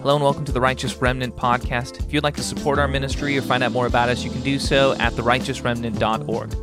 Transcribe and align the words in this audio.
Hello 0.00 0.14
and 0.14 0.22
welcome 0.22 0.44
to 0.44 0.52
the 0.52 0.60
Righteous 0.60 0.96
Remnant 0.96 1.34
podcast. 1.36 2.04
If 2.04 2.12
you'd 2.12 2.22
like 2.22 2.36
to 2.36 2.42
support 2.42 2.78
our 2.78 2.86
ministry 2.86 3.38
or 3.38 3.42
find 3.42 3.62
out 3.62 3.72
more 3.72 3.86
about 3.86 4.10
us, 4.10 4.22
you 4.24 4.30
can 4.30 4.42
do 4.42 4.58
so 4.58 4.92
at 4.98 5.14
therighteousremnant.org. 5.14 6.54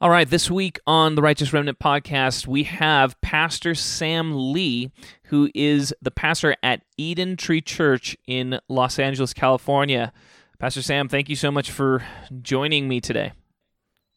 All 0.00 0.10
right, 0.10 0.28
this 0.28 0.50
week 0.50 0.80
on 0.88 1.14
the 1.14 1.22
Righteous 1.22 1.52
Remnant 1.52 1.78
podcast, 1.78 2.48
we 2.48 2.64
have 2.64 3.20
Pastor 3.20 3.76
Sam 3.76 4.52
Lee, 4.52 4.90
who 5.26 5.48
is 5.54 5.94
the 6.02 6.10
pastor 6.10 6.56
at 6.64 6.82
Edentree 6.98 7.64
Church 7.64 8.16
in 8.26 8.58
Los 8.68 8.98
Angeles, 8.98 9.32
California. 9.32 10.12
Pastor 10.58 10.82
Sam, 10.82 11.08
thank 11.08 11.28
you 11.28 11.36
so 11.36 11.52
much 11.52 11.70
for 11.70 12.02
joining 12.40 12.88
me 12.88 13.00
today. 13.00 13.32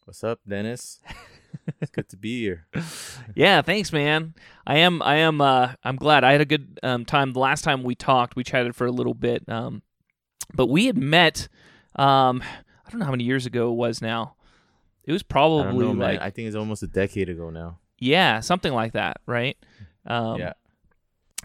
What's 0.06 0.24
up, 0.24 0.40
Dennis? 0.48 1.00
it's 1.82 1.92
good 1.92 2.10
to 2.10 2.18
be 2.18 2.42
here. 2.42 2.68
yeah, 3.36 3.62
thanks, 3.62 3.92
man. 3.92 4.34
I 4.66 4.78
am. 4.78 5.02
I 5.02 5.18
am. 5.18 5.42
Uh, 5.42 5.74
I'm 5.84 5.96
glad. 5.96 6.24
I 6.24 6.32
had 6.32 6.42
a 6.42 6.46
good 6.46 6.80
um, 6.84 7.06
time. 7.06 7.34
The 7.34 7.40
last 7.40 7.64
time 7.64 7.84
we 7.84 7.96
talked, 7.96 8.36
we 8.36 8.44
chatted 8.44 8.76
for 8.76 8.88
a 8.88 8.92
little 8.92 9.14
bit. 9.14 9.48
Um, 9.48 9.82
but 10.54 10.68
we 10.68 10.86
had 10.86 10.98
met. 10.98 11.48
Um, 11.96 12.44
I 12.86 12.90
don't 12.92 13.00
know 13.00 13.06
how 13.06 13.12
many 13.12 13.24
years 13.24 13.46
ago 13.46 13.72
it 13.72 13.76
was 13.76 14.02
now. 14.02 14.36
It 15.06 15.12
was 15.12 15.24
probably 15.24 15.86
I 15.86 15.92
know, 15.92 15.92
like 15.92 16.20
I 16.20 16.30
think 16.30 16.48
it's 16.48 16.56
almost 16.56 16.84
a 16.84 16.88
decade 16.88 17.30
ago 17.30 17.50
now. 17.50 17.80
Yeah, 18.00 18.40
something 18.40 18.74
like 18.74 18.94
that, 18.94 19.18
right? 19.26 19.58
Um, 20.06 20.40
yeah. 20.40 20.54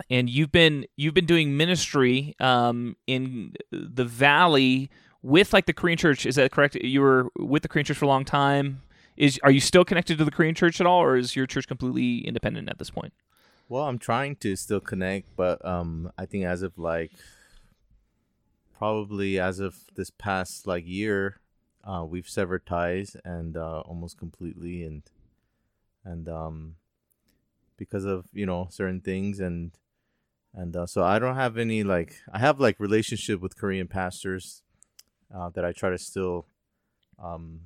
And 0.08 0.30
you've 0.30 0.50
been 0.50 0.86
you've 0.96 1.14
been 1.14 1.26
doing 1.26 1.56
ministry 1.56 2.34
um, 2.40 2.96
in 3.06 3.54
the 3.70 4.04
valley 4.04 4.90
with 5.22 5.52
like 5.52 5.66
the 5.66 5.74
Korean 5.74 5.98
church. 5.98 6.24
Is 6.24 6.36
that 6.36 6.50
correct? 6.52 6.76
You 6.76 7.02
were 7.02 7.28
with 7.38 7.62
the 7.62 7.68
Korean 7.68 7.84
church 7.84 7.98
for 7.98 8.06
a 8.06 8.08
long 8.08 8.24
time. 8.24 8.82
Is 9.16 9.38
are 9.42 9.50
you 9.50 9.60
still 9.60 9.84
connected 9.84 10.18
to 10.18 10.24
the 10.24 10.30
Korean 10.30 10.54
church 10.54 10.80
at 10.80 10.86
all, 10.86 11.02
or 11.02 11.16
is 11.16 11.36
your 11.36 11.46
church 11.46 11.68
completely 11.68 12.26
independent 12.26 12.68
at 12.68 12.78
this 12.78 12.90
point? 12.90 13.12
Well, 13.68 13.84
I'm 13.84 13.98
trying 13.98 14.36
to 14.36 14.56
still 14.56 14.80
connect, 14.80 15.36
but 15.36 15.64
um, 15.64 16.10
I 16.18 16.26
think 16.26 16.44
as 16.44 16.62
of 16.62 16.78
like 16.78 17.12
probably 18.76 19.38
as 19.38 19.60
of 19.60 19.76
this 19.94 20.10
past 20.10 20.66
like 20.66 20.86
year, 20.86 21.40
uh, 21.84 22.04
we've 22.08 22.28
severed 22.28 22.66
ties 22.66 23.16
and 23.24 23.56
uh, 23.56 23.80
almost 23.80 24.18
completely, 24.18 24.82
and 24.84 25.02
and 26.04 26.28
um, 26.28 26.76
because 27.76 28.04
of 28.04 28.26
you 28.32 28.46
know 28.46 28.68
certain 28.70 29.00
things 29.00 29.40
and 29.40 29.72
and 30.54 30.76
uh, 30.76 30.86
so 30.86 31.02
I 31.02 31.18
don't 31.18 31.36
have 31.36 31.56
any 31.56 31.82
like 31.82 32.16
I 32.32 32.38
have 32.38 32.58
like 32.58 32.80
relationship 32.80 33.40
with 33.40 33.56
Korean 33.56 33.86
pastors 33.86 34.62
uh, 35.34 35.50
that 35.50 35.64
I 35.64 35.72
try 35.72 35.90
to 35.90 35.98
still 35.98 36.46
um, 37.22 37.60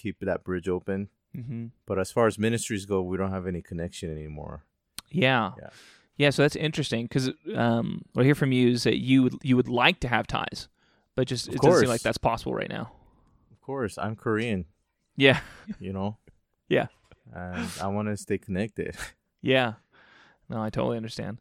keep 0.00 0.20
that 0.20 0.44
bridge 0.44 0.68
open. 0.68 1.08
Mm-hmm. 1.36 1.66
But 1.86 1.98
as 1.98 2.10
far 2.10 2.26
as 2.26 2.38
ministries 2.38 2.86
go, 2.86 3.02
we 3.02 3.16
don't 3.16 3.30
have 3.30 3.46
any 3.46 3.62
connection 3.62 4.10
anymore. 4.10 4.64
Yeah. 5.10 5.52
Yeah. 5.58 5.68
Yeah, 6.16 6.30
so 6.30 6.42
that's 6.42 6.56
interesting 6.56 7.04
because 7.04 7.30
um, 7.54 8.02
what 8.12 8.22
I 8.22 8.24
hear 8.24 8.34
from 8.34 8.50
you 8.50 8.70
is 8.70 8.82
that 8.82 8.98
you 8.98 9.22
would 9.22 9.34
you 9.42 9.54
would 9.54 9.68
like 9.68 10.00
to 10.00 10.08
have 10.08 10.26
ties, 10.26 10.66
but 11.14 11.28
just 11.28 11.46
of 11.46 11.54
it 11.54 11.58
course. 11.58 11.74
doesn't 11.74 11.84
seem 11.86 11.90
like 11.90 12.00
that's 12.02 12.18
possible 12.18 12.52
right 12.54 12.68
now. 12.68 12.90
Of 13.52 13.60
course, 13.60 13.96
I'm 13.98 14.16
Korean. 14.16 14.64
Yeah. 15.16 15.40
You 15.78 15.92
know. 15.92 16.16
yeah. 16.68 16.86
And 17.32 17.68
I 17.80 17.86
want 17.88 18.08
to 18.08 18.16
stay 18.16 18.38
connected. 18.38 18.96
Yeah. 19.42 19.74
No, 20.48 20.60
I 20.60 20.70
totally 20.70 20.96
understand. 20.96 21.38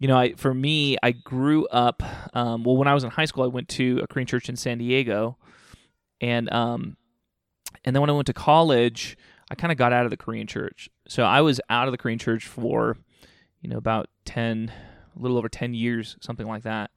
You 0.00 0.08
know, 0.08 0.16
I 0.18 0.32
for 0.34 0.52
me, 0.52 0.96
I 1.00 1.12
grew 1.12 1.68
up. 1.68 2.02
Um, 2.34 2.64
well, 2.64 2.76
when 2.76 2.88
I 2.88 2.94
was 2.94 3.04
in 3.04 3.10
high 3.10 3.26
school, 3.26 3.44
I 3.44 3.46
went 3.46 3.68
to 3.68 4.00
a 4.02 4.08
Korean 4.08 4.26
church 4.26 4.48
in 4.48 4.56
San 4.56 4.78
Diego, 4.78 5.36
and 6.20 6.52
um, 6.52 6.96
and 7.84 7.94
then 7.94 8.00
when 8.00 8.10
I 8.10 8.12
went 8.12 8.26
to 8.26 8.32
college, 8.32 9.16
I 9.50 9.54
kind 9.54 9.72
of 9.72 9.78
got 9.78 9.92
out 9.92 10.04
of 10.04 10.10
the 10.10 10.16
Korean 10.16 10.46
church. 10.46 10.88
So 11.08 11.24
I 11.24 11.40
was 11.40 11.60
out 11.68 11.88
of 11.88 11.92
the 11.92 11.98
Korean 11.98 12.18
church 12.18 12.46
for, 12.46 12.96
you 13.60 13.68
know, 13.68 13.78
about 13.78 14.08
10, 14.26 14.72
a 15.16 15.18
little 15.18 15.38
over 15.38 15.48
10 15.48 15.74
years, 15.74 16.16
something 16.20 16.46
like 16.46 16.62
that. 16.62 16.90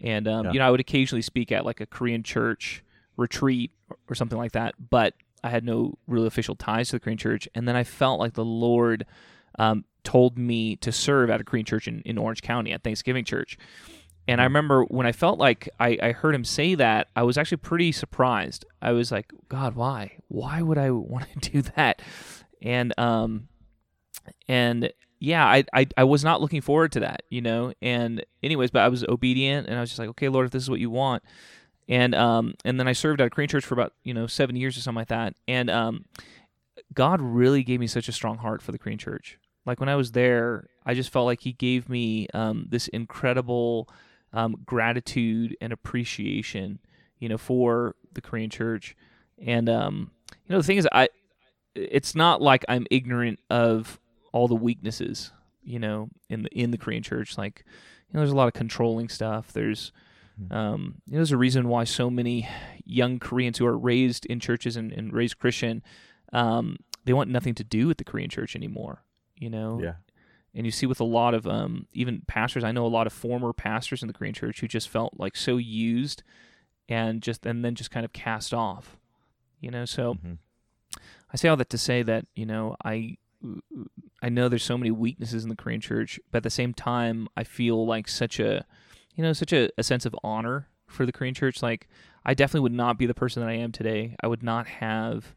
And, 0.00 0.26
um, 0.26 0.46
yeah. 0.46 0.52
you 0.52 0.58
know, 0.58 0.66
I 0.66 0.70
would 0.70 0.80
occasionally 0.80 1.22
speak 1.22 1.52
at 1.52 1.64
like 1.64 1.80
a 1.80 1.86
Korean 1.86 2.22
church 2.22 2.82
retreat 3.16 3.70
or 4.08 4.14
something 4.14 4.38
like 4.38 4.52
that, 4.52 4.74
but 4.90 5.14
I 5.44 5.50
had 5.50 5.64
no 5.64 5.98
real 6.06 6.26
official 6.26 6.56
ties 6.56 6.88
to 6.88 6.96
the 6.96 7.00
Korean 7.00 7.18
church. 7.18 7.48
And 7.54 7.68
then 7.68 7.76
I 7.76 7.84
felt 7.84 8.18
like 8.18 8.32
the 8.32 8.44
Lord 8.44 9.06
um, 9.58 9.84
told 10.02 10.36
me 10.36 10.76
to 10.76 10.90
serve 10.90 11.30
at 11.30 11.40
a 11.40 11.44
Korean 11.44 11.66
church 11.66 11.86
in, 11.86 12.00
in 12.02 12.18
Orange 12.18 12.42
County 12.42 12.72
at 12.72 12.82
Thanksgiving 12.82 13.24
Church. 13.24 13.56
And 14.26 14.40
I 14.40 14.44
remember 14.44 14.84
when 14.84 15.06
I 15.06 15.12
felt 15.12 15.38
like 15.38 15.68
I, 15.78 15.98
I 16.02 16.12
heard 16.12 16.34
him 16.34 16.44
say 16.44 16.74
that, 16.76 17.08
I 17.14 17.22
was 17.24 17.36
actually 17.36 17.58
pretty 17.58 17.92
surprised. 17.92 18.64
I 18.80 18.92
was 18.92 19.12
like, 19.12 19.32
God, 19.48 19.74
why? 19.74 20.18
Why 20.28 20.62
would 20.62 20.78
I 20.78 20.90
want 20.92 21.26
to 21.42 21.50
do 21.50 21.62
that? 21.76 22.00
And 22.62 22.98
um, 22.98 23.48
and 24.48 24.90
yeah, 25.20 25.46
I, 25.46 25.64
I 25.72 25.86
I 25.96 26.04
was 26.04 26.24
not 26.24 26.40
looking 26.40 26.60
forward 26.60 26.92
to 26.92 27.00
that, 27.00 27.22
you 27.30 27.40
know. 27.40 27.72
And 27.82 28.24
anyways, 28.42 28.70
but 28.70 28.82
I 28.82 28.88
was 28.88 29.04
obedient, 29.04 29.68
and 29.68 29.76
I 29.76 29.80
was 29.80 29.90
just 29.90 29.98
like, 29.98 30.08
okay, 30.10 30.28
Lord, 30.28 30.46
if 30.46 30.52
this 30.52 30.62
is 30.62 30.70
what 30.70 30.80
you 30.80 30.90
want. 30.90 31.22
And 31.88 32.14
um, 32.14 32.54
and 32.64 32.80
then 32.80 32.88
I 32.88 32.92
served 32.92 33.20
at 33.20 33.26
a 33.26 33.30
Korean 33.30 33.48
church 33.48 33.64
for 33.64 33.74
about 33.74 33.92
you 34.04 34.14
know 34.14 34.26
seven 34.26 34.56
years 34.56 34.76
or 34.76 34.80
something 34.80 35.00
like 35.00 35.08
that. 35.08 35.34
And 35.46 35.70
um, 35.70 36.06
God 36.94 37.20
really 37.20 37.62
gave 37.62 37.80
me 37.80 37.86
such 37.86 38.08
a 38.08 38.12
strong 38.12 38.38
heart 38.38 38.62
for 38.62 38.72
the 38.72 38.78
Korean 38.78 38.98
church. 38.98 39.38
Like 39.66 39.80
when 39.80 39.88
I 39.88 39.96
was 39.96 40.12
there, 40.12 40.68
I 40.86 40.94
just 40.94 41.10
felt 41.10 41.26
like 41.26 41.40
He 41.40 41.52
gave 41.52 41.88
me 41.88 42.28
um, 42.32 42.66
this 42.70 42.88
incredible 42.88 43.88
um, 44.34 44.56
gratitude 44.66 45.56
and 45.60 45.72
appreciation, 45.72 46.80
you 47.18 47.28
know, 47.28 47.38
for 47.38 47.94
the 48.12 48.20
Korean 48.20 48.50
church. 48.50 48.96
And 49.38 49.68
um, 49.68 50.10
you 50.30 50.52
know, 50.52 50.58
the 50.58 50.64
thing 50.64 50.76
is, 50.76 50.88
I 50.92 51.08
it's 51.74 52.14
not 52.14 52.42
like 52.42 52.64
I'm 52.68 52.86
ignorant 52.90 53.38
of 53.48 53.98
all 54.32 54.48
the 54.48 54.54
weaknesses, 54.54 55.30
you 55.62 55.78
know, 55.78 56.08
in 56.28 56.42
the 56.42 56.50
in 56.50 56.72
the 56.72 56.78
Korean 56.78 57.02
church. 57.02 57.38
Like, 57.38 57.64
you 58.08 58.14
know, 58.14 58.20
there's 58.20 58.32
a 58.32 58.36
lot 58.36 58.48
of 58.48 58.54
controlling 58.54 59.08
stuff. 59.08 59.52
There's 59.52 59.92
hmm. 60.36 60.52
um, 60.52 60.94
you 61.06 61.12
know, 61.12 61.18
there's 61.18 61.32
a 61.32 61.38
reason 61.38 61.68
why 61.68 61.84
so 61.84 62.10
many 62.10 62.48
young 62.84 63.20
Koreans 63.20 63.58
who 63.58 63.66
are 63.66 63.78
raised 63.78 64.26
in 64.26 64.40
churches 64.40 64.76
and, 64.76 64.92
and 64.92 65.12
raised 65.12 65.38
Christian, 65.38 65.82
um, 66.32 66.76
they 67.04 67.12
want 67.12 67.30
nothing 67.30 67.54
to 67.54 67.64
do 67.64 67.86
with 67.86 67.98
the 67.98 68.04
Korean 68.04 68.30
church 68.30 68.56
anymore. 68.56 69.04
You 69.36 69.50
know, 69.50 69.80
yeah 69.80 69.94
and 70.54 70.66
you 70.66 70.72
see 70.72 70.86
with 70.86 71.00
a 71.00 71.04
lot 71.04 71.34
of 71.34 71.46
um, 71.46 71.86
even 71.92 72.22
pastors 72.26 72.64
i 72.64 72.72
know 72.72 72.86
a 72.86 72.88
lot 72.88 73.06
of 73.06 73.12
former 73.12 73.52
pastors 73.52 74.02
in 74.02 74.08
the 74.08 74.14
korean 74.14 74.34
church 74.34 74.60
who 74.60 74.68
just 74.68 74.88
felt 74.88 75.14
like 75.18 75.36
so 75.36 75.56
used 75.56 76.22
and 76.88 77.22
just 77.22 77.46
and 77.46 77.64
then 77.64 77.74
just 77.74 77.90
kind 77.90 78.04
of 78.04 78.12
cast 78.12 78.52
off 78.52 78.96
you 79.60 79.70
know? 79.70 79.86
So 79.86 80.14
mm-hmm. 80.14 80.34
i 81.32 81.36
say 81.36 81.48
all 81.48 81.56
that 81.56 81.70
to 81.70 81.78
say 81.78 82.02
that 82.02 82.26
you 82.34 82.46
know 82.46 82.76
i 82.84 83.16
i 84.22 84.28
know 84.28 84.48
there's 84.48 84.64
so 84.64 84.78
many 84.78 84.90
weaknesses 84.90 85.42
in 85.42 85.50
the 85.50 85.56
korean 85.56 85.80
church 85.80 86.18
but 86.30 86.38
at 86.38 86.42
the 86.42 86.50
same 86.50 86.72
time 86.72 87.28
i 87.36 87.44
feel 87.44 87.86
like 87.86 88.08
such 88.08 88.40
a 88.40 88.64
you 89.14 89.22
know 89.22 89.32
such 89.32 89.52
a, 89.52 89.68
a 89.76 89.82
sense 89.82 90.06
of 90.06 90.16
honor 90.22 90.68
for 90.86 91.06
the 91.06 91.12
korean 91.12 91.34
church. 91.34 91.62
Like 91.62 91.88
i 92.24 92.34
definitely 92.34 92.60
would 92.60 92.72
not 92.72 92.98
be 92.98 93.06
the 93.06 93.14
person 93.14 93.42
that 93.42 93.48
i 93.48 93.54
am 93.54 93.72
today. 93.72 94.16
I 94.20 94.26
would 94.26 94.42
not 94.42 94.66
have 94.66 95.34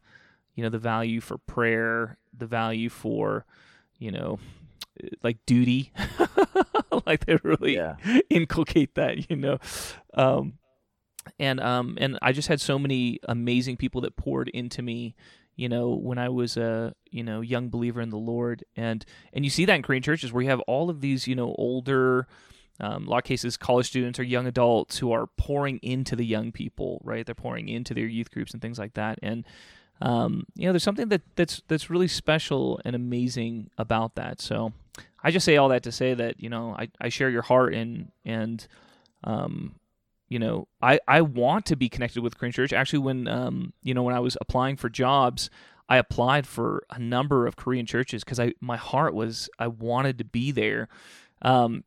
you 0.54 0.62
know 0.62 0.70
the 0.70 0.78
value 0.78 1.20
for 1.20 1.38
prayer 1.38 2.18
the 2.36 2.46
value 2.46 2.88
for 2.88 3.44
you 3.98 4.10
know 4.10 4.38
like 5.22 5.38
duty. 5.46 5.92
Like 7.06 7.26
they 7.26 7.36
really 7.42 7.76
yeah. 7.76 7.96
inculcate 8.28 8.94
that 8.96 9.30
you 9.30 9.36
know? 9.36 9.58
Um 10.14 10.58
and 11.38 11.60
um 11.60 11.96
and 12.00 12.18
i 12.22 12.32
just 12.32 12.48
had 12.48 12.60
so 12.60 12.78
many 12.78 13.18
amazing 13.28 13.76
people 13.76 14.00
that 14.00 14.16
poured 14.16 14.48
into 14.48 14.82
me 14.82 15.14
you 15.56 15.68
know 15.68 15.90
when 15.90 16.18
i 16.18 16.28
was 16.28 16.56
a 16.56 16.94
you 17.10 17.22
know 17.22 17.40
young 17.40 17.68
believer 17.68 18.00
in 18.00 18.10
the 18.10 18.16
lord. 18.16 18.64
And 18.76 19.04
and 19.32 19.44
you 19.44 19.50
see 19.50 19.64
that 19.64 19.74
in 19.74 19.82
korean 19.82 20.02
churches 20.02 20.32
where 20.32 20.42
you 20.42 20.50
have 20.50 20.60
all 20.60 20.90
of 20.90 21.00
these 21.00 21.26
you 21.26 21.34
know 21.34 21.54
older 21.58 22.26
um, 22.80 23.08
a 23.08 23.10
lot 23.10 23.18
of 23.18 23.24
cases 23.24 23.56
college 23.56 23.86
students 23.86 24.18
or 24.20 24.22
young 24.22 24.46
adults 24.46 24.98
who 24.98 25.10
are 25.10 25.26
pouring 25.36 25.78
into 25.82 26.14
the 26.14 26.24
young 26.24 26.52
people 26.52 27.00
right? 27.04 27.26
They're 27.26 27.34
pouring 27.34 27.68
into 27.68 27.92
their 27.94 28.06
youth 28.06 28.30
groups 28.30 28.52
and 28.52 28.62
things 28.62 28.78
like 28.78 28.94
that. 28.94 29.18
And 29.22 29.44
um, 30.00 30.44
you 30.54 30.66
know 30.66 30.72
there's 30.72 30.84
something 30.84 31.08
that 31.08 31.22
that's 31.34 31.60
that's 31.66 31.90
really 31.90 32.08
special 32.08 32.80
and 32.84 32.94
amazing 32.94 33.70
about 33.76 34.14
that. 34.14 34.40
So 34.40 34.72
I 35.22 35.30
just 35.30 35.44
say 35.44 35.56
all 35.56 35.68
that 35.68 35.82
to 35.84 35.92
say 35.92 36.14
that 36.14 36.40
you 36.40 36.48
know 36.48 36.74
I, 36.78 36.88
I 37.00 37.08
share 37.08 37.30
your 37.30 37.42
heart 37.42 37.74
and 37.74 38.10
and 38.24 38.66
um 39.24 39.74
you 40.28 40.38
know 40.38 40.68
I 40.80 41.00
I 41.08 41.22
want 41.22 41.66
to 41.66 41.76
be 41.76 41.88
connected 41.88 42.22
with 42.22 42.38
Korean 42.38 42.52
Church. 42.52 42.72
Actually, 42.72 43.00
when 43.00 43.28
um 43.28 43.72
you 43.82 43.94
know 43.94 44.02
when 44.02 44.14
I 44.14 44.20
was 44.20 44.36
applying 44.40 44.76
for 44.76 44.88
jobs, 44.88 45.50
I 45.88 45.96
applied 45.96 46.46
for 46.46 46.84
a 46.90 46.98
number 46.98 47.46
of 47.46 47.56
Korean 47.56 47.86
churches 47.86 48.24
because 48.24 48.38
I 48.38 48.52
my 48.60 48.76
heart 48.76 49.14
was 49.14 49.48
I 49.58 49.68
wanted 49.68 50.18
to 50.18 50.24
be 50.24 50.52
there. 50.52 50.88
Um, 51.42 51.84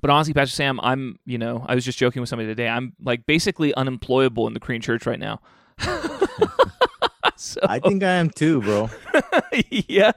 but 0.00 0.10
honestly, 0.10 0.34
Pastor 0.34 0.54
Sam, 0.54 0.80
I'm 0.82 1.18
you 1.24 1.38
know 1.38 1.64
I 1.66 1.74
was 1.74 1.84
just 1.84 1.98
joking 1.98 2.20
with 2.20 2.28
somebody 2.28 2.48
today. 2.48 2.68
I'm 2.68 2.94
like 3.02 3.26
basically 3.26 3.74
unemployable 3.74 4.46
in 4.46 4.54
the 4.54 4.60
Korean 4.60 4.82
Church 4.82 5.06
right 5.06 5.18
now. 5.18 5.40
so, 7.36 7.60
I 7.66 7.78
think 7.78 8.02
I 8.02 8.12
am 8.12 8.30
too, 8.30 8.60
bro. 8.60 8.90
yeah, 9.70 10.12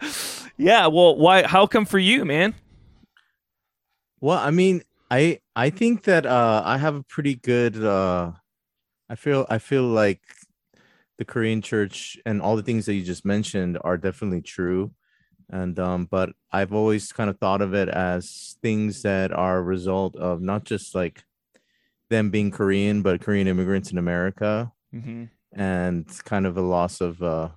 yeah. 0.58 0.88
Well, 0.88 1.16
why? 1.18 1.44
How 1.48 1.66
come 1.68 1.86
for 1.86 2.00
you, 2.00 2.26
man? 2.26 2.54
Well, 4.20 4.38
I 4.38 4.52
mean, 4.52 4.84
I 5.10 5.40
I 5.56 5.70
think 5.70 6.04
that 6.04 6.26
uh, 6.26 6.62
I 6.66 6.78
have 6.78 6.96
a 6.96 7.04
pretty 7.04 7.36
good. 7.36 7.82
Uh, 7.84 8.34
I 9.10 9.16
feel 9.16 9.46
I 9.50 9.58
feel 9.58 9.84
like 9.84 10.22
the 11.18 11.26
Korean 11.26 11.62
church 11.62 12.18
and 12.26 12.42
all 12.42 12.56
the 12.56 12.64
things 12.64 12.86
that 12.86 12.94
you 12.94 13.04
just 13.04 13.26
mentioned 13.26 13.78
are 13.82 13.98
definitely 13.98 14.42
true. 14.42 14.92
and 15.52 15.80
um 15.80 16.08
but 16.10 16.30
i've 16.54 16.72
always 16.74 17.12
kind 17.12 17.30
of 17.30 17.38
thought 17.38 17.62
of 17.62 17.74
it 17.76 17.90
as 17.90 18.56
things 18.64 19.02
that 19.04 19.32
are 19.36 19.58
a 19.60 19.62
result 19.76 20.16
of 20.16 20.42
not 20.42 20.64
just 20.64 20.96
like 20.96 21.26
them 22.10 22.32
being 22.32 22.52
korean 22.52 23.02
but 23.04 23.20
korean 23.22 23.48
immigrants 23.48 23.92
in 23.92 23.98
america 23.98 24.72
Mm-hmm. 24.96 25.26
And 25.54 26.06
kind 26.26 26.46
of 26.46 26.58
a 26.58 26.62
loss 26.62 27.02
of 27.02 27.22
uh 27.22 27.50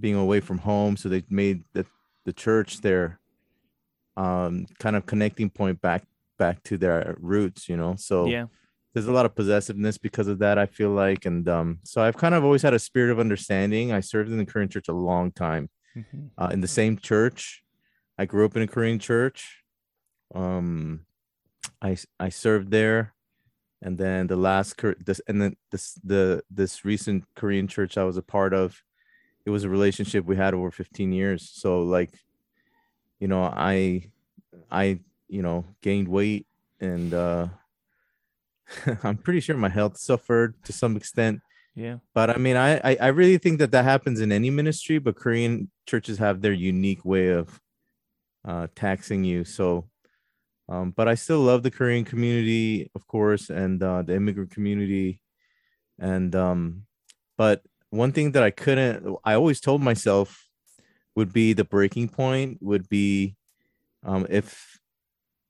being 0.00 0.14
away 0.16 0.40
from 0.40 0.58
home. 0.58 0.96
So 0.96 1.08
they 1.08 1.22
made 1.28 1.64
the 1.72 1.86
the 2.24 2.32
church 2.32 2.80
their 2.80 3.20
um 4.16 4.66
kind 4.78 4.96
of 4.96 5.06
connecting 5.06 5.50
point 5.50 5.80
back 5.80 6.04
back 6.38 6.62
to 6.64 6.76
their 6.78 7.16
roots 7.20 7.68
you 7.68 7.76
know? 7.76 7.94
So 7.96 8.26
Yeah. 8.26 8.46
there's 8.92 9.06
a 9.06 9.12
lot 9.12 9.26
of 9.26 9.34
possessiveness 9.34 9.98
because 9.98 10.28
of 10.28 10.38
that 10.38 10.58
i 10.58 10.66
feel 10.66 10.90
like. 10.90 11.26
And 11.26 11.48
um 11.48 11.78
so 11.84 12.02
i've 12.02 12.16
kind 12.16 12.34
of 12.34 12.44
always 12.44 12.62
had 12.62 12.74
a 12.74 12.78
spirit 12.78 13.10
of 13.12 13.18
understanding. 13.20 13.92
I 13.92 14.00
served 14.00 14.30
in 14.30 14.38
the 14.38 14.46
korean 14.46 14.68
church 14.68 14.88
a 14.88 14.92
long 14.92 15.32
time 15.32 15.68
Mm-hmm. 15.96 16.26
uh, 16.36 16.48
in 16.48 16.60
the 16.60 16.66
same 16.66 16.98
church. 16.98 17.62
I 18.18 18.24
grew 18.24 18.44
up 18.44 18.56
in 18.56 18.62
a 18.62 18.66
korean 18.66 18.98
church. 18.98 19.62
Um 20.34 21.06
i 21.82 21.96
i 22.18 22.28
served 22.30 22.70
there 22.72 23.14
and 23.84 23.98
then 23.98 24.26
the 24.26 24.36
last 24.36 24.80
this 25.04 25.20
and 25.28 25.40
then 25.40 25.56
this 25.70 26.00
the 26.02 26.42
this 26.50 26.84
recent 26.84 27.24
korean 27.36 27.68
church 27.68 27.96
i 27.96 28.04
was 28.04 28.16
a 28.16 28.22
part 28.22 28.52
of 28.54 28.82
it 29.46 29.50
was 29.50 29.62
a 29.64 29.68
relationship 29.68 30.24
we 30.24 30.36
had 30.36 30.54
over 30.54 30.70
15 30.70 31.12
years 31.12 31.48
so 31.52 31.82
like 31.82 32.10
you 33.20 33.28
know 33.28 33.44
i 33.44 34.10
i 34.70 34.98
you 35.28 35.42
know 35.42 35.64
gained 35.82 36.08
weight 36.08 36.46
and 36.80 37.12
uh 37.14 37.46
i'm 39.04 39.18
pretty 39.18 39.40
sure 39.40 39.56
my 39.56 39.68
health 39.68 39.98
suffered 39.98 40.54
to 40.64 40.72
some 40.72 40.96
extent 40.96 41.40
Yeah. 41.76 41.98
but 42.14 42.30
I 42.30 42.38
mean, 42.38 42.56
I, 42.56 42.78
I 42.90 42.92
I 43.00 43.10
really 43.10 43.38
think 43.38 43.58
that 43.58 43.72
that 43.74 43.84
happens 43.84 44.20
in 44.20 44.30
any 44.30 44.50
ministry, 44.50 44.98
but 45.02 45.16
Korean 45.18 45.70
churches 45.90 46.18
have 46.18 46.38
their 46.38 46.54
unique 46.54 47.04
way 47.04 47.34
of 47.34 47.60
uh, 48.46 48.66
taxing 48.78 49.24
you. 49.26 49.42
So, 49.44 49.90
um, 50.68 50.90
but 50.90 51.08
I 51.08 51.14
still 51.14 51.40
love 51.40 51.62
the 51.62 51.70
Korean 51.70 52.04
community, 52.04 52.90
of 52.94 53.06
course, 53.06 53.50
and 53.50 53.82
uh, 53.82 54.02
the 54.02 54.14
immigrant 54.14 54.50
community, 54.50 55.20
and 55.98 56.34
um, 56.34 56.82
but 57.36 57.62
one 57.90 58.12
thing 58.12 58.32
that 58.32 58.42
I 58.42 58.50
couldn't, 58.50 59.16
I 59.24 59.34
always 59.34 59.60
told 59.60 59.82
myself 59.82 60.48
would 61.14 61.32
be 61.32 61.52
the 61.52 61.64
breaking 61.64 62.08
point 62.08 62.58
would 62.60 62.88
be 62.88 63.36
um, 64.04 64.26
if 64.28 64.78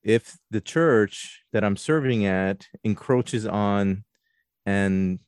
if 0.03 0.37
the 0.51 0.61
church 0.61 1.43
that 1.53 1.65
I'm 1.65 1.77
serving 1.77 2.27
at 2.27 2.67
encroaches 2.85 3.47
on 3.47 4.05
and 4.67 5.19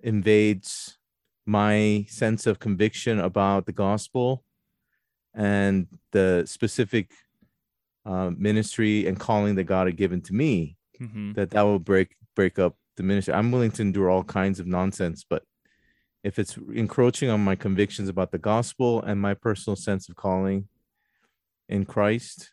invades 0.00 0.96
my 1.44 2.06
sense 2.08 2.46
of 2.46 2.60
conviction 2.60 3.18
about 3.18 3.66
the 3.66 3.72
gospel 3.72 4.44
and 5.34 5.86
the 6.12 6.44
specific 6.46 7.10
uh, 8.06 8.30
ministry 8.36 9.06
and 9.06 9.18
calling 9.18 9.56
that 9.56 9.64
God 9.64 9.86
had 9.88 9.96
given 9.96 10.20
to 10.22 10.32
me, 10.32 10.76
Mm-hmm. 11.00 11.32
that 11.34 11.50
that 11.50 11.62
will 11.62 11.78
break 11.78 12.14
break 12.34 12.58
up 12.58 12.74
the 12.96 13.02
ministry. 13.02 13.34
I'm 13.34 13.52
willing 13.52 13.70
to 13.72 13.82
endure 13.82 14.08
all 14.08 14.24
kinds 14.24 14.58
of 14.60 14.66
nonsense, 14.66 15.26
but 15.28 15.42
if 16.24 16.38
it's 16.38 16.56
encroaching 16.74 17.28
on 17.28 17.44
my 17.44 17.54
convictions 17.54 18.08
about 18.08 18.30
the 18.32 18.38
gospel 18.38 19.02
and 19.02 19.20
my 19.20 19.34
personal 19.34 19.76
sense 19.76 20.08
of 20.08 20.16
calling 20.16 20.68
in 21.68 21.84
Christ, 21.84 22.52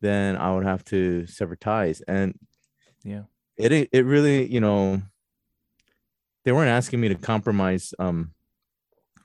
then 0.00 0.36
I 0.38 0.54
would 0.54 0.64
have 0.64 0.84
to 0.86 1.26
sever 1.26 1.54
ties. 1.56 2.00
And 2.08 2.38
Yeah. 3.04 3.24
it 3.58 3.90
it 3.92 4.04
really, 4.06 4.46
you 4.50 4.60
know, 4.60 5.02
they 6.44 6.52
weren't 6.52 6.70
asking 6.70 7.00
me 7.00 7.08
to 7.08 7.14
compromise 7.16 7.92
um 7.98 8.32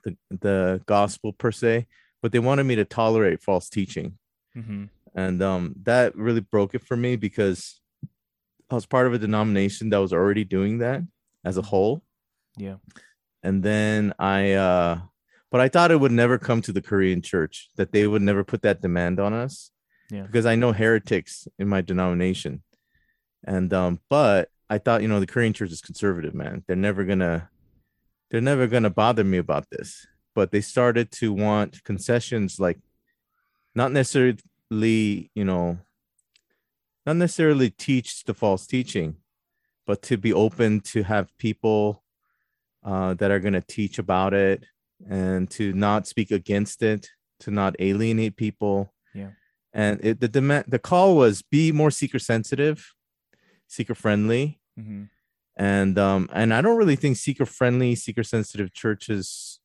the 0.04 0.16
the 0.28 0.82
gospel 0.86 1.32
per 1.32 1.52
se, 1.52 1.86
but 2.20 2.32
they 2.32 2.38
wanted 2.38 2.64
me 2.64 2.76
to 2.76 2.84
tolerate 2.84 3.42
false 3.42 3.68
teaching. 3.70 4.18
Mm-hmm. 4.56 4.84
And 5.14 5.42
um 5.42 5.74
that 5.82 6.16
really 6.16 6.40
broke 6.40 6.74
it 6.74 6.84
for 6.84 6.96
me 6.96 7.16
because 7.16 7.80
I 8.70 8.74
was 8.74 8.86
part 8.86 9.06
of 9.06 9.12
a 9.12 9.18
denomination 9.18 9.90
that 9.90 9.98
was 9.98 10.12
already 10.12 10.44
doing 10.44 10.78
that 10.78 11.02
as 11.44 11.58
a 11.58 11.62
whole. 11.62 12.02
Yeah. 12.56 12.76
And 13.42 13.62
then 13.62 14.14
I 14.18 14.52
uh 14.52 15.00
but 15.52 15.60
I 15.60 15.68
thought 15.68 15.90
it 15.90 16.00
would 16.00 16.12
never 16.12 16.38
come 16.38 16.62
to 16.62 16.72
the 16.72 16.80
Korean 16.80 17.20
church, 17.20 17.68
that 17.76 17.92
they 17.92 18.06
would 18.06 18.22
never 18.22 18.42
put 18.42 18.62
that 18.62 18.80
demand 18.80 19.20
on 19.20 19.34
us. 19.34 19.70
Yeah. 20.10 20.22
Because 20.22 20.46
I 20.46 20.56
know 20.56 20.72
heretics 20.72 21.46
in 21.58 21.68
my 21.68 21.82
denomination. 21.82 22.62
And 23.44 23.72
um, 23.74 24.00
but 24.08 24.48
I 24.70 24.78
thought, 24.78 25.02
you 25.02 25.08
know, 25.08 25.20
the 25.20 25.26
Korean 25.26 25.52
church 25.52 25.70
is 25.70 25.82
conservative, 25.82 26.34
man. 26.34 26.64
They're 26.66 26.76
never 26.76 27.04
gonna 27.04 27.50
they're 28.30 28.40
never 28.40 28.66
gonna 28.66 28.90
bother 28.90 29.24
me 29.24 29.36
about 29.38 29.68
this. 29.70 30.06
But 30.34 30.50
they 30.50 30.62
started 30.62 31.10
to 31.12 31.34
want 31.34 31.84
concessions 31.84 32.58
like 32.58 32.78
not 33.74 33.92
necessarily, 33.92 34.38
you 34.80 35.44
know, 35.44 35.78
not 37.04 37.16
necessarily 37.16 37.70
teach 37.70 38.24
the 38.24 38.34
false 38.34 38.66
teaching, 38.66 39.16
but 39.86 40.02
to 40.02 40.16
be 40.16 40.32
open 40.32 40.80
to 40.80 41.02
have 41.02 41.36
people 41.38 42.02
uh, 42.84 43.14
that 43.14 43.30
are 43.30 43.40
going 43.40 43.54
to 43.54 43.60
teach 43.60 43.98
about 43.98 44.34
it 44.34 44.64
and 45.08 45.50
to 45.50 45.72
not 45.72 46.06
speak 46.06 46.30
against 46.30 46.82
it, 46.82 47.08
to 47.40 47.50
not 47.50 47.74
alienate 47.78 48.36
people. 48.36 48.92
Yeah. 49.14 49.30
And 49.72 50.00
it, 50.04 50.20
the 50.20 50.28
demand, 50.28 50.66
the 50.68 50.78
call 50.78 51.16
was 51.16 51.42
be 51.42 51.72
more 51.72 51.90
seeker 51.90 52.18
sensitive, 52.18 52.92
seeker 53.66 53.94
friendly, 53.94 54.58
Mm-hmm. 54.80 55.02
and 55.54 55.98
um, 55.98 56.30
and 56.32 56.54
I 56.54 56.62
don't 56.62 56.78
really 56.78 56.96
think 56.96 57.18
seeker 57.18 57.44
friendly, 57.44 57.94
seeker 57.94 58.22
sensitive 58.22 58.72
churches. 58.72 59.60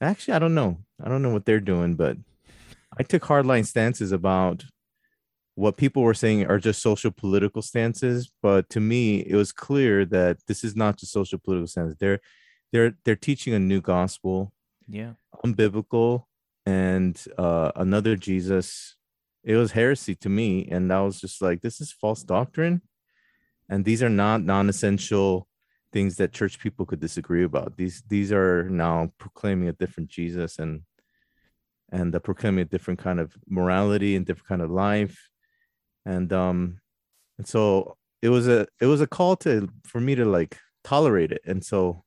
Actually, 0.00 0.32
I 0.32 0.38
don't 0.38 0.54
know. 0.54 0.78
I 1.04 1.10
don't 1.10 1.20
know 1.20 1.28
what 1.34 1.44
they're 1.44 1.60
doing, 1.60 1.96
but 1.96 2.16
I 2.98 3.02
took 3.02 3.22
hardline 3.22 3.66
stances 3.66 4.12
about 4.12 4.64
what 5.54 5.76
people 5.76 6.02
were 6.02 6.14
saying 6.14 6.46
are 6.46 6.58
just 6.58 6.82
social 6.82 7.10
political 7.10 7.62
stances. 7.62 8.30
But 8.42 8.68
to 8.70 8.80
me, 8.80 9.20
it 9.20 9.36
was 9.36 9.52
clear 9.52 10.04
that 10.06 10.38
this 10.46 10.64
is 10.64 10.74
not 10.74 10.98
just 10.98 11.12
social 11.12 11.38
political 11.38 11.66
stances. 11.66 11.96
They're 11.98 12.20
they're 12.72 12.94
they're 13.04 13.16
teaching 13.16 13.52
a 13.54 13.58
new 13.58 13.80
gospel, 13.80 14.52
Yeah. 14.88 15.12
unbiblical, 15.44 16.24
and 16.64 17.22
uh, 17.38 17.72
another 17.76 18.16
Jesus. 18.16 18.96
It 19.44 19.56
was 19.56 19.72
heresy 19.72 20.14
to 20.16 20.28
me, 20.28 20.68
and 20.70 20.92
I 20.92 21.00
was 21.02 21.20
just 21.20 21.42
like, 21.42 21.62
this 21.62 21.80
is 21.80 21.92
false 21.92 22.22
doctrine, 22.22 22.80
and 23.68 23.84
these 23.84 24.00
are 24.02 24.08
not 24.08 24.44
non-essential 24.44 25.48
things 25.92 26.16
that 26.16 26.32
church 26.32 26.60
people 26.60 26.86
could 26.86 27.00
disagree 27.00 27.42
about. 27.44 27.76
These 27.76 28.02
these 28.08 28.32
are 28.32 28.68
now 28.70 29.12
proclaiming 29.18 29.68
a 29.68 29.72
different 29.72 30.08
Jesus 30.08 30.58
and 30.58 30.82
and 31.92 32.14
uh, 32.14 32.18
proclaiming 32.18 32.62
a 32.62 32.64
different 32.64 32.98
kind 32.98 33.20
of 33.20 33.32
morality 33.48 34.16
and 34.16 34.26
different 34.26 34.48
kind 34.48 34.62
of 34.62 34.70
life, 34.70 35.16
and 36.04 36.32
um, 36.32 36.78
and 37.38 37.46
so 37.46 37.96
it 38.20 38.30
was 38.30 38.48
a 38.48 38.66
it 38.80 38.86
was 38.86 39.00
a 39.00 39.06
call 39.06 39.36
to 39.36 39.68
for 39.84 40.00
me 40.00 40.14
to 40.16 40.24
like 40.24 40.58
tolerate 40.82 41.30
it, 41.30 41.42
and 41.46 41.64
so 41.64 42.02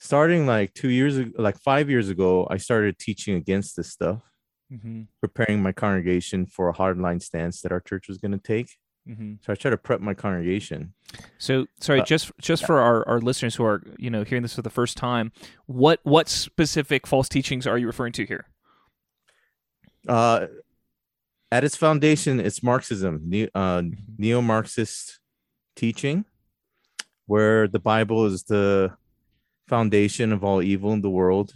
starting 0.00 0.46
like 0.46 0.74
two 0.74 0.90
years 0.90 1.16
ago, 1.18 1.30
like 1.38 1.58
five 1.60 1.90
years 1.90 2.08
ago, 2.08 2.46
I 2.50 2.56
started 2.56 2.98
teaching 2.98 3.34
against 3.36 3.76
this 3.76 3.90
stuff, 3.92 4.22
Mm-hmm. 4.70 5.04
preparing 5.22 5.62
my 5.62 5.72
congregation 5.72 6.44
for 6.44 6.68
a 6.68 6.74
hardline 6.74 7.22
stance 7.22 7.62
that 7.62 7.72
our 7.72 7.80
church 7.80 8.06
was 8.06 8.18
going 8.18 8.32
to 8.32 8.38
take. 8.38 8.76
Mm-hmm. 9.08 9.36
So 9.40 9.50
I 9.50 9.56
try 9.56 9.70
to 9.70 9.78
prep 9.78 10.02
my 10.02 10.12
congregation. 10.12 10.92
So 11.38 11.64
sorry, 11.80 12.02
Uh, 12.02 12.04
just 12.04 12.32
just 12.38 12.66
for 12.66 12.78
our, 12.78 13.08
our 13.08 13.18
listeners 13.18 13.54
who 13.54 13.64
are 13.64 13.82
you 13.96 14.10
know 14.10 14.24
hearing 14.24 14.42
this 14.42 14.54
for 14.56 14.60
the 14.60 14.68
first 14.68 14.98
time, 14.98 15.32
what 15.64 16.00
what 16.02 16.28
specific 16.28 17.06
false 17.06 17.30
teachings 17.30 17.66
are 17.66 17.78
you 17.78 17.86
referring 17.86 18.12
to 18.12 18.26
here? 18.26 18.44
Uh, 20.06 20.46
at 21.50 21.64
its 21.64 21.76
foundation, 21.76 22.40
it's 22.40 22.62
Marxism, 22.62 23.22
ne- 23.24 23.48
uh, 23.54 23.82
neo-Marxist 24.18 25.18
teaching, 25.74 26.24
where 27.26 27.66
the 27.66 27.78
Bible 27.78 28.26
is 28.26 28.44
the 28.44 28.92
foundation 29.66 30.32
of 30.32 30.44
all 30.44 30.62
evil 30.62 30.92
in 30.92 31.00
the 31.00 31.10
world. 31.10 31.52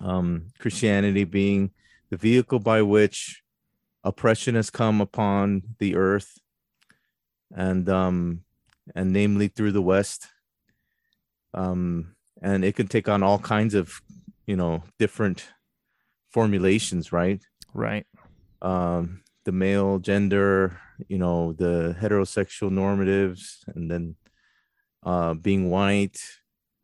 Um, 0.00 0.48
Christianity 0.58 1.24
being 1.24 1.70
the 2.10 2.16
vehicle 2.16 2.58
by 2.58 2.82
which 2.82 3.42
oppression 4.02 4.54
has 4.54 4.70
come 4.70 5.00
upon 5.00 5.62
the 5.78 5.96
earth, 5.96 6.38
and 7.54 7.88
um, 7.88 8.44
and 8.94 9.12
namely 9.12 9.48
through 9.48 9.72
the 9.72 9.82
West. 9.82 10.28
Um, 11.54 12.16
and 12.42 12.64
it 12.64 12.76
can 12.76 12.88
take 12.88 13.08
on 13.08 13.22
all 13.22 13.38
kinds 13.38 13.74
of, 13.74 14.02
you 14.46 14.56
know, 14.56 14.82
different 14.98 15.46
formulations, 16.34 17.04
right? 17.20 17.42
Right. 17.86 18.06
um 18.72 19.04
the 19.46 19.52
male 19.66 19.98
gender 20.08 20.50
you 21.12 21.18
know 21.22 21.38
the 21.62 21.74
heterosexual 22.00 22.70
normatives 22.82 23.42
and 23.74 23.84
then 23.90 24.04
uh 25.10 25.32
being 25.46 25.62
white 25.76 26.18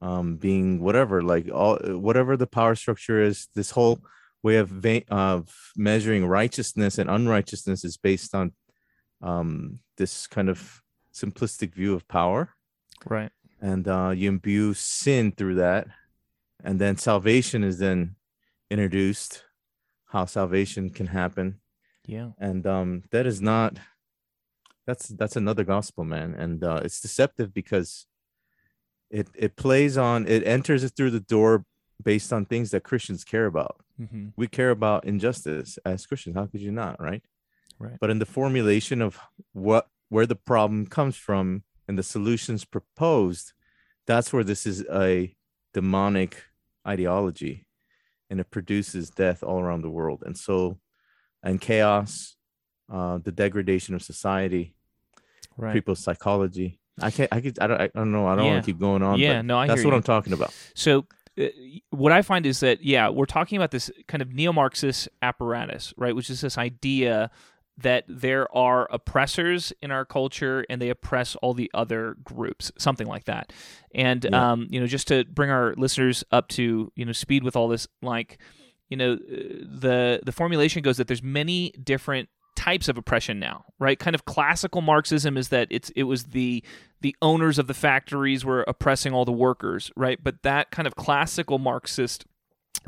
um 0.08 0.26
being 0.46 0.68
whatever 0.86 1.16
like 1.32 1.46
all 1.60 1.76
whatever 2.08 2.32
the 2.36 2.50
power 2.58 2.74
structure 2.82 3.18
is 3.30 3.36
this 3.58 3.70
whole 3.76 3.96
way 4.46 4.56
of 4.62 4.68
va- 4.86 5.08
of 5.28 5.40
measuring 5.88 6.24
righteousness 6.40 6.98
and 7.00 7.08
unrighteousness 7.18 7.80
is 7.90 7.96
based 8.08 8.32
on 8.40 8.46
um 9.30 9.78
this 10.00 10.14
kind 10.36 10.48
of 10.54 10.58
simplistic 11.20 11.70
view 11.80 11.92
of 11.98 12.02
power 12.18 12.42
Right. 13.16 13.32
and 13.70 13.84
uh, 13.96 14.10
you 14.20 14.28
imbue 14.34 14.74
sin 14.74 15.24
through 15.36 15.56
that, 15.66 15.84
and 16.66 16.76
then 16.82 16.94
salvation 17.10 17.60
is 17.70 17.76
then 17.86 18.16
introduced 18.70 19.44
how 20.06 20.24
salvation 20.24 20.90
can 20.90 21.06
happen 21.08 21.60
Yeah. 22.06 22.30
and 22.38 22.66
um 22.66 23.02
that 23.10 23.26
is 23.26 23.40
not 23.40 23.78
that's 24.86 25.08
that's 25.08 25.36
another 25.36 25.64
gospel 25.64 26.04
man 26.04 26.34
and 26.34 26.62
uh 26.64 26.80
it's 26.84 27.00
deceptive 27.00 27.52
because 27.52 28.06
it 29.10 29.28
it 29.34 29.56
plays 29.56 29.96
on 29.98 30.26
it 30.26 30.46
enters 30.46 30.84
it 30.84 30.92
through 30.96 31.10
the 31.10 31.20
door 31.20 31.64
based 32.02 32.32
on 32.32 32.44
things 32.46 32.70
that 32.70 32.84
christians 32.84 33.24
care 33.24 33.46
about 33.46 33.76
Mm-hmm. 34.00 34.28
we 34.34 34.46
care 34.46 34.70
about 34.70 35.04
injustice 35.04 35.78
as 35.84 36.06
christians 36.06 36.34
how 36.36 36.46
could 36.46 36.62
you 36.62 36.72
not 36.72 36.98
right 37.00 37.22
Right. 37.78 37.98
but 38.00 38.08
in 38.10 38.18
the 38.18 38.26
formulation 38.26 39.02
of 39.02 39.18
what 39.52 39.88
where 40.08 40.26
the 40.26 40.36
problem 40.36 40.86
comes 40.86 41.16
from 41.16 41.64
and 41.86 41.98
the 41.98 42.02
solutions 42.02 42.64
proposed 42.64 43.52
that's 44.06 44.32
where 44.32 44.44
this 44.44 44.64
is 44.66 44.84
a 44.90 45.34
demonic 45.74 46.32
ideology 46.88 47.66
and 48.30 48.40
it 48.40 48.50
produces 48.50 49.10
death 49.10 49.42
all 49.42 49.60
around 49.60 49.82
the 49.82 49.90
world 49.90 50.22
and 50.24 50.36
so 50.38 50.78
and 51.42 51.60
chaos 51.60 52.36
uh 52.92 53.18
the 53.18 53.32
degradation 53.32 53.94
of 53.94 54.02
society 54.02 54.74
Right. 55.56 55.72
people's 55.74 55.98
psychology 56.02 56.80
i 57.02 57.10
can't 57.10 57.28
i 57.32 57.40
could 57.40 57.58
i 57.58 57.66
don't, 57.66 57.80
I 57.80 57.90
don't 57.94 58.12
know 58.12 58.26
i 58.26 58.34
don't 58.36 58.46
Yeah. 58.46 58.52
want 58.52 58.64
to 58.64 58.72
keep 58.72 58.80
going 58.80 59.02
on 59.02 59.18
Yeah, 59.18 59.36
but 59.38 59.44
no, 59.44 59.58
I 59.58 59.66
that's 59.66 59.84
what 59.84 59.90
you. 59.92 59.96
i'm 59.96 60.02
talking 60.02 60.32
about 60.32 60.52
So, 60.74 61.06
uh, 61.38 61.46
what 61.90 62.12
I 62.12 62.22
find 62.22 62.44
is 62.44 62.60
that, 62.60 62.82
yeah, 62.82 63.08
we're 63.08 63.24
talking 63.24 63.56
about 63.56 63.70
this 63.70 63.90
kind 64.08 64.20
of 64.20 64.32
neo 64.32 64.52
Marxist 64.52 65.08
apparatus, 65.22 65.94
right? 65.96 66.14
Which 66.14 66.28
is 66.28 66.40
this 66.40 66.58
idea 66.58 67.30
that 67.82 68.04
there 68.08 68.54
are 68.56 68.88
oppressors 68.90 69.72
in 69.82 69.90
our 69.90 70.04
culture 70.04 70.64
and 70.68 70.80
they 70.80 70.90
oppress 70.90 71.36
all 71.36 71.54
the 71.54 71.70
other 71.74 72.16
groups, 72.24 72.70
something 72.78 73.06
like 73.06 73.24
that. 73.24 73.52
And, 73.94 74.24
Yeah. 74.30 74.52
um, 74.52 74.66
you 74.70 74.80
know, 74.80 74.86
just 74.86 75.08
to 75.08 75.24
bring 75.24 75.50
our 75.50 75.74
listeners 75.76 76.24
up 76.30 76.48
to, 76.48 76.92
you 76.94 77.04
know, 77.04 77.12
speed 77.12 77.42
with 77.44 77.56
all 77.56 77.68
this, 77.68 77.86
like, 78.02 78.38
you 78.88 78.96
know, 78.96 79.12
uh, 79.14 79.18
the 79.62 80.20
the 80.24 80.32
formulation 80.32 80.82
goes 80.82 80.96
that 80.96 81.06
there's 81.06 81.22
many 81.22 81.70
different 81.82 82.28
types 82.56 82.88
of 82.88 82.98
oppression 82.98 83.38
now, 83.38 83.64
right? 83.78 83.98
Kind 83.98 84.14
of 84.14 84.24
classical 84.24 84.82
Marxism 84.82 85.36
is 85.36 85.48
that 85.48 85.68
it's 85.70 85.90
it 85.90 86.02
was 86.04 86.24
the 86.24 86.62
the 87.00 87.14
owners 87.22 87.58
of 87.58 87.66
the 87.68 87.72
factories 87.74 88.44
were 88.44 88.62
oppressing 88.68 89.14
all 89.14 89.24
the 89.24 89.32
workers, 89.32 89.90
right? 89.96 90.18
But 90.22 90.42
that 90.42 90.70
kind 90.70 90.86
of 90.86 90.96
classical 90.96 91.58
Marxist 91.58 92.26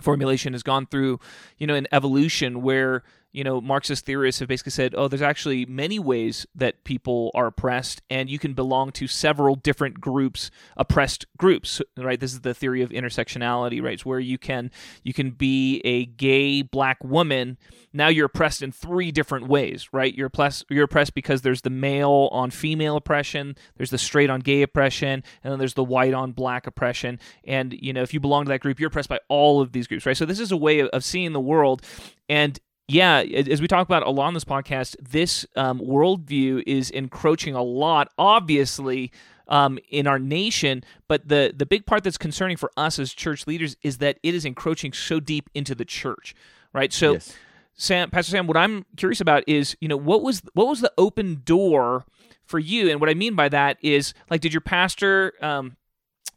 formulation 0.00 0.52
has 0.52 0.62
gone 0.62 0.86
through, 0.86 1.20
you 1.58 1.66
know, 1.66 1.74
an 1.74 1.86
evolution 1.92 2.62
where 2.62 3.02
you 3.32 3.44
know 3.44 3.60
Marxist 3.60 4.04
theorists 4.04 4.40
have 4.40 4.48
basically 4.48 4.70
said, 4.70 4.94
oh, 4.96 5.08
there's 5.08 5.22
actually 5.22 5.66
many 5.66 5.98
ways 5.98 6.46
that 6.54 6.84
people 6.84 7.30
are 7.34 7.46
oppressed, 7.46 8.02
and 8.10 8.28
you 8.28 8.38
can 8.38 8.54
belong 8.54 8.92
to 8.92 9.06
several 9.06 9.54
different 9.54 10.00
groups, 10.00 10.50
oppressed 10.76 11.26
groups, 11.36 11.80
right? 11.96 12.20
This 12.20 12.32
is 12.32 12.40
the 12.42 12.54
theory 12.54 12.82
of 12.82 12.90
intersectionality, 12.90 13.82
right? 13.82 13.94
It's 13.94 14.06
where 14.06 14.20
you 14.20 14.38
can 14.38 14.70
you 15.02 15.12
can 15.12 15.30
be 15.30 15.80
a 15.84 16.06
gay 16.06 16.62
black 16.62 17.02
woman. 17.02 17.58
Now 17.92 18.08
you're 18.08 18.26
oppressed 18.26 18.62
in 18.62 18.72
three 18.72 19.10
different 19.10 19.48
ways, 19.48 19.88
right? 19.92 20.14
You're 20.14 20.26
oppressed. 20.26 20.66
You're 20.70 20.84
oppressed 20.84 21.14
because 21.14 21.42
there's 21.42 21.62
the 21.62 21.70
male 21.70 22.28
on 22.32 22.50
female 22.50 22.96
oppression, 22.96 23.56
there's 23.76 23.90
the 23.90 23.98
straight 23.98 24.30
on 24.30 24.40
gay 24.40 24.62
oppression, 24.62 25.22
and 25.42 25.52
then 25.52 25.58
there's 25.58 25.74
the 25.74 25.84
white 25.84 26.14
on 26.14 26.32
black 26.32 26.66
oppression. 26.66 27.18
And 27.44 27.72
you 27.72 27.92
know, 27.92 28.02
if 28.02 28.12
you 28.12 28.20
belong 28.20 28.44
to 28.44 28.48
that 28.50 28.60
group, 28.60 28.78
you're 28.78 28.88
oppressed 28.88 29.08
by 29.08 29.20
all 29.28 29.60
of 29.60 29.72
these 29.72 29.86
groups, 29.86 30.06
right? 30.06 30.16
So 30.16 30.26
this 30.26 30.40
is 30.40 30.52
a 30.52 30.56
way 30.56 30.80
of, 30.80 30.88
of 30.88 31.04
seeing 31.04 31.32
the 31.32 31.40
world, 31.40 31.82
and 32.28 32.58
yeah, 32.92 33.20
as 33.20 33.60
we 33.60 33.68
talk 33.68 33.86
about 33.86 34.06
a 34.06 34.10
lot 34.10 34.26
on 34.26 34.34
this 34.34 34.44
podcast, 34.44 34.96
this 35.00 35.46
um, 35.56 35.80
worldview 35.80 36.62
is 36.66 36.90
encroaching 36.90 37.54
a 37.54 37.62
lot, 37.62 38.10
obviously, 38.18 39.12
um, 39.48 39.78
in 39.90 40.06
our 40.06 40.18
nation. 40.18 40.84
But 41.08 41.28
the 41.28 41.52
the 41.56 41.66
big 41.66 41.86
part 41.86 42.04
that's 42.04 42.18
concerning 42.18 42.56
for 42.56 42.70
us 42.76 42.98
as 42.98 43.12
church 43.12 43.46
leaders 43.46 43.76
is 43.82 43.98
that 43.98 44.18
it 44.22 44.34
is 44.34 44.44
encroaching 44.44 44.92
so 44.92 45.20
deep 45.20 45.48
into 45.54 45.74
the 45.74 45.84
church, 45.84 46.34
right? 46.72 46.92
So, 46.92 47.14
yes 47.14 47.36
Sam, 47.74 48.10
Pastor 48.10 48.30
Sam, 48.32 48.46
what 48.46 48.56
I'm 48.56 48.84
curious 48.96 49.20
about 49.20 49.44
is, 49.46 49.76
you 49.80 49.88
know, 49.88 49.96
what 49.96 50.22
was 50.22 50.42
what 50.54 50.68
was 50.68 50.80
the 50.80 50.92
open 50.98 51.42
door 51.44 52.04
for 52.44 52.58
you? 52.58 52.90
And 52.90 53.00
what 53.00 53.08
I 53.08 53.14
mean 53.14 53.34
by 53.34 53.48
that 53.48 53.78
is, 53.82 54.14
like, 54.30 54.40
did 54.40 54.52
your 54.52 54.60
pastor, 54.60 55.32
um, 55.40 55.76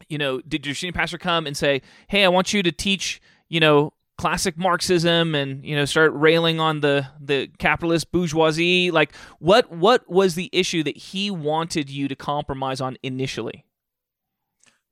you 0.08 0.18
know, 0.18 0.40
did 0.40 0.66
your 0.66 0.74
senior 0.74 0.92
pastor 0.92 1.18
come 1.18 1.46
and 1.46 1.56
say, 1.56 1.82
"Hey, 2.08 2.24
I 2.24 2.28
want 2.28 2.52
you 2.52 2.62
to 2.62 2.72
teach," 2.72 3.20
you 3.48 3.60
know, 3.60 3.92
classic 4.18 4.56
Marxism 4.56 5.34
and 5.34 5.64
you 5.64 5.76
know 5.76 5.84
start 5.84 6.12
railing 6.14 6.60
on 6.60 6.80
the 6.80 7.06
the 7.20 7.48
capitalist 7.58 8.10
bourgeoisie? 8.12 8.90
Like, 8.90 9.14
what 9.38 9.70
what 9.70 10.08
was 10.10 10.34
the 10.34 10.50
issue 10.52 10.82
that 10.84 10.96
he 10.96 11.30
wanted 11.30 11.90
you 11.90 12.08
to 12.08 12.16
compromise 12.16 12.80
on 12.80 12.96
initially? 13.02 13.64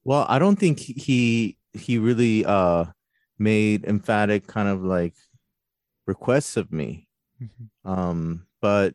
Well, 0.04 0.26
I 0.28 0.38
don't 0.38 0.56
think 0.56 0.78
he 0.78 1.56
he 1.72 1.98
really 1.98 2.44
uh 2.44 2.86
made 3.38 3.84
emphatic 3.84 4.46
kind 4.46 4.68
of 4.68 4.82
like 4.82 5.14
requests 6.06 6.56
of 6.56 6.72
me. 6.72 7.08
Um, 7.84 8.46
but 8.62 8.94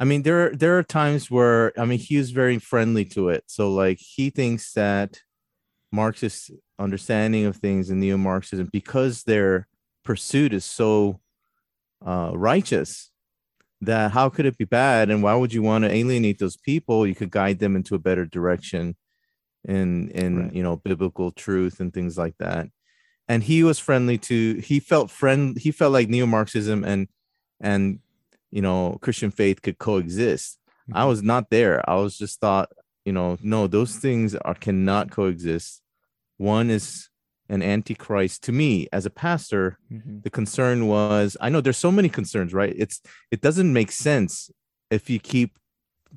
I 0.00 0.04
mean 0.04 0.22
there 0.22 0.54
there 0.54 0.78
are 0.78 0.82
times 0.82 1.30
where 1.30 1.78
I 1.78 1.84
mean 1.84 1.98
he 1.98 2.16
was 2.16 2.30
very 2.30 2.58
friendly 2.58 3.04
to 3.06 3.28
it. 3.28 3.44
So 3.46 3.72
like 3.72 3.98
he 3.98 4.30
thinks 4.30 4.72
that 4.72 5.20
Marxist 5.92 6.50
understanding 6.78 7.44
of 7.44 7.56
things 7.56 7.90
and 7.90 8.00
neo-Marxism 8.00 8.68
because 8.72 9.22
their 9.24 9.68
pursuit 10.04 10.52
is 10.52 10.64
so 10.64 11.20
uh 12.04 12.32
righteous 12.34 13.10
that 13.80 14.12
how 14.12 14.28
could 14.28 14.46
it 14.46 14.56
be 14.56 14.64
bad 14.64 15.10
and 15.10 15.22
why 15.22 15.34
would 15.34 15.52
you 15.52 15.62
want 15.62 15.84
to 15.84 15.90
alienate 15.90 16.38
those 16.38 16.56
people? 16.56 17.06
You 17.06 17.14
could 17.14 17.30
guide 17.30 17.58
them 17.58 17.76
into 17.76 17.94
a 17.94 17.98
better 17.98 18.24
direction 18.24 18.96
in 19.64 20.08
in 20.10 20.38
Right. 20.44 20.54
you 20.54 20.62
know 20.62 20.76
biblical 20.76 21.30
truth 21.32 21.80
and 21.80 21.92
things 21.92 22.16
like 22.16 22.36
that. 22.38 22.68
And 23.28 23.42
he 23.42 23.62
was 23.62 23.78
friendly 23.78 24.18
to 24.18 24.56
he 24.56 24.80
felt 24.80 25.10
friend 25.10 25.58
he 25.58 25.70
felt 25.70 25.92
like 25.92 26.08
neo-marxism 26.08 26.84
and 26.84 27.08
and 27.60 28.00
you 28.50 28.62
know 28.62 28.98
christian 29.02 29.30
faith 29.30 29.62
could 29.62 29.78
coexist. 29.78 30.58
I 30.92 31.04
was 31.04 31.22
not 31.22 31.50
there. 31.50 31.88
I 31.88 31.94
was 31.96 32.16
just 32.18 32.40
thought 32.40 32.70
you 33.04 33.12
know 33.12 33.38
no 33.42 33.66
those 33.66 33.96
things 33.96 34.34
are 34.36 34.54
cannot 34.54 35.10
coexist 35.10 35.81
one 36.42 36.68
is 36.78 37.08
an 37.48 37.62
antichrist 37.62 38.42
to 38.44 38.52
me 38.52 38.88
as 38.96 39.04
a 39.06 39.10
pastor 39.24 39.64
Mhm. 39.90 40.22
the 40.24 40.30
concern 40.40 40.78
was 40.94 41.36
i 41.44 41.48
know 41.50 41.60
there's 41.62 41.82
so 41.88 41.92
many 41.98 42.08
concerns 42.08 42.50
right 42.60 42.74
it's 42.84 42.96
it 43.34 43.40
doesn't 43.46 43.72
make 43.80 43.90
sense 43.92 44.32
if 44.90 45.02
you 45.10 45.18
keep 45.34 45.50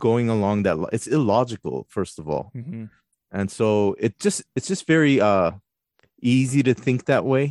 going 0.08 0.28
along 0.36 0.64
that 0.64 0.76
it's 0.96 1.08
illogical 1.18 1.78
first 1.96 2.16
of 2.20 2.26
all 2.32 2.46
Mhm. 2.56 2.90
and 3.38 3.48
so 3.58 3.96
it 4.06 4.14
just 4.26 4.40
it's 4.56 4.68
just 4.74 4.86
very 4.96 5.16
uh 5.30 5.52
easy 6.22 6.62
to 6.64 6.74
think 6.86 7.00
that 7.06 7.26
way 7.34 7.46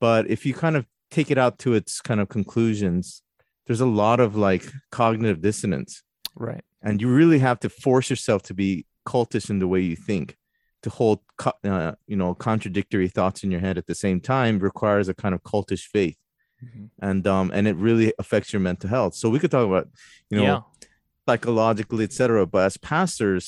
but 0.00 0.22
if 0.34 0.40
you 0.46 0.52
kind 0.64 0.76
of 0.76 0.84
take 1.10 1.30
it 1.30 1.38
out 1.44 1.58
to 1.64 1.74
its 1.74 2.00
kind 2.08 2.20
of 2.20 2.28
conclusions 2.28 3.22
there's 3.66 3.80
a 3.80 3.86
lot 4.04 4.18
of 4.20 4.30
like 4.36 4.64
cognitive 4.90 5.40
dissonance 5.40 6.02
Right. 6.36 6.64
and 6.82 7.00
you 7.00 7.08
really 7.20 7.38
have 7.48 7.58
to 7.60 7.68
force 7.84 8.10
yourself 8.10 8.42
to 8.48 8.54
be 8.54 8.86
cultish 9.06 9.48
in 9.50 9.58
the 9.58 9.68
way 9.72 9.80
you 9.80 9.96
think 9.96 10.36
to 10.84 10.90
hold 10.98 11.18
uh, 11.64 11.92
you 12.06 12.16
know 12.20 12.30
contradictory 12.34 13.08
thoughts 13.08 13.42
in 13.44 13.50
your 13.50 13.60
head 13.66 13.76
at 13.78 13.86
the 13.86 13.94
same 14.04 14.20
time 14.20 14.58
requires 14.70 15.06
a 15.08 15.14
kind 15.22 15.34
of 15.34 15.42
cultish 15.42 15.84
faith 15.96 16.18
Mhm. 16.64 16.88
and 17.08 17.26
um 17.26 17.50
and 17.56 17.64
it 17.70 17.76
really 17.88 18.08
affects 18.22 18.52
your 18.52 18.60
mental 18.68 18.88
health 18.88 19.14
so 19.20 19.28
we 19.28 19.40
could 19.40 19.50
talk 19.50 19.66
about 19.66 19.86
you 20.30 20.36
know 20.38 20.44
yeah. 20.50 20.60
psychologically 21.28 22.04
etc 22.04 22.46
but 22.46 22.62
as 22.66 22.76
pastors 22.76 23.44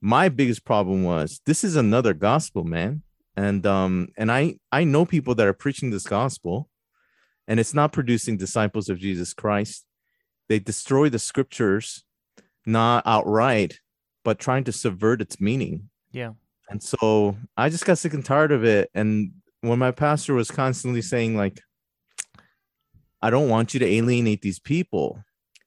my 0.00 0.28
biggest 0.28 0.64
problem 0.64 1.04
was 1.12 1.40
this 1.46 1.62
is 1.68 1.76
another 1.76 2.14
gospel 2.14 2.64
man 2.64 3.02
and 3.36 3.66
um 3.66 4.08
and 4.16 4.32
i 4.32 4.56
i 4.72 4.82
know 4.92 5.04
people 5.04 5.34
that 5.36 5.46
are 5.46 5.52
preaching 5.64 5.90
this 5.90 6.06
gospel 6.18 6.68
and 7.48 7.60
it's 7.60 7.74
not 7.74 7.92
producing 7.92 8.36
disciples 8.36 8.88
of 8.88 8.98
jesus 8.98 9.34
christ 9.34 9.84
they 10.48 10.58
destroy 10.58 11.08
the 11.10 11.18
scriptures 11.18 12.04
not 12.64 13.02
outright 13.06 13.80
but 14.24 14.38
trying 14.38 14.64
to 14.64 14.72
subvert 14.72 15.20
its 15.20 15.36
meaning 15.40 15.88
Yeah. 16.12 16.32
And 16.70 16.82
so 16.82 17.36
i 17.56 17.68
just 17.68 17.84
got 17.84 17.98
sick 17.98 18.14
and 18.14 18.24
tired 18.24 18.52
of 18.52 18.64
it. 18.64 18.90
And 18.94 19.32
when 19.60 19.78
my 19.78 19.90
pastor 19.90 20.34
was 20.34 20.50
constantly 20.50 21.02
saying 21.02 21.36
like 21.36 21.60
i 23.20 23.30
don't 23.30 23.48
want 23.48 23.74
you 23.74 23.80
to 23.80 23.86
alienate 23.86 24.42
these 24.42 24.58
people. 24.60 25.22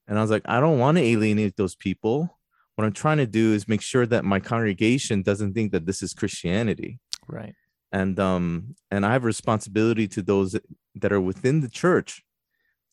And 0.08 0.18
i 0.18 0.22
was 0.22 0.32
like 0.32 0.44
i 0.46 0.60
don't 0.60 0.80
want 0.80 0.98
to 0.98 1.04
alienate 1.04 1.56
those 1.58 1.76
people. 1.76 2.38
What 2.76 2.86
i'm 2.86 2.94
trying 2.94 3.18
to 3.18 3.28
do 3.28 3.54
is 3.54 3.68
make 3.68 3.82
sure 3.82 4.06
that 4.08 4.26
my 4.26 4.40
congregation 4.40 5.22
doesn't 5.22 5.54
think 5.54 5.72
that 5.72 5.86
this 5.86 6.02
is 6.04 6.14
christianity. 6.14 7.00
Right. 7.28 7.56
and 7.92 8.20
um 8.20 8.76
and 8.92 9.06
i 9.06 9.14
have 9.14 9.24
a 9.24 9.28
responsibility 9.28 10.08
to 10.10 10.22
those 10.22 10.56
that 11.02 11.12
are 11.12 11.22
within 11.22 11.62
the 11.62 11.70
church 11.70 12.24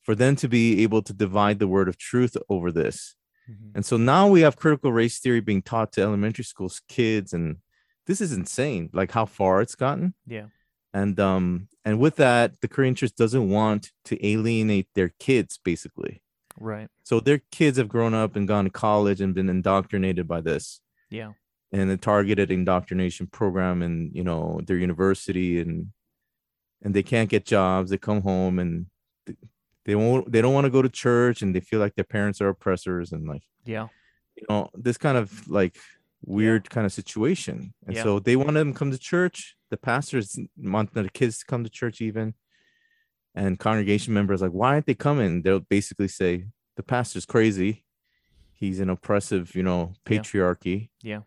for 0.03 0.15
them 0.15 0.35
to 0.37 0.49
be 0.49 0.83
able 0.83 1.03
to 1.03 1.13
divide 1.13 1.59
the 1.59 1.69
word 1.69 1.89
of 1.89 1.97
truth 1.97 2.37
over 2.49 2.71
this. 2.73 3.15
Mhm. 3.51 3.73
and 3.77 3.85
so 3.85 3.97
now 3.97 4.29
we 4.29 4.41
have 4.43 4.57
critical 4.57 4.93
race 4.93 5.19
theory 5.19 5.41
being 5.41 5.63
taught 5.63 5.93
to 5.93 6.01
elementary 6.03 6.45
school 6.45 6.71
kids 6.89 7.33
and 7.33 7.57
this 8.07 8.21
is 8.21 8.33
insane 8.33 8.91
like 8.93 9.13
how 9.13 9.25
far 9.27 9.61
it's 9.61 9.75
gotten 9.75 10.15
Yeah. 10.27 10.47
and 10.93 11.19
um 11.21 11.69
and 11.85 11.99
with 11.99 12.17
that 12.17 12.61
the 12.61 12.69
korean 12.69 12.95
church 12.95 13.15
doesn't 13.17 13.49
want 13.49 13.93
to 14.07 14.27
alienate 14.27 14.89
their 14.95 15.11
kids 15.19 15.59
basically 15.63 16.23
Right. 16.59 16.89
so 17.03 17.21
their 17.21 17.41
kids 17.51 17.79
have 17.79 17.89
grown 17.89 18.15
up 18.15 18.37
and 18.37 18.47
gone 18.49 18.65
to 18.65 18.71
college 18.71 19.21
and 19.21 19.35
been 19.35 19.49
indoctrinated 19.49 20.27
by 20.29 20.41
this 20.41 20.81
Yeah. 21.11 21.33
and 21.73 21.89
the 21.91 21.97
targeted 21.97 22.51
indoctrination 22.51 23.27
program 23.29 23.83
and 23.83 24.15
you 24.15 24.25
know 24.25 24.61
their 24.67 24.77
university 24.77 25.61
and 25.61 25.93
and 26.85 26.95
they 26.95 27.03
can't 27.05 27.31
get 27.31 27.45
jobs. 27.47 27.91
They 27.91 27.97
come 27.97 28.23
home 28.23 28.59
and 28.59 28.87
th- 29.25 29.39
they 29.85 29.95
won't. 29.95 30.33
They 30.33 30.43
don't 30.43 30.53
want 30.53 30.65
to 30.65 30.71
go 30.71 30.83
to 30.83 30.89
church, 30.89 31.41
and 31.41 31.55
they 31.55 31.61
feel 31.61 31.79
like 31.79 31.95
their 31.95 32.05
parents 32.17 32.41
are 32.41 32.49
oppressors, 32.49 33.13
and 33.13 33.25
like 33.29 33.45
Yeah. 33.65 33.87
you 34.37 34.45
know 34.49 34.69
this 34.75 34.99
kind 34.99 35.17
of 35.17 35.47
like 35.49 35.77
weird 36.25 36.71
kind 36.71 36.87
of 36.87 36.93
situation. 36.93 37.75
And 37.87 37.97
Yeah. 37.97 38.03
so 38.03 38.19
they 38.21 38.37
want 38.37 38.55
them 38.55 38.73
to 38.73 38.79
come 38.79 38.91
to 38.91 38.99
church. 38.99 39.57
The 39.71 39.77
pastors 39.77 40.39
want 40.57 40.95
the 40.95 41.09
kids 41.11 41.39
to 41.39 41.45
come 41.47 41.65
to 41.65 41.71
church 41.71 42.01
even. 42.01 42.35
And 43.35 43.59
congregation 43.59 44.13
members 44.15 44.43
like, 44.43 44.51
why 44.53 44.75
aren't 44.75 44.87
they 44.87 44.95
coming? 44.95 45.43
They'll 45.43 45.61
basically 45.61 46.09
say 46.09 46.47
the 46.77 46.83
pastor's 46.83 47.25
crazy. 47.27 47.85
He's 48.53 48.79
an 48.79 48.91
oppressive, 48.91 49.55
you 49.55 49.63
know, 49.63 49.95
patriarchy. 50.05 50.91
Yeah. 51.03 51.21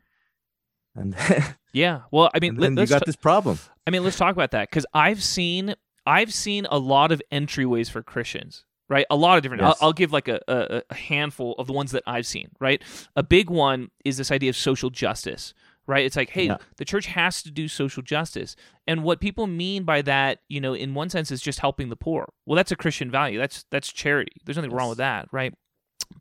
And 0.96 1.14
then, 1.14 1.44
Yeah. 1.74 2.02
Well, 2.12 2.30
I 2.34 2.40
mean, 2.40 2.56
then 2.56 2.78
you 2.78 2.86
got 2.88 3.06
this 3.06 3.18
problem. 3.18 3.60
I 3.86 3.92
mean, 3.92 4.04
let's 4.04 4.18
talk 4.18 4.34
about 4.34 4.52
that 4.52 4.70
because 4.70 4.86
I've 4.94 5.22
seen 5.22 5.76
I've 6.06 6.34
seen 6.34 6.68
a 6.70 6.78
lot 6.78 7.12
of 7.12 7.22
entryways 7.32 7.90
for 7.90 8.02
Christians, 8.04 8.64
right? 8.90 9.06
A 9.10 9.16
lot 9.16 9.38
of 9.38 9.44
different. 9.44 9.62
Yes. 9.64 9.78
I'll, 9.82 9.88
I'll 9.88 9.94
give 9.94 10.12
like 10.14 10.28
a, 10.28 10.40
a, 10.48 10.82
a 10.90 10.94
handful 10.96 11.54
of 11.58 11.68
the 11.68 11.74
ones 11.74 11.92
that 11.92 12.04
I've 12.06 12.26
seen, 12.28 12.50
right? 12.60 12.82
A 13.16 13.24
big 13.24 13.50
one 13.50 13.90
is 14.04 14.18
this 14.18 14.32
idea 14.32 14.50
of 14.50 14.56
social 14.56 14.90
justice, 14.90 15.54
right? 15.88 16.06
It's 16.06 16.16
like, 16.16 16.30
hey, 16.30 16.46
Yeah. 16.48 16.58
the 16.78 16.86
church 16.86 17.08
has 17.08 17.42
to 17.44 17.52
do 17.52 17.68
social 17.68 18.04
justice, 18.04 18.56
and 18.88 19.04
what 19.04 19.20
people 19.20 19.48
mean 19.48 19.84
by 19.84 20.02
that, 20.04 20.40
you 20.50 20.62
know, 20.62 20.74
in 20.74 20.94
one 20.94 21.10
sense, 21.10 21.32
is 21.32 21.42
just 21.42 21.60
helping 21.60 21.90
the 21.90 21.96
poor. 21.96 22.28
Well, 22.46 22.56
that's 22.56 22.72
a 22.72 22.76
Christian 22.76 23.10
value. 23.12 23.38
That's 23.40 23.66
that's 23.72 23.92
charity. 23.92 24.34
There's 24.46 24.58
nothing 24.58 24.72
wrong 24.72 24.90
with 24.90 25.00
that, 25.00 25.28
right? 25.32 25.54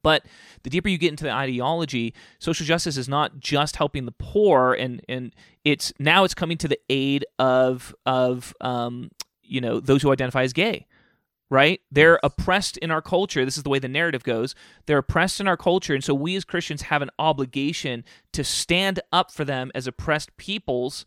But 0.03 0.25
the 0.63 0.71
deeper 0.71 0.89
you 0.89 0.97
get 0.99 1.11
into 1.11 1.25
the 1.25 1.31
ideology, 1.33 2.15
social 2.39 2.65
justice 2.65 2.97
is 2.97 3.09
not 3.09 3.39
just 3.39 3.77
helping 3.77 4.07
the 4.07 4.13
poor, 4.13 4.73
and 4.73 5.03
and 5.09 5.35
it's 5.65 5.93
now 5.99 6.25
it's 6.25 6.35
coming 6.35 6.57
to 6.59 6.69
the 6.69 6.79
aid 6.89 7.27
of 7.39 7.95
of 8.07 8.55
um, 8.63 9.11
you 9.43 9.61
know 9.61 9.81
those 9.81 10.01
who 10.03 10.11
identify 10.11 10.43
as 10.43 10.53
gay, 10.55 10.87
right? 11.55 11.81
They're 11.89 12.19
oppressed 12.25 12.77
in 12.79 12.91
our 12.91 13.01
culture. 13.01 13.45
This 13.45 13.57
is 13.57 13.63
the 13.63 13.71
way 13.71 13.79
the 13.79 13.89
narrative 13.89 14.25
goes. 14.25 14.57
They're 14.87 14.99
oppressed 14.99 15.41
in 15.41 15.47
our 15.47 15.57
culture, 15.57 15.95
and 15.95 16.03
so 16.03 16.13
we 16.13 16.35
as 16.35 16.45
Christians 16.45 16.83
have 16.83 17.01
an 17.01 17.11
obligation 17.17 18.05
to 18.33 18.43
stand 18.43 18.99
up 19.13 19.31
for 19.31 19.45
them 19.45 19.71
as 19.75 19.87
oppressed 19.87 20.37
peoples 20.37 21.07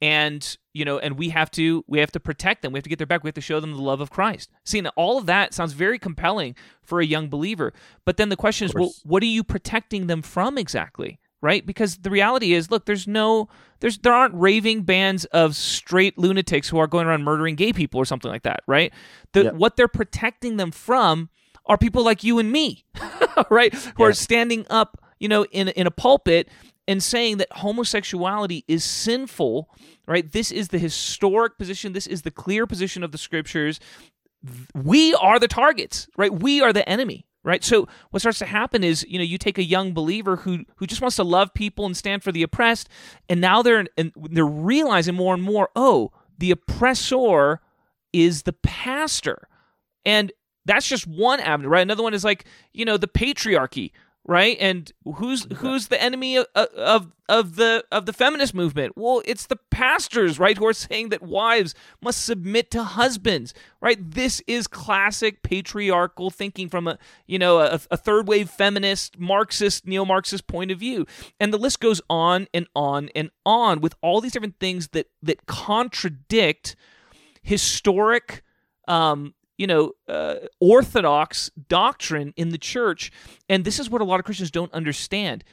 and 0.00 0.56
you 0.72 0.84
know 0.84 0.98
and 0.98 1.18
we 1.18 1.30
have 1.30 1.50
to 1.50 1.84
we 1.88 1.98
have 1.98 2.12
to 2.12 2.20
protect 2.20 2.62
them 2.62 2.72
we 2.72 2.76
have 2.76 2.84
to 2.84 2.88
get 2.88 2.98
their 2.98 3.06
back 3.06 3.24
we 3.24 3.28
have 3.28 3.34
to 3.34 3.40
show 3.40 3.58
them 3.58 3.72
the 3.72 3.82
love 3.82 4.00
of 4.00 4.10
christ 4.10 4.48
see 4.64 4.80
now 4.80 4.92
all 4.94 5.18
of 5.18 5.26
that 5.26 5.52
sounds 5.52 5.72
very 5.72 5.98
compelling 5.98 6.54
for 6.82 7.00
a 7.00 7.04
young 7.04 7.28
believer 7.28 7.72
but 8.04 8.16
then 8.16 8.28
the 8.28 8.36
question 8.36 8.64
is 8.64 8.74
well 8.74 8.92
what 9.02 9.24
are 9.24 9.26
you 9.26 9.42
protecting 9.42 10.06
them 10.06 10.22
from 10.22 10.56
exactly 10.56 11.18
right 11.40 11.64
because 11.66 11.98
the 11.98 12.10
reality 12.10 12.52
is 12.52 12.70
look 12.70 12.84
there's 12.86 13.06
no 13.06 13.48
there's 13.80 13.98
there 13.98 14.12
aren't 14.12 14.34
raving 14.34 14.82
bands 14.82 15.24
of 15.26 15.54
straight 15.54 16.18
lunatics 16.18 16.68
who 16.68 16.78
are 16.78 16.86
going 16.86 17.06
around 17.06 17.22
murdering 17.22 17.54
gay 17.54 17.72
people 17.72 18.00
or 18.00 18.04
something 18.04 18.30
like 18.30 18.42
that 18.42 18.60
right 18.66 18.92
the, 19.32 19.44
Yep. 19.44 19.54
what 19.54 19.76
they're 19.76 19.88
protecting 19.88 20.56
them 20.56 20.70
from 20.70 21.28
are 21.66 21.78
people 21.78 22.04
like 22.04 22.24
you 22.24 22.38
and 22.38 22.50
me 22.50 22.84
right 23.50 23.72
who 23.96 24.02
are 24.02 24.12
standing 24.12 24.66
up 24.70 25.00
you 25.20 25.28
know 25.28 25.44
in 25.46 25.68
in 25.68 25.86
a 25.86 25.90
pulpit 25.92 26.48
and 26.88 27.02
saying 27.02 27.36
that 27.36 27.48
homosexuality 27.52 28.64
is 28.66 28.82
sinful, 28.82 29.68
right? 30.06 30.32
This 30.32 30.50
is 30.50 30.68
the 30.68 30.78
historic 30.78 31.58
position. 31.58 31.92
This 31.92 32.06
is 32.06 32.22
the 32.22 32.30
clear 32.30 32.66
position 32.66 33.04
of 33.04 33.12
the 33.12 33.18
scriptures. 33.18 33.78
We 34.74 35.12
are 35.12 35.38
the 35.38 35.48
targets, 35.48 36.08
right? 36.16 36.32
We 36.32 36.62
are 36.62 36.72
the 36.72 36.88
enemy, 36.88 37.26
right? 37.44 37.64
So 37.64 37.88
what 38.10 38.20
starts 38.20 38.38
to 38.40 38.46
happen 38.46 38.84
is, 38.84 39.04
you 39.08 39.18
know, 39.18 39.24
you 39.24 39.38
take 39.38 39.58
a 39.58 39.64
young 39.64 39.92
believer 39.92 40.36
who 40.36 40.64
who 40.76 40.86
just 40.86 41.00
wants 41.00 41.16
to 41.16 41.24
love 41.24 41.54
people 41.54 41.86
and 41.86 41.96
stand 41.96 42.22
for 42.22 42.32
the 42.32 42.42
oppressed, 42.42 42.88
and 43.28 43.40
now 43.40 43.62
they're 43.62 43.86
and 43.96 44.12
they're 44.16 44.44
realizing 44.46 45.14
more 45.14 45.34
and 45.34 45.42
more, 45.42 45.70
oh, 45.76 46.12
the 46.38 46.50
oppressor 46.50 47.60
is 48.12 48.42
the 48.42 48.52
pastor. 48.52 49.48
And 50.04 50.32
that's 50.64 50.88
just 50.88 51.06
one 51.06 51.40
avenue, 51.40 51.68
right? 51.68 51.82
Another 51.82 52.02
one 52.02 52.14
is 52.14 52.24
like, 52.24 52.44
you 52.72 52.84
know, 52.84 52.96
the 52.96 53.08
patriarchy, 53.08 53.92
right? 54.28 54.58
And 54.60 54.92
who's 55.16 55.46
who's 55.56 55.88
the 55.88 56.00
enemy 56.00 56.36
of, 56.36 56.46
of 56.54 57.12
of 57.30 57.56
the 57.56 57.82
of 57.90 58.04
the 58.04 58.12
feminist 58.12 58.54
movement? 58.54 58.92
Well, 58.94 59.22
it's 59.24 59.46
the 59.46 59.56
pastors, 59.70 60.38
right, 60.38 60.56
who 60.56 60.66
are 60.66 60.74
saying 60.74 61.08
that 61.08 61.22
wives 61.22 61.74
must 62.02 62.24
submit 62.24 62.70
to 62.72 62.84
husbands, 62.84 63.54
right? 63.80 63.98
This 63.98 64.42
is 64.46 64.66
classic 64.66 65.42
patriarchal 65.42 66.28
thinking 66.28 66.68
from 66.68 66.86
a 66.86 66.98
you 67.26 67.38
know 67.38 67.58
a, 67.58 67.80
a 67.90 67.96
third 67.96 68.28
wave 68.28 68.50
feminist, 68.50 69.18
Marxist, 69.18 69.86
neo 69.86 70.04
Marxist 70.04 70.46
point 70.46 70.70
of 70.70 70.78
view, 70.78 71.06
and 71.40 71.52
the 71.52 71.58
list 71.58 71.80
goes 71.80 72.02
on 72.10 72.46
and 72.52 72.68
on 72.76 73.08
and 73.16 73.30
on 73.46 73.80
with 73.80 73.94
all 74.02 74.20
these 74.20 74.32
different 74.32 74.60
things 74.60 74.88
that 74.88 75.06
that 75.22 75.46
contradict 75.46 76.76
historic 77.42 78.42
um, 78.86 79.34
you 79.58 79.66
know, 79.66 79.92
uh, 80.08 80.36
orthodox 80.60 81.50
doctrine 81.68 82.32
in 82.36 82.50
the 82.50 82.58
church. 82.58 83.12
And 83.48 83.64
this 83.64 83.78
is 83.78 83.90
what 83.90 84.00
a 84.00 84.04
lot 84.04 84.20
of 84.20 84.24
Christians 84.24 84.50
don't 84.50 84.72
understand. 84.72 85.44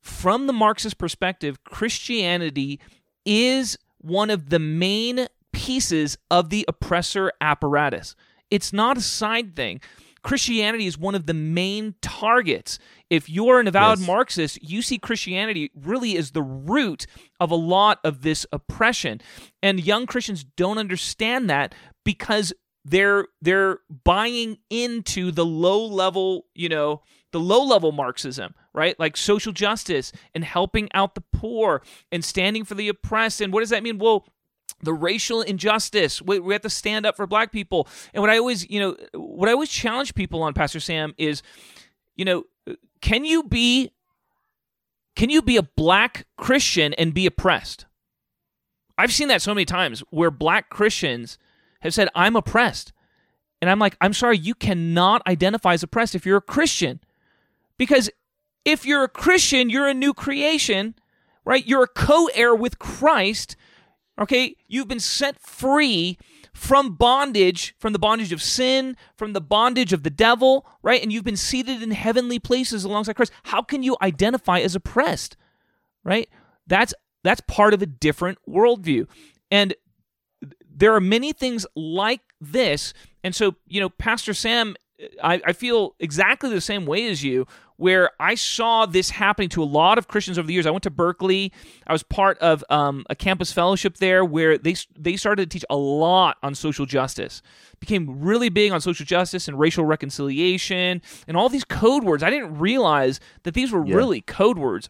From 0.00 0.48
the 0.48 0.52
Marxist 0.52 0.98
perspective, 0.98 1.62
Christianity 1.64 2.80
is 3.24 3.78
one 3.98 4.30
of 4.30 4.50
the 4.50 4.58
main 4.58 5.28
pieces 5.52 6.18
of 6.30 6.50
the 6.50 6.64
oppressor 6.66 7.32
apparatus. 7.40 8.16
It's 8.50 8.72
not 8.72 8.98
a 8.98 9.00
side 9.00 9.54
thing. 9.54 9.80
Christianity 10.22 10.86
is 10.86 10.96
one 10.96 11.14
of 11.14 11.26
the 11.26 11.34
main 11.34 11.94
targets. 12.00 12.78
If 13.10 13.28
you're 13.28 13.58
an 13.60 13.66
avowed 13.66 13.98
Yes. 13.98 14.06
Marxist, 14.06 14.62
you 14.62 14.80
see 14.80 14.98
Christianity 14.98 15.70
really 15.74 16.16
as 16.16 16.30
the 16.30 16.42
root 16.42 17.06
of 17.40 17.50
a 17.50 17.56
lot 17.56 17.98
of 18.04 18.22
this 18.22 18.46
oppression. 18.52 19.20
And 19.62 19.84
young 19.84 20.06
Christians 20.06 20.44
don't 20.44 20.78
understand 20.78 21.50
that 21.50 21.74
because 22.04 22.52
they're 22.84 23.26
they're 23.40 23.78
buying 24.04 24.58
into 24.70 25.30
the 25.30 25.44
low 25.44 25.86
level, 25.86 26.46
you 26.54 26.68
know, 26.68 27.02
the 27.30 27.40
low 27.40 27.62
level 27.64 27.92
Marxism, 27.92 28.54
right? 28.72 28.98
Like 28.98 29.16
social 29.16 29.52
justice 29.52 30.12
and 30.34 30.44
helping 30.44 30.88
out 30.94 31.14
the 31.14 31.22
poor 31.32 31.82
and 32.10 32.24
standing 32.24 32.64
for 32.64 32.74
the 32.74 32.88
oppressed. 32.88 33.40
And 33.40 33.52
what 33.52 33.60
does 33.60 33.70
that 33.70 33.82
mean? 33.82 33.98
Well, 33.98 34.26
the 34.82 34.92
racial 34.92 35.42
injustice. 35.42 36.20
We, 36.20 36.40
we 36.40 36.52
have 36.54 36.62
to 36.62 36.70
stand 36.70 37.06
up 37.06 37.16
for 37.16 37.26
black 37.26 37.52
people. 37.52 37.88
And 38.12 38.20
what 38.20 38.30
I 38.30 38.38
always, 38.38 38.68
you 38.68 38.80
know, 38.80 38.96
what 39.14 39.48
I 39.48 39.52
always 39.52 39.70
challenge 39.70 40.14
people 40.14 40.42
on, 40.42 40.54
Pastor 40.54 40.80
Sam, 40.80 41.14
is, 41.18 41.42
you 42.16 42.24
know, 42.24 42.44
can 43.00 43.24
you 43.24 43.44
be, 43.44 43.92
can 45.14 45.30
you 45.30 45.40
be 45.42 45.56
a 45.56 45.62
black 45.62 46.26
Christian 46.36 46.94
and 46.94 47.14
be 47.14 47.26
oppressed? 47.26 47.86
I've 48.98 49.12
seen 49.12 49.28
that 49.28 49.42
so 49.42 49.54
many 49.54 49.64
times 49.64 50.00
where 50.10 50.30
black 50.30 50.68
Christians 50.68 51.38
have 51.82 51.94
said, 51.94 52.08
"I'm 52.14 52.36
oppressed," 52.36 52.92
and 53.60 53.70
I'm 53.70 53.78
like, 53.78 53.96
"I'm 54.00 54.12
sorry, 54.12 54.38
you 54.38 54.54
cannot 54.54 55.22
identify 55.26 55.74
as 55.74 55.82
oppressed 55.82 56.14
if 56.14 56.26
you're 56.26 56.38
a 56.38 56.42
Christian, 56.42 57.00
because 57.78 58.10
if 58.64 58.86
you're 58.86 59.04
a 59.04 59.08
Christian, 59.08 59.70
you're 59.70 59.88
a 59.88 59.94
new 59.94 60.14
creation, 60.14 60.94
right? 61.44 61.66
You're 61.66 61.84
a 61.84 61.88
co-heir 61.88 62.54
with 62.54 62.78
Christ." 62.78 63.56
Okay, 64.18 64.56
you've 64.68 64.88
been 64.88 65.00
set 65.00 65.40
free 65.40 66.18
from 66.52 66.96
bondage, 66.96 67.74
from 67.78 67.94
the 67.94 67.98
bondage 67.98 68.30
of 68.30 68.42
sin, 68.42 68.94
from 69.16 69.32
the 69.32 69.40
bondage 69.40 69.94
of 69.94 70.02
the 70.02 70.10
devil, 70.10 70.66
right? 70.82 71.02
And 71.02 71.10
you've 71.10 71.24
been 71.24 71.36
seated 71.36 71.82
in 71.82 71.92
heavenly 71.92 72.38
places 72.38 72.84
alongside 72.84 73.16
Christ. 73.16 73.32
How 73.44 73.62
can 73.62 73.82
you 73.82 73.96
identify 74.02 74.60
as 74.60 74.74
oppressed? 74.74 75.36
Right? 76.04 76.28
That's 76.66 76.92
that's 77.24 77.40
part 77.48 77.72
of 77.72 77.80
a 77.82 77.86
different 77.86 78.38
worldview. 78.46 79.08
And 79.50 79.74
there 80.74 80.94
are 80.94 81.00
many 81.00 81.32
things 81.32 81.66
like 81.76 82.20
this. 82.40 82.92
And 83.24 83.34
so, 83.34 83.56
you 83.68 83.80
know, 83.80 83.88
Pastor 83.88 84.34
Sam, 84.34 84.76
I, 85.22 85.40
I 85.46 85.52
feel 85.52 85.94
exactly 85.98 86.50
the 86.50 86.60
same 86.60 86.86
way 86.86 87.08
as 87.08 87.22
you, 87.24 87.46
where 87.76 88.10
I 88.20 88.36
saw 88.36 88.86
this 88.86 89.10
happening 89.10 89.48
to 89.50 89.62
a 89.62 89.64
lot 89.64 89.98
of 89.98 90.06
Christians 90.06 90.38
over 90.38 90.46
the 90.46 90.54
years. 90.54 90.66
I 90.66 90.70
went 90.70 90.84
to 90.84 90.90
Berkeley. 90.90 91.52
I 91.86 91.92
was 91.92 92.04
part 92.04 92.38
of 92.38 92.62
um, 92.70 93.04
a 93.10 93.16
campus 93.16 93.50
fellowship 93.52 93.96
there 93.96 94.24
where 94.24 94.56
they 94.56 94.76
they 94.96 95.16
started 95.16 95.50
to 95.50 95.58
teach 95.58 95.64
a 95.68 95.76
lot 95.76 96.36
on 96.44 96.54
social 96.54 96.86
justice. 96.86 97.42
Became 97.80 98.20
really 98.20 98.50
big 98.50 98.70
on 98.70 98.80
social 98.80 99.04
justice 99.04 99.48
and 99.48 99.58
racial 99.58 99.84
reconciliation 99.84 101.02
and 101.26 101.36
all 101.36 101.48
these 101.48 101.64
code 101.64 102.04
words. 102.04 102.22
I 102.22 102.30
didn't 102.30 102.58
realize 102.58 103.18
that 103.42 103.54
these 103.54 103.72
were 103.72 103.84
Yeah. 103.84 103.96
really 103.96 104.20
code 104.20 104.58
words. 104.58 104.88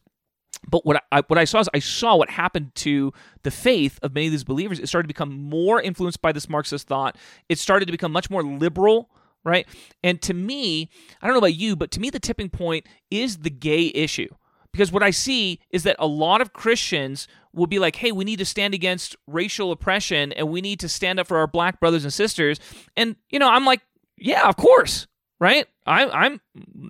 But 0.68 0.86
what 0.86 1.02
I 1.10 1.22
what 1.26 1.38
I 1.38 1.44
saw 1.44 1.60
is 1.60 1.68
I 1.74 1.80
saw 1.80 2.16
what 2.16 2.30
happened 2.30 2.74
to 2.76 3.12
the 3.42 3.50
faith 3.50 3.98
of 4.02 4.14
many 4.14 4.26
of 4.26 4.32
these 4.32 4.44
believers. 4.44 4.78
It 4.78 4.88
started 4.88 5.04
to 5.04 5.14
become 5.14 5.32
more 5.32 5.80
influenced 5.80 6.22
by 6.22 6.32
this 6.32 6.48
Marxist 6.48 6.86
thought. 6.86 7.16
It 7.48 7.58
started 7.58 7.86
to 7.86 7.92
become 7.92 8.12
much 8.12 8.30
more 8.30 8.44
liberal, 8.44 9.10
right? 9.44 9.66
And 10.04 10.22
to 10.22 10.34
me, 10.34 10.88
I 11.20 11.26
don't 11.26 11.34
know 11.34 11.38
about 11.38 11.54
you, 11.54 11.74
but 11.74 11.90
to 11.92 12.00
me, 12.00 12.10
the 12.10 12.20
tipping 12.20 12.48
point 12.48 12.86
is 13.10 13.38
the 13.38 13.50
gay 13.50 13.90
issue. 13.94 14.28
Because 14.72 14.90
what 14.90 15.02
I 15.02 15.10
see 15.10 15.60
is 15.70 15.82
that 15.82 15.96
a 15.98 16.06
lot 16.06 16.40
of 16.40 16.54
Christians 16.54 17.28
will 17.52 17.66
be 17.66 17.78
like, 17.78 17.96
hey, 17.96 18.10
we 18.10 18.24
need 18.24 18.38
to 18.38 18.46
stand 18.46 18.72
against 18.72 19.16
racial 19.26 19.70
oppression 19.70 20.32
and 20.32 20.48
we 20.48 20.62
need 20.62 20.80
to 20.80 20.88
stand 20.88 21.20
up 21.20 21.26
for 21.26 21.36
our 21.36 21.46
black 21.46 21.78
brothers 21.78 22.04
and 22.04 22.12
sisters. 22.12 22.58
And, 22.96 23.16
you 23.28 23.38
know, 23.38 23.48
I'm 23.48 23.66
like, 23.66 23.82
yeah, 24.16 24.48
of 24.48 24.56
course, 24.56 25.06
right? 25.38 25.66
I, 25.86 26.06
I'm, 26.06 26.40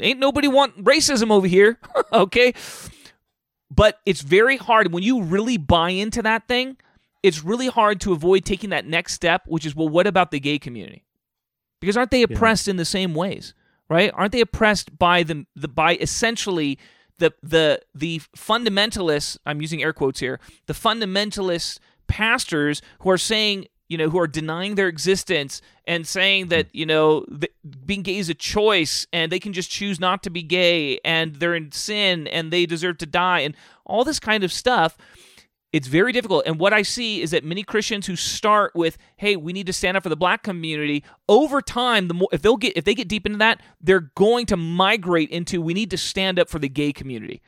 ain't 0.01 0.21
nobody 0.21 0.47
want 0.47 0.85
racism 0.85 1.33
over 1.33 1.49
here, 1.49 1.81
okay? 2.13 2.55
But 3.75 4.01
it's 4.05 4.21
very 4.21 4.57
hard 4.57 4.93
when 4.93 5.03
you 5.03 5.23
really 5.23 5.57
buy 5.57 5.91
into 5.91 6.23
that 6.23 6.47
thing 6.49 6.77
it's 7.23 7.45
really 7.45 7.69
hard 7.69 8.01
to 8.01 8.13
avoid 8.13 8.45
taking 8.45 8.71
that 8.71 8.87
next 8.87 9.15
step, 9.15 9.43
which 9.47 9.65
is, 9.65 9.77
well, 9.77 9.89
what 9.89 10.07
about 10.07 10.31
the 10.31 10.41
gay 10.41 10.59
community? 10.59 11.05
Because 11.81 11.97
aren't 11.97 12.11
they 12.11 12.23
oppressed 12.23 12.67
yeah. 12.67 12.73
in 12.73 12.77
the 12.77 12.85
same 12.85 13.15
ways, 13.15 13.55
right? 13.89 14.11
Aren't 14.15 14.33
they 14.33 14.41
oppressed 14.41 14.99
by 14.99 15.23
the, 15.23 15.47
the 15.57 15.69
by 15.69 15.97
essentially 15.97 16.79
the 17.19 17.33
the 17.43 17.81
the 17.95 18.21
fundamentalists? 18.37 19.37
I'm 19.47 19.61
using 19.61 19.83
air 19.83 19.93
quotes 19.93 20.21
here. 20.21 20.39
The 20.67 20.75
fundamentalist 20.75 21.79
pastors 22.07 22.83
who 23.01 23.11
are 23.11 23.19
saying 23.19 23.67
you 23.93 23.99
know, 23.99 24.09
who 24.09 24.19
are 24.19 24.27
denying 24.27 24.75
their 24.75 24.89
existence 24.89 25.61
and 25.87 26.07
saying 26.07 26.49
that, 26.49 26.67
you 26.73 26.87
know, 26.87 27.27
being 27.85 28.01
gay 28.01 28.17
is 28.17 28.31
a 28.31 28.35
choice 28.35 29.07
and 29.13 29.31
they 29.31 29.39
can 29.39 29.53
just 29.53 29.71
choose 29.71 30.01
not 30.01 30.23
to 30.23 30.31
be 30.31 30.43
gay 30.43 30.99
and 31.05 31.37
they're 31.37 31.55
in 31.55 31.71
sin 31.71 32.27
and 32.29 32.51
they 32.51 32.65
deserve 32.65 32.97
to 32.97 33.05
die 33.05 33.41
and 33.41 33.55
all 33.85 34.03
this 34.03 34.19
kind 34.19 34.45
of 34.45 34.51
stuff. 34.51 34.97
It's 35.75 35.89
very 35.89 36.11
difficult. 36.11 36.45
And 36.47 36.59
what 36.59 36.73
I 36.73 36.81
see 36.81 37.21
is 37.21 37.33
that 37.33 37.45
many 37.45 37.63
Christians 37.63 38.07
who 38.07 38.17
start 38.17 38.75
with, 38.75 38.97
"Hey, 39.17 39.37
we 39.37 39.53
need 39.53 39.67
to 39.67 39.75
stand 39.75 39.99
up 39.99 40.03
for 40.05 40.09
the 40.09 40.17
black 40.17 40.43
community," 40.43 41.05
over 41.29 41.61
time, 41.61 42.09
the 42.09 42.15
more 42.15 42.29
if 42.33 42.41
they'll 42.41 42.57
get 42.57 42.75
if 42.75 42.85
they 42.85 42.95
get 42.95 43.09
deep 43.09 43.27
into 43.27 43.39
that, 43.39 43.61
they're 43.79 44.11
going 44.15 44.47
to 44.47 44.57
migrate 44.57 45.29
into, 45.29 45.61
"We 45.61 45.75
need 45.75 45.91
to 45.91 45.99
stand 45.99 46.39
up 46.39 46.49
for 46.49 46.59
the 46.59 46.69
gay 46.69 46.95
community." 46.95 47.43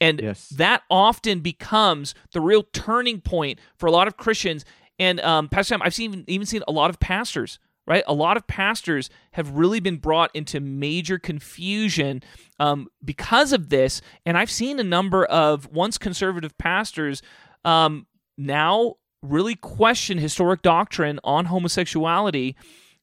And 0.00 0.20
yes. 0.20 0.48
that 0.50 0.82
often 0.88 1.40
becomes 1.40 2.14
the 2.32 2.40
real 2.40 2.62
turning 2.62 3.20
point 3.20 3.58
for 3.76 3.86
a 3.86 3.90
lot 3.90 4.06
of 4.06 4.16
Christians 4.16 4.64
and 4.98 5.20
um, 5.20 5.48
Pastor 5.48 5.74
Sam, 5.74 5.82
I've 5.82 5.94
seen 5.94 6.24
even 6.26 6.46
seen 6.46 6.62
a 6.66 6.72
lot 6.72 6.90
of 6.90 6.98
pastors, 6.98 7.58
right? 7.86 8.02
A 8.06 8.14
lot 8.14 8.36
of 8.36 8.46
pastors 8.46 9.10
have 9.32 9.50
really 9.50 9.80
been 9.80 9.96
brought 9.96 10.30
into 10.34 10.60
major 10.60 11.18
confusion 11.18 12.22
um, 12.58 12.88
because 13.04 13.52
of 13.52 13.68
this. 13.68 14.00
And 14.26 14.36
I've 14.36 14.50
seen 14.50 14.78
a 14.78 14.84
number 14.84 15.24
of 15.24 15.68
once 15.72 15.98
conservative 15.98 16.56
pastors 16.58 17.22
um, 17.64 18.06
now 18.36 18.96
really 19.22 19.54
question 19.56 20.18
historic 20.18 20.62
doctrine 20.62 21.18
on 21.24 21.46
homosexuality 21.46 22.54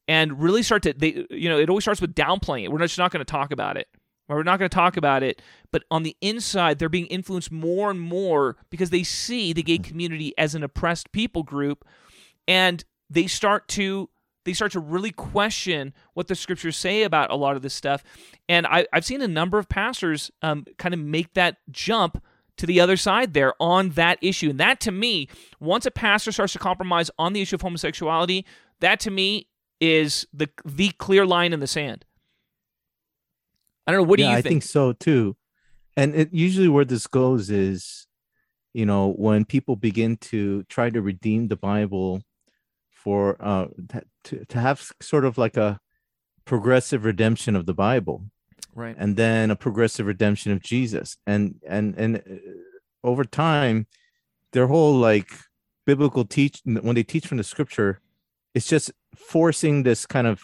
and 0.08 0.40
really 0.40 0.62
start 0.62 0.82
to 0.82 0.94
they 0.94 1.26
you 1.30 1.48
know 1.48 1.58
it 1.58 1.68
always 1.68 1.84
starts 1.84 2.00
with 2.00 2.14
downplaying 2.14 2.64
it 2.64 2.72
we're 2.72 2.78
just 2.78 2.96
not 2.96 3.10
going 3.10 3.20
to 3.20 3.30
talk 3.30 3.52
about 3.52 3.76
it 3.76 3.86
we're 4.28 4.42
not 4.42 4.58
going 4.58 4.68
to 4.68 4.74
talk 4.74 4.96
about 4.96 5.22
it 5.22 5.40
but 5.70 5.84
on 5.90 6.02
the 6.02 6.16
inside 6.20 6.78
they're 6.78 6.88
being 6.88 7.06
influenced 7.06 7.50
more 7.50 7.90
and 7.90 8.00
more 8.00 8.56
because 8.70 8.90
they 8.90 9.02
see 9.02 9.52
the 9.52 9.62
gay 9.62 9.78
community 9.78 10.32
as 10.36 10.54
an 10.54 10.62
oppressed 10.62 11.12
people 11.12 11.42
group 11.42 11.84
and 12.48 12.84
they 13.08 13.26
start 13.26 13.68
to 13.68 14.08
they 14.46 14.52
start 14.52 14.72
to 14.72 14.80
really 14.80 15.10
question 15.10 15.92
what 16.14 16.28
the 16.28 16.34
scriptures 16.34 16.76
say 16.76 17.02
about 17.02 17.32
a 17.32 17.34
lot 17.34 17.56
of 17.56 17.62
this 17.62 17.74
stuff. 17.74 18.04
And 18.48 18.64
I, 18.64 18.86
have 18.92 19.04
seen 19.04 19.20
a 19.20 19.26
number 19.26 19.58
of 19.58 19.68
pastors 19.68 20.30
um, 20.40 20.64
kind 20.78 20.94
of 20.94 21.00
make 21.00 21.34
that 21.34 21.56
jump 21.70 22.22
to 22.56 22.64
the 22.64 22.80
other 22.80 22.96
side 22.96 23.34
there 23.34 23.54
on 23.60 23.90
that 23.90 24.18
issue. 24.22 24.50
And 24.50 24.60
that 24.60 24.80
to 24.80 24.92
me 24.92 25.28
once 25.60 25.84
a 25.84 25.90
pastor 25.90 26.30
starts 26.32 26.52
to 26.54 26.60
compromise 26.60 27.10
on 27.18 27.32
the 27.32 27.42
issue 27.42 27.56
of 27.56 27.62
homosexuality 27.62 28.46
that 28.80 29.00
to 29.00 29.10
me 29.10 29.48
is 29.80 30.26
the 30.32 30.48
the 30.64 30.90
clear 30.90 31.26
line 31.26 31.52
in 31.52 31.60
the 31.60 31.66
sand 31.66 32.04
i 33.86 33.92
don't 33.92 34.02
know 34.02 34.08
what 34.08 34.18
yeah, 34.18 34.26
do 34.26 34.30
you 34.30 34.36
think 34.36 34.46
i 34.46 34.48
think 34.48 34.62
so 34.62 34.92
too. 34.92 35.36
And 35.98 36.14
it 36.14 36.32
usually 36.32 36.68
where 36.68 36.84
this 36.84 37.06
goes 37.06 37.50
is 37.50 38.06
you 38.74 38.84
know 38.84 39.12
when 39.12 39.44
people 39.44 39.76
begin 39.76 40.16
to 40.18 40.62
try 40.64 40.90
to 40.90 41.00
redeem 41.00 41.48
the 41.48 41.56
bible 41.56 42.22
for 42.90 43.36
uh 43.40 43.68
to, 44.24 44.44
to 44.44 44.60
have 44.60 44.92
sort 45.00 45.24
of 45.24 45.38
like 45.38 45.56
a 45.56 45.80
progressive 46.44 47.04
redemption 47.04 47.56
of 47.56 47.66
the 47.66 47.74
bible. 47.74 48.24
Right. 48.74 48.94
And 48.98 49.16
then 49.16 49.50
a 49.50 49.56
progressive 49.56 50.06
redemption 50.06 50.52
of 50.52 50.60
jesus. 50.60 51.16
And 51.26 51.56
and 51.66 51.94
and 51.96 52.16
uh, 52.16 52.20
over 53.02 53.24
time 53.24 53.86
their 54.52 54.66
whole 54.66 54.94
like 54.94 55.28
biblical 55.86 56.24
teach 56.24 56.60
when 56.64 56.94
they 56.94 57.02
teach 57.04 57.26
from 57.26 57.38
the 57.38 57.44
scripture 57.44 58.00
it's 58.54 58.66
just 58.66 58.90
forcing 59.14 59.82
this 59.82 60.06
kind 60.06 60.26
of 60.26 60.40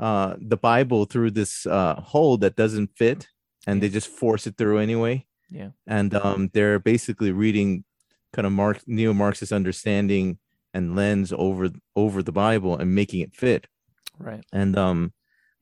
uh 0.00 0.36
the 0.40 0.56
bible 0.56 1.04
through 1.04 1.30
this 1.30 1.66
uh 1.66 1.94
hole 2.00 2.36
that 2.36 2.56
doesn't 2.56 2.90
fit 2.96 3.28
and 3.68 3.82
they 3.82 3.90
just 3.90 4.08
force 4.08 4.46
it 4.46 4.56
through 4.56 4.78
anyway. 4.78 5.26
Yeah. 5.50 5.70
And 5.86 6.14
um, 6.14 6.50
they're 6.54 6.78
basically 6.78 7.32
reading 7.32 7.84
kind 8.32 8.46
of 8.46 8.52
Mark 8.52 8.80
neo-Marxist 8.86 9.52
understanding 9.52 10.38
and 10.72 10.96
lens 10.96 11.34
over 11.36 11.70
over 11.94 12.22
the 12.22 12.32
Bible 12.32 12.78
and 12.78 12.94
making 12.94 13.20
it 13.20 13.34
fit. 13.34 13.66
Right. 14.18 14.42
And 14.54 14.76
um, 14.78 15.12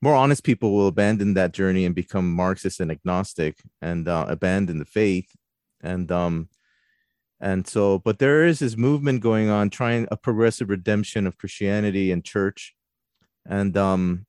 more 0.01 0.15
honest 0.15 0.45
people 0.45 0.73
will 0.73 0.87
abandon 0.87 1.33
that 1.33 1.51
journey 1.51 1.83
and 1.83 1.93
become 1.93 2.33
Marxist 2.33 2.79
and 2.79 2.91
agnostic 2.91 3.57
and 3.81 4.07
uh, 4.07 4.25
abandon 4.29 4.79
the 4.79 4.85
faith. 4.85 5.29
And 5.81 6.09
um, 6.09 6.47
and 7.41 7.67
so, 7.67 7.99
but 7.99 8.19
there 8.19 8.45
is 8.45 8.59
this 8.59 8.77
movement 8.77 9.21
going 9.21 9.49
on 9.49 9.69
trying 9.69 10.07
a 10.09 10.15
progressive 10.15 10.69
redemption 10.69 11.27
of 11.27 11.37
Christianity 11.37 12.11
and 12.11 12.23
church. 12.23 12.73
And 13.45 13.75
um, 13.75 14.26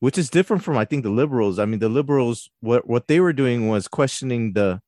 which 0.00 0.18
is 0.18 0.28
different 0.28 0.64
from 0.64 0.76
I 0.76 0.84
think 0.84 1.04
the 1.04 1.10
liberals. 1.10 1.58
I 1.58 1.66
mean, 1.66 1.78
the 1.78 1.88
liberals 1.88 2.50
what 2.60 2.88
what 2.88 3.06
they 3.06 3.20
were 3.20 3.32
doing 3.32 3.68
was 3.68 3.86
questioning 3.86 4.54
the 4.54 4.80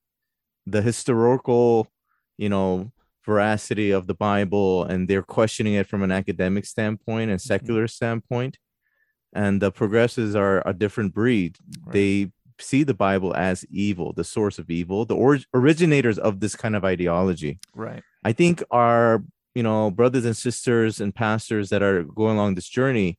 the 0.66 0.82
historical, 0.82 1.88
you 2.36 2.48
know, 2.48 2.90
veracity 3.24 3.90
of 3.90 4.06
the 4.06 4.14
Bible, 4.14 4.84
and 4.84 5.08
they're 5.08 5.22
questioning 5.22 5.74
it 5.74 5.86
from 5.86 6.02
an 6.02 6.10
academic 6.10 6.64
standpoint 6.64 7.30
and 7.30 7.38
mm-hmm. 7.38 7.46
secular 7.46 7.84
mm-hmm. 7.84 7.88
standpoint. 7.88 8.58
And 9.34 9.62
the 9.62 9.70
progressives 9.70 10.34
are 10.34 10.62
a 10.66 10.74
different 10.74 11.14
breed. 11.14 11.56
Right. 11.86 11.92
They 11.92 12.32
see 12.58 12.82
the 12.82 12.94
Bible 12.94 13.34
as 13.34 13.64
evil, 13.70 14.12
the 14.12 14.24
source 14.24 14.58
of 14.58 14.70
evil, 14.70 15.06
the 15.06 15.16
or- 15.16 15.38
originators 15.54 16.18
of 16.18 16.40
this 16.40 16.54
kind 16.54 16.76
of 16.76 16.84
ideology. 16.84 17.58
Right. 17.74 18.02
I 18.24 18.32
think 18.32 18.62
our 18.70 19.22
you 19.54 19.62
know 19.62 19.90
brothers 19.90 20.24
and 20.24 20.36
sisters 20.36 21.00
and 21.00 21.14
pastors 21.14 21.68
that 21.68 21.82
are 21.82 22.02
going 22.02 22.36
along 22.36 22.54
this 22.54 22.68
journey 22.68 23.18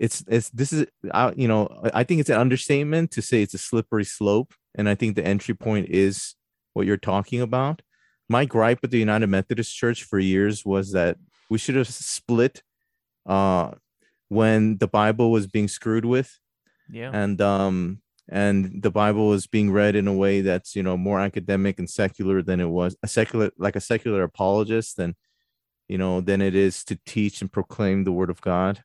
it's 0.00 0.24
it's 0.26 0.50
this 0.50 0.72
is 0.72 0.86
uh, 1.12 1.30
you 1.36 1.46
know 1.46 1.68
i 1.94 2.02
think 2.02 2.20
it's 2.20 2.30
an 2.30 2.40
understatement 2.40 3.12
to 3.12 3.22
say 3.22 3.42
it's 3.42 3.54
a 3.54 3.58
slippery 3.58 4.04
slope 4.04 4.52
and 4.74 4.88
i 4.88 4.94
think 4.96 5.14
the 5.14 5.24
entry 5.24 5.54
point 5.54 5.86
is 5.88 6.34
what 6.72 6.86
you're 6.86 6.96
talking 6.96 7.40
about. 7.40 7.82
My 8.28 8.44
gripe 8.44 8.80
with 8.82 8.90
the 8.90 8.98
united 8.98 9.26
methodist 9.26 9.76
church 9.76 10.04
for 10.04 10.18
years 10.18 10.64
was 10.64 10.92
that 10.92 11.16
we 11.50 11.58
should 11.58 11.74
have 11.74 11.88
split 11.88 12.62
uh 13.26 13.72
when 14.28 14.78
the 14.78 14.86
bible 14.86 15.30
was 15.30 15.46
being 15.46 15.68
screwed 15.68 16.04
with. 16.04 16.38
Yeah. 16.90 17.10
And 17.12 17.40
um 17.40 18.02
and 18.28 18.82
the 18.82 18.90
bible 18.90 19.28
was 19.28 19.46
being 19.46 19.72
read 19.72 19.96
in 19.96 20.06
a 20.06 20.14
way 20.14 20.40
that's 20.40 20.76
you 20.76 20.82
know 20.82 20.96
more 20.96 21.20
academic 21.20 21.78
and 21.78 21.90
secular 21.90 22.42
than 22.42 22.60
it 22.60 22.68
was 22.68 22.96
a 23.02 23.08
secular 23.08 23.50
like 23.58 23.76
a 23.76 23.80
secular 23.80 24.22
apologist 24.22 24.96
than 24.96 25.16
you 25.88 25.98
know 25.98 26.20
than 26.20 26.40
it 26.40 26.54
is 26.54 26.84
to 26.84 26.98
teach 27.04 27.40
and 27.40 27.50
proclaim 27.50 28.04
the 28.04 28.12
word 28.12 28.30
of 28.30 28.40
god 28.40 28.84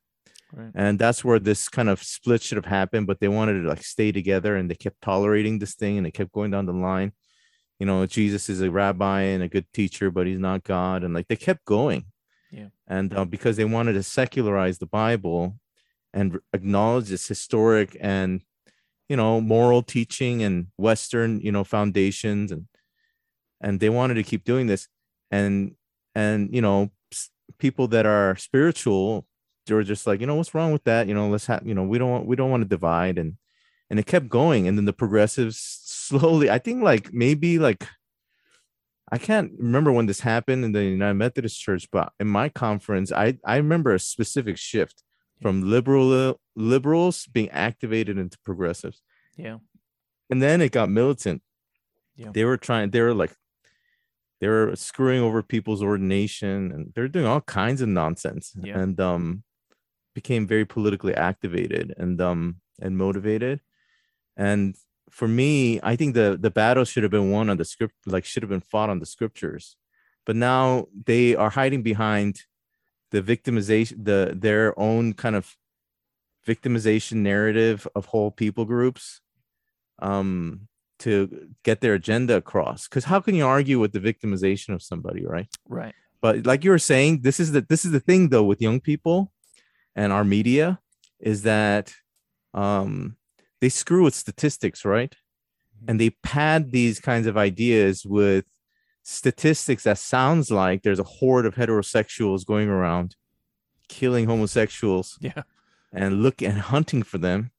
Right. 0.52 0.70
And 0.74 0.98
that's 0.98 1.24
where 1.24 1.38
this 1.38 1.68
kind 1.68 1.88
of 1.88 2.02
split 2.02 2.42
should 2.42 2.56
have 2.56 2.66
happened, 2.66 3.06
but 3.06 3.20
they 3.20 3.28
wanted 3.28 3.62
to 3.62 3.68
like 3.68 3.82
stay 3.82 4.12
together 4.12 4.56
and 4.56 4.70
they 4.70 4.74
kept 4.74 5.00
tolerating 5.02 5.58
this 5.58 5.74
thing 5.74 5.96
and 5.96 6.06
they 6.06 6.10
kept 6.10 6.32
going 6.32 6.50
down 6.50 6.66
the 6.66 6.72
line. 6.72 7.12
You 7.78 7.86
know, 7.86 8.06
Jesus 8.06 8.48
is 8.48 8.62
a 8.62 8.70
rabbi 8.70 9.22
and 9.22 9.42
a 9.42 9.48
good 9.48 9.66
teacher, 9.72 10.10
but 10.10 10.26
he's 10.26 10.38
not 10.38 10.64
God. 10.64 11.04
And 11.04 11.12
like 11.12 11.28
they 11.28 11.36
kept 11.36 11.64
going. 11.64 12.06
Yeah. 12.50 12.68
And 12.86 13.12
uh, 13.14 13.24
because 13.24 13.56
they 13.56 13.64
wanted 13.64 13.94
to 13.94 14.02
secularize 14.02 14.78
the 14.78 14.86
Bible 14.86 15.58
and 16.14 16.38
acknowledge 16.52 17.12
its 17.12 17.28
historic 17.28 17.96
and, 18.00 18.40
you 19.08 19.16
know, 19.16 19.40
moral 19.40 19.82
teaching 19.82 20.42
and 20.42 20.68
Western, 20.78 21.40
you 21.40 21.52
know, 21.52 21.64
foundations 21.64 22.52
and, 22.52 22.66
and 23.60 23.80
they 23.80 23.90
wanted 23.90 24.14
to 24.14 24.22
keep 24.22 24.44
doing 24.44 24.68
this. 24.68 24.88
And, 25.30 25.74
and, 26.14 26.54
you 26.54 26.62
know, 26.62 26.92
people 27.58 27.88
that 27.88 28.06
are 28.06 28.36
spiritual 28.36 29.26
they 29.66 29.74
were 29.74 29.84
just 29.84 30.06
like, 30.06 30.20
you 30.20 30.26
know, 30.26 30.36
what's 30.36 30.54
wrong 30.54 30.72
with 30.72 30.84
that? 30.84 31.08
You 31.08 31.14
know, 31.14 31.28
let's 31.28 31.46
have, 31.46 31.66
you 31.66 31.74
know, 31.74 31.82
we 31.82 31.98
don't 31.98 32.10
want, 32.10 32.26
we 32.26 32.36
don't 32.36 32.50
want 32.50 32.62
to 32.62 32.68
divide 32.68 33.18
and 33.18 33.36
and 33.88 34.00
it 34.00 34.06
kept 34.06 34.28
going. 34.28 34.66
And 34.66 34.76
then 34.76 34.84
the 34.84 34.92
progressives 34.92 35.58
slowly, 35.84 36.50
I 36.50 36.58
think 36.58 36.82
like 36.82 37.12
maybe 37.12 37.58
like 37.58 37.86
I 39.10 39.18
can't 39.18 39.52
remember 39.58 39.92
when 39.92 40.06
this 40.06 40.20
happened 40.20 40.64
in 40.64 40.72
the 40.72 40.84
United 40.84 41.14
Methodist 41.14 41.60
Church, 41.60 41.88
but 41.92 42.12
in 42.18 42.26
my 42.26 42.48
conference, 42.48 43.12
I 43.12 43.38
I 43.44 43.56
remember 43.56 43.94
a 43.94 43.98
specific 43.98 44.56
shift 44.56 45.02
from 45.40 45.62
liberal 45.62 46.38
liberals 46.54 47.26
being 47.26 47.50
activated 47.50 48.18
into 48.18 48.38
progressives. 48.44 49.02
Yeah. 49.36 49.58
And 50.30 50.42
then 50.42 50.60
it 50.60 50.72
got 50.72 50.90
militant. 50.90 51.42
Yeah. 52.16 52.30
They 52.32 52.44
were 52.44 52.56
trying, 52.56 52.90
they 52.90 53.02
were 53.02 53.14
like 53.14 53.34
they 54.40 54.48
were 54.48 54.74
screwing 54.76 55.22
over 55.22 55.42
people's 55.42 55.82
ordination 55.82 56.72
and 56.72 56.92
they're 56.94 57.08
doing 57.08 57.26
all 57.26 57.40
kinds 57.42 57.80
of 57.80 57.88
nonsense. 57.88 58.54
Yeah. 58.60 58.78
And 58.78 58.98
um 59.00 59.44
became 60.20 60.46
very 60.46 60.64
politically 60.64 61.14
activated 61.14 61.86
and 62.02 62.16
um 62.28 62.40
and 62.84 62.96
motivated. 63.04 63.60
And 64.36 64.74
for 65.18 65.28
me 65.40 65.78
i 65.90 65.94
think 65.98 66.14
the 66.14 66.28
the 66.46 66.50
battle 66.50 66.84
should 66.84 67.04
have 67.04 67.16
been 67.18 67.30
won 67.30 67.48
on 67.48 67.56
the 67.56 67.64
script 67.72 67.94
like 68.06 68.24
should 68.24 68.42
have 68.42 68.54
been 68.56 68.68
fought 68.72 68.90
on 68.90 69.00
the 69.00 69.12
scriptures. 69.14 69.64
But 70.26 70.36
now 70.36 70.62
they 71.10 71.36
are 71.42 71.52
hiding 71.60 71.82
behind 71.92 72.32
the 73.12 73.22
victimization 73.32 73.96
the 74.08 74.20
their 74.46 74.66
own 74.88 75.04
kind 75.22 75.36
of 75.40 75.44
victimization 76.50 77.18
narrative 77.32 77.78
of 77.98 78.06
whole 78.06 78.32
people 78.42 78.64
groups 78.74 79.04
um 80.10 80.68
to 81.04 81.14
get 81.68 81.80
their 81.80 81.94
agenda 82.02 82.34
across. 82.42 82.88
Because 82.88 83.06
how 83.12 83.20
can 83.24 83.34
you 83.38 83.46
argue 83.56 83.78
with 83.82 83.92
the 83.92 84.04
victimization 84.10 84.70
of 84.74 84.82
somebody 84.90 85.22
right? 85.36 85.50
Right. 85.80 85.94
But 86.24 86.46
like 86.50 86.64
you 86.64 86.72
were 86.74 86.86
saying, 86.92 87.10
this 87.26 87.38
is 87.42 87.48
the 87.54 87.62
this 87.72 87.84
is 87.86 87.92
the 87.96 88.04
thing 88.08 88.22
though 88.30 88.48
with 88.50 88.66
young 88.68 88.80
people 88.90 89.16
and 89.96 90.12
our 90.12 90.22
media 90.24 90.78
is 91.18 91.42
that 91.42 91.92
um 92.54 93.16
they 93.60 93.68
screw 93.70 94.04
with 94.04 94.14
statistics, 94.14 94.84
right? 94.84 95.16
And 95.88 95.98
they 96.00 96.10
pad 96.22 96.72
these 96.72 97.00
kinds 97.00 97.26
of 97.26 97.36
ideas 97.36 98.04
with 98.06 98.44
statistics 99.02 99.84
that 99.84 99.98
sounds 99.98 100.50
like 100.50 100.82
there's 100.82 100.98
a 101.00 101.04
horde 101.04 101.46
of 101.46 101.54
heterosexuals 101.54 102.44
going 102.46 102.68
around 102.68 103.16
killing 103.88 104.26
homosexuals 104.26 105.16
Yeah. 105.20 105.42
and 105.92 106.22
look 106.22 106.42
and 106.42 106.58
hunting 106.58 107.02
for 107.02 107.18
them. 107.18 107.50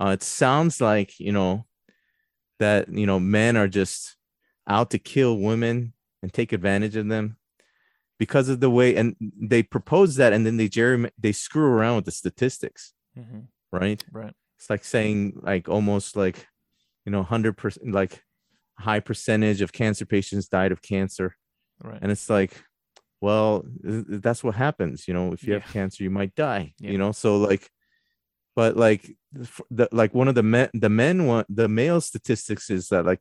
Uh, 0.00 0.10
it 0.10 0.22
sounds 0.22 0.80
like 0.80 1.18
you 1.18 1.32
know 1.32 1.66
that 2.60 2.88
you 2.92 3.06
know 3.06 3.18
men 3.20 3.56
are 3.56 3.68
just 3.68 4.16
out 4.68 4.90
to 4.90 4.98
kill 4.98 5.38
women 5.38 5.92
and 6.22 6.32
take 6.32 6.52
advantage 6.52 6.96
of 6.96 7.08
them 7.08 7.36
because 8.18 8.48
of 8.48 8.60
the 8.60 8.70
way 8.70 8.94
and 8.96 9.16
they 9.20 9.62
propose 9.62 10.16
that 10.16 10.32
and 10.32 10.44
then 10.46 10.56
they 10.56 10.68
jerry 10.68 11.10
they 11.18 11.32
screw 11.32 11.66
around 11.66 11.96
with 11.96 12.04
the 12.04 12.10
statistics 12.10 12.92
hmm 13.16 13.40
right 13.72 14.04
Right. 14.12 14.32
it's 14.58 14.70
like 14.70 14.84
saying 14.84 15.40
like 15.42 15.68
almost 15.68 16.16
like 16.16 16.46
you 17.04 17.12
know 17.12 17.22
100% 17.24 17.92
like 17.92 18.22
high 18.78 19.00
percentage 19.00 19.60
of 19.60 19.72
cancer 19.72 20.06
patients 20.06 20.48
died 20.48 20.72
of 20.72 20.80
cancer 20.82 21.36
Right. 21.82 21.98
and 22.00 22.12
it's 22.12 22.30
like 22.30 22.52
well 23.20 23.62
th- 23.84 24.06
th- 24.06 24.22
that's 24.22 24.44
what 24.44 24.54
happens 24.54 25.08
you 25.08 25.14
know 25.14 25.32
if 25.32 25.42
you 25.42 25.52
Yeah. 25.54 25.60
have 25.60 25.72
cancer 25.72 26.04
you 26.04 26.10
might 26.10 26.34
die 26.34 26.72
Yeah. 26.78 26.90
you 26.92 26.98
know 26.98 27.12
so 27.12 27.36
like 27.38 27.68
but 28.56 28.76
like 28.76 29.02
the, 29.32 29.48
the 29.70 29.88
like 29.90 30.14
one 30.14 30.28
of 30.28 30.36
the 30.36 30.42
men 30.44 30.68
the 30.72 30.88
men 30.88 31.26
one 31.26 31.44
the 31.48 31.68
male 31.68 32.00
statistics 32.00 32.70
is 32.70 32.88
that 32.88 33.04
like 33.04 33.20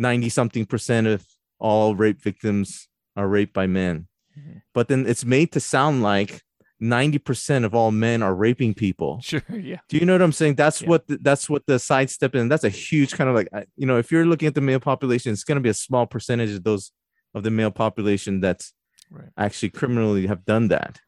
90 0.00 0.28
something 0.28 0.66
percent 0.66 1.06
of 1.06 1.24
all 1.60 1.94
rape 1.94 2.20
victims 2.20 2.88
are 3.16 3.28
raped 3.28 3.52
by 3.54 3.66
men 3.68 4.08
Mhm. 4.38 4.62
but 4.72 4.88
then 4.88 5.06
it's 5.06 5.24
made 5.24 5.52
to 5.52 5.60
sound 5.60 6.02
like 6.02 6.42
90% 6.82 7.64
of 7.64 7.74
all 7.74 7.90
men 7.92 8.22
are 8.22 8.34
raping 8.34 8.74
people 8.74 9.20
Sure. 9.22 9.42
Yeah. 9.50 9.78
do 9.88 9.96
you 9.96 10.04
know 10.04 10.12
what 10.14 10.22
I'm 10.22 10.32
saying? 10.32 10.56
That's 10.56 10.82
Yeah. 10.82 10.88
what 10.88 11.06
the, 11.06 11.18
that's 11.22 11.48
what 11.48 11.64
the 11.66 11.78
sidestep 11.78 12.34
and 12.34 12.50
that's 12.50 12.64
a 12.64 12.68
huge 12.68 13.12
kind 13.12 13.30
of 13.30 13.36
like 13.36 13.48
you 13.76 13.86
know 13.86 13.96
if 13.98 14.10
you're 14.10 14.26
looking 14.26 14.48
at 14.48 14.54
the 14.54 14.60
male 14.60 14.80
population, 14.80 15.32
it's 15.32 15.44
going 15.44 15.56
to 15.56 15.62
be 15.62 15.68
a 15.70 15.74
small 15.74 16.06
percentage 16.06 16.50
of 16.50 16.64
those 16.64 16.90
of 17.34 17.42
the 17.44 17.50
male 17.50 17.70
population 17.70 18.40
that's 18.40 18.72
Right. 19.10 19.28
actually 19.36 19.70
criminally 19.70 20.26
have 20.26 20.44
done 20.44 20.68
that. 20.68 21.00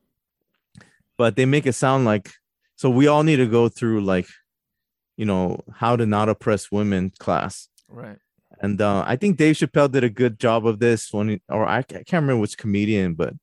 But 1.19 1.35
they 1.37 1.47
make 1.47 1.67
it 1.67 1.73
sound 1.73 2.05
like 2.05 2.31
so 2.77 2.91
we 2.91 3.07
all 3.09 3.23
need 3.25 3.37
to 3.37 3.47
go 3.47 3.69
through 3.69 4.03
like 4.03 4.29
you 5.17 5.25
know 5.25 5.61
how 5.75 5.97
to 5.97 6.07
not 6.07 6.29
oppress 6.29 6.71
women 6.71 7.11
class. 7.19 7.69
Right. 7.89 8.19
And 8.61 8.81
uh, 8.81 9.05
I 9.07 9.17
think 9.17 9.37
Dave 9.37 9.57
Chappelle 9.57 9.91
did 9.91 10.05
a 10.05 10.11
good 10.11 10.39
job 10.39 10.67
of 10.67 10.79
this 10.79 11.13
one, 11.13 11.41
or 11.49 11.67
I, 11.67 11.79
I 11.79 11.83
can't 11.83 12.13
remember 12.13 12.39
which 12.39 12.57
comedian, 12.57 13.15
but 13.15 13.35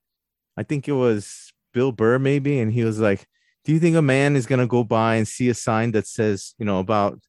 I 0.57 0.63
think 0.63 0.87
it 0.87 0.93
was 0.93 1.51
Bill 1.73 1.91
Burr 1.91 2.19
maybe, 2.19 2.59
and 2.59 2.71
he 2.71 2.83
was 2.83 2.99
like, 2.99 3.27
"Do 3.63 3.73
you 3.73 3.79
think 3.79 3.95
a 3.95 4.01
man 4.01 4.35
is 4.35 4.45
gonna 4.45 4.67
go 4.67 4.83
by 4.83 5.15
and 5.15 5.27
see 5.27 5.49
a 5.49 5.53
sign 5.53 5.91
that 5.91 6.07
says, 6.07 6.55
you 6.57 6.65
know, 6.65 6.79
about 6.79 7.19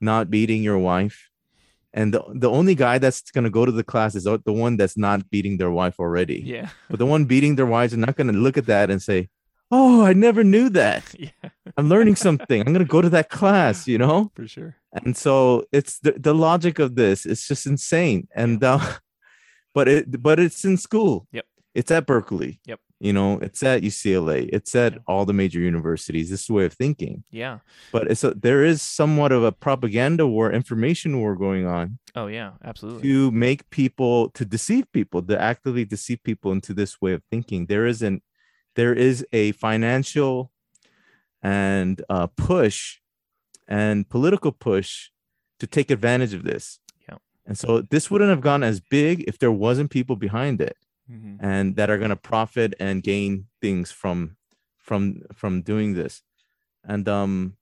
not 0.00 0.30
beating 0.30 0.62
your 0.62 0.78
wife?" 0.78 1.30
And 1.92 2.14
the, 2.14 2.22
the 2.34 2.50
only 2.50 2.74
guy 2.74 2.98
that's 2.98 3.22
gonna 3.30 3.50
go 3.50 3.64
to 3.64 3.72
the 3.72 3.84
class 3.84 4.14
is 4.14 4.24
the 4.24 4.52
one 4.52 4.76
that's 4.76 4.96
not 4.96 5.28
beating 5.30 5.56
their 5.56 5.70
wife 5.70 5.98
already. 5.98 6.42
Yeah. 6.44 6.68
But 6.88 6.98
the 6.98 7.06
one 7.06 7.24
beating 7.24 7.56
their 7.56 7.66
wives 7.66 7.94
are 7.94 7.98
not 7.98 8.16
gonna 8.16 8.32
look 8.32 8.56
at 8.56 8.66
that 8.66 8.90
and 8.90 9.02
say, 9.02 9.28
"Oh, 9.70 10.04
I 10.04 10.12
never 10.12 10.42
knew 10.44 10.68
that. 10.70 11.04
Yeah. 11.18 11.50
I'm 11.76 11.88
learning 11.88 12.16
something. 12.16 12.60
I'm 12.66 12.72
gonna 12.72 12.84
go 12.84 13.00
to 13.02 13.10
that 13.10 13.28
class," 13.30 13.86
you 13.88 13.98
know 13.98 14.30
For 14.36 14.46
sure. 14.48 14.76
and 14.92 15.16
so 15.16 15.64
it's 15.72 16.00
the, 16.00 16.12
the 16.18 16.34
logic 16.34 16.78
of 16.80 16.94
this 16.96 17.24
it's 17.24 17.46
just 17.46 17.64
insane 17.66 18.26
and 18.34 18.62
uh 18.64 18.80
but 19.74 19.86
it 19.88 20.22
but 20.22 20.38
it's 20.40 20.64
in 20.64 20.76
school 20.76 21.26
Yep. 21.32 21.44
it's 21.74 21.90
at 21.92 22.06
berkeley 22.06 22.58
Yep. 22.66 22.80
you 22.98 23.12
know 23.12 23.38
it's 23.46 23.62
at 23.62 23.82
ucla 23.82 24.48
it's 24.52 24.74
at 24.74 24.92
Yeah. 24.94 24.98
all 25.06 25.24
the 25.24 25.32
major 25.42 25.60
universities 25.60 26.28
this 26.30 26.42
is 26.44 26.50
way 26.50 26.64
of 26.64 26.72
thinking 26.72 27.22
Yeah. 27.30 27.58
but 27.92 28.10
it's 28.10 28.24
a, 28.24 28.34
there 28.34 28.64
is 28.64 28.82
somewhat 28.82 29.30
of 29.30 29.44
a 29.44 29.52
propaganda 29.52 30.26
war 30.26 30.50
information 30.52 31.20
war 31.20 31.36
going 31.36 31.66
on 31.66 31.98
Oh 32.16 32.26
yeah. 32.26 32.50
Absolutely. 32.64 33.02
to 33.02 33.30
make 33.30 33.70
people 33.70 34.30
to 34.30 34.44
deceive 34.44 34.84
people 34.92 35.22
to 35.22 35.40
actively 35.40 35.84
deceive 35.84 36.18
people 36.24 36.50
into 36.50 36.74
this 36.74 37.00
way 37.00 37.12
of 37.12 37.22
thinking 37.30 37.66
there 37.66 37.86
isn't 37.86 38.22
there 38.76 38.94
is 38.94 39.26
a 39.32 39.52
financial 39.52 40.50
and 41.42 42.02
uh, 42.08 42.26
push 42.28 42.98
and 43.68 44.08
political 44.08 44.52
push 44.52 45.10
to 45.58 45.66
take 45.66 45.90
advantage 45.90 46.34
of 46.34 46.42
this. 46.44 46.78
Yeah. 47.08 47.16
and 47.46 47.58
so 47.58 47.82
this 47.82 48.10
wouldn't 48.10 48.30
have 48.30 48.40
gone 48.40 48.62
as 48.62 48.80
big 48.80 49.24
if 49.26 49.38
there 49.38 49.52
wasn't 49.52 49.90
people 49.90 50.16
behind 50.16 50.60
it 50.60 50.76
hmm 51.08 51.36
and 51.40 51.74
that 51.76 51.90
are 51.90 51.98
going 51.98 52.10
to 52.10 52.16
profit 52.16 52.74
and 52.78 53.02
gain 53.02 53.46
things 53.60 53.90
from 53.90 54.36
from 54.78 55.22
from 55.34 55.62
doing 55.62 55.94
this. 55.94 56.22
And 56.84 57.08
um 57.08 57.56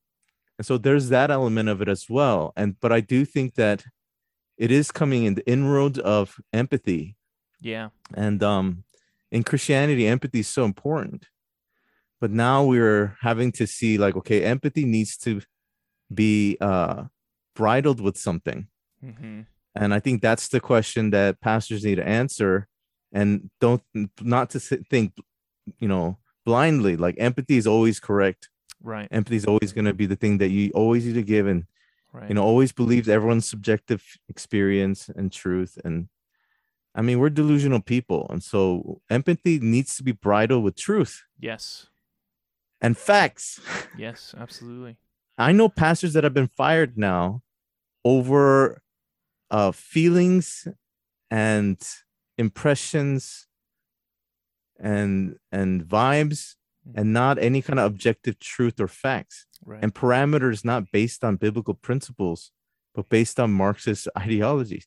and 0.58 0.66
so 0.66 0.76
there's 0.78 1.08
that 1.10 1.30
element 1.30 1.68
of 1.68 1.80
it 1.80 1.88
as 1.88 2.06
well. 2.10 2.52
And 2.56 2.76
but 2.80 2.92
i 2.92 3.00
do 3.00 3.24
think 3.24 3.54
that 3.54 3.84
it 4.56 4.70
is 4.72 4.90
coming 4.90 5.24
in 5.24 5.34
the 5.34 5.46
inroads 5.48 5.98
of 6.00 6.40
empathy. 6.52 7.16
Yeah. 7.60 7.88
and 8.14 8.42
um 8.42 8.84
in 9.30 9.42
christianity 9.42 10.06
empathy 10.06 10.40
is 10.40 10.48
so 10.48 10.64
important. 10.64 11.26
But 12.20 12.32
now 12.32 12.64
we're 12.64 13.16
having 13.20 13.52
to 13.52 13.66
see 13.66 13.96
like 13.96 14.16
okay 14.16 14.42
empathy 14.44 14.84
needs 14.84 15.16
to 15.18 15.40
be 16.12 16.56
uh 16.60 17.04
bridled 17.54 18.00
with 18.00 18.16
something. 18.16 18.68
Hmm 19.00 19.42
and 19.74 19.94
i 19.94 20.00
think 20.00 20.20
that's 20.20 20.48
the 20.48 20.60
question 20.60 21.10
that 21.10 21.40
pastors 21.40 21.84
need 21.84 21.96
to 21.96 22.06
answer. 22.06 22.66
And 23.12 23.50
don't 23.60 23.82
not 24.20 24.50
to 24.50 24.60
think 24.60 25.14
you 25.78 25.88
know 25.88 26.18
blindly 26.44 26.96
like 26.96 27.14
empathy 27.18 27.56
is 27.56 27.66
always 27.66 28.00
correct. 28.00 28.48
Right. 28.82 29.08
empathy 29.10 29.36
is 29.36 29.44
always 29.46 29.72
going 29.72 29.86
to 29.86 29.94
be 29.94 30.06
the 30.06 30.16
thing 30.16 30.38
that 30.38 30.50
you 30.50 30.70
always 30.74 31.04
need 31.06 31.14
to 31.14 31.22
give. 31.22 31.46
And 31.46 31.64
Right. 32.12 32.28
you 32.28 32.34
know 32.34 32.42
always 32.42 32.72
believes 32.72 33.08
everyone's 33.08 33.48
subjective 33.48 34.02
experience 34.28 35.10
and 35.14 35.30
truth 35.30 35.78
and 35.84 36.08
i 36.98 37.02
mean 37.02 37.18
we're 37.20 37.30
delusional 37.30 37.80
people 37.80 38.26
and 38.30 38.42
so 38.42 39.00
empathy 39.08 39.58
needs 39.60 39.96
to 39.96 40.02
be 40.02 40.12
bridled 40.12 40.62
with 40.64 40.76
truth 40.76 41.14
Yes. 41.38 41.86
and 42.80 42.96
facts 42.98 43.60
Yes. 43.96 44.34
Absolutely. 44.44 44.96
i 45.38 45.50
know 45.52 45.68
pastors 45.68 46.12
that 46.14 46.24
have 46.24 46.34
been 46.34 46.50
fired 46.62 46.98
now 46.98 47.42
over 48.04 48.82
uh 49.50 49.72
feelings 49.72 50.66
and 51.30 51.78
impressions 52.36 53.46
and 54.78 55.36
and 55.50 55.84
vibes 55.84 56.54
and 56.94 57.12
not 57.12 57.38
any 57.38 57.60
kind 57.60 57.78
of 57.78 57.84
objective 57.86 58.38
truth 58.38 58.80
or 58.80 58.88
facts 58.88 59.46
Right. 59.64 59.82
and 59.82 59.92
parameters 59.92 60.64
not 60.64 60.90
based 60.92 61.24
on 61.24 61.36
biblical 61.36 61.74
principles 61.74 62.52
but 62.94 63.08
based 63.08 63.38
on 63.40 63.50
marxist 63.52 64.08
ideologies 64.18 64.86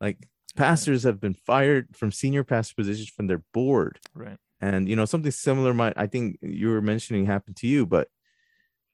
like 0.00 0.18
pastors 0.52 1.02
have 1.02 1.20
been 1.20 1.34
fired 1.34 1.88
from 1.96 2.12
senior 2.12 2.44
pastor 2.44 2.74
positions 2.74 3.08
from 3.08 3.26
their 3.26 3.42
board 3.52 3.98
right. 4.14 4.36
and 4.60 4.88
you 4.88 4.96
know 4.96 5.04
something 5.04 5.30
similar 5.30 5.72
might 5.74 5.92
i 5.96 6.06
think 6.06 6.38
you 6.42 6.68
were 6.68 6.82
mentioning 6.82 7.26
happened 7.26 7.56
to 7.56 7.66
you 7.66 7.86
but 7.86 8.08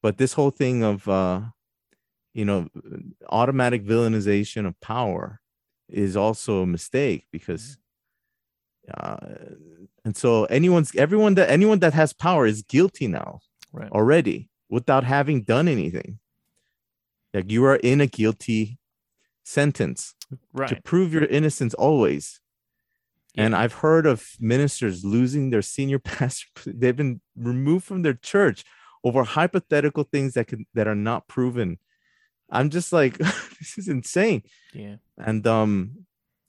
but 0.03 0.19
this 0.19 0.33
whole 0.35 0.51
thing 0.51 0.83
of 0.83 1.09
uh 1.09 1.41
you 2.35 2.45
know 2.45 2.69
automatic 3.31 3.85
villainization 3.85 4.67
of 4.67 4.79
power 4.81 5.41
is 5.89 6.17
also 6.17 6.63
a 6.63 6.67
mistake 6.67 7.27
because 7.31 7.79
uh 8.93 9.17
and 10.05 10.17
so 10.17 10.45
anyone's 10.45 10.95
everyone 10.97 11.35
that 11.35 11.51
anyone 11.51 11.79
that 11.81 11.95
has 11.95 12.13
power 12.13 12.47
is 12.47 12.63
guilty 12.63 13.07
now 13.09 13.41
Right. 13.73 13.93
already 13.93 14.49
without 14.71 15.05
having 15.05 15.43
done 15.43 15.69
anything 15.69 16.19
like 17.35 17.51
you 17.51 17.65
are 17.67 17.77
in 17.77 18.01
a 18.01 18.07
guilty 18.07 18.79
sentence 19.47 20.15
to 20.67 20.77
prove 20.83 21.13
your 21.13 21.25
innocence 21.25 21.73
always 21.75 22.41
and 23.37 23.55
I've 23.55 23.75
heard 23.75 24.07
of 24.07 24.27
ministers 24.41 25.05
losing 25.05 25.51
their 25.51 25.63
senior 25.63 25.99
pastor. 26.17 26.47
They've 26.67 26.97
been 26.97 27.21
removed 27.37 27.85
from 27.85 28.03
their 28.03 28.15
church 28.15 28.65
over 29.05 29.23
hypothetical 29.23 30.05
things 30.05 30.35
that 30.35 30.47
can 30.47 30.67
that 30.75 30.89
are 30.89 30.95
not 30.95 31.29
proven. 31.29 31.79
I'm 32.51 32.71
just 32.71 32.93
like, 32.93 33.19
this 33.19 33.77
is 33.77 33.89
insane. 33.89 34.43
Yeah. 34.73 34.97
And 35.19 35.47
um, 35.47 36.07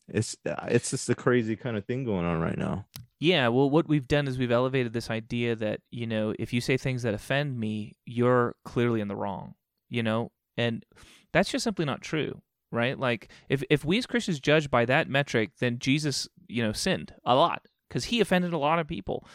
it's 0.08 0.38
it's 0.46 0.92
just 0.92 1.10
a 1.10 1.16
crazy 1.16 1.56
kind 1.56 1.78
of 1.78 1.86
thing 1.86 2.06
going 2.06 2.26
on 2.26 2.40
right 2.40 2.58
now. 2.58 2.86
Yeah, 3.20 3.48
well, 3.48 3.68
what 3.68 3.88
we've 3.88 4.08
done 4.08 4.28
is 4.28 4.38
we've 4.38 4.52
elevated 4.52 4.94
this 4.94 5.10
idea 5.10 5.56
that, 5.56 5.80
you 5.90 6.06
know, 6.06 6.36
if 6.38 6.54
you 6.54 6.62
say 6.62 6.78
things 6.78 7.02
that 7.02 7.16
offend 7.16 7.60
me, 7.60 7.96
you're 8.06 8.56
clearly 8.64 9.02
in 9.02 9.08
the 9.08 9.16
wrong, 9.16 9.56
you 9.90 10.04
know? 10.04 10.32
And 10.56 10.86
that's 11.34 11.50
just 11.50 11.64
simply 11.64 11.84
not 11.84 12.02
true, 12.02 12.44
right? 12.72 12.98
Like, 12.98 13.30
if, 13.50 13.64
if 13.70 13.86
we 13.86 13.98
as 13.98 14.06
Christians 14.06 14.40
judge 14.40 14.70
by 14.70 14.86
that 14.86 15.10
metric, 15.10 15.52
then 15.60 15.80
Jesus, 15.80 16.28
you 16.48 16.64
know, 16.64 16.72
sinned 16.72 17.14
a 17.26 17.36
lot 17.36 17.66
because 17.88 18.06
he 18.06 18.20
offended 18.20 18.54
a 18.54 18.58
lot 18.58 18.80
of 18.80 18.88
people. 18.88 19.26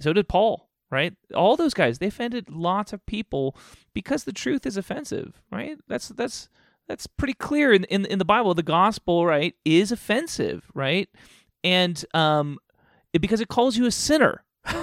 So 0.00 0.12
did 0.12 0.28
Paul, 0.28 0.68
right? 0.90 1.14
All 1.34 1.56
those 1.56 1.74
guys, 1.74 1.98
they 1.98 2.08
offended 2.08 2.50
lots 2.50 2.92
of 2.92 3.04
people 3.06 3.56
because 3.94 4.24
the 4.24 4.32
truth 4.32 4.66
is 4.66 4.76
offensive, 4.76 5.40
right? 5.50 5.78
That's, 5.88 6.08
that's, 6.08 6.48
that's 6.88 7.06
pretty 7.06 7.34
clear 7.34 7.72
in, 7.72 7.84
in, 7.84 8.04
in 8.06 8.18
the 8.18 8.24
Bible. 8.24 8.54
The 8.54 8.62
gospel, 8.62 9.26
right, 9.26 9.54
is 9.64 9.92
offensive, 9.92 10.70
right? 10.74 11.08
And, 11.62 12.04
um, 12.14 12.58
because 13.12 13.40
it 13.40 13.48
calls 13.48 13.76
you 13.76 13.86
a 13.86 13.90
sinner. 13.90 14.44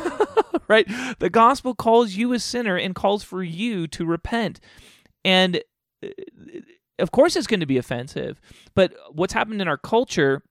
right? 0.67 0.87
The 1.19 1.29
gospel 1.29 1.75
calls 1.75 2.13
you 2.13 2.33
a 2.33 2.39
sinner 2.39 2.75
and 2.77 2.95
calls 2.95 3.23
for 3.23 3.43
you 3.43 3.87
to 3.87 4.05
repent. 4.05 4.59
And 5.23 5.61
uh, 6.03 6.09
of 6.99 7.11
course 7.11 7.35
it's 7.35 7.47
going 7.47 7.59
to 7.59 7.65
be 7.65 7.77
offensive. 7.77 8.39
But 8.75 8.93
what's 9.11 9.33
happened 9.33 9.61
in 9.61 9.67
our 9.67 9.77
culture 9.77 10.43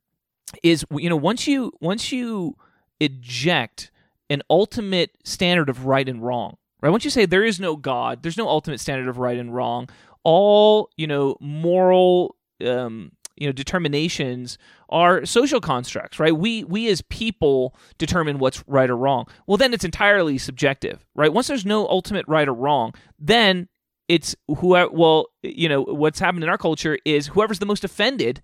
is 0.63 0.85
you 0.91 1.09
know, 1.09 1.17
once 1.17 1.47
you 1.47 1.73
once 1.81 2.13
you 2.13 2.57
eject 3.01 3.91
an 4.31 4.43
ultimate 4.51 5.17
standard 5.25 5.69
of 5.69 5.87
right 5.87 6.09
and 6.09 6.23
wrong, 6.23 6.57
right? 6.83 6.91
Once 6.91 7.05
you 7.05 7.11
say 7.11 7.27
there 7.27 7.45
is 7.45 7.61
no 7.61 7.77
God, 7.77 8.23
there's 8.23 8.39
no 8.39 8.49
ultimate 8.49 8.81
standard 8.81 9.09
of 9.09 9.19
right 9.19 9.39
and 9.39 9.55
wrong, 9.55 9.89
all, 10.25 10.91
you 10.97 11.07
know, 11.07 11.37
moral 11.41 12.37
um 12.65 13.13
you 13.37 13.47
know 13.47 13.53
determinations 13.53 14.57
are 14.89 15.27
social 15.27 15.61
constructs 15.61 16.19
right 16.19 16.37
we 16.37 16.65
we 16.65 16.89
as 16.89 17.03
people 17.03 17.77
determine 17.99 18.39
what's 18.39 18.65
right 18.67 18.89
or 18.89 18.97
wrong 18.97 19.27
well 19.47 19.57
then 19.57 19.75
it's 19.75 19.85
entirely 19.85 20.39
subjective 20.39 21.05
right 21.15 21.33
once 21.33 21.49
there's 21.49 21.67
no 21.67 21.87
ultimate 21.89 22.27
right 22.29 22.49
or 22.49 22.55
wrong 22.55 22.95
then 23.19 23.69
it's 24.09 24.37
who 24.47 24.69
well 24.92 25.27
you 25.42 25.69
know 25.69 25.83
what's 25.83 26.19
happened 26.19 26.45
in 26.45 26.51
our 26.51 26.59
culture 26.59 26.99
is 27.05 27.29
whoever's 27.29 27.59
the 27.59 27.66
most 27.66 27.85
offended 27.85 28.42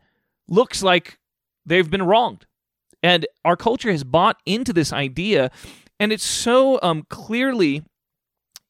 looks 0.48 0.82
like 0.82 1.18
they've 1.64 1.90
been 1.90 2.02
wronged 2.02 2.46
and 3.02 3.26
our 3.44 3.56
culture 3.56 3.90
has 3.90 4.04
bought 4.04 4.38
into 4.46 4.72
this 4.72 4.92
idea 4.92 5.50
and 6.00 6.12
it's 6.12 6.24
so 6.24 6.78
um 6.82 7.04
clearly 7.08 7.82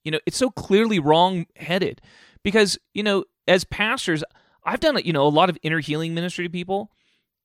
you 0.04 0.10
know 0.10 0.18
it's 0.26 0.36
so 0.36 0.50
clearly 0.50 0.98
wrong 0.98 1.46
headed 1.56 2.00
because 2.42 2.78
you 2.94 3.02
know 3.02 3.24
as 3.48 3.64
pastors 3.64 4.22
I've 4.64 4.80
done 4.80 4.98
you 5.04 5.12
know 5.12 5.26
a 5.26 5.28
lot 5.28 5.50
of 5.50 5.58
inner 5.62 5.80
healing 5.80 6.14
ministry 6.14 6.44
to 6.44 6.50
people, 6.50 6.90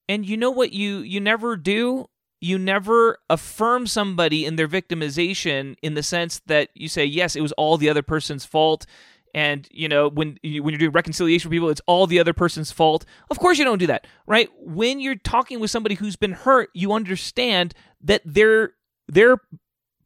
and 0.07 0.25
you 0.25 0.37
know 0.37 0.51
what 0.51 0.71
you 0.71 0.99
you 0.99 1.19
never 1.19 1.57
do. 1.57 2.07
You 2.39 2.59
never 2.59 3.17
affirm 3.31 3.87
somebody 3.87 4.45
in 4.45 4.57
their 4.57 4.67
victimization 4.67 5.75
in 5.81 5.95
the 5.95 6.03
sense 6.03 6.39
that 6.45 6.69
you 6.75 6.87
say 6.87 7.03
yes, 7.03 7.35
it 7.35 7.41
was 7.41 7.51
all 7.53 7.77
the 7.77 7.89
other 7.89 8.03
person's 8.03 8.45
fault, 8.45 8.85
and 9.33 9.67
you 9.71 9.87
know 9.87 10.09
when 10.09 10.37
you, 10.41 10.63
when 10.63 10.71
you're 10.73 10.79
doing 10.79 10.91
reconciliation 10.91 11.49
for 11.49 11.51
people, 11.53 11.69
it's 11.69 11.81
all 11.85 12.07
the 12.07 12.19
other 12.19 12.33
person's 12.33 12.71
fault. 12.71 13.05
Of 13.29 13.39
course, 13.39 13.57
you 13.57 13.65
don't 13.65 13.77
do 13.77 13.87
that, 13.87 14.07
right? 14.25 14.49
When 14.59 14.99
you're 14.99 15.15
talking 15.15 15.59
with 15.59 15.71
somebody 15.71 15.95
who's 15.95 16.15
been 16.15 16.33
hurt, 16.33 16.69
you 16.73 16.93
understand 16.93 17.73
that 18.01 18.21
their 18.25 18.71
their 19.07 19.37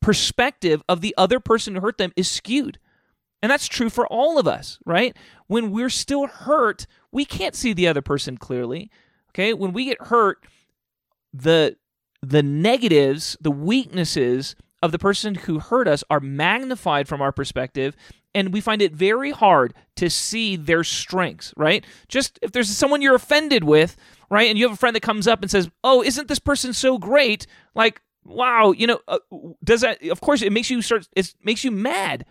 perspective 0.01 0.83
of 0.89 1.01
the 1.01 1.13
other 1.17 1.39
person 1.39 1.75
who 1.75 1.81
hurt 1.81 1.97
them 1.97 2.11
is 2.15 2.29
skewed. 2.29 2.79
And 3.41 3.51
that's 3.51 3.67
true 3.67 3.89
for 3.89 4.05
all 4.07 4.37
of 4.37 4.47
us, 4.47 4.77
right? 4.85 5.15
When 5.47 5.71
we're 5.71 5.89
still 5.89 6.27
hurt, 6.27 6.85
we 7.11 7.25
can't 7.25 7.55
see 7.55 7.73
the 7.73 7.87
other 7.87 8.01
person 8.01 8.37
clearly. 8.37 8.91
Okay? 9.29 9.53
When 9.53 9.73
we 9.73 9.85
get 9.85 10.01
hurt, 10.07 10.45
the 11.33 11.77
the 12.21 12.43
negatives, 12.43 13.35
the 13.41 13.51
weaknesses 13.51 14.55
of 14.81 14.91
the 14.91 14.99
person 14.99 15.35
who 15.35 15.59
hurt 15.59 15.87
us 15.87 16.03
are 16.09 16.19
magnified 16.19 17.07
from 17.07 17.21
our 17.21 17.31
perspective 17.31 17.95
and 18.33 18.53
we 18.53 18.61
find 18.61 18.81
it 18.81 18.93
very 18.93 19.31
hard 19.31 19.73
to 19.97 20.09
see 20.09 20.55
their 20.55 20.83
strengths, 20.83 21.53
right? 21.57 21.85
Just 22.07 22.39
if 22.41 22.51
there's 22.51 22.69
someone 22.69 23.01
you're 23.01 23.15
offended 23.15 23.63
with, 23.63 23.97
right? 24.29 24.49
And 24.49 24.57
you 24.57 24.65
have 24.65 24.73
a 24.73 24.77
friend 24.77 24.95
that 24.95 25.01
comes 25.01 25.27
up 25.27 25.41
and 25.41 25.51
says, 25.51 25.69
"Oh, 25.83 26.01
isn't 26.01 26.27
this 26.27 26.39
person 26.39 26.73
so 26.73 26.97
great?" 26.97 27.45
Like, 27.75 28.01
wow, 28.23 28.71
you 28.71 28.87
know, 28.87 28.99
uh, 29.07 29.19
does 29.63 29.81
that 29.81 30.01
of 30.07 30.21
course 30.21 30.41
it 30.41 30.51
makes 30.53 30.69
you 30.69 30.81
start 30.81 31.07
it 31.15 31.33
makes 31.43 31.63
you 31.63 31.71
mad. 31.71 32.25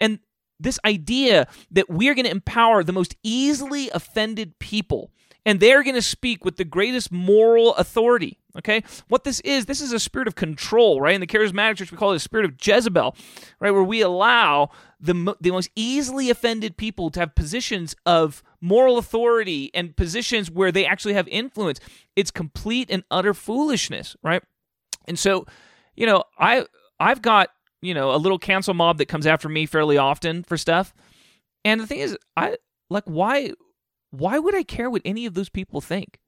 And 0.00 0.18
this 0.58 0.78
idea 0.84 1.46
that 1.72 1.90
we're 1.90 2.14
going 2.14 2.24
to 2.24 2.30
empower 2.30 2.82
the 2.82 2.92
most 2.92 3.16
easily 3.22 3.90
offended 3.90 4.58
people 4.58 5.10
and 5.46 5.60
they're 5.60 5.82
going 5.82 5.94
to 5.94 6.02
speak 6.02 6.44
with 6.44 6.56
the 6.56 6.64
greatest 6.64 7.12
moral 7.12 7.74
authority. 7.76 8.38
Okay, 8.56 8.84
what 9.08 9.24
this 9.24 9.40
is, 9.40 9.66
this 9.66 9.80
is 9.80 9.92
a 9.92 9.98
spirit 9.98 10.28
of 10.28 10.36
control, 10.36 11.00
right? 11.00 11.14
In 11.14 11.20
the 11.20 11.26
charismatic 11.26 11.76
church, 11.76 11.90
we 11.90 11.98
call 11.98 12.12
it 12.12 12.16
a 12.16 12.20
spirit 12.20 12.44
of 12.44 12.54
Jezebel, 12.64 13.16
right? 13.58 13.72
Where 13.72 13.82
we 13.82 14.00
allow 14.00 14.70
the 15.00 15.34
the 15.40 15.50
most 15.50 15.70
easily 15.74 16.30
offended 16.30 16.76
people 16.76 17.10
to 17.10 17.20
have 17.20 17.34
positions 17.34 17.96
of 18.06 18.42
moral 18.60 18.96
authority 18.96 19.70
and 19.74 19.96
positions 19.96 20.50
where 20.50 20.70
they 20.70 20.86
actually 20.86 21.14
have 21.14 21.26
influence. 21.28 21.80
It's 22.14 22.30
complete 22.30 22.90
and 22.90 23.02
utter 23.10 23.34
foolishness, 23.34 24.16
right? 24.22 24.42
And 25.06 25.18
so, 25.18 25.46
you 25.96 26.06
know, 26.06 26.22
I 26.38 26.66
I've 27.00 27.22
got 27.22 27.50
you 27.84 27.92
know, 27.92 28.14
a 28.14 28.16
little 28.16 28.38
cancel 28.38 28.72
mob 28.72 28.96
that 28.98 29.06
comes 29.06 29.26
after 29.26 29.48
me 29.48 29.66
fairly 29.66 29.98
often 29.98 30.42
for 30.42 30.56
stuff. 30.56 30.94
And 31.64 31.80
the 31.80 31.86
thing 31.86 31.98
is, 31.98 32.16
I 32.34 32.56
like 32.88 33.04
why 33.04 33.52
why 34.18 34.38
would 34.38 34.54
I 34.54 34.62
care 34.62 34.90
what 34.90 35.02
any 35.04 35.26
of 35.26 35.34
those 35.34 35.48
people 35.48 35.80
think? 35.80 36.18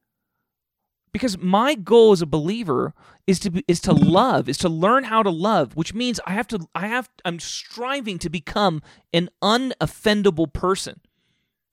Because 1.12 1.38
my 1.38 1.74
goal 1.74 2.12
as 2.12 2.20
a 2.20 2.26
believer 2.26 2.92
is 3.26 3.38
to 3.40 3.50
be, 3.50 3.64
is 3.66 3.80
to 3.80 3.92
love, 3.92 4.48
is 4.48 4.58
to 4.58 4.68
learn 4.68 5.04
how 5.04 5.22
to 5.22 5.30
love, 5.30 5.74
which 5.74 5.94
means 5.94 6.20
I 6.26 6.32
have 6.32 6.46
to 6.48 6.68
I 6.74 6.88
have 6.88 7.08
I'm 7.24 7.40
striving 7.40 8.18
to 8.18 8.28
become 8.28 8.82
an 9.14 9.30
unoffendable 9.42 10.52
person. 10.52 11.00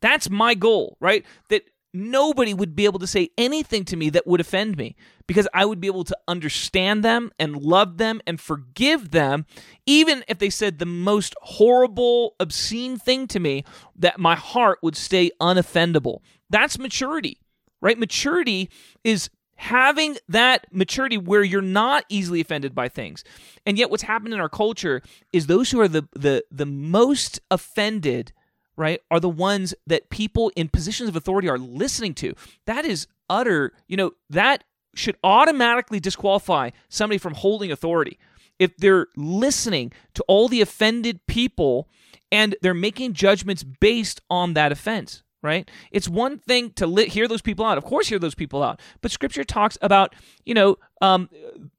That's 0.02 0.30
my 0.30 0.54
goal, 0.54 0.98
right? 1.02 1.26
That 1.50 1.64
nobody 1.94 2.54
would 2.54 2.76
be 2.76 2.86
able 2.86 3.00
to 3.00 3.08
say 3.08 3.30
anything 3.38 3.86
to 3.86 3.96
me 3.96 4.10
that 4.10 4.26
would 4.26 4.40
offend 4.40 4.78
me 4.78 4.96
because 5.28 5.48
I 5.54 5.66
would 5.66 5.80
be 5.80 5.88
able 5.88 6.04
to 6.06 6.18
understand 6.28 7.04
them 7.04 7.32
and 7.38 7.56
love 7.56 7.98
them 7.98 8.22
and 8.26 8.40
forgive 8.40 9.12
them, 9.12 9.46
even 9.86 10.24
if 10.28 10.40
they 10.40 10.50
said 10.50 10.80
the 10.80 10.86
most 10.86 11.36
horrible, 11.42 12.36
obscene 12.40 12.98
thing 12.98 13.28
to 13.28 13.40
me, 13.40 13.64
that 13.96 14.20
my 14.20 14.36
heart 14.36 14.80
would 14.82 14.96
stay 14.96 15.32
unoffendable. 15.40 16.20
That's 16.50 16.80
maturity, 16.80 17.40
right? 17.82 17.98
Maturity 17.98 18.70
is 19.04 19.30
having 19.56 20.18
that 20.28 20.66
maturity 20.72 21.18
where 21.18 21.44
you're 21.44 21.62
not 21.62 22.06
easily 22.10 22.42
offended 22.42 22.74
by 22.74 22.90
things. 22.90 23.24
And 23.66 23.78
yet 23.78 23.90
what's 23.90 24.04
happened 24.04 24.34
in 24.34 24.40
our 24.40 24.50
culture 24.50 25.02
is 25.32 25.48
those 25.48 25.72
who 25.72 25.80
are 25.80 25.88
the 25.88 26.08
the 26.14 26.44
the 26.52 26.66
most 26.66 27.40
offended 27.52 28.34
right, 28.76 29.02
are 29.12 29.20
the 29.20 29.30
ones 29.30 29.74
that 29.88 30.10
people 30.10 30.52
in 30.56 30.70
positions 30.70 31.10
of 31.10 31.16
authority 31.16 31.50
are 31.50 31.58
listening 31.60 32.14
to. 32.16 32.34
That 32.66 32.86
is 32.86 33.08
utter, 33.30 33.74
you 33.88 33.98
know, 33.98 34.12
that 34.30 34.64
should 34.96 35.18
automatically 35.24 36.00
disqualify 36.00 36.70
somebody 36.90 37.18
from 37.18 37.34
holding 37.34 37.72
authority. 37.72 38.20
If 38.60 38.78
they're 38.78 39.08
listening 39.16 39.92
to 40.14 40.24
all 40.28 40.48
the 40.48 40.62
offended 40.62 41.26
people 41.28 41.88
and 42.32 42.56
they're 42.62 42.74
making 42.74 43.14
judgments 43.14 43.64
based 43.64 44.22
on 44.30 44.54
that 44.54 44.72
offense, 44.72 45.24
right? 45.42 45.70
It's 45.92 46.08
one 46.08 46.40
thing 46.40 46.72
to 46.72 46.88
li- 46.88 47.10
hear 47.10 47.28
those 47.28 47.42
people 47.42 47.66
out. 47.66 47.78
Of 47.78 47.84
course, 47.84 48.08
hear 48.08 48.20
those 48.20 48.36
people 48.36 48.64
out. 48.64 48.80
But 49.02 49.12
Scripture 49.12 49.44
talks 49.44 49.78
about, 49.82 50.16
you 50.46 50.54
know, 50.54 50.78
um, 51.02 51.30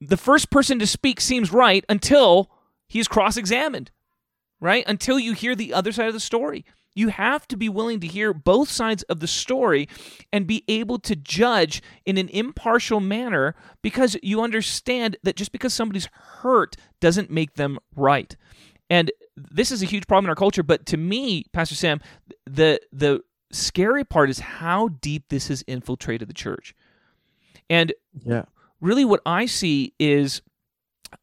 the 0.01 0.17
first 0.17 0.51
person 0.51 0.79
to 0.81 0.87
speak 0.87 1.21
seems 1.21 1.53
right 1.53 1.85
until 1.89 2.51
he's 2.89 3.09
cross 3.09 3.37
examined, 3.37 3.91
right? 4.61 4.85
Until 4.87 5.19
you 5.19 5.33
hear 5.33 5.55
the 5.55 5.73
other 5.73 5.93
side 5.93 6.09
of 6.09 6.15
the 6.15 6.21
story. 6.21 6.65
You 6.95 7.09
have 7.09 7.49
to 7.49 7.57
be 7.57 7.69
willing 7.69 8.01
to 8.01 8.07
hear 8.07 8.33
both 8.33 8.71
sides 8.71 9.03
of 9.05 9.21
the 9.21 9.27
story 9.27 9.89
and 10.33 10.47
be 10.47 10.65
able 10.69 10.99
to 11.01 11.17
judge 11.17 11.83
in 12.07 12.19
an 12.19 12.29
impartial 12.29 13.01
manner 13.01 13.55
because 13.83 14.17
you 14.23 14.41
understand 14.43 15.17
that 15.23 15.37
just 15.37 15.53
because 15.53 15.75
somebody's 15.75 16.09
hurt 16.13 16.77
doesn't 17.01 17.31
make 17.31 17.55
them 17.55 17.79
right. 17.97 18.37
And 18.89 19.11
this 19.37 19.73
is 19.73 19.83
a 19.83 19.87
huge 19.87 20.07
problem 20.07 20.27
in 20.27 20.31
our 20.31 20.37
culture, 20.37 20.63
but 20.63 20.87
to 20.87 20.97
me, 20.97 21.45
Pastor 21.53 21.75
Sam, 21.75 22.01
the 22.47 22.81
the 22.93 23.23
scary 23.51 24.05
part 24.05 24.31
is 24.31 24.41
how 24.41 24.89
deep 24.89 25.29
this 25.29 25.49
has 25.49 25.63
infiltrated 25.63 26.29
the 26.29 26.35
church. 26.35 26.75
And 27.71 27.93
yeah. 28.25 28.45
really 28.81 29.05
what 29.05 29.21
I 29.25 29.47
see 29.47 29.95
is 29.99 30.43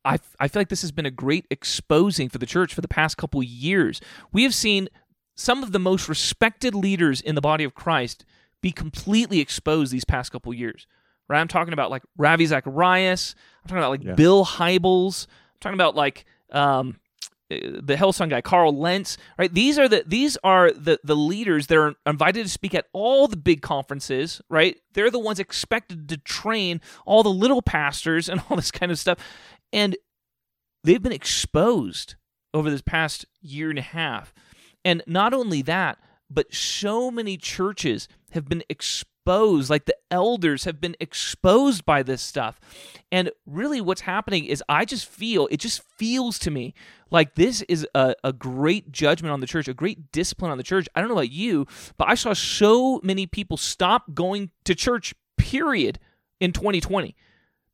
I, 0.06 0.20
I 0.40 0.48
feel 0.48 0.62
like 0.62 0.70
this 0.70 0.82
has 0.82 0.92
been 0.92 1.06
a 1.06 1.12
great 1.12 1.46
exposing 1.52 2.30
for 2.30 2.38
the 2.38 2.46
church 2.46 2.74
for 2.74 2.82
the 2.82 2.88
past 2.88 3.18
couple 3.18 3.44
years. 3.44 4.02
We 4.32 4.44
have 4.44 4.54
seen 4.54 4.88
some 5.36 5.64
of 5.64 5.72
the 5.72 5.80
most 5.80 6.10
respected 6.10 6.76
leaders 6.76 7.22
in 7.22 7.36
the 7.36 7.42
body 7.42 7.64
of 7.64 7.74
Christ 7.74 8.26
be 8.62 8.72
completely 8.72 9.40
exposed 9.40 9.92
these 9.92 10.06
past 10.06 10.32
couple 10.32 10.54
years. 10.54 10.88
Right? 11.28 11.40
I'm 11.40 11.48
talking 11.48 11.74
about 11.74 11.90
like 11.90 12.04
Ravi 12.18 12.46
Zacharias. 12.46 13.36
I'm 13.64 13.70
talking 13.70 13.78
about 13.78 13.90
like 13.90 14.04
yeah. 14.04 14.14
Bill 14.14 14.46
Hybels. 14.46 15.28
I'm 15.28 15.58
talking 15.62 15.78
about 15.78 15.96
like 15.96 16.26
um, 16.52 16.98
the 17.50 17.96
Hillsong 17.96 18.30
guy, 18.30 18.42
Carl 18.42 18.78
Lentz. 18.78 19.18
Right? 19.38 19.54
These 19.54 19.80
are 19.80 19.88
the 19.88 20.04
these 20.06 20.38
are 20.44 20.72
the 20.72 21.00
the 21.04 21.16
leaders 21.16 21.68
that 21.68 21.78
are 21.78 21.96
invited 22.06 22.44
to 22.44 22.50
speak 22.50 22.76
at 22.76 22.88
all 22.92 23.28
the 23.28 23.38
big 23.38 23.62
conferences. 23.62 24.42
Right? 24.50 24.78
They're 24.94 25.10
the 25.10 25.20
ones 25.20 25.40
expected 25.40 26.10
to 26.10 26.18
train 26.18 26.82
all 27.06 27.24
the 27.24 27.30
little 27.30 27.62
pastors 27.62 28.28
and 28.28 28.42
all 28.50 28.58
this 28.58 28.72
kind 28.72 28.92
of 28.92 29.00
stuff, 29.00 29.18
and 29.72 29.96
they've 30.84 31.02
been 31.02 31.12
exposed 31.12 32.16
over 32.54 32.70
this 32.70 32.82
past 32.82 33.26
year 33.42 33.70
and 33.70 33.80
a 33.80 33.84
half 33.84 34.34
and 34.84 35.04
not 35.06 35.34
only 35.34 35.62
that, 35.64 35.98
but 36.30 36.54
so 36.54 37.12
many 37.12 37.38
churches 37.38 38.08
have 38.32 38.48
been 38.48 38.64
exposed, 38.70 39.70
like 39.70 39.86
the 39.86 39.98
elders 40.10 40.64
have 40.64 40.80
been 40.80 40.96
exposed 41.00 41.86
by 41.86 42.04
this 42.04 42.22
stuff. 42.22 42.60
And 43.12 43.32
really, 43.46 43.82
what's 43.82 44.02
happening 44.02 44.46
is 44.46 44.64
I 44.70 44.86
just 44.86 45.06
feel, 45.06 45.48
it 45.52 45.60
just 45.60 45.82
feels 45.98 46.40
to 46.40 46.52
me 46.52 46.74
like 47.10 47.36
this 47.36 47.62
is 47.64 47.86
a, 47.94 48.16
a 48.24 48.32
great 48.32 48.92
judgment 48.92 49.34
on 49.34 49.42
the 49.42 49.48
church, 49.48 49.68
a 49.68 49.74
great 49.74 50.12
discipline 50.12 50.52
on 50.52 50.58
the 50.58 50.64
church. 50.64 50.88
I 50.96 51.02
don't 51.02 51.10
know 51.10 51.16
about 51.16 51.32
you, 51.32 51.68
but 51.98 52.10
I 52.10 52.16
saw 52.16 52.34
so 52.34 53.02
many 53.04 53.28
people 53.28 53.58
stop 53.58 54.14
going 54.14 54.52
to 54.64 54.74
church, 54.74 55.14
period, 55.38 56.00
in 56.42 56.52
2020 56.52 57.16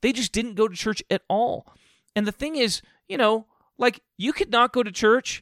They 0.02 0.12
just 0.12 0.34
didn't 0.34 0.56
go 0.56 0.68
to 0.68 0.76
church 0.76 1.02
at 1.10 1.24
all. 1.28 1.74
And 2.16 2.28
the 2.28 2.32
thing 2.32 2.58
is, 2.58 2.82
you 3.08 3.18
know, 3.18 3.48
like 3.80 4.02
you 4.18 4.34
could 4.34 4.52
not 4.52 4.74
go 4.74 4.84
to 4.84 4.92
church 4.92 5.42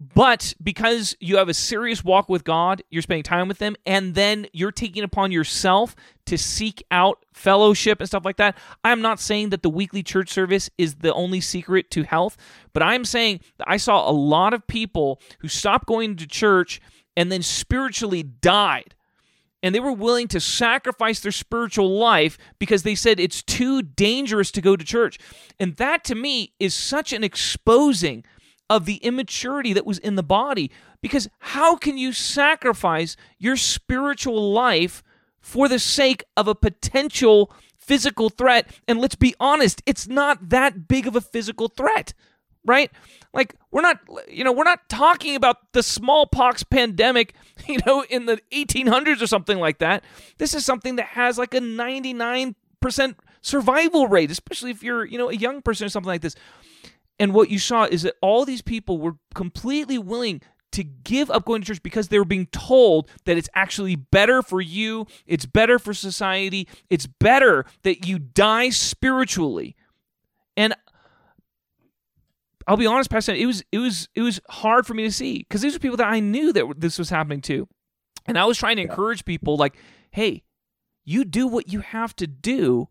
but 0.00 0.54
because 0.62 1.16
you 1.18 1.38
have 1.38 1.48
a 1.48 1.54
serious 1.54 2.04
walk 2.04 2.28
with 2.28 2.44
God, 2.44 2.82
you're 2.88 3.02
spending 3.02 3.24
time 3.24 3.48
with 3.48 3.58
them, 3.58 3.74
and 3.84 4.14
then 4.14 4.46
you're 4.52 4.70
taking 4.70 5.02
upon 5.02 5.32
yourself 5.32 5.96
to 6.26 6.38
seek 6.38 6.84
out 6.92 7.24
fellowship 7.32 7.98
and 7.98 8.08
stuff 8.08 8.24
like 8.24 8.36
that. 8.36 8.56
I'm 8.84 9.02
not 9.02 9.18
saying 9.18 9.50
that 9.50 9.62
the 9.62 9.70
weekly 9.70 10.04
church 10.04 10.28
service 10.30 10.70
is 10.78 10.96
the 10.96 11.12
only 11.14 11.40
secret 11.40 11.90
to 11.92 12.04
health, 12.04 12.36
but 12.72 12.82
I'm 12.82 13.04
saying 13.04 13.40
that 13.56 13.68
I 13.68 13.76
saw 13.76 14.08
a 14.08 14.12
lot 14.12 14.54
of 14.54 14.68
people 14.68 15.20
who 15.40 15.48
stopped 15.48 15.86
going 15.86 16.14
to 16.16 16.28
church 16.28 16.80
and 17.16 17.32
then 17.32 17.42
spiritually 17.42 18.22
died. 18.22 18.94
And 19.60 19.74
they 19.74 19.80
were 19.80 19.90
willing 19.90 20.28
to 20.28 20.38
sacrifice 20.38 21.18
their 21.18 21.32
spiritual 21.32 21.98
life 21.98 22.38
because 22.60 22.84
they 22.84 22.94
said 22.94 23.18
it's 23.18 23.42
too 23.42 23.82
dangerous 23.82 24.52
to 24.52 24.60
go 24.60 24.76
to 24.76 24.84
church. 24.84 25.18
And 25.58 25.74
that 25.76 26.04
to 26.04 26.14
me 26.14 26.52
is 26.60 26.74
such 26.74 27.12
an 27.12 27.24
exposing 27.24 28.24
of 28.70 28.84
the 28.84 28.96
immaturity 28.96 29.72
that 29.72 29.86
was 29.86 29.98
in 29.98 30.16
the 30.16 30.22
body. 30.22 30.70
Because 31.00 31.28
how 31.38 31.76
can 31.76 31.96
you 31.96 32.12
sacrifice 32.12 33.16
your 33.38 33.56
spiritual 33.56 34.52
life 34.52 35.02
for 35.40 35.68
the 35.68 35.78
sake 35.78 36.24
of 36.36 36.48
a 36.48 36.54
potential 36.54 37.52
physical 37.78 38.28
threat? 38.28 38.70
And 38.86 39.00
let's 39.00 39.14
be 39.14 39.34
honest, 39.40 39.82
it's 39.86 40.08
not 40.08 40.50
that 40.50 40.88
big 40.88 41.06
of 41.06 41.16
a 41.16 41.20
physical 41.20 41.68
threat, 41.68 42.12
right? 42.64 42.90
Like, 43.32 43.54
we're 43.70 43.82
not, 43.82 44.00
you 44.28 44.44
know, 44.44 44.52
we're 44.52 44.64
not 44.64 44.88
talking 44.88 45.36
about 45.36 45.72
the 45.72 45.82
smallpox 45.82 46.62
pandemic, 46.62 47.34
you 47.66 47.78
know, 47.86 48.04
in 48.08 48.26
the 48.26 48.40
1800s 48.52 49.22
or 49.22 49.26
something 49.26 49.58
like 49.58 49.78
that. 49.78 50.02
This 50.38 50.54
is 50.54 50.64
something 50.64 50.96
that 50.96 51.06
has 51.06 51.38
like 51.38 51.54
a 51.54 51.60
99% 51.60 52.54
survival 53.40 54.06
rate, 54.08 54.30
especially 54.30 54.70
if 54.70 54.82
you're, 54.82 55.04
you 55.04 55.18
know, 55.18 55.30
a 55.30 55.34
young 55.34 55.62
person 55.62 55.86
or 55.86 55.88
something 55.88 56.08
like 56.08 56.22
this. 56.22 56.34
And 57.18 57.34
what 57.34 57.50
you 57.50 57.58
saw 57.58 57.84
is 57.84 58.02
that 58.02 58.14
all 58.22 58.44
these 58.44 58.62
people 58.62 58.98
were 58.98 59.16
completely 59.34 59.98
willing 59.98 60.40
to 60.72 60.84
give 60.84 61.30
up 61.30 61.44
going 61.44 61.62
to 61.62 61.66
church 61.66 61.82
because 61.82 62.08
they 62.08 62.18
were 62.18 62.24
being 62.24 62.46
told 62.46 63.08
that 63.24 63.36
it's 63.38 63.48
actually 63.54 63.96
better 63.96 64.42
for 64.42 64.60
you, 64.60 65.06
it's 65.26 65.46
better 65.46 65.78
for 65.78 65.94
society, 65.94 66.68
it's 66.90 67.06
better 67.06 67.64
that 67.82 68.06
you 68.06 68.18
die 68.18 68.68
spiritually. 68.70 69.74
And 70.56 70.74
I'll 72.66 72.76
be 72.76 72.86
honest, 72.86 73.10
Pastor, 73.10 73.34
it 73.34 73.46
was 73.46 73.64
it 73.72 73.78
was 73.78 74.08
it 74.14 74.20
was 74.20 74.40
hard 74.50 74.86
for 74.86 74.92
me 74.92 75.04
to 75.04 75.10
see 75.10 75.38
because 75.38 75.62
these 75.62 75.74
are 75.74 75.78
people 75.78 75.96
that 75.96 76.12
I 76.12 76.20
knew 76.20 76.52
that 76.52 76.74
this 76.76 76.98
was 76.98 77.08
happening 77.08 77.40
to, 77.42 77.66
and 78.26 78.38
I 78.38 78.44
was 78.44 78.58
trying 78.58 78.76
to 78.76 78.82
encourage 78.82 79.24
people 79.24 79.56
like, 79.56 79.74
hey, 80.10 80.42
you 81.04 81.24
do 81.24 81.46
what 81.46 81.72
you 81.72 81.80
have 81.80 82.14
to 82.16 82.26
do 82.26 82.88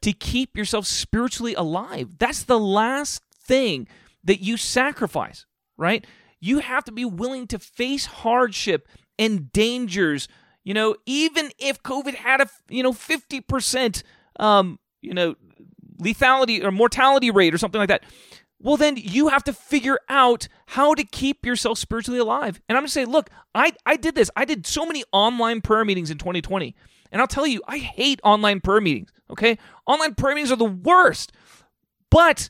to 0.00 0.12
keep 0.12 0.56
yourself 0.56 0.86
spiritually 0.86 1.54
alive. 1.54 2.18
That's 2.18 2.42
the 2.42 2.58
last 2.58 3.22
thing 3.52 3.86
that 4.24 4.40
you 4.40 4.56
sacrifice, 4.56 5.44
right? 5.76 6.06
You 6.40 6.60
have 6.60 6.84
to 6.84 6.92
be 6.92 7.04
willing 7.04 7.46
to 7.48 7.58
face 7.58 8.06
hardship 8.06 8.88
and 9.18 9.52
dangers. 9.52 10.26
You 10.64 10.72
know, 10.72 10.96
even 11.04 11.50
if 11.58 11.82
COVID 11.82 12.14
had 12.14 12.40
a 12.40 12.48
you 12.70 12.82
know 12.82 12.94
fifty 12.94 13.42
percent, 13.42 14.02
um, 14.40 14.78
you 15.02 15.12
know, 15.12 15.34
lethality 16.00 16.64
or 16.64 16.70
mortality 16.70 17.30
rate 17.30 17.52
or 17.52 17.58
something 17.58 17.78
like 17.78 17.88
that. 17.88 18.04
Well, 18.58 18.76
then 18.76 18.96
you 18.96 19.28
have 19.28 19.42
to 19.44 19.52
figure 19.52 19.98
out 20.08 20.46
how 20.66 20.94
to 20.94 21.02
keep 21.02 21.44
yourself 21.44 21.78
spiritually 21.78 22.20
alive. 22.20 22.60
And 22.68 22.78
I'm 22.78 22.82
gonna 22.82 22.88
say, 22.88 23.04
look, 23.04 23.28
I 23.54 23.72
I 23.84 23.96
did 23.96 24.14
this. 24.14 24.30
I 24.34 24.46
did 24.46 24.66
so 24.66 24.86
many 24.86 25.04
online 25.12 25.60
prayer 25.60 25.84
meetings 25.84 26.10
in 26.10 26.16
2020, 26.16 26.74
and 27.10 27.20
I'll 27.20 27.26
tell 27.26 27.46
you, 27.46 27.60
I 27.68 27.78
hate 27.78 28.20
online 28.24 28.60
prayer 28.60 28.80
meetings. 28.80 29.10
Okay, 29.28 29.58
online 29.86 30.14
prayer 30.14 30.34
meetings 30.34 30.52
are 30.52 30.56
the 30.56 30.64
worst. 30.64 31.32
But 32.10 32.48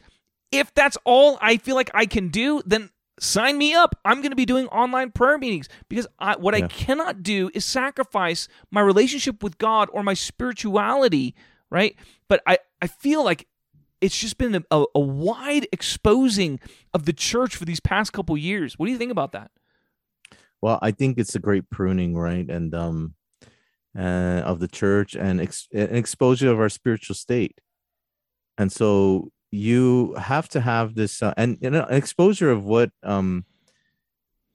if 0.53 0.73
that's 0.75 0.99
all 1.05 1.39
I 1.41 1.57
feel 1.57 1.75
like 1.75 1.91
I 1.95 2.07
can 2.07 2.29
do, 2.29 2.63
then 2.65 2.91
sign 3.19 3.59
me 3.59 3.75
up. 3.75 3.99
I'm 4.05 4.19
going 4.19 4.31
to 4.31 4.37
be 4.37 4.45
doing 4.45 4.67
online 4.69 5.11
prayer 5.11 5.39
meetings 5.39 5.69
because 5.89 6.07
I, 6.19 6.37
what 6.37 6.57
yeah. 6.57 6.65
I 6.65 6.69
cannot 6.69 7.23
do 7.23 7.51
is 7.55 7.65
sacrifice 7.65 8.49
my 8.71 8.81
relationship 8.81 9.43
with 9.43 9.59
God 9.59 9.89
or 9.93 10.03
my 10.03 10.15
spirituality, 10.15 11.35
right? 11.71 11.97
But 12.29 12.43
I, 12.47 12.59
I 12.81 12.87
feel 12.87 13.25
like 13.25 13.49
it's 14.01 14.19
just 14.19 14.37
been 14.37 14.65
a, 14.71 14.85
a, 14.95 15.01
wide 15.01 15.69
exposing 15.73 16.59
of 16.93 17.05
the 17.05 17.13
church 17.13 17.55
for 17.55 17.65
these 17.65 17.79
past 17.79 18.13
couple 18.13 18.37
years. 18.37 18.79
What 18.79 18.87
do 18.87 18.93
you 18.93 18.99
think 18.99 19.13
about 19.13 19.33
that? 19.33 19.51
Well, 20.61 20.79
I 20.83 20.91
think 20.91 21.19
it's 21.19 21.37
a 21.37 21.41
great 21.41 21.71
pruning, 21.71 22.17
right? 22.17 22.49
And 22.49 22.75
um, 22.75 23.15
uh, 23.97 24.43
of 24.45 24.59
the 24.59 24.69
church 24.69 25.15
and 25.15 25.41
ex- 25.41 25.69
an 25.73 25.95
exposure 25.95 26.51
of 26.51 26.59
our 26.59 26.69
spiritual 26.69 27.15
state. 27.15 27.61
And 28.59 28.73
so 28.73 29.31
you 29.53 30.15
have 30.15 30.49
to 30.49 30.61
have 30.61 30.95
this 30.95 31.23
uh, 31.23 31.35
and, 31.37 31.59
and 31.61 31.77
exposure 31.91 32.51
of 32.51 32.65
what 32.65 32.91
um, 33.03 33.45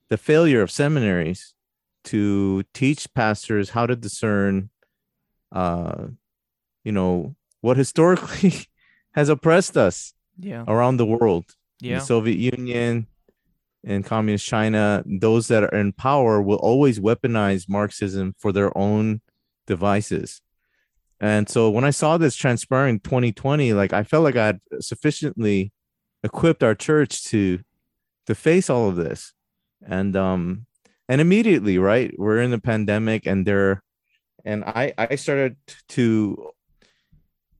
the 0.10 0.18
failure 0.18 0.62
of 0.62 0.72
seminaries 0.72 1.54
to 2.06 2.64
teach 2.74 3.14
pastors 3.14 3.70
how 3.70 3.86
to 3.86 3.96
discern 3.96 4.70
uh, 5.52 6.08
you 6.84 6.92
know 6.92 7.36
what 7.62 7.78
historically 7.78 8.66
has 9.12 9.30
oppressed 9.30 9.78
us 9.78 10.14
yeah. 10.40 10.64
around 10.68 10.98
the 10.98 11.06
world 11.06 11.46
yeah. 11.80 12.00
the 12.00 12.06
soviet 12.06 12.38
union 12.38 13.06
and 13.84 14.04
communist 14.04 14.46
china 14.46 15.04
those 15.06 15.48
that 15.48 15.64
are 15.64 15.76
in 15.76 15.94
power 15.94 16.42
will 16.42 16.58
always 16.58 17.00
weaponize 17.00 17.70
marxism 17.70 18.34
for 18.40 18.52
their 18.52 18.76
own 18.76 19.22
devices 19.68 20.42
and 21.20 21.50
so 21.50 21.70
when 21.70 21.84
I 21.84 21.90
saw 21.90 22.18
this 22.18 22.36
transpiring 22.36 23.00
2020, 23.00 23.74
like 23.74 23.94
I 23.94 24.04
felt 24.04 24.24
like 24.24 24.36
I 24.36 24.46
had 24.48 24.60
sufficiently 24.80 25.72
equipped 26.24 26.64
our 26.64 26.76
church 26.76 27.24
to 27.26 27.60
to 28.28 28.36
face 28.36 28.70
all 28.70 28.90
of 28.90 28.96
this. 28.96 29.34
And 29.86 30.16
um 30.16 30.66
and 31.10 31.22
immediately, 31.22 31.78
right, 31.78 32.14
we're 32.18 32.42
in 32.42 32.52
the 32.52 32.60
pandemic 32.60 33.26
and 33.26 33.48
there 33.48 33.84
and 34.46 34.64
I 34.64 34.94
I 34.98 35.16
started 35.16 35.56
to 35.90 36.52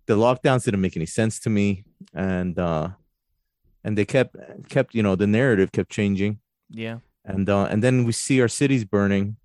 the 0.06 0.16
lockdowns 0.16 0.66
didn't 0.66 0.82
make 0.82 0.96
any 0.96 1.06
sense 1.08 1.40
to 1.42 1.50
me. 1.50 1.84
And 2.14 2.60
uh 2.60 2.90
and 3.84 3.98
they 3.98 4.06
kept 4.06 4.36
kept 4.70 4.94
you 4.94 5.02
know 5.02 5.16
the 5.16 5.28
narrative 5.28 5.72
kept 5.72 5.90
changing. 5.92 6.40
Yeah. 6.70 7.00
And 7.26 7.50
uh 7.50 7.66
and 7.66 7.84
then 7.84 8.04
we 8.04 8.12
see 8.12 8.40
our 8.40 8.48
cities 8.48 8.86
burning. 8.86 9.38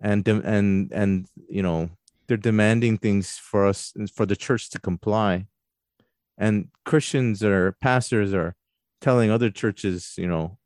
And 0.00 0.28
and 0.28 0.92
and 0.92 1.26
you 1.48 1.62
know 1.62 1.90
they're 2.26 2.36
demanding 2.36 2.98
things 2.98 3.38
for 3.38 3.66
us 3.66 3.92
for 4.14 4.26
the 4.26 4.36
church 4.36 4.70
to 4.70 4.78
comply. 4.78 5.46
And 6.38 6.68
christians 6.84 7.42
or 7.42 7.76
pastors 7.80 8.34
are 8.34 8.54
telling 9.00 9.30
other 9.30 9.50
churches 9.50 10.14
you 10.16 10.26
know 10.26 10.58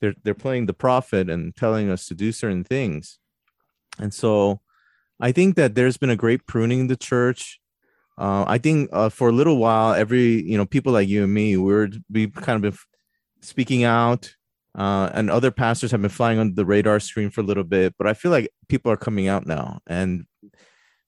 they're 0.00 0.14
they're 0.22 0.34
playing 0.34 0.66
the 0.66 0.74
prophet 0.74 1.28
and 1.28 1.54
telling 1.54 1.90
us 1.90 2.06
to 2.06 2.14
do 2.14 2.32
certain 2.32 2.64
things. 2.64 3.18
And 3.98 4.12
so 4.12 4.60
i 5.18 5.32
think 5.32 5.56
that 5.56 5.74
there's 5.74 5.96
been 5.96 6.10
a 6.10 6.16
great 6.16 6.46
pruning 6.46 6.80
in 6.80 6.86
the 6.88 6.96
church. 6.96 7.60
Uh, 8.18 8.44
i 8.48 8.56
think 8.56 8.88
uh, 8.92 9.10
for 9.10 9.28
a 9.28 9.32
little 9.32 9.58
while 9.58 9.92
every 9.92 10.42
you 10.42 10.56
know 10.56 10.64
people 10.64 10.92
like 10.92 11.08
you 11.08 11.24
and 11.24 11.34
me 11.34 11.56
we're 11.56 11.90
we 12.10 12.28
kind 12.28 12.56
of 12.56 12.62
been 12.62 12.78
speaking 13.42 13.84
out. 13.84 14.34
Uh, 14.74 15.08
and 15.14 15.30
other 15.30 15.50
pastors 15.50 15.90
have 15.90 16.02
been 16.02 16.10
flying 16.10 16.38
on 16.38 16.54
the 16.54 16.66
radar 16.66 17.00
screen 17.00 17.30
for 17.30 17.40
a 17.40 17.44
little 17.44 17.64
bit 17.64 17.94
but 17.98 18.06
i 18.06 18.12
feel 18.12 18.30
like 18.30 18.50
people 18.68 18.90
are 18.90 18.96
coming 18.96 19.28
out 19.28 19.46
now. 19.46 19.80
And 19.86 20.26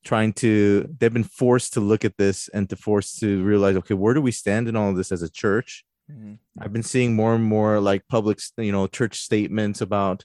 trying 0.08 0.32
to 0.32 0.88
they've 0.98 1.12
been 1.12 1.32
forced 1.42 1.74
to 1.74 1.80
look 1.80 2.02
at 2.02 2.16
this 2.16 2.48
and 2.54 2.64
to 2.70 2.76
force 2.76 3.08
to 3.16 3.44
realize 3.44 3.76
okay 3.76 3.92
where 4.02 4.14
do 4.14 4.22
we 4.22 4.32
stand 4.32 4.66
in 4.66 4.74
all 4.74 4.88
of 4.90 4.96
this 4.96 5.12
as 5.12 5.22
a 5.22 5.30
church? 5.30 5.84
Mm-hmm. 6.10 6.34
i've 6.60 6.72
been 6.72 6.88
seeing 6.94 7.14
more 7.14 7.34
and 7.34 7.44
more 7.44 7.80
like 7.80 8.02
public 8.08 8.38
you 8.56 8.72
know 8.72 8.86
church 8.86 9.20
statements 9.28 9.82
about 9.82 10.24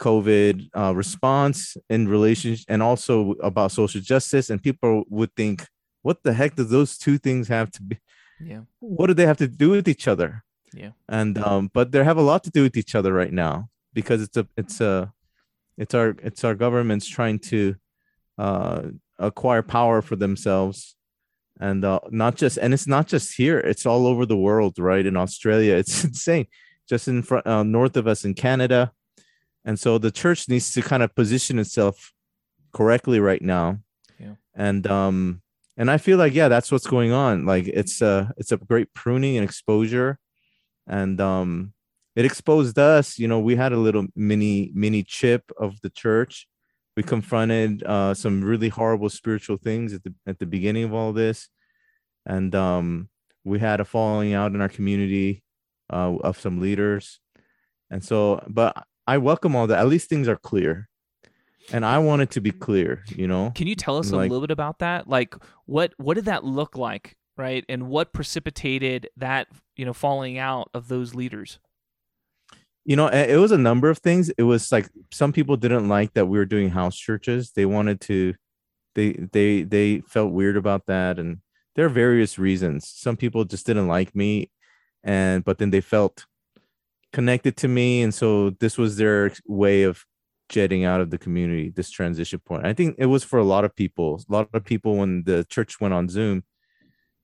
covid 0.00 0.68
uh, 0.76 0.92
response 0.96 1.76
in 1.88 2.08
relation 2.08 2.56
and 2.72 2.82
also 2.82 3.36
about 3.50 3.70
social 3.70 4.00
justice 4.00 4.50
and 4.50 4.60
people 4.60 5.04
would 5.08 5.32
think 5.36 5.64
what 6.06 6.22
the 6.24 6.32
heck 6.32 6.56
do 6.56 6.64
those 6.64 6.98
two 6.98 7.18
things 7.18 7.48
have 7.48 7.68
to 7.72 7.82
be? 7.82 7.98
Yeah. 8.40 8.62
What 8.78 9.06
do 9.08 9.14
they 9.14 9.26
have 9.26 9.38
to 9.38 9.48
do 9.48 9.70
with 9.70 9.88
each 9.88 10.06
other? 10.06 10.44
Yeah. 10.72 10.92
And 11.08 11.34
um 11.38 11.62
but 11.76 11.90
they 11.90 12.02
have 12.10 12.20
a 12.24 12.28
lot 12.32 12.42
to 12.44 12.50
do 12.50 12.62
with 12.66 12.76
each 12.76 12.94
other 12.98 13.12
right 13.22 13.32
now 13.32 13.54
because 13.98 14.20
it's 14.26 14.36
a 14.36 14.44
it's 14.56 14.80
a 14.80 15.12
it's 15.82 15.94
our 15.94 16.08
it's 16.28 16.42
our 16.44 16.54
governments 16.54 17.06
trying 17.18 17.38
to 17.50 17.76
uh, 18.38 18.82
acquire 19.18 19.62
power 19.62 20.02
for 20.02 20.16
themselves. 20.16 20.94
And 21.58 21.84
uh, 21.84 22.00
not 22.10 22.36
just 22.36 22.58
and 22.58 22.74
it's 22.74 22.86
not 22.86 23.06
just 23.06 23.34
here 23.34 23.58
it's 23.58 23.86
all 23.86 24.06
over 24.06 24.26
the 24.26 24.36
world 24.36 24.78
right? 24.78 25.04
In 25.06 25.16
australia 25.16 25.74
it's 25.82 26.04
insane. 26.04 26.46
Just 26.88 27.08
in 27.08 27.22
front 27.22 27.46
uh, 27.46 27.62
north 27.62 27.96
of 27.96 28.06
us 28.06 28.24
in 28.24 28.34
canada. 28.34 28.92
And 29.64 29.78
so 29.78 29.98
the 29.98 30.10
church 30.10 30.48
needs 30.48 30.70
to 30.72 30.82
kind 30.82 31.02
of 31.02 31.14
position 31.14 31.58
itself 31.58 32.12
correctly 32.72 33.20
right 33.20 33.42
now. 33.42 33.80
Yeah. 34.20 34.34
and 34.54 34.86
um 34.86 35.42
and 35.76 35.90
i 35.90 35.98
feel 35.98 36.16
like 36.16 36.32
yeah 36.32 36.48
that's 36.48 36.70
what's 36.70 36.86
going 36.86 37.12
on. 37.12 37.46
Like 37.46 37.66
it's 37.68 38.02
a 38.02 38.32
it's 38.36 38.52
a 38.52 38.58
great 38.58 38.92
pruning 38.92 39.36
and 39.38 39.44
exposure. 39.44 40.18
And 40.86 41.18
um 41.22 41.72
it 42.14 42.26
exposed 42.26 42.78
us. 42.78 43.18
You 43.18 43.28
know 43.28 43.40
we 43.40 43.56
had 43.56 43.72
a 43.72 43.78
little 43.78 44.06
mini 44.14 44.72
mini 44.74 45.02
chip 45.02 45.50
of 45.58 45.80
the 45.80 45.90
church 45.90 46.46
we 46.96 47.02
confronted 47.02 47.82
uh, 47.84 48.14
some 48.14 48.42
really 48.42 48.70
horrible 48.70 49.10
spiritual 49.10 49.58
things 49.58 49.92
at 49.92 50.02
the 50.02 50.14
at 50.26 50.38
the 50.38 50.46
beginning 50.46 50.84
of 50.84 50.94
all 50.94 51.12
this, 51.12 51.48
and 52.24 52.54
um, 52.54 53.08
we 53.44 53.58
had 53.58 53.80
a 53.80 53.84
falling 53.84 54.32
out 54.32 54.52
in 54.52 54.60
our 54.60 54.68
community 54.68 55.42
uh, 55.92 56.16
of 56.16 56.40
some 56.40 56.60
leaders, 56.60 57.20
and 57.90 58.02
so, 58.02 58.42
but 58.48 58.86
I 59.06 59.18
welcome 59.18 59.54
all 59.54 59.66
that. 59.66 59.78
At 59.78 59.88
least 59.88 60.08
things 60.08 60.26
are 60.26 60.36
clear, 60.36 60.88
and 61.72 61.84
I 61.84 61.98
want 61.98 62.22
it 62.22 62.30
to 62.32 62.40
be 62.40 62.50
clear. 62.50 63.04
You 63.08 63.28
know, 63.28 63.52
Can 63.54 63.66
you 63.66 63.74
tell 63.76 63.98
us 63.98 64.10
a 64.10 64.16
little 64.16 64.40
bit 64.40 64.50
about 64.50 64.78
that? 64.78 65.08
Like 65.08 65.34
what 65.66 65.92
what 65.98 66.14
did 66.14 66.24
that 66.24 66.44
look 66.44 66.76
like, 66.76 67.16
right? 67.36 67.64
And 67.68 67.88
what 67.88 68.14
precipitated 68.14 69.10
that, 69.18 69.48
you 69.76 69.84
know, 69.84 69.92
falling 69.92 70.38
out 70.38 70.70
of 70.72 70.88
those 70.88 71.14
leaders? 71.14 71.58
You 72.86 72.94
know 72.94 73.08
it 73.08 73.36
was 73.36 73.50
a 73.50 73.58
number 73.58 73.90
of 73.90 73.98
things. 73.98 74.30
It 74.38 74.44
was 74.44 74.70
like 74.70 74.88
some 75.10 75.32
people 75.32 75.56
didn't 75.56 75.88
like 75.88 76.14
that 76.14 76.26
we 76.26 76.38
were 76.38 76.46
doing 76.46 76.70
house 76.70 76.96
churches. 76.96 77.50
They 77.50 77.66
wanted 77.66 78.00
to 78.02 78.34
they 78.94 79.12
they 79.32 79.64
they 79.64 80.00
felt 80.06 80.32
weird 80.32 80.56
about 80.56 80.86
that 80.86 81.18
and 81.18 81.38
there 81.74 81.84
are 81.84 81.90
various 81.90 82.38
reasons. 82.38 82.88
Some 82.88 83.16
people 83.16 83.44
just 83.44 83.66
didn't 83.66 83.88
like 83.88 84.14
me 84.14 84.52
and 85.02 85.44
but 85.44 85.58
then 85.58 85.70
they 85.70 85.80
felt 85.80 86.26
connected 87.12 87.56
to 87.56 87.68
me 87.68 88.02
and 88.02 88.14
so 88.14 88.50
this 88.60 88.78
was 88.78 88.96
their 88.96 89.32
way 89.46 89.82
of 89.82 90.04
jetting 90.48 90.84
out 90.84 91.00
of 91.00 91.10
the 91.10 91.18
community 91.18 91.70
this 91.70 91.90
transition 91.90 92.38
point. 92.38 92.64
I 92.64 92.72
think 92.72 92.94
it 92.98 93.06
was 93.06 93.24
for 93.24 93.40
a 93.40 93.44
lot 93.44 93.64
of 93.64 93.74
people. 93.74 94.22
A 94.28 94.32
lot 94.32 94.48
of 94.54 94.64
people 94.64 94.96
when 94.96 95.24
the 95.24 95.44
church 95.50 95.80
went 95.80 95.92
on 95.92 96.08
zoom 96.08 96.44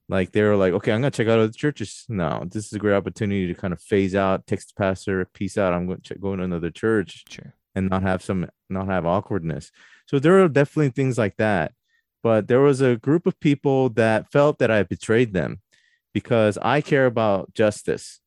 like 0.09 0.31
they 0.31 0.41
were 0.41 0.55
like 0.55 0.73
okay 0.73 0.91
i'm 0.91 1.01
gonna 1.01 1.11
check 1.11 1.27
out 1.27 1.39
other 1.39 1.51
churches 1.51 2.05
now 2.09 2.43
this 2.51 2.65
is 2.67 2.73
a 2.73 2.79
great 2.79 2.93
opportunity 2.95 3.47
to 3.47 3.53
kind 3.53 3.73
of 3.73 3.81
phase 3.81 4.15
out 4.15 4.45
text 4.45 4.73
the 4.75 4.79
pastor 4.81 5.25
peace 5.33 5.57
out 5.57 5.73
i'm 5.73 5.87
going 5.87 6.01
to 6.01 6.15
go 6.15 6.35
to 6.35 6.43
another 6.43 6.69
church 6.69 7.23
Sure. 7.29 7.53
and 7.75 7.89
not 7.89 8.01
have 8.03 8.21
some 8.21 8.49
not 8.69 8.87
have 8.87 9.05
awkwardness 9.05 9.71
so 10.05 10.19
there 10.19 10.43
are 10.43 10.49
definitely 10.49 10.89
things 10.89 11.17
like 11.17 11.37
that 11.37 11.71
but 12.21 12.47
there 12.47 12.61
was 12.61 12.81
a 12.81 12.97
group 12.97 13.25
of 13.25 13.39
people 13.39 13.89
that 13.89 14.31
felt 14.31 14.59
that 14.59 14.69
i 14.71 14.83
betrayed 14.83 15.33
them 15.33 15.61
because 16.13 16.57
i 16.61 16.81
care 16.81 17.05
about 17.05 17.53
justice 17.53 18.19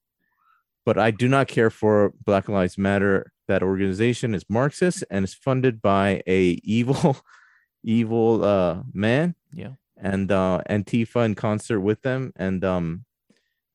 but 0.87 0.99
i 0.99 1.11
do 1.11 1.29
not 1.29 1.47
care 1.49 1.70
for 1.70 2.12
black 2.24 2.49
lives 2.49 2.79
matter 2.79 3.33
that 3.49 3.62
organization 3.62 4.35
is 4.35 4.45
marxist 4.49 5.05
and 5.11 5.24
is 5.24 5.35
funded 5.35 5.83
by 5.83 6.22
a 6.27 6.59
evil 6.64 7.18
evil 7.85 8.43
uh 8.43 8.83
man 8.95 9.35
Yeah. 9.53 9.74
And 9.97 10.30
uh 10.30 10.61
antifa 10.68 11.24
in 11.24 11.34
concert 11.34 11.80
with 11.80 12.03
them. 12.03 12.32
And 12.36 12.64
um 12.64 13.05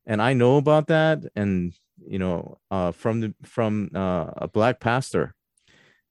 and 0.05 0.21
i 0.21 0.33
know 0.33 0.57
about 0.57 0.87
that 0.87 1.23
and 1.35 1.73
you 2.05 2.19
know 2.19 2.57
uh 2.71 2.91
from 2.91 3.21
the 3.21 3.33
from 3.43 3.89
uh, 3.95 4.31
a 4.37 4.47
black 4.47 4.79
pastor. 4.79 5.35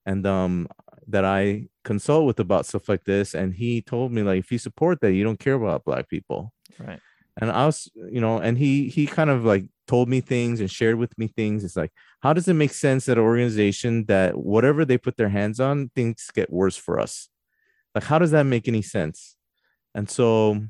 And 0.07 0.27
um 0.27 0.69
that 1.07 1.25
i 1.25 1.67
consult 1.85 2.27
with 2.27 2.41
about 2.41 2.67
stuff 2.67 2.89
like 2.89 3.05
this. 3.05 3.35
And 3.35 3.55
he 3.55 3.83
told 3.83 4.13
me 4.13 4.23
like 4.23 4.39
if 4.39 4.53
you 4.53 4.59
support 4.59 5.01
that 5.01 5.13
you 5.13 5.25
don't 5.25 5.39
care 5.39 5.55
about 5.55 5.85
black 5.85 6.09
people. 6.09 6.53
Right. 6.79 7.01
and 7.41 7.51
i 7.51 7.67
was 7.67 7.91
you 8.11 8.21
know 8.21 8.39
and 8.39 8.57
he 8.57 8.89
he 8.89 9.07
kind 9.07 9.29
of 9.29 9.45
like 9.45 9.67
told 9.87 10.09
me 10.09 10.21
things 10.21 10.61
and 10.61 10.71
shared 10.71 10.97
with 10.97 11.17
me 11.19 11.27
things. 11.27 11.65
It's 11.65 11.77
like 11.77 11.93
how 12.21 12.33
does 12.33 12.47
it 12.49 12.55
make 12.55 12.73
sense 12.73 13.07
that 13.07 13.19
an 13.19 13.25
organization 13.25 14.05
that 14.07 14.37
whatever 14.37 14.85
they 14.85 14.99
put 14.99 15.17
their 15.17 15.31
hands 15.31 15.59
on 15.59 15.91
things 15.95 16.31
get 16.33 16.53
worse 16.53 16.77
for 16.77 17.01
us? 17.01 17.29
Like 17.95 18.05
how 18.05 18.19
does 18.19 18.31
that 18.31 18.45
make 18.45 18.69
any 18.69 18.83
sense 18.83 19.37
and 19.95 20.09
so 20.11 20.63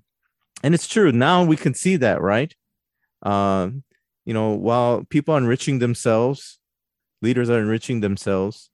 and 0.62 0.75
it's 0.75 0.87
true 0.89 1.12
now 1.12 1.45
we 1.45 1.57
can 1.57 1.75
see 1.75 1.97
that 1.97 2.21
right? 2.21 2.55
Um 3.23 3.85
you 4.25 4.35
know 4.35 4.51
while 4.53 5.05
people 5.11 5.35
are 5.35 5.39
enriching 5.39 5.79
themselves 5.79 6.59
leaders 7.23 7.51
are 7.51 7.59
enriching 7.59 8.01
themselves 8.01 8.71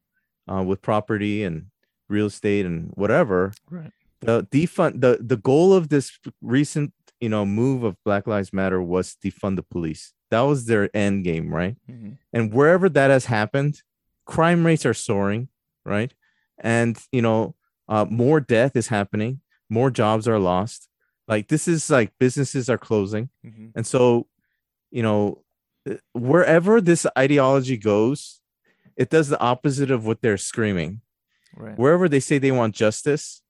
uh, 0.50 0.62
with 0.62 0.82
property 0.82 1.42
and 1.42 1.66
real 2.08 2.26
estate 2.26 2.66
and 2.66 2.90
whatever 2.94 3.52
Right. 3.70 3.92
the 4.20 4.44
defund 4.44 5.00
the 5.00 5.18
the 5.20 5.36
goal 5.36 5.72
of 5.72 5.88
this 5.88 6.18
recent 6.40 6.92
you 7.20 7.28
know 7.28 7.44
move 7.46 7.82
of 7.82 7.96
black 8.04 8.26
lives 8.26 8.52
matter 8.52 8.80
was 8.82 9.16
defund 9.24 9.56
the 9.56 9.62
police. 9.62 10.12
That 10.30 10.40
was 10.42 10.66
their 10.66 10.90
end 10.96 11.24
game 11.24 11.52
right? 11.54 11.76
Hmm 11.86 12.12
and 12.32 12.52
wherever 12.52 12.88
that 12.90 13.10
has 13.10 13.26
happened 13.26 13.82
crime 14.26 14.66
rates 14.66 14.84
are 14.84 14.94
soaring 14.94 15.48
right? 15.84 16.12
And 16.58 16.98
you 17.12 17.22
know 17.22 17.54
uh, 17.88 18.04
more 18.10 18.40
death 18.40 18.74
is 18.76 18.88
happening 18.88 19.40
more 19.68 19.90
jobs 19.90 20.28
are 20.28 20.38
lost 20.38 20.88
like 21.28 21.48
this 21.48 21.66
is 21.68 21.90
like 21.90 22.12
businesses 22.18 22.68
are 22.70 22.78
closing 22.78 23.28
hmm 23.42 23.68
and 23.74 23.86
so 23.86 24.26
you 24.90 25.02
know 25.02 25.42
wherever 26.14 26.80
this 26.80 27.06
ideology 27.18 27.76
goes 27.76 28.40
it 28.96 29.10
does 29.10 29.28
the 29.28 29.40
opposite 29.40 29.90
of 29.90 30.06
what 30.06 30.22
they're 30.22 30.38
screaming 30.38 31.00
Right. 31.56 31.78
wherever 31.78 32.08
they 32.08 32.20
say 32.20 32.36
they 32.38 32.52
want 32.52 32.74
justice, 32.74 33.40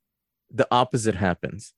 the 0.48 0.66
opposite 0.70 1.16
happens. 1.16 1.74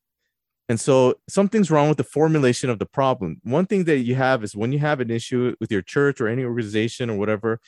And 0.69 0.79
so 0.79 1.15
something's 1.27 1.71
wrong 1.71 1.89
with 1.89 1.97
the 1.97 2.05
formulation 2.05 2.69
of 2.69 2.79
the 2.79 2.85
problem. 2.85 3.41
One 3.43 3.65
thing 3.65 3.85
that 3.85 4.01
you 4.01 4.15
have 4.17 4.45
is 4.45 4.55
when 4.55 4.71
you 4.73 4.79
have 4.81 5.01
an 5.01 5.11
issue 5.11 5.57
with 5.59 5.73
your 5.73 5.81
church 5.81 6.21
or 6.21 6.29
any 6.29 6.45
organization 6.45 7.09
or 7.09 7.17
whatever, 7.17 7.61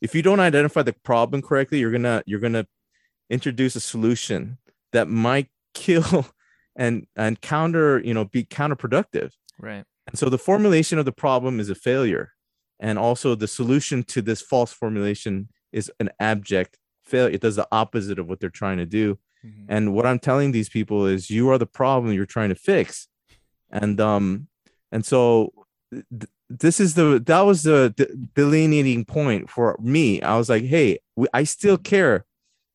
if 0.00 0.12
you 0.12 0.22
don't 0.22 0.40
identify 0.40 0.82
the 0.82 0.92
problem 1.04 1.40
correctly, 1.40 1.78
you're 1.78 1.92
gonna 1.92 2.24
you're 2.26 2.40
gonna 2.40 2.66
introduce 3.28 3.76
a 3.76 3.80
solution 3.80 4.58
that 4.90 5.06
might 5.06 5.48
kill 5.74 6.26
and 6.76 7.06
and 7.16 7.40
counter, 7.40 8.00
you 8.00 8.14
know, 8.14 8.24
be 8.24 8.44
counterproductive. 8.44 9.30
Right. 9.58 9.84
And 10.06 10.18
so 10.18 10.28
the 10.28 10.38
formulation 10.38 10.98
of 10.98 11.04
the 11.04 11.12
problem 11.12 11.60
is 11.60 11.70
a 11.70 11.74
failure. 11.74 12.32
And 12.78 12.98
also 12.98 13.34
the 13.34 13.46
solution 13.48 14.02
to 14.04 14.22
this 14.22 14.40
false 14.40 14.72
formulation 14.72 15.48
is 15.72 15.92
an 16.00 16.10
abject 16.18 16.78
failure. 17.04 17.34
It 17.34 17.42
does 17.42 17.56
the 17.56 17.68
opposite 17.70 18.18
of 18.18 18.26
what 18.26 18.40
they're 18.40 18.48
trying 18.48 18.78
to 18.78 18.86
do. 18.86 19.18
Mhm. 19.44 19.66
And 19.68 19.94
what 19.94 20.06
I'm 20.06 20.18
telling 20.18 20.52
these 20.52 20.68
people 20.68 21.06
is 21.06 21.30
you 21.30 21.50
are 21.50 21.58
the 21.58 21.66
problem 21.66 22.12
you're 22.14 22.26
trying 22.26 22.48
to 22.48 22.54
fix. 22.54 23.08
And 23.70 24.00
um 24.00 24.48
and 24.90 25.04
so 25.04 25.52
th- 25.92 26.04
th- 26.10 26.30
this 26.48 26.80
is 26.80 26.94
the 26.94 27.22
that 27.26 27.42
was 27.42 27.62
the, 27.62 27.94
the 27.96 28.06
delineating 28.34 29.04
point 29.04 29.48
for 29.50 29.76
me. 29.80 30.20
I 30.22 30.36
was 30.36 30.48
like, 30.48 30.64
hey, 30.64 30.98
we, 31.16 31.28
I 31.32 31.44
still 31.44 31.78
care 31.78 32.24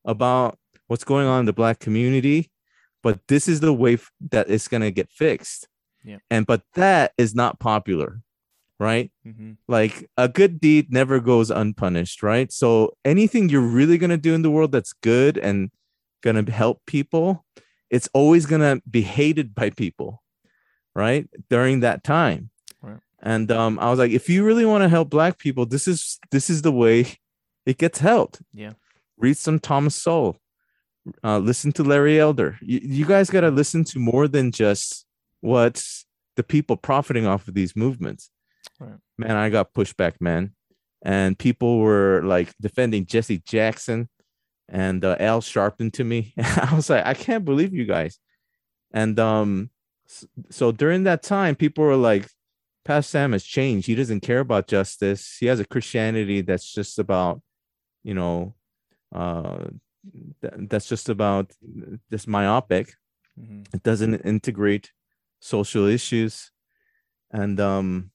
about 0.05 0.57
what's 0.87 1.03
going 1.03 1.27
on 1.27 1.41
in 1.41 1.45
the 1.45 1.53
black 1.53 1.79
community, 1.79 2.51
but 3.05 3.19
this 3.27 3.47
is 3.47 3.59
the 3.61 3.73
way 3.83 3.97
that 4.33 4.49
it's 4.49 4.67
going 4.67 4.81
to 4.81 4.91
get 4.99 5.09
fixed. 5.23 5.67
Yeah. 6.03 6.19
And 6.33 6.45
but 6.45 6.61
that 6.73 7.13
is 7.17 7.33
not 7.41 7.59
popular, 7.59 8.21
right? 8.79 9.11
Mhm. 9.25 9.57
like 9.67 9.95
a 10.17 10.27
good 10.39 10.59
deed 10.59 10.91
never 10.99 11.17
goes 11.31 11.49
unpunished 11.61 12.19
right 12.31 12.49
so 12.61 12.91
anything 13.13 13.43
you're 13.49 13.71
really 13.79 13.97
going 13.97 14.15
to 14.17 14.17
do 14.27 14.33
in 14.37 14.41
the 14.43 14.51
world 14.55 14.71
that's 14.73 14.93
good 15.11 15.37
and 15.47 15.57
going 16.25 16.37
to 16.45 16.51
help 16.51 16.77
people 16.85 17.45
it's 17.95 18.09
always 18.13 18.45
going 18.51 18.61
to 18.69 18.75
be 18.97 19.01
hated 19.19 19.47
by 19.55 19.69
people 19.83 20.21
right 21.03 21.23
during 21.49 21.79
that 21.81 22.03
time 22.03 22.49
Right. 22.81 22.99
and 23.33 23.47
um 23.51 23.79
i 23.79 23.89
was 23.89 23.99
like 24.03 24.11
if 24.19 24.25
you 24.29 24.43
really 24.49 24.65
want 24.71 24.83
to 24.83 24.89
help 24.89 25.09
black 25.09 25.39
people 25.45 25.65
this 25.65 25.87
is 25.87 26.19
this 26.35 26.49
is 26.49 26.61
the 26.61 26.71
way 26.83 26.97
it 27.65 27.77
gets 27.83 27.99
helped 27.99 28.41
Yeah. 28.53 28.73
read 29.17 29.37
some 29.37 29.57
thomas 29.59 29.95
sowell 29.95 30.37
uh, 31.23 31.37
listen 31.37 31.71
to 31.71 31.83
larry 31.83 32.19
elder 32.19 32.57
you, 32.61 32.79
you 32.81 33.05
guys 33.05 33.29
got 33.29 33.41
to 33.41 33.51
listen 33.51 33.83
to 33.83 33.99
more 33.99 34.27
than 34.27 34.51
just 34.51 35.05
what's 35.41 36.05
the 36.35 36.43
people 36.43 36.75
profiting 36.75 37.25
off 37.27 37.47
of 37.47 37.53
these 37.53 37.75
movements 37.75 38.31
Right. 38.79 38.97
man, 39.17 39.35
I 39.35 39.49
got 39.49 39.73
pushback, 39.73 40.19
man. 40.19 40.53
And 41.01 41.37
people 41.37 41.79
were 41.79 42.21
like 42.23 42.53
defending 42.59 43.05
Jesse 43.05 43.39
Jackson 43.39 44.09
and 44.67 45.05
uh, 45.05 45.15
Al 45.19 45.41
Sharpton 45.41 45.93
to 45.93 46.03
me. 46.03 46.33
I 46.37 46.73
was 46.75 46.89
like, 46.89 47.05
I 47.05 47.13
can't 47.13 47.45
believe 47.45 47.73
you 47.73 47.85
guys. 47.85 48.19
And 48.91 49.19
um, 49.19 49.69
so 50.49 50.71
during 50.71 51.03
that 51.03 51.23
time, 51.23 51.55
people 51.55 51.83
were 51.83 51.95
like, 51.95 52.27
Pastor 52.83 53.09
Sam 53.09 53.31
has 53.31 53.43
changed. 53.43 53.87
He 53.87 53.95
doesn't 53.95 54.21
care 54.21 54.39
about 54.39 54.67
justice. 54.67 55.37
He 55.39 55.47
has 55.47 55.59
a 55.59 55.65
Christianity 55.65 56.41
that's 56.41 56.71
just 56.71 56.99
about, 56.99 57.41
you 58.03 58.13
know, 58.13 58.55
uh, 59.13 59.65
th- 60.41 60.53
that's 60.69 60.87
just 60.87 61.09
about 61.09 61.51
just 62.11 62.27
myopic. 62.27 62.95
Mhm. 63.39 63.67
it 63.73 63.83
doesn't 63.83 64.15
integrate 64.25 64.93
social 65.39 65.85
issues. 65.87 66.51
And 67.31 67.59
um 67.59 68.11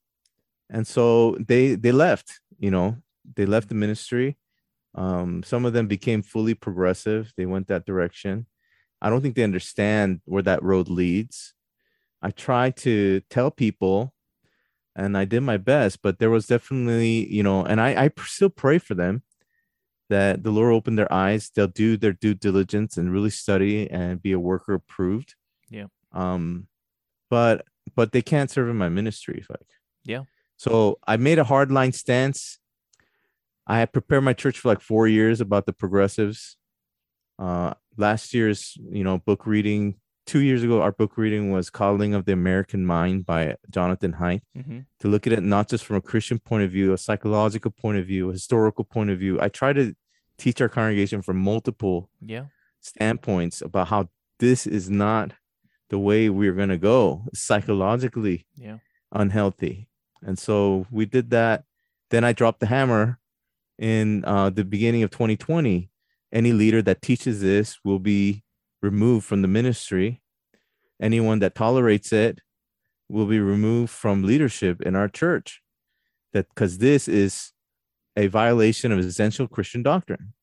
and 0.71 0.87
so 0.87 1.37
they 1.39 1.75
they 1.77 1.93
left 1.93 2.41
you 2.59 2.71
know 2.71 2.97
they 3.37 3.47
left 3.47 3.69
the 3.69 3.75
ministry. 3.75 4.39
Um 4.95 5.43
some 5.43 5.67
of 5.67 5.73
them 5.75 5.87
became 5.89 6.23
fully 6.23 6.55
progressive. 6.55 7.33
They 7.37 7.47
went 7.47 7.69
that 7.69 7.87
direction. 7.87 8.47
I 9.03 9.11
don't 9.11 9.23
think 9.23 9.37
they 9.37 9.45
understand 9.45 10.21
where 10.27 10.43
that 10.45 10.63
road 10.63 10.89
leads. 10.89 11.55
I 12.23 12.31
try 12.31 12.71
to 12.85 13.21
tell 13.31 13.51
people 13.51 14.15
and 14.97 15.17
i 15.17 15.25
did 15.25 15.41
my 15.43 15.57
best 15.57 16.03
but 16.03 16.19
there 16.19 16.31
was 16.31 16.47
definitely 16.47 17.27
you 17.33 17.43
know 17.43 17.65
and 17.65 17.81
i 17.81 17.91
i 18.05 18.11
still 18.25 18.51
pray 18.51 18.79
for 18.79 18.95
them 18.95 19.23
that 20.11 20.43
the 20.43 20.51
lord 20.51 20.73
open 20.75 20.97
their 20.97 21.11
eyes 21.13 21.51
they'll 21.55 21.67
do 21.67 21.97
their 21.97 22.13
due 22.13 22.35
diligence 22.35 22.97
and 22.99 23.13
really 23.13 23.31
study 23.31 23.91
and 23.91 24.21
be 24.23 24.33
a 24.33 24.39
worker 24.39 24.75
approved 24.75 25.35
Yeah. 25.71 25.87
um 26.13 26.67
but 27.31 27.65
but 27.97 28.13
they 28.13 28.23
can't 28.23 28.51
serve 28.51 28.69
in 28.69 28.77
my 28.77 28.89
ministry 28.89 29.45
like 29.49 29.69
Yeah. 30.05 30.25
so 30.57 30.99
i 31.07 31.17
made 31.17 31.39
a 31.39 31.45
hard 31.45 31.71
line 31.71 31.93
stance 31.93 32.59
i 33.67 33.79
had 33.79 33.93
prepared 33.93 34.25
my 34.25 34.33
church 34.35 34.59
for 34.59 34.69
like 34.69 34.81
four 34.81 35.07
years 35.09 35.41
about 35.41 35.65
the 35.67 35.73
progressives 35.73 36.57
uh 37.39 37.73
last 37.97 38.35
year's 38.35 38.77
you 38.91 39.05
know 39.05 39.19
book 39.19 39.47
reading 39.47 40.00
two 40.31 40.41
years 40.43 40.63
ago, 40.63 40.81
our 40.81 40.93
book 40.93 41.19
reading 41.19 41.51
was 41.51 41.71
Coddling 41.71 42.15
of 42.15 42.25
the 42.25 42.33
American 42.33 42.87
Mind 42.87 43.27
by 43.27 43.57
Jonathan 43.69 44.13
Haidt. 44.13 44.43
Mm-hmm. 44.57 44.79
To 45.01 45.09
look 45.09 45.27
at 45.27 45.33
it 45.33 45.43
not 45.43 45.69
just 45.69 45.85
from 45.85 45.97
a 45.97 46.01
Christian 46.01 46.39
point 46.39 46.63
of 46.63 46.71
view, 46.71 46.93
a 46.93 46.99
psychological 46.99 47.73
point 47.73 47.99
of 47.99 48.07
view, 48.07 48.29
a 48.31 48.33
historical 48.33 48.85
point 48.85 49.11
of 49.11 49.19
view. 49.19 49.41
I 49.41 49.49
try 49.49 49.73
to 49.73 49.93
teach 50.39 50.61
our 50.61 50.69
congregation 50.69 51.21
from 51.21 51.39
multiple 51.39 52.09
Yeah. 52.25 52.45
standpoints 52.81 53.61
about 53.61 53.89
how 53.89 54.09
this 54.39 54.69
is 54.69 54.89
not 54.89 55.33
the 55.89 55.99
way 55.99 56.31
we're 56.31 56.53
going 56.55 56.69
to 56.69 56.79
go 56.79 57.25
psychologically 57.35 58.47
Yeah. 58.57 58.79
unhealthy. 59.11 59.89
And 60.23 60.39
so 60.39 60.87
we 60.93 61.07
did 61.07 61.31
that. 61.31 61.65
Then 62.11 62.23
I 62.23 62.33
dropped 62.33 62.61
the 62.61 62.67
hammer 62.67 63.19
in 63.81 64.25
uh, 64.25 64.51
the 64.51 64.65
beginning 64.65 65.03
of 65.03 65.11
2020. 65.11 65.91
Any 66.33 66.53
leader 66.53 66.83
that 66.83 67.03
teaches 67.03 67.41
this 67.41 67.81
will 67.85 67.99
be 67.99 68.45
removed 68.83 69.27
from 69.27 69.43
the 69.43 69.49
ministry. 69.49 70.23
Anyone 71.01 71.39
that 71.41 71.55
tolerates 71.55 72.13
it 72.13 72.41
will 73.09 73.27
be 73.27 73.41
removed 73.41 73.91
from 73.91 74.23
leadership 74.23 74.81
in 74.83 74.95
our 74.95 75.09
church. 75.09 75.63
That 76.33 76.49
because 76.49 76.79
this 76.79 77.09
is 77.09 77.53
a 78.17 78.27
violation 78.29 78.93
of 78.93 78.99
essential 78.99 79.49
Christian 79.49 79.83
doctrine. 79.83 80.35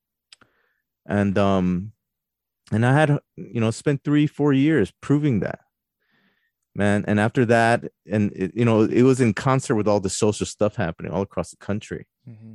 And 1.06 1.38
um, 1.38 1.94
and 2.72 2.86
I 2.86 2.94
had 2.94 3.20
you 3.36 3.62
know 3.62 3.72
spent 3.72 4.04
three 4.04 4.28
four 4.28 4.52
years 4.54 4.92
proving 5.02 5.40
that 5.42 5.60
man 6.76 7.04
and 7.08 7.20
after 7.20 7.46
that 7.46 7.84
and 8.06 8.32
it, 8.36 8.52
you 8.54 8.64
know 8.66 8.84
it 8.84 9.02
was 9.04 9.20
in 9.20 9.34
concert 9.34 9.76
with 9.76 9.88
all 9.88 10.00
the 10.00 10.10
social 10.10 10.46
stuff 10.46 10.76
happening 10.76 11.12
all 11.12 11.22
across 11.24 11.50
the 11.52 11.58
country 11.58 12.08
Mm-hmm. 12.30 12.54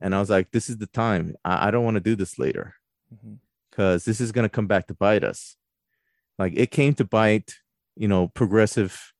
and 0.00 0.14
i 0.14 0.20
was 0.20 0.28
like 0.30 0.50
this 0.52 0.68
is 0.68 0.76
the 0.76 0.86
time 0.86 1.34
i, 1.44 1.68
I 1.68 1.70
don't 1.72 1.82
want 1.84 1.96
to 1.96 2.00
do 2.00 2.14
this 2.14 2.38
later 2.38 2.74
Mm-hmm. 3.12 3.34
Because 3.74 4.04
this 4.04 4.20
is 4.20 4.30
going 4.32 4.44
to 4.44 4.48
come 4.48 4.66
back 4.66 4.86
to 4.86 4.94
bite 4.94 5.24
us 5.24 5.56
like 6.38 6.52
it 6.56 6.70
came 6.70 6.94
to 6.94 7.04
bite 7.04 7.54
you 7.96 8.06
know 8.08 8.28
progressive 8.28 9.12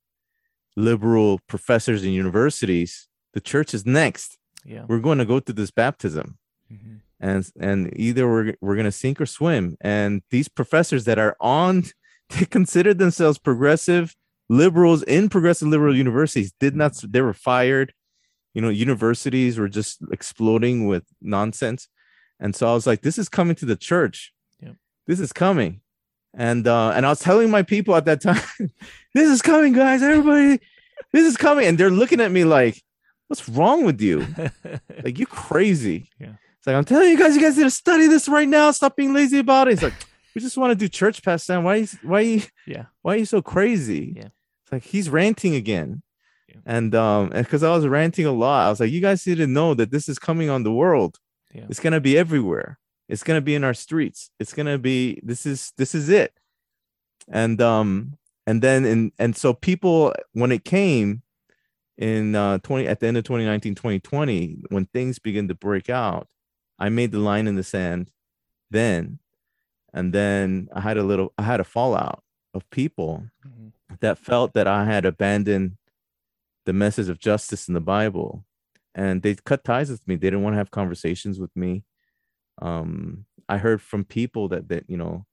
liberal 0.77 1.41
professors 1.49 2.05
in 2.05 2.13
universities 2.13 3.09
the 3.33 3.41
church 3.41 3.75
is 3.75 3.85
next 3.87 4.39
Yeah. 4.65 4.85
we're 4.89 5.01
going 5.01 5.19
to 5.19 5.25
go 5.25 5.41
through 5.41 5.55
this 5.55 5.71
baptism 5.71 6.39
Mm-hmm. 6.73 6.95
and 7.21 7.51
and 7.61 7.93
either 7.95 8.27
we're 8.27 8.55
we're 8.63 8.75
gonna 8.75 8.91
sink 8.91 9.21
or 9.21 9.27
swim. 9.27 9.77
And 9.83 10.23
these 10.31 10.49
professors 10.49 11.05
that 11.05 11.19
are 11.19 11.37
on, 11.39 11.85
they 12.31 12.47
considered 12.47 12.99
themselves 12.99 13.39
progressive 13.39 14.17
liberals 14.49 15.03
in 15.03 15.29
progressive 15.29 15.69
liberal 15.69 15.95
universities. 15.95 16.53
Did 16.59 16.75
not 16.75 16.93
they 17.07 17.21
were 17.21 17.35
fired. 17.35 17.93
You 18.55 18.63
know, 18.63 18.71
universities 18.71 19.59
were 19.59 19.69
just 19.69 19.99
exploding 20.11 20.87
with 20.87 21.05
nonsense. 21.21 21.87
And 22.41 22.57
so 22.57 22.69
I 22.71 22.75
was 22.75 22.87
like, 22.87 23.03
this 23.03 23.19
is 23.19 23.29
coming 23.29 23.57
to 23.57 23.67
the 23.67 23.77
church. 23.77 24.33
This 25.07 25.21
is 25.21 25.33
coming. 25.33 25.81
And 26.33 26.67
uh, 26.67 26.91
and 26.91 27.07
I 27.07 27.11
was 27.11 27.21
telling 27.21 27.51
my 27.51 27.63
people 27.63 27.95
at 27.95 28.07
that 28.07 28.21
time, 28.21 28.41
this 29.15 29.29
is 29.31 29.41
coming, 29.43 29.73
guys. 29.73 30.03
Everybody, 30.03 30.61
this 31.13 31.27
is 31.27 31.37
coming. 31.37 31.67
And 31.67 31.79
they're 31.79 31.91
looking 31.91 32.21
at 32.21 32.31
me 32.33 32.45
like, 32.45 32.83
what's 33.29 33.49
wrong 33.49 33.85
with 33.85 34.01
you? 34.01 34.27
like 35.05 35.19
you 35.19 35.27
crazy. 35.27 36.11
Yeah. 36.19 36.33
It's 36.59 36.67
like 36.67 36.75
I'm 36.77 36.85
telling 36.85 37.11
you 37.11 37.19
guys, 37.19 37.37
you 37.37 37.43
guys 37.43 37.57
need 37.57 37.65
to 37.65 37.71
study 37.71 38.07
this 38.09 38.29
right 38.29 38.49
now. 38.49 38.71
Stop 38.73 38.97
being 38.97 39.13
lazy 39.15 39.39
about 39.39 39.69
it. 39.69 39.75
It's 39.75 39.83
like 39.83 39.93
we 40.35 40.41
just 40.41 40.57
want 40.57 40.73
to 40.73 40.75
do 40.75 40.89
church 40.89 41.23
past 41.23 41.47
time. 41.47 41.63
Why? 41.63 41.77
you- 41.77 41.89
Why? 42.03 42.21
you- 42.21 42.43
Yeah. 42.67 42.87
Why 43.03 43.15
are 43.15 43.19
you 43.19 43.27
so 43.27 43.41
crazy? 43.43 44.15
Yeah. 44.17 44.29
It's 44.65 44.73
like 44.73 44.83
he's 44.85 45.09
ranting 45.11 45.55
again. 45.55 46.03
Yeah. 46.49 46.57
And 46.67 46.95
um, 46.95 47.29
because 47.29 47.63
I 47.63 47.71
was 47.71 47.87
ranting 47.87 48.27
a 48.27 48.33
lot, 48.33 48.67
I 48.67 48.71
was 48.71 48.81
like, 48.81 48.91
you 48.91 49.01
guys 49.01 49.25
need 49.27 49.37
to 49.37 49.47
know 49.47 49.75
that 49.75 49.91
this 49.93 50.09
is 50.09 50.19
coming 50.19 50.51
on 50.51 50.63
the 50.65 50.73
world. 50.73 51.19
Yeah. 51.53 51.67
It's 51.69 51.79
gonna 51.81 52.01
be 52.01 52.19
everywhere. 52.19 52.79
It's 53.09 53.23
gonna 53.23 53.41
be 53.41 53.55
in 53.55 53.65
our 53.65 53.75
streets. 53.75 54.31
It's 54.41 54.53
gonna 54.53 54.79
be. 54.79 55.21
This 55.23 55.47
is 55.47 55.73
this 55.77 55.95
is 55.95 56.09
it. 56.09 56.33
And 57.29 57.61
um, 57.61 58.15
and 58.47 58.63
then 58.63 58.85
and 58.85 59.13
and 59.19 59.37
so 59.37 59.53
people 59.55 60.15
when 60.33 60.53
it 60.53 60.65
came 60.65 61.23
in 61.97 62.35
uh 62.35 62.59
20 62.59 62.89
at 62.89 62.99
the 62.99 63.07
end 63.07 63.17
of 63.17 63.23
2019 63.23 63.77
2020 63.77 64.57
when 64.71 64.85
things 64.87 65.21
begin 65.21 65.47
to 65.47 65.55
break 65.55 65.89
out 65.89 66.27
i 66.77 66.89
made 66.89 67.13
the 67.13 67.21
line 67.21 67.47
in 67.47 67.55
the 67.55 67.63
sand 67.63 68.11
then 68.69 69.21
and 69.93 70.13
then 70.13 70.69
i 70.75 70.81
had 70.81 70.97
a 70.97 71.05
little 71.05 71.33
i 71.39 71.43
had 71.43 71.61
a 71.61 71.65
fallout 71.65 72.21
of 72.53 72.69
people 72.71 73.25
Mhm. 73.47 73.71
that 74.01 74.19
felt 74.19 74.55
that 74.55 74.67
i 74.67 74.85
had 74.87 75.05
abandoned 75.05 75.77
the 76.67 76.73
message 76.73 77.09
of 77.09 77.21
justice 77.21 77.69
in 77.69 77.75
the 77.75 77.81
bible 77.81 78.45
and 78.93 79.23
they 79.23 79.37
cut 79.37 79.63
ties 79.63 79.89
with 79.89 80.07
me 80.09 80.17
they 80.17 80.27
didn't 80.31 80.43
want 80.43 80.55
to 80.55 80.59
have 80.59 80.73
conversations 80.73 81.39
with 81.39 81.55
me 81.55 81.85
um 82.63 83.25
i 83.49 83.59
heard 83.59 83.81
from 83.83 84.05
people 84.05 84.49
that 84.49 84.69
that 84.69 84.85
you 84.89 84.97
know 84.97 85.27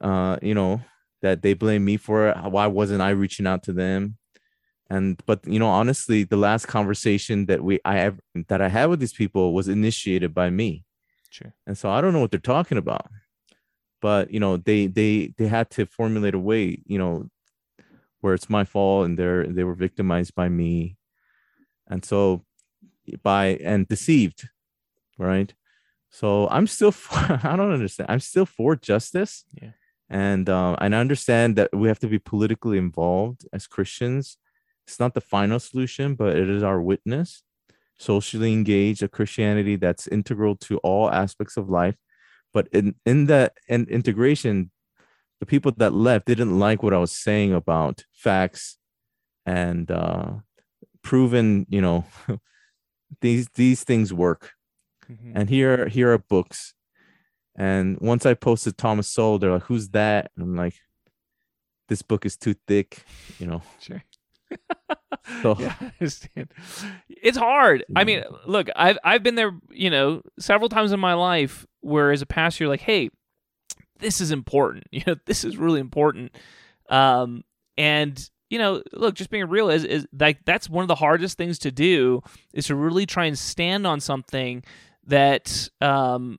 uh 0.00 0.36
you 0.42 0.54
know 0.54 0.80
that 1.22 1.42
they 1.42 1.52
blame 1.52 1.84
me 1.84 1.96
for 1.96 2.28
it. 2.28 2.36
Why 2.44 2.66
wasn't 2.66 3.02
i 3.02 3.10
reaching 3.10 3.46
out 3.46 3.62
to 3.64 3.72
them? 3.72 4.16
And 4.88 5.20
but 5.26 5.46
you 5.46 5.58
know 5.58 5.68
honestly 5.68 6.24
the 6.24 6.36
last 6.36 6.66
conversation 6.66 7.46
that 7.46 7.62
we 7.62 7.78
i 7.84 7.96
have 7.96 8.18
that 8.48 8.60
i 8.60 8.68
had 8.68 8.86
with 8.86 9.00
these 9.00 9.12
people 9.12 9.52
was 9.52 9.68
initiated 9.68 10.34
by 10.34 10.50
me. 10.50 10.84
Sure. 11.30 11.54
and 11.66 11.78
so 11.78 11.88
i 11.90 12.00
don't 12.00 12.12
know 12.12 12.20
what 12.20 12.30
they're 12.30 12.40
talking 12.40 12.78
about. 12.78 13.06
But 14.00 14.30
you 14.32 14.40
know 14.40 14.56
they 14.56 14.86
they 14.86 15.34
they 15.36 15.46
had 15.46 15.70
to 15.70 15.86
formulate 15.86 16.34
a 16.34 16.38
way 16.38 16.82
you 16.86 16.98
know 16.98 17.28
where 18.20 18.34
it's 18.34 18.50
my 18.50 18.64
fault 18.64 19.06
and 19.06 19.18
they're 19.18 19.46
they 19.46 19.64
were 19.64 19.74
victimized 19.74 20.34
by 20.34 20.48
me. 20.48 20.96
And 21.88 22.04
so 22.04 22.44
by 23.22 23.58
and 23.62 23.88
deceived 23.88 24.48
right 25.18 25.52
so 26.10 26.48
i'm 26.48 26.66
still 26.66 26.92
for, 26.92 27.16
i 27.44 27.56
don't 27.56 27.72
understand 27.72 28.10
i'm 28.10 28.20
still 28.20 28.46
for 28.46 28.76
justice. 28.76 29.44
Yeah. 29.60 29.70
and 30.08 30.48
um 30.50 30.76
and 30.80 30.94
i 30.94 31.00
understand 31.00 31.56
that 31.56 31.70
we 31.74 31.88
have 31.88 32.00
to 32.00 32.08
be 32.08 32.18
politically 32.18 32.78
involved 32.78 33.46
as 33.52 33.66
christians. 33.66 34.36
It's 34.86 34.98
not 34.98 35.14
the 35.14 35.20
final 35.20 35.60
solution 35.60 36.14
but 36.16 36.36
it 36.36 36.50
is 36.50 36.62
our 36.62 36.80
witness. 36.82 37.42
Socially 37.98 38.52
engaged 38.52 39.02
a 39.02 39.08
christianity 39.08 39.76
that's 39.76 40.08
integral 40.08 40.56
to 40.66 40.78
all 40.78 41.10
aspects 41.10 41.56
of 41.56 41.68
life. 41.68 41.96
But 42.52 42.66
in 42.72 42.96
in 43.06 43.26
that 43.26 43.52
and 43.68 43.88
integration 43.88 44.70
the 45.40 45.46
people 45.46 45.72
that 45.76 45.94
left 45.94 46.26
didn't 46.26 46.58
like 46.58 46.82
what 46.82 46.94
i 46.94 46.98
was 46.98 47.12
saying 47.12 47.52
about 47.52 48.04
facts 48.12 48.78
and 49.46 49.90
uh 49.90 50.32
proven 51.02 51.66
you 51.68 51.80
know 51.80 52.04
these 53.20 53.48
these 53.54 53.82
things 53.84 54.12
work 54.12 54.52
Mhm. 55.10 55.32
and 55.34 55.48
here 55.48 55.88
here 55.88 56.12
are 56.12 56.18
books 56.18 56.74
and 57.56 57.98
once 58.00 58.24
i 58.26 58.34
posted 58.34 58.78
thomas 58.78 59.08
sowell 59.08 59.38
they're 59.38 59.52
like 59.52 59.64
who's 59.64 59.88
that 59.90 60.30
and 60.36 60.44
i'm 60.44 60.56
like 60.56 60.74
this 61.88 62.02
book 62.02 62.24
is 62.24 62.36
too 62.36 62.54
thick 62.68 63.04
you 63.38 63.46
know 63.46 63.62
Sure. 63.80 64.02
so 65.42 65.56
yeah, 65.60 65.74
I 65.80 65.92
understand. 66.00 66.52
It's 67.08 67.36
hard. 67.38 67.84
I 67.94 68.04
mean, 68.04 68.22
look, 68.46 68.68
I've 68.74 68.98
I've 69.04 69.22
been 69.22 69.34
there, 69.36 69.52
you 69.70 69.90
know, 69.90 70.22
several 70.38 70.68
times 70.68 70.92
in 70.92 70.98
my 71.00 71.14
life 71.14 71.66
where 71.80 72.10
as 72.10 72.22
a 72.22 72.26
pastor 72.26 72.64
you're 72.64 72.68
like, 72.70 72.80
"Hey, 72.80 73.10
this 74.00 74.20
is 74.20 74.30
important. 74.32 74.84
You 74.92 75.02
know, 75.06 75.14
this 75.26 75.44
is 75.44 75.56
really 75.56 75.80
important." 75.80 76.36
Um 76.88 77.42
and 77.76 78.28
you 78.50 78.58
know, 78.58 78.82
look, 78.92 79.14
just 79.14 79.30
being 79.30 79.46
real 79.48 79.70
is 79.70 79.84
is 79.84 80.06
like 80.18 80.38
that's 80.44 80.68
one 80.68 80.82
of 80.82 80.88
the 80.88 80.96
hardest 80.96 81.38
things 81.38 81.58
to 81.60 81.70
do 81.70 82.22
is 82.52 82.66
to 82.66 82.74
really 82.74 83.06
try 83.06 83.26
and 83.26 83.38
stand 83.38 83.86
on 83.86 84.00
something 84.00 84.64
that 85.06 85.68
um 85.80 86.38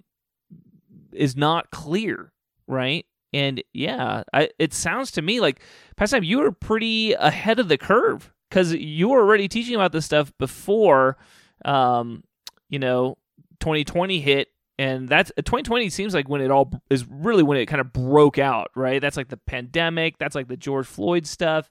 is 1.13 1.35
not 1.35 1.71
clear, 1.71 2.31
right? 2.67 3.05
And 3.33 3.63
yeah, 3.73 4.23
I, 4.33 4.49
it 4.59 4.73
sounds 4.73 5.11
to 5.11 5.21
me 5.21 5.39
like 5.39 5.61
Sam, 6.05 6.23
you 6.23 6.39
were 6.39 6.51
pretty 6.51 7.13
ahead 7.13 7.59
of 7.59 7.67
the 7.67 7.77
curve 7.77 8.33
because 8.49 8.73
you 8.73 9.09
were 9.09 9.21
already 9.21 9.47
teaching 9.47 9.75
about 9.75 9.91
this 9.93 10.05
stuff 10.05 10.33
before, 10.37 11.17
um, 11.63 12.23
you 12.69 12.79
know, 12.79 13.17
2020 13.61 14.19
hit, 14.19 14.49
and 14.77 15.07
that's 15.07 15.31
2020 15.37 15.89
seems 15.89 16.13
like 16.13 16.27
when 16.27 16.41
it 16.41 16.51
all 16.51 16.71
is 16.89 17.05
really 17.07 17.43
when 17.43 17.57
it 17.57 17.67
kind 17.67 17.79
of 17.81 17.93
broke 17.93 18.37
out, 18.37 18.71
right? 18.75 18.99
That's 18.99 19.15
like 19.15 19.29
the 19.29 19.37
pandemic. 19.37 20.17
That's 20.17 20.35
like 20.35 20.47
the 20.47 20.57
George 20.57 20.87
Floyd 20.87 21.27
stuff. 21.27 21.69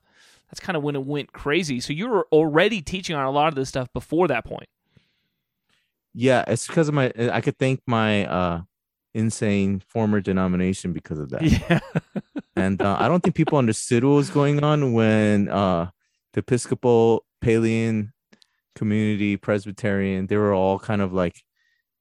That's 0.49 0.61
kind 0.61 0.77
of 0.77 0.83
when 0.83 0.97
it 0.97 1.05
went 1.05 1.33
crazy. 1.33 1.81
So 1.81 1.93
you 1.93 2.09
were 2.09 2.27
already 2.33 2.81
teaching 2.81 3.17
on 3.17 3.25
a 3.25 3.31
lot 3.31 3.49
of 3.49 3.55
this 3.55 3.69
stuff 3.69 3.93
before 3.93 4.29
that 4.29 4.45
point. 4.45 4.69
Yeah 6.15 6.45
it's 6.49 6.67
because 6.67 6.89
of 6.89 6.95
my 6.95 7.13
i 7.33 7.41
could 7.41 7.59
thank 7.59 7.81
my 7.87 8.27
uh 8.27 8.61
insane 9.15 9.81
former 9.89 10.21
denomination 10.21 10.93
because 10.93 11.19
of 11.19 11.31
that 11.31 11.43
Yeah. 11.43 11.81
and 12.57 12.81
uh, 12.81 12.97
I 13.01 13.09
don't 13.09 13.23
think 13.23 13.35
people 13.35 13.59
understood 13.59 14.05
what 14.05 14.15
was 14.15 14.31
going 14.31 14.63
on 14.63 14.93
when 14.93 15.49
uh, 15.49 15.91
the 16.35 16.41
Episcopal, 16.41 17.25
Palean 17.43 18.13
community, 18.77 19.37
Presbyterian, 19.37 20.27
they 20.29 20.37
were 20.37 20.53
all 20.55 20.79
kind 20.79 21.03
of 21.03 21.13
like 21.13 21.43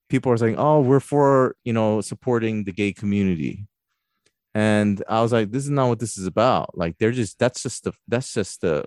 people 0.10 0.30
were 0.30 0.38
saying, 0.38 0.56
"Oh, 0.58 0.82
we're 0.82 1.00
for 1.00 1.56
you 1.64 1.74
know 1.74 2.02
supporting 2.02 2.64
the 2.66 2.72
gay 2.74 2.94
community," 2.94 3.66
and 4.54 5.02
I 5.10 5.22
was 5.22 5.32
like, 5.32 5.52
"This 5.52 5.64
is 5.64 5.70
not 5.72 5.88
what 5.90 6.00
this 6.00 6.18
is 6.18 6.28
about. 6.28 6.78
Like, 6.78 6.98
they're 7.00 7.12
just 7.12 7.40
that's 7.40 7.64
just 7.64 7.86
the 7.86 7.94
that's 8.08 8.34
just 8.34 8.62
the 8.62 8.84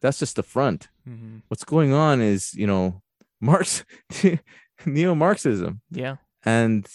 that's 0.00 0.18
just 0.18 0.36
the 0.36 0.42
front. 0.42 0.88
Mhm. 1.06 1.42
What's 1.48 1.64
going 1.64 1.92
on 1.92 2.20
is 2.22 2.54
you 2.54 2.66
know 2.66 3.02
Marx, 3.40 3.84
neo-Marxism." 4.86 5.80
Yeah. 5.90 6.16
and 6.44 6.86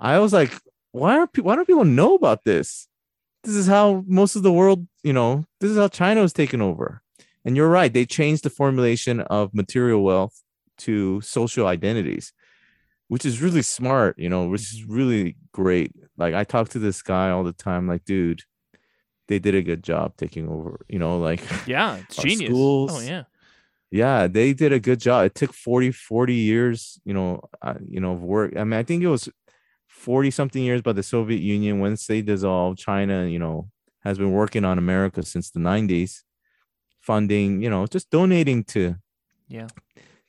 I 0.00 0.18
was 0.18 0.32
like, 0.32 0.52
why 0.92 1.18
are 1.18 1.26
people? 1.26 1.48
Why 1.48 1.56
don't 1.56 1.66
people 1.66 1.84
know 1.84 2.14
about 2.14 2.44
this? 2.44 2.88
this 3.42 3.54
is 3.54 3.66
how 3.66 4.04
most 4.06 4.36
of 4.36 4.42
the 4.42 4.52
world, 4.52 4.86
you 5.02 5.12
know, 5.12 5.44
this 5.60 5.70
is 5.70 5.76
how 5.76 5.88
China 5.88 6.22
was 6.22 6.32
taken 6.32 6.62
over. 6.62 7.02
And 7.44 7.56
you're 7.56 7.68
right, 7.68 7.92
they 7.92 8.06
changed 8.06 8.44
the 8.44 8.50
formulation 8.50 9.20
of 9.20 9.52
material 9.52 10.02
wealth 10.02 10.42
to 10.78 11.20
social 11.22 11.66
identities, 11.66 12.32
which 13.08 13.24
is 13.24 13.42
really 13.42 13.62
smart, 13.62 14.16
you 14.18 14.28
know, 14.28 14.46
which 14.46 14.72
is 14.72 14.84
really 14.84 15.36
great. 15.52 15.92
Like 16.16 16.34
I 16.34 16.44
talk 16.44 16.68
to 16.70 16.78
this 16.78 17.02
guy 17.02 17.30
all 17.30 17.42
the 17.42 17.52
time, 17.52 17.88
like, 17.88 18.04
dude, 18.04 18.42
they 19.26 19.40
did 19.40 19.56
a 19.56 19.62
good 19.62 19.82
job 19.82 20.16
taking 20.16 20.48
over, 20.48 20.84
you 20.88 21.00
know, 21.00 21.18
like 21.18 21.42
Yeah, 21.66 21.96
it's 22.08 22.16
genius. 22.16 22.50
Oh, 22.50 22.54
schools, 22.54 22.92
oh 22.94 23.00
yeah. 23.00 23.24
Yeah 23.92 24.26
they 24.26 24.52
did 24.54 24.72
a 24.72 24.80
good 24.80 24.98
job 24.98 25.26
it 25.26 25.34
took 25.34 25.52
40 25.52 25.92
40 25.92 26.34
years 26.34 26.98
you 27.04 27.14
know 27.14 27.40
uh, 27.60 27.74
you 27.86 28.00
know 28.00 28.12
of 28.12 28.22
work 28.22 28.56
i 28.56 28.64
mean 28.64 28.78
i 28.80 28.82
think 28.82 29.02
it 29.02 29.08
was 29.08 29.28
40 29.88 30.30
something 30.30 30.62
years 30.64 30.82
by 30.82 30.92
the 30.92 31.02
soviet 31.02 31.40
union 31.40 31.78
once 31.78 32.06
they 32.06 32.22
dissolved 32.22 32.78
china 32.78 33.26
you 33.26 33.38
know 33.38 33.68
has 34.00 34.16
been 34.18 34.32
working 34.32 34.64
on 34.64 34.78
america 34.78 35.22
since 35.22 35.50
the 35.50 35.60
90s 35.60 36.22
funding 37.00 37.62
you 37.62 37.70
know 37.70 37.86
just 37.86 38.10
donating 38.10 38.64
to 38.64 38.96
Yeah. 39.48 39.68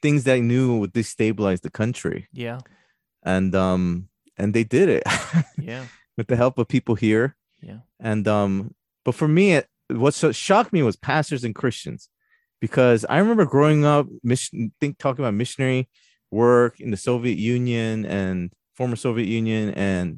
things 0.02 0.24
that 0.26 0.40
knew 0.42 0.80
would 0.80 0.94
destabilize 0.94 1.62
the 1.62 1.70
country 1.72 2.28
Yeah. 2.34 2.60
and 3.24 3.56
um 3.56 4.10
and 4.38 4.54
they 4.54 4.64
did 4.66 4.90
it 4.90 5.04
Yeah. 5.58 5.86
with 6.18 6.28
the 6.28 6.36
help 6.36 6.58
of 6.58 6.68
people 6.68 6.96
here 6.96 7.36
Yeah. 7.62 7.80
and 8.00 8.28
um 8.28 8.76
but 9.06 9.16
for 9.16 9.28
me 9.28 9.54
it, 9.54 9.68
what 9.90 10.14
shocked 10.14 10.74
me 10.74 10.82
was 10.84 10.96
pastors 10.98 11.44
and 11.44 11.56
christians 11.56 12.10
because 12.64 13.06
i 13.10 13.18
remember 13.18 13.46
growing 13.46 13.84
up 13.84 14.08
mission 14.24 14.72
think 14.80 14.98
talking 14.98 15.24
about 15.24 15.34
missionary 15.34 15.90
work 16.32 16.80
in 16.80 16.92
the 16.92 16.98
soviet 16.98 17.38
union 17.38 18.06
and 18.06 18.54
former 18.74 18.96
soviet 18.96 19.28
union 19.28 19.74
and 19.74 20.18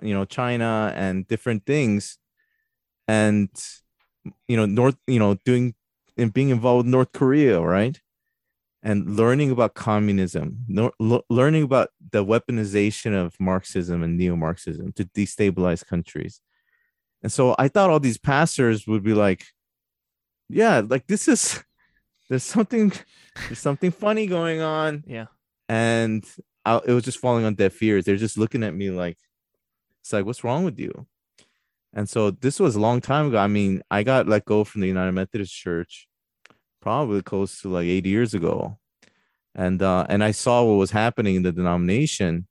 you 0.00 0.14
know 0.14 0.24
china 0.24 0.92
and 0.96 1.26
different 1.26 1.66
things. 1.66 2.18
And 3.08 3.50
you 4.48 4.56
know 4.56 4.66
north 4.66 4.96
you 5.06 5.18
know 5.18 5.34
doing 5.44 5.74
and 6.16 6.32
being 6.32 6.50
involved 6.50 6.86
with 6.86 6.92
north 6.92 7.12
korea 7.12 7.60
right? 7.60 8.00
And 8.84 9.16
learning 9.16 9.50
about 9.50 9.74
communism 9.74 10.58
no, 10.68 10.92
lo- 10.98 11.24
learning 11.28 11.64
about 11.64 11.90
the 12.12 12.24
weaponization 12.24 13.12
of 13.14 13.34
marxism 13.38 14.02
and 14.02 14.16
neo-marxism 14.16 14.92
to 14.92 15.04
destabilize 15.04 15.86
countries. 15.86 16.40
And 17.22 17.30
so 17.30 17.54
I 17.58 17.68
thought 17.68 17.90
all 17.90 18.00
these 18.00 18.18
pastors 18.18 18.86
would 18.88 19.04
be 19.04 19.14
like, 19.14 19.44
yeah, 20.48 20.82
like 20.84 21.06
this 21.06 21.28
is 21.28 21.62
there's 22.32 22.44
something 22.44 22.90
there's 23.46 23.58
something 23.58 23.90
funny 23.90 24.26
going 24.26 24.62
on. 24.62 25.04
Yeah. 25.06 25.26
And 25.68 26.24
I, 26.64 26.80
it 26.86 26.92
was 26.92 27.04
just 27.04 27.18
falling 27.18 27.44
on 27.44 27.56
deaf 27.56 27.82
ears. 27.82 28.06
They're 28.06 28.16
just 28.16 28.38
looking 28.38 28.62
at 28.62 28.74
me 28.74 28.88
like, 28.88 29.18
it's 30.00 30.14
like, 30.14 30.24
what's 30.24 30.42
wrong 30.42 30.64
with 30.64 30.80
you? 30.80 31.06
And 31.92 32.08
so 32.08 32.30
this 32.30 32.58
was 32.58 32.74
a 32.74 32.80
long 32.80 33.02
time 33.02 33.26
ago. 33.26 33.36
I 33.36 33.48
mean, 33.48 33.82
I 33.90 34.02
got 34.02 34.28
let 34.28 34.46
go 34.46 34.64
from 34.64 34.80
the 34.80 34.86
United 34.86 35.12
Methodist 35.12 35.54
Church 35.54 36.08
probably 36.80 37.20
close 37.20 37.60
to 37.60 37.68
like 37.68 37.84
eight 37.84 38.06
years 38.06 38.32
ago. 38.32 38.78
And 39.54 39.82
uh 39.82 40.06
and 40.08 40.24
I 40.24 40.30
saw 40.30 40.64
what 40.64 40.76
was 40.76 40.92
happening 40.92 41.34
in 41.34 41.42
the 41.42 41.52
denomination, 41.52 42.48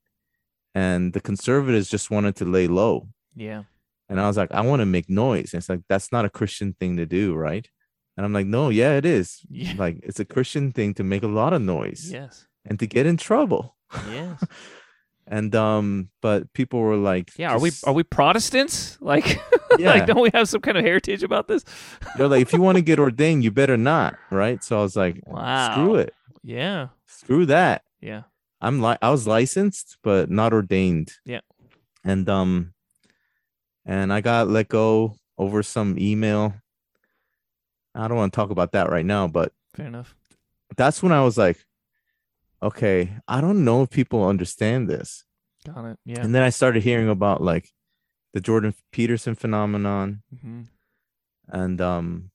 and 0.76 1.12
the 1.14 1.22
conservatives 1.22 1.90
just 1.90 2.12
wanted 2.12 2.36
to 2.36 2.46
lay 2.46 2.68
low. 2.68 3.08
Yeah. 3.36 3.64
And 4.10 4.22
I 4.22 4.28
was 4.28 4.38
like, 4.38 4.52
I 4.52 4.62
want 4.62 4.82
to 4.82 4.86
make 4.86 5.10
noise. 5.10 5.54
And 5.54 5.62
it's 5.62 5.70
like, 5.70 5.82
that's 5.90 6.12
not 6.12 6.26
a 6.26 6.30
Christian 6.30 6.76
thing 6.80 6.98
to 6.98 7.08
do, 7.08 7.34
right? 7.34 7.68
And 8.22 8.26
I'm 8.28 8.34
like, 8.34 8.45
no, 8.45 8.69
yeah, 8.69 8.97
it 8.97 9.05
is. 9.05 9.39
Yeah. 9.49 9.74
Like, 9.80 9.97
it's 10.03 10.19
a 10.19 10.26
Christian 10.26 10.72
thing 10.72 10.93
to 10.93 11.03
make 11.03 11.24
a 11.24 11.28
lot 11.28 11.53
of 11.53 11.61
noise 11.63 12.11
Yes. 12.11 12.45
and 12.65 12.78
to 12.78 12.86
get 12.86 13.07
in 13.07 13.17
trouble. 13.17 13.76
Yes. 14.11 14.43
And 15.28 15.55
um, 15.55 16.09
but 16.22 16.51
people 16.53 16.82
were 16.82 16.97
like, 16.97 17.32
Yeah. 17.38 17.51
Are 17.53 17.59
we 17.59 17.72
are 17.86 17.93
we 17.93 18.03
Protestants? 18.03 18.97
Like, 19.11 19.39
Yeah. 19.80 19.89
like 19.93 20.05
don't 20.05 20.19
we 20.22 20.30
have 20.34 20.49
some 20.49 20.61
kind 20.61 20.78
of 20.78 20.84
heritage 20.84 21.24
about 21.24 21.47
this? 21.47 21.63
They're 22.17 22.28
like, 22.28 22.41
if 22.41 22.53
you 22.53 22.61
want 22.61 22.76
to 22.78 22.82
get 22.84 22.99
ordained, 22.99 23.43
you 23.43 23.49
better 23.51 23.78
not, 23.78 24.17
right? 24.30 24.61
So 24.63 24.78
I 24.80 24.82
was 24.82 24.95
like, 24.95 25.22
Wow. 25.26 25.72
screw 25.72 25.95
it, 25.95 26.13
Yeah. 26.43 26.88
screw 27.07 27.45
that. 27.47 27.84
Yeah. 28.01 28.24
I'm 28.59 28.82
like, 28.82 28.97
I 29.01 29.09
was 29.09 29.26
licensed, 29.26 29.97
but 30.03 30.30
not 30.30 30.53
ordained. 30.53 31.13
Yeah. 31.26 31.41
And 32.03 32.28
um, 32.30 32.74
and 33.86 34.11
I 34.13 34.22
got 34.22 34.47
let 34.49 34.67
go 34.67 35.15
over 35.38 35.63
some 35.63 35.97
email. 35.97 36.53
I 37.96 38.08
don't 38.08 38.18
want 38.18 38.34
to 38.34 38.36
talk 38.36 38.50
about 38.50 38.72
that 38.74 38.89
right 38.89 39.06
now, 39.06 39.28
but 39.28 39.52
Fair 39.76 39.88
enough. 39.88 40.16
that's 40.78 41.04
when 41.04 41.12
I 41.12 41.24
was 41.24 41.38
like, 41.38 41.66
okay, 42.64 43.18
I 43.28 43.42
don't 43.42 43.64
know 43.66 43.84
if 43.84 43.89
people 43.89 44.26
understand 44.28 44.89
this. 44.89 45.26
Got 45.66 45.86
it. 45.86 46.00
Yeah. 46.06 46.22
And 46.22 46.34
then 46.34 46.44
I 46.44 46.50
started 46.50 46.84
hearing 46.84 47.10
about 47.10 47.42
like 47.42 47.70
the 48.34 48.39
Jordan 48.42 48.74
Peterson 48.92 49.36
phenomenon 49.36 50.24
hmm 50.42 50.62
and 51.50 51.82
um 51.82 52.32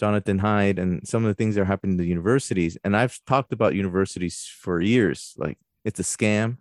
Jonathan 0.00 0.40
Haidt 0.40 0.76
and 0.78 1.06
some 1.06 1.24
of 1.24 1.28
the 1.28 1.34
things 1.34 1.54
that 1.54 1.60
are 1.60 1.66
happening 1.66 1.96
to 1.98 2.04
universities. 2.04 2.76
And 2.82 2.96
I've 2.96 3.20
talked 3.26 3.52
about 3.52 3.74
universities 3.76 4.44
for 4.60 4.80
years. 4.80 5.34
Like 5.36 5.56
it's 5.84 6.00
a 6.00 6.02
scam. 6.02 6.56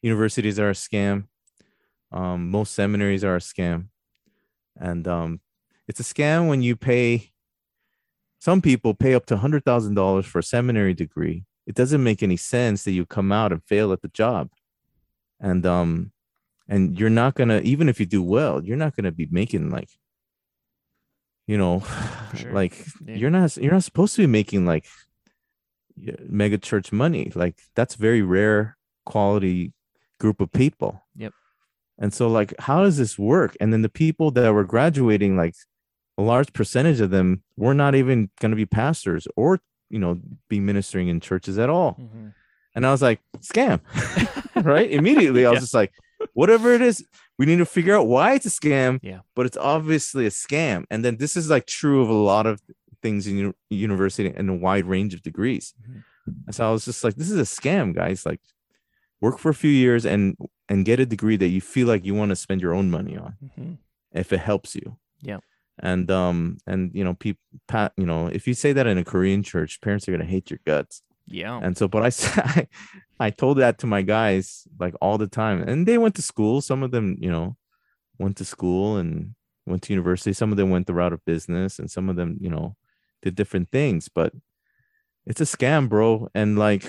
Universities 0.00 0.60
are 0.60 0.70
a 0.70 0.74
scam. 0.74 1.24
Um, 2.12 2.50
most 2.50 2.72
seminaries 2.74 3.24
are 3.24 3.34
a 3.34 3.40
scam. 3.40 3.88
And 4.76 5.08
um, 5.08 5.40
it's 5.88 6.00
a 6.00 6.02
scam 6.02 6.48
when 6.48 6.62
you 6.62 6.76
pay 6.76 7.30
some 8.38 8.60
people 8.60 8.94
pay 8.94 9.14
up 9.14 9.26
to 9.26 9.36
hundred 9.38 9.64
thousand 9.64 9.94
dollars 9.94 10.26
for 10.26 10.38
a 10.38 10.42
seminary 10.42 10.94
degree. 10.94 11.44
It 11.66 11.74
doesn't 11.74 12.02
make 12.04 12.22
any 12.22 12.36
sense 12.36 12.84
that 12.84 12.92
you 12.92 13.04
come 13.06 13.32
out 13.32 13.50
and 13.52 13.62
fail 13.64 13.92
at 13.92 14.02
the 14.02 14.08
job. 14.08 14.50
And 15.40 15.64
um 15.66 16.12
and 16.68 16.98
you're 16.98 17.10
not 17.10 17.34
gonna 17.34 17.60
even 17.60 17.88
if 17.88 17.98
you 18.00 18.06
do 18.06 18.22
well, 18.22 18.62
you're 18.64 18.76
not 18.76 18.94
gonna 18.96 19.12
be 19.12 19.26
making 19.30 19.70
like 19.70 19.90
you 21.46 21.56
know 21.58 21.82
sure. 22.34 22.52
like 22.52 22.84
Yeah. 23.04 23.14
you're 23.16 23.30
not 23.30 23.56
you're 23.56 23.72
not 23.72 23.84
supposed 23.84 24.14
to 24.16 24.22
be 24.22 24.26
making 24.26 24.66
like 24.66 24.86
mega 26.28 26.58
church 26.58 26.92
money 26.92 27.32
like 27.34 27.56
that's 27.74 27.94
very 27.94 28.20
rare 28.20 28.76
quality 29.06 29.72
group 30.20 30.40
of 30.42 30.52
people 30.52 31.02
Yep. 31.16 31.32
and 31.98 32.12
so 32.12 32.28
like 32.28 32.52
how 32.58 32.82
does 32.82 32.98
this 32.98 33.18
work 33.18 33.56
and 33.60 33.72
then 33.72 33.80
the 33.80 33.88
people 33.88 34.30
that 34.32 34.52
were 34.52 34.64
graduating 34.64 35.36
like 35.38 35.54
a 36.18 36.22
large 36.22 36.52
percentage 36.52 37.00
of 37.00 37.10
them 37.10 37.42
were 37.56 37.74
not 37.74 37.94
even 37.94 38.30
going 38.40 38.50
to 38.50 38.56
be 38.56 38.66
pastors 38.66 39.26
or 39.36 39.60
you 39.90 39.98
know 39.98 40.18
be 40.48 40.58
ministering 40.60 41.08
in 41.08 41.20
churches 41.20 41.58
at 41.58 41.70
all. 41.70 41.92
Hmm 41.92 42.28
and 42.74 42.84
i 42.86 42.90
was 42.90 43.00
like 43.00 43.20
scam. 43.40 43.80
Right? 44.72 44.90
Immediately 44.90 45.46
i 45.46 45.50
was 45.50 45.56
Yeah. 45.56 45.60
just 45.60 45.74
like 45.74 45.92
whatever 46.34 46.72
it 46.74 46.82
is 46.82 47.04
we 47.38 47.46
need 47.46 47.56
to 47.58 47.64
figure 47.66 47.94
out 47.96 48.06
why 48.06 48.34
it's 48.34 48.44
a 48.46 48.50
scam 48.50 48.98
Yeah. 49.02 49.20
but 49.34 49.46
it's 49.46 49.56
obviously 49.56 50.26
a 50.26 50.30
scam. 50.30 50.84
And 50.90 51.02
then 51.04 51.16
this 51.16 51.36
is 51.36 51.48
like 51.48 51.66
true 51.66 52.02
of 52.02 52.08
a 52.10 52.20
lot 52.32 52.46
of 52.46 52.60
things 53.02 53.26
in 53.26 53.36
uni- 53.38 53.54
university 53.70 54.30
and 54.34 54.48
a 54.50 54.54
wide 54.54 54.84
range 54.86 55.14
of 55.14 55.22
degrees. 55.22 55.74
Mhm. 55.88 56.02
and 56.46 56.54
so 56.54 56.68
i 56.68 56.70
was 56.72 56.84
just 56.84 57.02
like 57.04 57.14
this 57.16 57.30
is 57.30 57.38
a 57.38 57.50
scam 57.60 57.94
guys. 57.94 58.26
Like 58.26 58.40
work 59.20 59.38
for 59.38 59.48
a 59.50 59.54
few 59.64 59.70
years 59.70 60.04
and 60.04 60.36
and 60.68 60.84
get 60.84 61.00
a 61.00 61.06
degree 61.06 61.36
that 61.42 61.48
you 61.48 61.60
feel 61.74 61.86
like 61.92 62.04
you 62.04 62.14
want 62.20 62.30
to 62.30 62.36
spend 62.36 62.60
your 62.60 62.74
own 62.78 62.90
money 62.90 63.16
on 63.24 63.32
hmm 63.56 63.74
if 64.12 64.32
it 64.32 64.40
helps 64.40 64.74
you. 64.74 64.96
Yeah. 65.30 65.40
And 65.80 66.10
um 66.10 66.56
and 66.66 66.90
you 66.94 67.04
know 67.04 67.14
people 67.14 67.40
pat 67.68 67.92
you 67.96 68.06
know 68.06 68.28
if 68.28 68.46
you 68.48 68.54
say 68.54 68.72
that 68.72 68.86
in 68.86 68.96
a 68.98 69.04
korean 69.04 69.42
church 69.42 69.80
parents 69.82 70.08
are 70.08 70.12
going 70.12 70.20
to 70.24 70.26
hate 70.26 70.50
your 70.50 70.60
guts 70.66 71.02
Yeah. 71.26 71.58
and 71.62 71.76
so, 71.76 71.86
but 71.88 72.02
i 72.08 72.66
i 73.20 73.30
told 73.30 73.58
that 73.58 73.78
to 73.78 73.86
my 73.86 74.02
guys 74.02 74.66
like 74.78 74.94
all 75.00 75.18
the 75.18 75.26
time, 75.26 75.62
and 75.68 75.86
they 75.86 75.98
went 75.98 76.14
to 76.16 76.22
school. 76.22 76.60
Some 76.60 76.82
of 76.84 76.90
them, 76.92 77.16
you 77.20 77.30
know, 77.30 77.56
went 78.18 78.36
to 78.38 78.44
school 78.44 78.96
and 78.96 79.34
went 79.66 79.82
to 79.84 79.92
university. 79.92 80.32
Some 80.32 80.50
of 80.52 80.56
them 80.56 80.70
went 80.70 80.86
the 80.86 80.94
route 80.94 81.12
of 81.12 81.24
business, 81.24 81.78
and 81.80 81.90
some 81.90 82.08
of 82.10 82.16
them, 82.16 82.38
you 82.40 82.48
know, 82.50 82.76
did 83.22 83.34
different 83.34 83.68
things. 83.70 84.08
But 84.08 84.32
it's 85.26 85.40
a 85.40 85.44
scam, 85.56 85.88
bro. 85.88 86.28
And 86.34 86.56
like, 86.58 86.84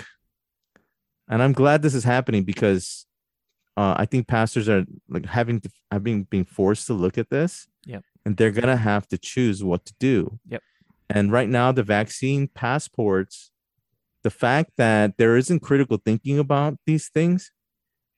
and 1.30 1.42
I'm 1.42 1.54
glad 1.54 1.82
this 1.82 1.96
is 1.96 2.04
happening 2.04 2.44
because 2.44 3.06
uh, 3.76 3.96
I 3.98 4.06
think 4.06 4.28
pastors 4.28 4.70
are 4.70 4.86
like 5.10 5.26
having 5.26 5.60
to, 5.62 5.70
have 5.92 6.04
been 6.04 6.24
being 6.24 6.46
forced 6.46 6.88
to 6.88 6.94
look 6.94 7.18
at 7.18 7.30
this. 7.30 7.68
Yep. 7.86 8.04
And 8.28 8.36
they're 8.36 8.52
gonna 8.52 8.76
have 8.76 9.08
to 9.08 9.18
choose 9.18 9.64
what 9.64 9.86
to 9.86 9.94
do. 10.02 10.38
Yep. 10.50 10.62
And 11.10 11.32
right 11.32 11.48
now, 11.48 11.72
the 11.72 11.84
vaccine 11.84 12.50
passports 12.50 13.52
the 14.24 14.30
fact 14.32 14.72
that 14.76 15.18
there 15.18 15.38
isn't 15.38 15.62
critical 15.62 15.96
thinking 16.04 16.38
about 16.38 16.78
these 16.86 17.08
things 17.08 17.52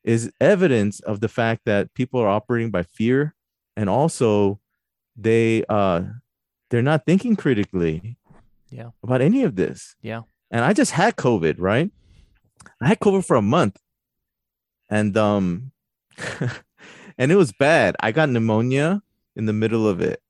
is 0.03 0.32
evidence 0.41 0.99
of 1.01 1.20
the 1.20 1.28
fact 1.28 1.62
that 1.66 1.93
people 1.93 2.20
are 2.20 2.28
operating 2.28 2.72
by 2.72 2.82
fear 2.82 3.36
and 3.78 3.88
also 3.89 4.60
they 5.16 5.64
uh 5.70 6.01
they're 6.72 6.82
not 6.82 7.05
thinking 7.05 7.36
critically 7.36 8.18
Yeah. 8.72 8.89
about 9.03 9.22
any 9.22 9.43
of 9.43 9.55
this 9.55 9.95
Yeah. 10.01 10.22
and 10.49 10.66
i 10.66 10.74
just 10.74 10.93
had 10.93 11.16
covid 11.16 11.57
right 11.60 11.91
i 12.82 12.88
had 12.88 12.99
covid 12.99 13.24
for 13.26 13.36
a 13.36 13.41
month 13.57 13.78
and 14.89 15.16
um 15.16 15.72
and 17.20 17.32
it 17.32 17.36
was 17.36 17.51
bad 17.51 17.95
i 17.99 18.12
got 18.12 18.30
pneumonia 18.30 19.03
in 19.36 19.45
the 19.45 19.53
middle 19.53 19.88
of 19.88 20.01
it 20.01 20.21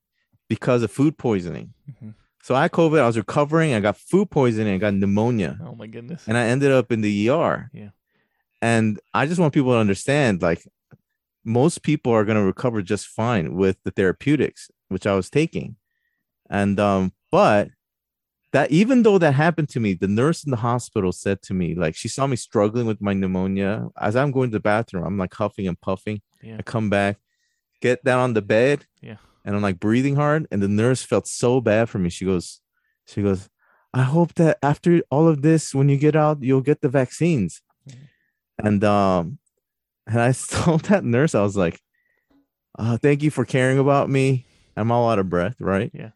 because 0.48 0.82
of 0.82 0.90
food 0.90 1.16
poisoning 1.18 1.72
Mhm. 1.90 2.14
so 2.42 2.54
i 2.54 2.62
had 2.62 2.72
covid 2.72 3.00
i 3.00 3.06
was 3.06 3.16
recovering 3.16 3.72
i 3.74 3.80
got 3.80 3.96
food 3.96 4.30
poisoning 4.30 4.74
i 4.74 4.78
got 4.78 4.94
pneumonia 4.94 5.58
Oh 5.64 5.74
my 5.74 5.86
goodness. 5.86 6.26
and 6.28 6.36
I 6.36 6.46
ended 6.46 6.72
up 6.72 6.90
in 6.92 7.00
the 7.00 7.28
ER. 7.28 7.70
Yeah. 7.72 7.90
And 8.62 9.00
I 9.14 9.26
just 9.26 9.40
want 9.40 9.54
people 9.54 9.72
to 9.72 9.78
understand 9.78 10.42
like 10.42 10.62
most 11.44 11.82
people 11.82 12.12
are 12.12 12.24
going 12.24 12.36
to 12.36 12.44
recover 12.44 12.82
just 12.82 13.06
fine 13.06 13.54
with 13.54 13.76
the 13.84 13.90
therapeutics 13.90 14.70
which 14.88 15.06
I 15.06 15.14
was 15.14 15.30
taking. 15.30 15.76
And 16.50 16.78
um 16.80 17.12
but 17.30 17.68
that 18.52 18.70
even 18.72 19.02
though 19.04 19.18
that 19.18 19.34
happened 19.34 19.68
to 19.70 19.80
me, 19.80 19.94
the 19.94 20.08
nurse 20.08 20.42
in 20.44 20.50
the 20.50 20.56
hospital 20.56 21.12
said 21.12 21.40
to 21.42 21.54
me, 21.54 21.74
like 21.76 21.94
she 21.94 22.08
saw 22.08 22.26
me 22.26 22.34
struggling 22.36 22.86
with 22.86 23.00
my 23.00 23.12
pneumonia. 23.14 23.88
As 23.96 24.16
I'm 24.16 24.32
going 24.32 24.50
to 24.50 24.56
the 24.56 24.60
bathroom, 24.60 25.04
I'm 25.04 25.16
like 25.16 25.32
huffing 25.32 25.68
and 25.68 25.80
puffing. 25.80 26.20
Yeah. 26.42 26.56
I 26.58 26.62
come 26.62 26.90
back, 26.90 27.18
get 27.80 28.04
down 28.04 28.20
on 28.20 28.34
the 28.34 28.42
bed, 28.42 28.86
Yeah. 29.02 29.16
and 29.44 29.56
I'm 29.56 29.62
like 29.62 29.80
breathing 29.80 30.16
hard. 30.16 30.46
And 30.50 30.62
the 30.62 30.68
nurse 30.68 31.02
felt 31.02 31.26
so 31.26 31.60
bad 31.60 31.88
for 31.88 31.98
me. 31.98 32.10
She 32.10 32.24
goes, 32.24 32.60
she 33.06 33.22
goes, 33.22 33.48
I 33.92 34.02
hope 34.02 34.34
that 34.34 34.58
after 34.62 35.02
all 35.10 35.26
of 35.28 35.42
this, 35.42 35.74
when 35.74 35.88
you 35.88 35.96
get 35.96 36.14
out, 36.14 36.42
you'll 36.42 36.60
get 36.60 36.80
the 36.80 36.88
vaccines. 36.88 37.62
Mhm. 37.88 37.94
And 38.62 38.84
um, 38.84 39.38
and 40.06 40.20
I 40.20 40.32
told 40.50 40.82
that 40.82 41.04
nurse, 41.04 41.34
I 41.34 41.42
was 41.42 41.56
like, 41.56 41.80
uh, 42.78 42.96
thank 42.98 43.22
you 43.22 43.30
for 43.30 43.44
caring 43.44 43.78
about 43.78 44.08
me. 44.10 44.46
I'm 44.76 44.90
all 44.92 45.10
out 45.10 45.18
of 45.18 45.28
breath, 45.28 45.56
right? 45.60 45.90
Yeah. 45.92 46.10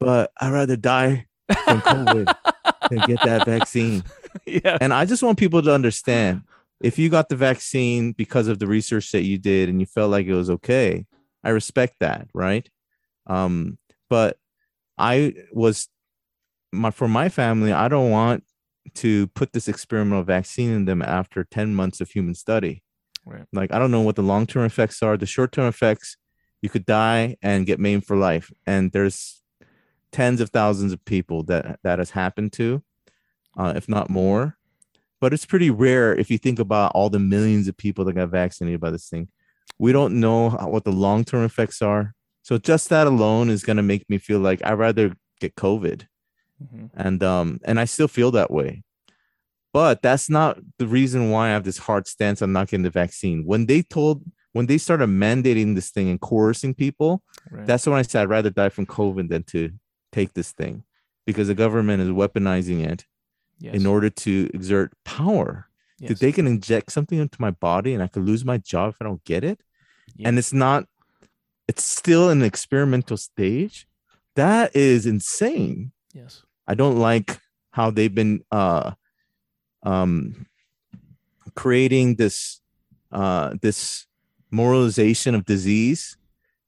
But 0.00 0.32
I'd 0.40 0.52
rather 0.52 0.76
die 0.76 1.26
from 1.64 1.80
COVID 1.82 2.34
than 2.90 2.98
get 3.00 3.22
that 3.24 3.44
vaccine. 3.44 4.02
yeah. 4.46 4.78
And 4.80 4.92
I 4.94 5.04
just 5.04 5.22
want 5.22 5.38
people 5.38 5.60
to 5.62 5.72
understand 5.74 6.42
if 6.80 6.98
you 6.98 7.08
got 7.08 7.28
the 7.28 7.36
vaccine 7.36 8.12
because 8.12 8.48
of 8.48 8.58
the 8.58 8.66
research 8.66 9.12
that 9.12 9.22
you 9.22 9.38
did 9.38 9.68
and 9.68 9.80
you 9.80 9.86
felt 9.86 10.10
like 10.10 10.26
it 10.26 10.34
was 10.34 10.50
okay, 10.50 11.06
I 11.42 11.50
respect 11.50 11.96
that, 12.00 12.28
right? 12.34 12.68
Um, 13.26 13.78
but 14.08 14.38
I 14.96 15.34
was 15.52 15.88
my 16.72 16.90
for 16.90 17.08
my 17.08 17.28
family, 17.28 17.72
I 17.72 17.88
don't 17.88 18.10
want 18.10 18.44
to 18.94 19.26
put 19.28 19.52
this 19.52 19.68
experimental 19.68 20.24
vaccine 20.24 20.70
in 20.70 20.84
them 20.84 21.02
after 21.02 21.44
10 21.44 21.74
months 21.74 22.00
of 22.00 22.10
human 22.10 22.34
study. 22.34 22.82
Right. 23.24 23.44
Like 23.52 23.72
I 23.72 23.78
don't 23.78 23.90
know 23.90 24.00
what 24.00 24.16
the 24.16 24.22
long-term 24.22 24.64
effects 24.64 25.02
are. 25.02 25.16
The 25.16 25.26
short-term 25.26 25.66
effects, 25.66 26.16
you 26.62 26.68
could 26.68 26.86
die 26.86 27.36
and 27.42 27.66
get 27.66 27.78
maimed 27.78 28.06
for 28.06 28.16
life. 28.16 28.50
And 28.66 28.92
there's 28.92 29.42
tens 30.12 30.40
of 30.40 30.50
thousands 30.50 30.92
of 30.92 31.04
people 31.04 31.42
that 31.44 31.80
that 31.82 31.98
has 31.98 32.10
happened 32.10 32.52
to, 32.54 32.82
uh, 33.56 33.74
if 33.76 33.88
not 33.88 34.08
more. 34.08 34.56
But 35.20 35.32
it's 35.32 35.46
pretty 35.46 35.70
rare 35.70 36.14
if 36.14 36.30
you 36.30 36.38
think 36.38 36.58
about 36.58 36.92
all 36.94 37.10
the 37.10 37.18
millions 37.18 37.66
of 37.68 37.76
people 37.76 38.04
that 38.04 38.12
got 38.14 38.28
vaccinated 38.28 38.80
by 38.80 38.90
this 38.90 39.08
thing. 39.08 39.28
We 39.78 39.92
don't 39.92 40.20
know 40.20 40.50
what 40.50 40.84
the 40.84 40.92
long-term 40.92 41.44
effects 41.44 41.82
are. 41.82 42.14
So 42.42 42.56
just 42.58 42.88
that 42.88 43.06
alone 43.06 43.50
is 43.50 43.62
going 43.64 43.76
to 43.78 43.82
make 43.82 44.08
me 44.08 44.18
feel 44.18 44.38
like 44.40 44.64
I'd 44.64 44.74
rather 44.74 45.14
get 45.40 45.54
COVID 45.56 46.06
Mhm. 46.60 46.90
and 46.94 47.22
um 47.22 47.60
and 47.64 47.78
I 47.78 47.84
still 47.84 48.08
feel 48.08 48.32
that 48.32 48.50
way. 48.50 48.82
But 49.72 50.02
that's 50.02 50.28
not 50.28 50.58
the 50.78 50.88
reason 50.88 51.30
why 51.30 51.48
I 51.48 51.50
have 51.52 51.62
this 51.64 51.78
hard 51.78 52.08
stance 52.08 52.42
on 52.42 52.52
not 52.52 52.68
getting 52.68 52.82
the 52.82 52.90
vaccine. 52.90 53.44
When 53.44 53.66
they 53.66 53.82
told 53.82 54.24
when 54.52 54.66
they 54.66 54.78
started 54.78 55.08
mandating 55.08 55.74
this 55.76 55.90
thing 55.90 56.08
and 56.08 56.20
coercing 56.20 56.74
people, 56.74 57.22
Right. 57.50 57.66
that's 57.66 57.86
when 57.86 57.96
I 57.98 58.02
said 58.02 58.22
I'd 58.22 58.28
rather 58.30 58.50
die 58.50 58.70
from 58.70 58.86
COVID 58.86 59.28
than 59.28 59.44
to 59.44 59.70
take 60.10 60.32
this 60.34 60.50
thing 60.52 60.82
because 61.26 61.46
the 61.48 61.54
government 61.54 62.02
is 62.02 62.08
weaponizing 62.08 62.84
it 62.84 63.04
yes. 63.58 63.74
in 63.74 63.86
order 63.86 64.10
to 64.10 64.50
exert 64.54 64.92
power. 65.04 65.68
yes. 65.98 66.10
That 66.10 66.20
they 66.20 66.32
can 66.32 66.46
inject 66.46 66.92
something 66.92 67.18
into 67.18 67.40
my 67.40 67.50
body 67.50 67.94
and 67.94 68.02
I 68.02 68.06
could 68.06 68.24
lose 68.24 68.44
my 68.44 68.58
job 68.58 68.90
if 68.90 68.96
I 69.00 69.04
don't 69.04 69.24
get 69.24 69.44
it. 69.44 69.60
Yeah. 70.16 70.28
And 70.28 70.38
it's 70.38 70.52
not, 70.52 70.86
it's 71.66 71.84
still 71.84 72.30
an 72.30 72.42
experimental 72.42 73.16
stage. 73.16 73.86
That 74.36 74.74
is 74.74 75.06
insane. 75.06 75.92
yes. 76.12 76.42
I 76.66 76.74
don't 76.74 76.98
like 76.98 77.40
how 77.70 77.90
they've 77.90 78.14
been 78.14 78.44
uh 78.50 78.92
um 79.84 80.46
creating 81.54 82.16
this 82.16 82.60
uh 83.10 83.54
this 83.62 84.06
moralization 84.50 85.34
of 85.34 85.44
disease 85.44 86.16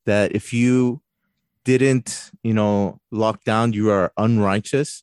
that 0.07 0.35
if 0.35 0.53
you 0.53 1.03
didn't, 1.65 2.31
you 2.43 2.55
know, 2.55 3.01
lock 3.11 3.45
down, 3.45 3.73
you 3.73 3.91
are 3.91 4.13
unrighteous. 4.17 5.03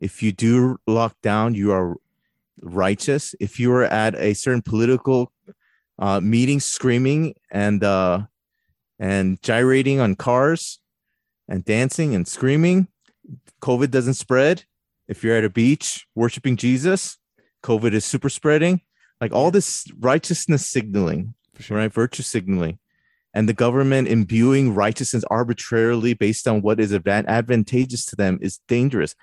If 0.00 0.22
you 0.22 0.32
do 0.32 0.78
lock 0.86 1.16
down, 1.22 1.54
you 1.54 1.72
are 1.72 1.96
righteous. 2.60 3.34
If 3.40 3.58
you 3.60 3.72
are 3.72 3.84
at 3.84 4.14
a 4.14 4.34
certain 4.34 4.62
political 4.62 5.32
uh 5.98 6.20
meeting 6.20 6.60
screaming 6.60 7.34
and 7.50 7.82
uh 7.82 8.22
and 8.98 9.40
gyrating 9.42 10.00
on 10.00 10.14
cars 10.14 10.80
and 11.48 11.64
dancing 11.64 12.14
and 12.14 12.26
screaming, 12.26 12.88
COVID 13.62 13.90
doesn't 13.90 14.14
spread. 14.14 14.64
If 15.08 15.22
you're 15.22 15.36
at 15.36 15.44
a 15.44 15.50
beach 15.50 16.06
worshiping 16.14 16.56
Jesus, 16.56 17.18
COVID 17.62 17.92
is 17.92 18.04
super 18.04 18.28
spreading. 18.28 18.80
Like 19.20 19.32
all 19.32 19.50
this 19.50 19.86
righteousness 19.98 20.66
signaling, 20.66 21.34
sure. 21.58 21.78
right? 21.78 21.92
Virtue 21.92 22.22
signaling, 22.22 22.78
and 23.32 23.48
the 23.48 23.54
government 23.54 24.08
imbuing 24.08 24.74
righteousness 24.74 25.24
arbitrarily 25.30 26.12
based 26.12 26.46
on 26.46 26.60
what 26.60 26.80
is 26.80 26.92
advan- 26.92 27.26
advantageous 27.26 28.04
to 28.06 28.16
them 28.16 28.38
is 28.42 28.60
dangerous. 28.68 29.14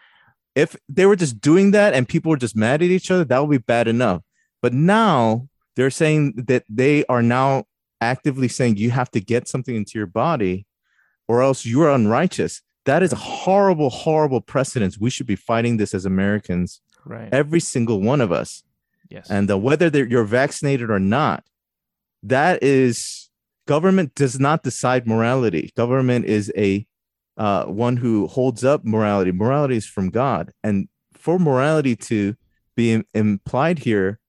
If 0.55 0.75
they 0.87 1.05
were 1.05 1.15
just 1.15 1.41
doing 1.41 1.71
that 1.71 1.93
and 1.93 2.07
people 2.07 2.29
were 2.29 2.37
just 2.37 2.55
mad 2.55 2.81
at 2.81 2.89
each 2.89 3.09
other, 3.09 3.23
that 3.25 3.39
would 3.39 3.49
be 3.51 3.57
bad 3.57 3.87
enough. 3.87 4.21
But 4.61 4.73
now 4.73 5.47
they're 5.75 5.89
saying 5.89 6.33
that 6.47 6.63
they 6.69 7.03
are 7.05 7.23
now 7.23 7.65
actively 8.01 8.47
saying 8.47 8.77
you 8.77 8.91
have 8.91 9.09
to 9.11 9.19
get 9.19 9.47
something 9.47 9.75
into 9.75 9.97
your 9.97 10.05
body 10.07 10.65
or 11.27 11.41
else 11.41 11.65
you're 11.65 11.89
unrighteous. 11.89 12.61
That 12.85 13.01
is 13.01 13.13
a 13.13 13.15
horrible, 13.17 13.89
horrible 13.89 14.41
precedence. 14.41 14.99
We 14.99 15.09
should 15.09 15.25
be 15.27 15.35
fighting 15.37 15.77
this 15.77 15.93
as 15.93 16.05
Americans, 16.05 16.81
Right. 17.05 17.29
every 17.33 17.59
single 17.59 18.01
one 18.01 18.21
of 18.21 18.31
us. 18.31 18.63
yes. 19.09 19.29
And 19.29 19.49
uh, 19.49 19.57
whether 19.57 19.87
you're 20.05 20.23
vaccinated 20.25 20.89
or 20.91 20.99
not, 20.99 21.43
that 22.21 22.61
is 22.61 23.29
government 23.67 24.15
does 24.15 24.39
not 24.39 24.63
decide 24.63 25.07
morality. 25.07 25.71
Government 25.75 26.25
is 26.25 26.51
a 26.57 26.85
uh, 27.37 27.65
one 27.65 27.97
who 27.97 28.27
holds 28.27 28.63
up 28.63 28.83
morality. 28.83 29.31
Morality 29.31 29.77
is 29.77 29.85
from 29.85 30.09
God, 30.09 30.51
and 30.63 30.87
for 31.13 31.39
morality 31.39 31.95
to 31.95 32.35
be 32.75 32.93
im- 32.93 33.05
implied 33.13 33.79
here, 33.79 34.19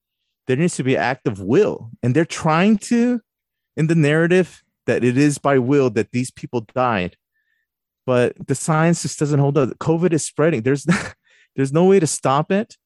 there 0.47 0.57
needs 0.57 0.75
to 0.75 0.83
be 0.83 0.95
act 0.95 1.27
of 1.27 1.39
will, 1.39 1.91
and 2.01 2.15
they're 2.15 2.25
trying 2.25 2.77
to, 2.77 3.21
in 3.75 3.87
the 3.87 3.95
narrative, 3.95 4.63
that 4.85 5.03
it 5.03 5.17
is 5.17 5.37
by 5.37 5.57
will 5.57 5.89
that 5.91 6.11
these 6.11 6.31
people 6.31 6.61
died, 6.61 7.17
but 8.05 8.35
the 8.47 8.55
science 8.55 9.01
just 9.01 9.19
doesn't 9.19 9.39
hold 9.39 9.57
up. 9.57 9.69
COVID 9.79 10.13
is 10.13 10.23
spreading. 10.23 10.61
There's 10.61 10.85
there's 11.55 11.73
no 11.73 11.85
way 11.85 11.99
to 11.99 12.07
stop 12.07 12.51
it. 12.51 12.77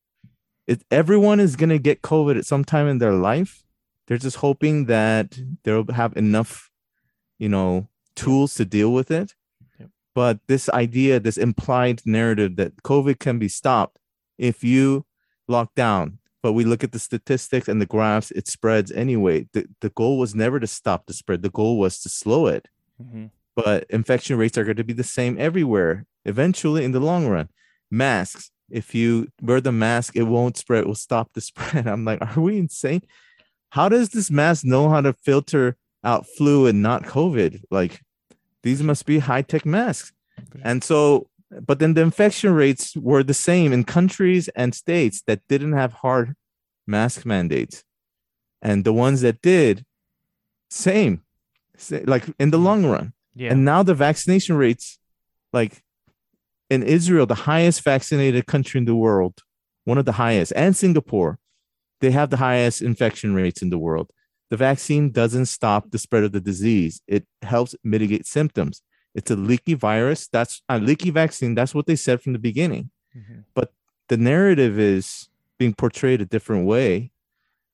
It, 0.68 0.84
everyone 0.92 1.40
is 1.40 1.56
going 1.56 1.70
to 1.70 1.80
get 1.80 2.02
COVID 2.02 2.38
at 2.38 2.46
some 2.46 2.64
time 2.64 2.88
in 2.88 3.00
their 3.00 3.14
life. 3.14 3.64
They're 4.08 4.18
just 4.18 4.38
hoping 4.38 4.86
that 4.86 5.38
they'll 5.64 5.92
have 5.92 6.16
enough, 6.16 6.70
you 7.38 7.50
know, 7.50 7.90
tools 8.16 8.56
to 8.56 8.66
deal 8.66 8.92
with 8.94 9.12
it. 9.12 9.34
But 10.16 10.40
this 10.48 10.70
idea, 10.70 11.20
this 11.20 11.38
implied 11.38 12.02
narrative 12.06 12.56
that 12.58 12.84
COVID 12.84 13.20
can 13.20 13.40
be 13.40 13.48
stopped 13.48 13.98
if 14.38 14.64
you 14.64 15.06
lock 15.48 15.74
down. 15.76 16.20
But 16.42 16.54
we 16.54 16.64
look 16.64 16.84
at 16.84 16.94
the 16.94 17.00
statistics 17.00 17.68
and 17.68 17.82
the 17.82 17.86
graphs, 17.86 18.32
it 18.32 18.48
spreads 18.48 18.92
anyway. 18.92 19.48
The, 19.54 19.66
the 19.82 19.90
goal 19.90 20.18
was 20.18 20.34
never 20.34 20.60
to 20.60 20.68
stop 20.68 21.06
the 21.06 21.14
spread, 21.14 21.42
the 21.42 21.50
goal 21.50 21.78
was 21.78 22.00
to 22.02 22.10
slow 22.10 22.48
it 22.48 22.68
Mhm. 23.02 23.32
but 23.56 23.86
infection 23.90 24.38
rates 24.38 24.58
are 24.58 24.66
going 24.66 24.76
to 24.76 24.84
be 24.84 24.92
the 24.94 25.04
same 25.06 25.38
everywhere 25.40 26.06
eventually 26.26 26.84
in 26.84 26.92
the 26.92 27.00
long 27.00 27.28
run 27.28 27.48
masks 27.90 28.52
if 28.70 28.94
you 28.94 29.30
wear 29.42 29.62
the 29.62 29.72
mask 29.72 30.16
it 30.18 30.24
won't 30.24 30.58
spread 30.58 30.82
it 30.84 30.88
will 30.88 30.96
stop 30.96 31.32
the 31.34 31.40
spread 31.50 31.88
i'm 31.88 32.04
like 32.04 32.20
are 32.22 32.42
we 32.42 32.58
insane 32.58 33.02
how 33.70 33.88
does 33.88 34.10
this 34.10 34.30
mask 34.30 34.66
know 34.66 34.90
how 34.90 35.00
to 35.00 35.14
filter 35.14 35.78
out 36.04 36.26
flu 36.28 36.68
and 36.68 36.82
not 36.82 37.04
covid 37.04 37.62
like 37.72 38.02
these 38.64 38.84
must 38.84 39.06
be 39.06 39.20
high-tech 39.20 39.66
masks. 39.66 40.12
And 40.64 40.84
so 40.84 41.30
but 41.52 41.80
then 41.80 41.96
the 41.96 42.02
infection 42.02 42.54
rates 42.54 42.96
were 42.96 43.24
the 43.24 43.34
same 43.34 43.74
in 43.74 43.84
countries 43.84 44.50
and 44.50 44.76
states 44.76 45.24
that 45.26 45.42
didn't 45.48 45.74
have 45.74 45.94
hard 45.94 46.36
mask 46.86 47.26
mandates. 47.26 47.84
And 48.62 48.84
the 48.84 48.94
ones 48.94 49.22
that 49.22 49.42
did 49.42 49.86
same. 50.70 51.24
Like 51.90 52.26
in 52.40 52.52
the 52.52 52.58
mm-hmm. 52.58 52.66
long 52.66 52.86
run. 52.86 53.14
Yeah. 53.36 53.52
and 53.52 53.64
now 53.64 53.84
the 53.84 53.94
vaccination 53.94 54.58
rates, 54.58 55.00
like 55.54 55.82
in 56.70 56.84
Israel, 56.84 57.26
the 57.26 57.36
highest 57.36 57.84
vaccinated 57.84 58.48
country 58.48 58.80
in 58.80 58.86
the 58.86 58.96
world, 58.96 59.44
one 59.86 59.98
of 59.98 60.04
the 60.04 60.14
highest, 60.14 60.52
and 60.58 60.76
Singapore, 60.76 61.40
they 62.02 62.12
have 62.12 62.32
the 62.32 62.38
highest 62.38 62.82
infection 62.82 63.34
rates 63.34 63.62
in 63.62 63.70
the 63.70 63.78
world. 63.78 64.12
The 64.50 64.58
vaccine 64.58 65.12
doesn't 65.12 65.46
stop 65.46 65.92
the 65.92 66.00
spread 66.00 66.24
of 66.24 66.32
the 66.32 66.40
disease. 66.42 67.02
It 67.08 67.26
helps 67.44 67.76
mitigate 67.84 68.26
symptoms. 68.26 68.82
It's 69.14 69.30
a 69.32 69.36
leaky 69.36 69.74
virus. 69.76 70.28
That's 70.28 70.62
a 70.70 70.80
leaky 70.80 71.12
vaccine. 71.12 71.56
That's 71.56 71.76
what 71.76 71.86
they 71.86 71.96
said 71.96 72.22
from 72.22 72.34
the 72.34 72.40
beginning. 72.40 72.90
Mhm. 73.16 73.44
The 74.08 74.18
narrative 74.18 74.80
is 74.80 75.30
being 75.60 75.76
portrayed 75.76 76.20
a 76.20 76.26
different 76.26 76.66
way 76.66 77.12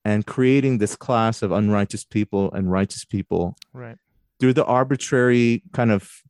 and 0.03 0.25
creating 0.25 0.79
this 0.79 0.97
class 0.97 1.41
of 1.41 1.53
unrighteous 1.53 2.03
people 2.03 2.51
and 2.51 2.69
righteous 2.69 3.05
people 3.05 3.55
Right. 3.71 3.97
through 4.39 4.51
the 4.53 4.65
arbitrary 4.65 5.63
kind 5.71 5.91
of 5.91 6.21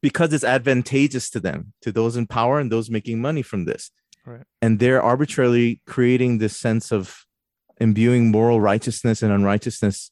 because 0.00 0.32
it's 0.32 0.44
advantageous 0.44 1.30
to 1.30 1.40
them 1.40 1.72
to 1.82 1.92
those 1.92 2.16
in 2.16 2.26
power 2.26 2.58
and 2.58 2.70
those 2.70 2.90
making 2.90 3.20
money 3.20 3.42
from 3.42 3.64
this 3.64 3.90
Right. 4.26 4.44
and 4.60 4.78
they're 4.80 5.00
arbitrarily 5.02 5.80
creating 5.86 6.38
this 6.38 6.56
sense 6.56 6.90
of 6.92 7.24
imbuing 7.80 8.30
moral 8.30 8.60
righteousness 8.60 9.22
and 9.22 9.32
unrighteousness 9.32 10.10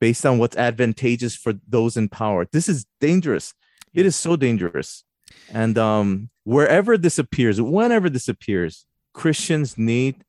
based 0.00 0.26
on 0.26 0.38
what's 0.38 0.56
advantageous 0.56 1.34
for 1.34 1.54
those 1.66 1.96
in 1.96 2.08
power. 2.08 2.46
This 2.52 2.68
is 2.68 2.86
dangerous. 3.00 3.54
It 3.94 4.04
is 4.06 4.14
so 4.14 4.36
dangerous. 4.36 5.04
And 5.52 5.76
um, 5.78 6.30
wherever 6.44 6.96
this 6.98 7.18
appears, 7.18 7.60
whenever 7.60 8.08
this 8.10 8.28
appears, 8.28 8.86
Christians 9.14 9.78
need 9.78 10.24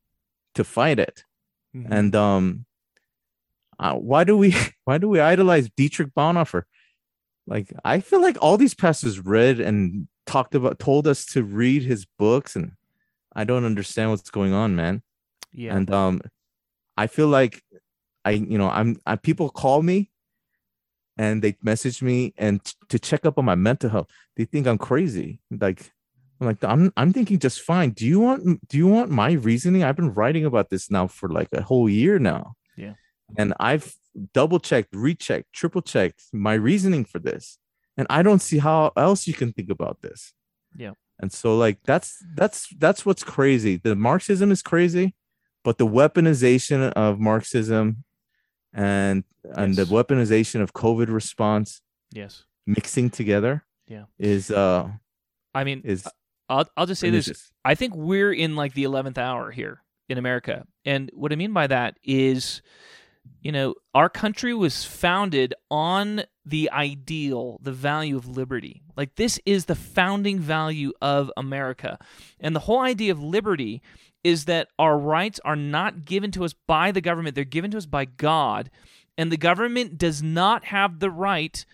to 0.54 0.64
fight 0.64 0.98
it. 0.98 1.24
Mhm. 1.76 1.86
And 1.90 2.16
um, 2.16 2.64
uh, 3.78 3.94
why 3.94 4.24
do 4.24 4.36
we 4.36 4.54
why 4.84 4.98
do 4.98 5.08
we 5.08 5.20
idolize 5.20 5.68
Dietrich 5.76 6.14
Bonhoeffer? 6.14 6.62
Like 7.46 7.72
I 7.84 8.00
feel 8.00 8.20
like 8.20 8.36
all 8.40 8.56
these 8.56 8.74
pastors 8.74 9.20
read 9.20 9.60
and 9.60 10.08
talked 10.26 10.54
about, 10.54 10.78
told 10.78 11.06
us 11.06 11.24
to 11.26 11.42
read 11.42 11.82
his 11.82 12.06
books, 12.18 12.56
and 12.56 12.72
I 13.34 13.44
don't 13.44 13.64
understand 13.64 14.10
what's 14.10 14.30
going 14.30 14.52
on, 14.52 14.74
man. 14.76 15.02
yeah. 15.52 15.74
And 15.76 15.90
um, 15.90 16.20
I 16.98 17.06
feel 17.06 17.28
like 17.28 17.62
I, 18.24 18.32
you 18.32 18.58
know, 18.58 18.68
I'm, 18.68 19.00
I 19.06 19.16
people 19.16 19.48
call 19.48 19.82
me, 19.82 20.10
and 21.16 21.42
they 21.42 21.56
message 21.62 22.02
me 22.02 22.34
and 22.36 22.62
t- 22.62 22.74
to 22.88 22.98
check 22.98 23.24
up 23.24 23.38
on 23.38 23.44
my 23.44 23.54
mental 23.54 23.90
health. 23.90 24.08
They 24.36 24.44
think 24.44 24.66
I'm 24.66 24.78
crazy. 24.78 25.40
Like 25.50 25.92
I'm 26.40 26.46
like 26.46 26.62
I'm 26.64 26.92
I'm 26.96 27.12
thinking 27.12 27.38
just 27.38 27.60
fine. 27.60 27.90
Do 27.90 28.06
you 28.06 28.20
want 28.20 28.68
do 28.68 28.76
you 28.76 28.86
want 28.86 29.10
my 29.10 29.32
reasoning? 29.32 29.82
I've 29.82 29.96
been 29.96 30.12
writing 30.12 30.44
about 30.44 30.70
this 30.70 30.90
now 30.90 31.06
for 31.06 31.28
like 31.28 31.48
a 31.52 31.62
whole 31.62 31.88
year 31.88 32.18
now. 32.18 32.54
Yeah. 32.76 32.94
And 33.36 33.54
I've 33.60 33.94
double 34.32 34.58
checked, 34.58 34.94
rechecked, 34.94 35.52
triple 35.52 35.82
checked 35.82 36.22
my 36.32 36.54
reasoning 36.54 37.04
for 37.04 37.18
this. 37.18 37.58
And 37.96 38.06
I 38.08 38.22
don't 38.22 38.40
see 38.40 38.58
how 38.58 38.92
else 38.96 39.26
you 39.26 39.34
can 39.34 39.52
think 39.52 39.70
about 39.70 40.02
this. 40.02 40.32
Yeah. 40.76 40.92
And 41.20 41.32
so 41.32 41.56
like 41.56 41.78
that's 41.84 42.16
that's 42.34 42.68
that's 42.78 43.04
what's 43.04 43.24
crazy. 43.24 43.76
The 43.76 43.96
Marxism 43.96 44.52
is 44.52 44.62
crazy, 44.62 45.14
but 45.64 45.78
the 45.78 45.86
weaponization 45.86 46.92
of 46.92 47.18
Marxism 47.18 48.04
and 48.72 49.24
and 49.56 49.74
the 49.74 49.84
weaponization 49.84 50.60
of 50.60 50.72
COVID 50.72 51.08
response 51.08 51.80
yes. 52.12 52.44
mixing 52.66 53.10
together 53.10 53.64
Yeah. 53.86 54.04
is 54.18 54.50
uh 54.50 54.90
I 55.54 55.64
mean, 55.64 55.82
is 55.84 56.06
I'll 56.48 56.68
I'll 56.76 56.86
just 56.86 57.00
say 57.00 57.10
this. 57.10 57.50
I 57.64 57.74
think 57.74 57.94
we're 57.94 58.32
in 58.32 58.56
like 58.56 58.74
the 58.74 58.84
11th 58.84 59.18
hour 59.18 59.50
here 59.50 59.82
in 60.08 60.18
America. 60.18 60.66
And 60.84 61.10
what 61.14 61.32
I 61.32 61.36
mean 61.36 61.52
by 61.52 61.66
that 61.66 61.96
is, 62.02 62.62
you 63.40 63.52
know, 63.52 63.74
our 63.94 64.08
country 64.08 64.52
was 64.52 64.84
founded 64.84 65.54
on 65.70 66.22
the 66.44 66.70
ideal, 66.70 67.58
the 67.62 67.72
value 67.72 68.16
of 68.16 68.26
liberty. 68.26 68.82
Like, 68.96 69.14
this 69.16 69.38
is 69.46 69.66
the 69.66 69.74
founding 69.74 70.38
value 70.38 70.92
of 71.00 71.30
America. 71.36 71.98
And 72.40 72.54
the 72.54 72.60
whole 72.60 72.80
idea 72.80 73.12
of 73.12 73.22
liberty 73.22 73.82
is 74.24 74.46
that 74.46 74.68
our 74.78 74.98
rights 74.98 75.40
are 75.44 75.56
not 75.56 76.04
given 76.04 76.30
to 76.32 76.44
us 76.44 76.54
by 76.66 76.90
the 76.90 77.00
government, 77.00 77.34
they're 77.34 77.44
given 77.44 77.70
to 77.70 77.78
us 77.78 77.86
by 77.86 78.04
God. 78.04 78.70
And 79.16 79.32
the 79.32 79.36
government 79.36 79.98
does 79.98 80.22
not 80.22 80.66
have 80.66 80.98
the 80.98 81.10
right 81.10 81.64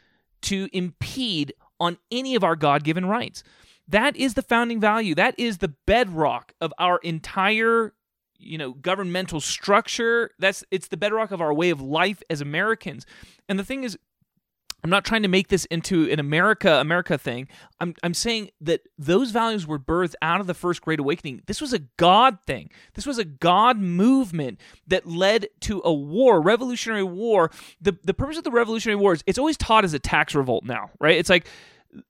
to 0.42 0.68
impede 0.72 1.54
on 1.80 1.98
any 2.10 2.34
of 2.34 2.44
our 2.44 2.56
God 2.56 2.84
given 2.84 3.06
rights. 3.06 3.42
That 3.88 4.16
is 4.16 4.34
the 4.34 4.42
founding 4.42 4.80
value. 4.80 5.14
That 5.14 5.34
is 5.38 5.58
the 5.58 5.74
bedrock 5.86 6.54
of 6.60 6.72
our 6.78 6.98
entire 6.98 7.92
you 8.44 8.58
know 8.58 8.72
governmental 8.72 9.40
structure 9.40 10.30
that's 10.38 10.64
it's 10.70 10.88
the 10.88 10.96
bedrock 10.96 11.30
of 11.30 11.40
our 11.40 11.52
way 11.52 11.70
of 11.70 11.80
life 11.80 12.22
as 12.30 12.40
Americans. 12.40 13.06
And 13.48 13.58
the 13.58 13.64
thing 13.64 13.84
is 13.84 13.98
I'm 14.84 14.90
not 14.90 15.06
trying 15.06 15.22
to 15.22 15.28
make 15.28 15.48
this 15.48 15.64
into 15.66 16.10
an 16.10 16.20
America 16.20 16.78
America 16.78 17.16
thing. 17.16 17.48
I'm 17.80 17.94
I'm 18.02 18.12
saying 18.12 18.50
that 18.60 18.82
those 18.98 19.30
values 19.30 19.66
were 19.66 19.78
birthed 19.78 20.14
out 20.20 20.42
of 20.42 20.46
the 20.46 20.52
first 20.52 20.82
great 20.82 21.00
awakening. 21.00 21.40
This 21.46 21.62
was 21.62 21.72
a 21.72 21.78
God 21.96 22.36
thing. 22.46 22.70
This 22.92 23.06
was 23.06 23.16
a 23.18 23.24
God 23.24 23.78
movement 23.78 24.60
that 24.86 25.06
led 25.06 25.48
to 25.60 25.80
a 25.86 25.92
war, 25.92 26.42
revolutionary 26.42 27.02
war. 27.02 27.50
The 27.80 27.96
the 28.04 28.12
purpose 28.12 28.36
of 28.36 28.44
the 28.44 28.50
revolutionary 28.50 28.96
war 28.96 29.14
is 29.14 29.24
it's 29.26 29.38
always 29.38 29.56
taught 29.56 29.84
as 29.84 29.94
a 29.94 29.98
tax 29.98 30.34
revolt 30.34 30.64
now, 30.64 30.90
right? 31.00 31.16
It's 31.16 31.30
like 31.30 31.46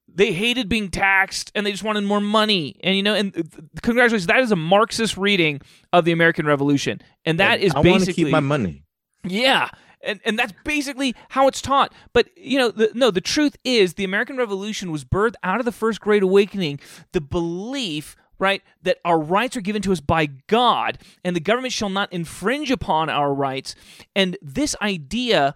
they 0.07 0.31
hated 0.31 0.69
being 0.69 0.89
taxed 0.89 1.51
and 1.53 1.65
they 1.65 1.71
just 1.71 1.83
wanted 1.83 2.03
more 2.03 2.21
money. 2.21 2.79
And 2.83 2.95
you 2.95 3.03
know, 3.03 3.13
and 3.13 3.33
congratulations, 3.81 4.27
that 4.27 4.39
is 4.39 4.51
a 4.51 4.55
Marxist 4.55 5.17
reading 5.17 5.61
of 5.91 6.05
the 6.05 6.11
American 6.11 6.45
Revolution. 6.45 7.01
And 7.25 7.39
that 7.39 7.59
is 7.59 7.73
I 7.73 7.79
want 7.79 7.85
to 7.85 7.93
basically 7.93 8.23
keep 8.25 8.31
my 8.31 8.39
money. 8.39 8.83
yeah. 9.23 9.69
And, 10.01 10.19
and 10.23 10.37
that's 10.37 10.53
basically 10.63 11.15
how 11.29 11.47
it's 11.47 11.61
taught. 11.63 11.91
But, 12.13 12.29
you 12.37 12.59
know, 12.59 12.69
the, 12.69 12.91
no, 12.93 13.09
the 13.09 13.21
truth 13.21 13.57
is 13.63 13.95
the 13.95 14.03
American 14.03 14.37
Revolution 14.37 14.91
was 14.91 15.03
birthed 15.03 15.33
out 15.41 15.59
of 15.59 15.65
the 15.65 15.71
First 15.71 15.99
Great 15.99 16.21
Awakening, 16.21 16.79
the 17.11 17.21
belief, 17.21 18.15
right, 18.37 18.61
that 18.83 18.99
our 19.03 19.19
rights 19.19 19.57
are 19.57 19.61
given 19.61 19.81
to 19.81 19.91
us 19.91 20.01
by 20.01 20.27
God 20.45 20.99
and 21.23 21.35
the 21.35 21.39
government 21.39 21.73
shall 21.73 21.89
not 21.89 22.13
infringe 22.13 22.69
upon 22.69 23.09
our 23.09 23.33
rights. 23.33 23.73
And 24.15 24.37
this 24.43 24.75
idea 24.79 25.55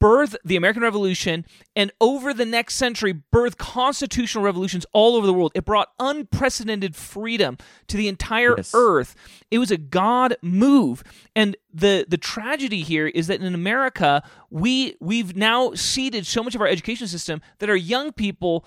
birth 0.00 0.36
the 0.44 0.56
American 0.56 0.82
Revolution 0.82 1.44
and 1.76 1.92
over 2.00 2.34
the 2.34 2.44
next 2.44 2.74
century 2.74 3.12
birth 3.12 3.56
constitutional 3.56 4.42
revolutions 4.42 4.84
all 4.92 5.14
over 5.16 5.26
the 5.26 5.32
world. 5.32 5.52
It 5.54 5.64
brought 5.64 5.90
unprecedented 5.98 6.96
freedom 6.96 7.56
to 7.88 7.96
the 7.96 8.08
entire 8.08 8.54
Yes. 8.56 8.72
earth. 8.74 9.14
It 9.50 9.58
was 9.58 9.70
a 9.70 9.76
God 9.76 10.36
move. 10.42 11.04
And 11.34 11.56
the 11.72 12.04
the 12.08 12.18
tragedy 12.18 12.82
here 12.82 13.06
is 13.06 13.26
that 13.28 13.40
in 13.40 13.54
America, 13.54 14.22
we 14.50 14.96
we've 15.00 15.36
now 15.36 15.72
ceded 15.74 16.26
so 16.26 16.42
much 16.42 16.54
of 16.54 16.60
our 16.60 16.66
education 16.66 17.06
system 17.06 17.40
that 17.58 17.70
our 17.70 17.76
young 17.76 18.12
people 18.12 18.64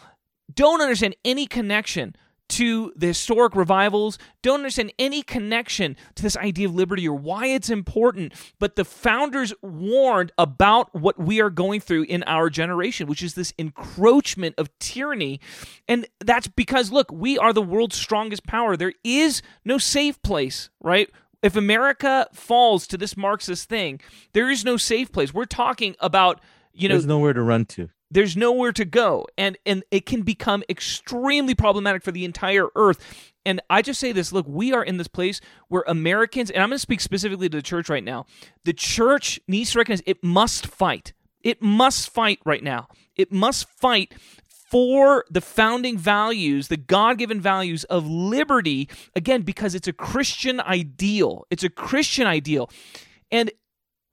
don't 0.54 0.82
understand 0.82 1.16
any 1.26 1.46
connection 1.46 2.16
to 2.50 2.92
the 2.96 3.08
historic 3.08 3.56
revivals, 3.56 4.18
don't 4.42 4.60
understand 4.60 4.92
any 5.00 5.22
connection 5.22 5.96
to 6.16 6.24
this 6.24 6.36
idea 6.38 6.68
of 6.68 6.76
liberty 6.76 7.08
or 7.08 7.16
why 7.16 7.48
it's 7.48 7.70
important. 7.70 8.34
But 8.60 8.76
the 8.76 8.86
founders 8.86 9.54
warned 9.62 10.32
about 10.38 10.94
what 10.94 11.20
we 11.20 11.40
are 11.40 11.50
going 11.50 11.80
through 11.80 12.04
in 12.04 12.24
our 12.24 12.50
generation, 12.50 13.08
which 13.08 13.24
is 13.24 13.36
this 13.36 13.54
encroachment 13.58 14.56
of 14.58 14.70
tyranny. 14.80 15.40
And 15.88 16.08
that's 16.20 16.48
because, 16.48 16.92
look, 16.92 17.12
we 17.12 17.38
are 17.38 17.54
the 17.54 17.62
world's 17.62 17.96
strongest 17.96 18.46
power. 18.46 18.76
There 18.76 18.94
is 19.04 19.42
no 19.64 19.78
safe 19.78 20.22
place, 20.22 20.70
right? 20.82 21.10
If 21.42 21.56
America 21.56 22.28
falls 22.34 22.88
to 22.88 22.98
this 22.98 23.16
Marxist 23.16 23.70
thing, 23.70 24.02
there 24.34 24.50
is 24.50 24.66
no 24.66 24.76
safe 24.76 25.12
place. 25.12 25.34
We're 25.34 25.46
talking 25.46 25.96
about, 26.00 26.42
you 26.74 26.90
know, 26.90 26.96
There's 26.96 27.06
nowhere 27.06 27.34
to 27.34 27.42
run 27.42 27.66
to. 27.66 27.90
There's 28.12 28.36
nowhere 28.36 28.72
to 28.74 28.86
go. 28.86 29.26
And 29.38 29.58
and 29.66 29.84
it 29.92 30.06
can 30.06 30.22
become 30.22 30.64
extremely 30.70 31.56
problematic 31.56 32.04
for 32.04 32.12
the 32.12 32.26
entire 32.26 32.68
earth. 32.76 33.00
And 33.46 33.62
i 33.70 33.82
just 33.82 34.00
say 34.00 34.12
this 34.12 34.32
look 34.32 34.46
we 34.48 34.74
are 34.74 34.84
in 34.84 34.98
this 34.98 35.08
place 35.08 35.40
where 35.70 35.84
americans 35.88 36.52
and 36.52 36.62
i'm 36.62 36.70
going 36.70 36.76
to 36.76 36.80
speak 36.80 37.00
specifically 37.00 37.50
to 37.50 37.58
the 37.58 37.64
church 37.64 37.90
right 37.90 38.04
now. 38.04 38.26
The 38.66 38.74
church 38.74 39.40
needs 39.48 39.72
to 39.72 39.80
recognize 39.80 40.04
it 40.06 40.24
must 40.24 40.68
fight. 40.68 41.14
It 41.42 41.62
must 41.62 42.10
fight 42.10 42.40
right 42.46 42.64
now. 42.64 42.88
It 43.16 43.32
must 43.32 43.70
fight 43.70 44.14
for 44.70 45.26
the 45.32 45.42
founding 45.42 45.98
values, 45.98 46.68
the 46.68 46.78
God 46.78 47.18
given 47.18 47.42
values 47.42 47.86
of 47.86 48.06
liberty, 48.06 48.88
again, 49.16 49.42
because 49.42 49.74
it's 49.74 49.88
a 49.88 49.94
Christian 49.94 50.60
ideal. 50.60 51.48
It's 51.50 51.64
a 51.64 51.70
Christian 51.70 52.28
ideal. 52.28 52.70
And 53.32 53.52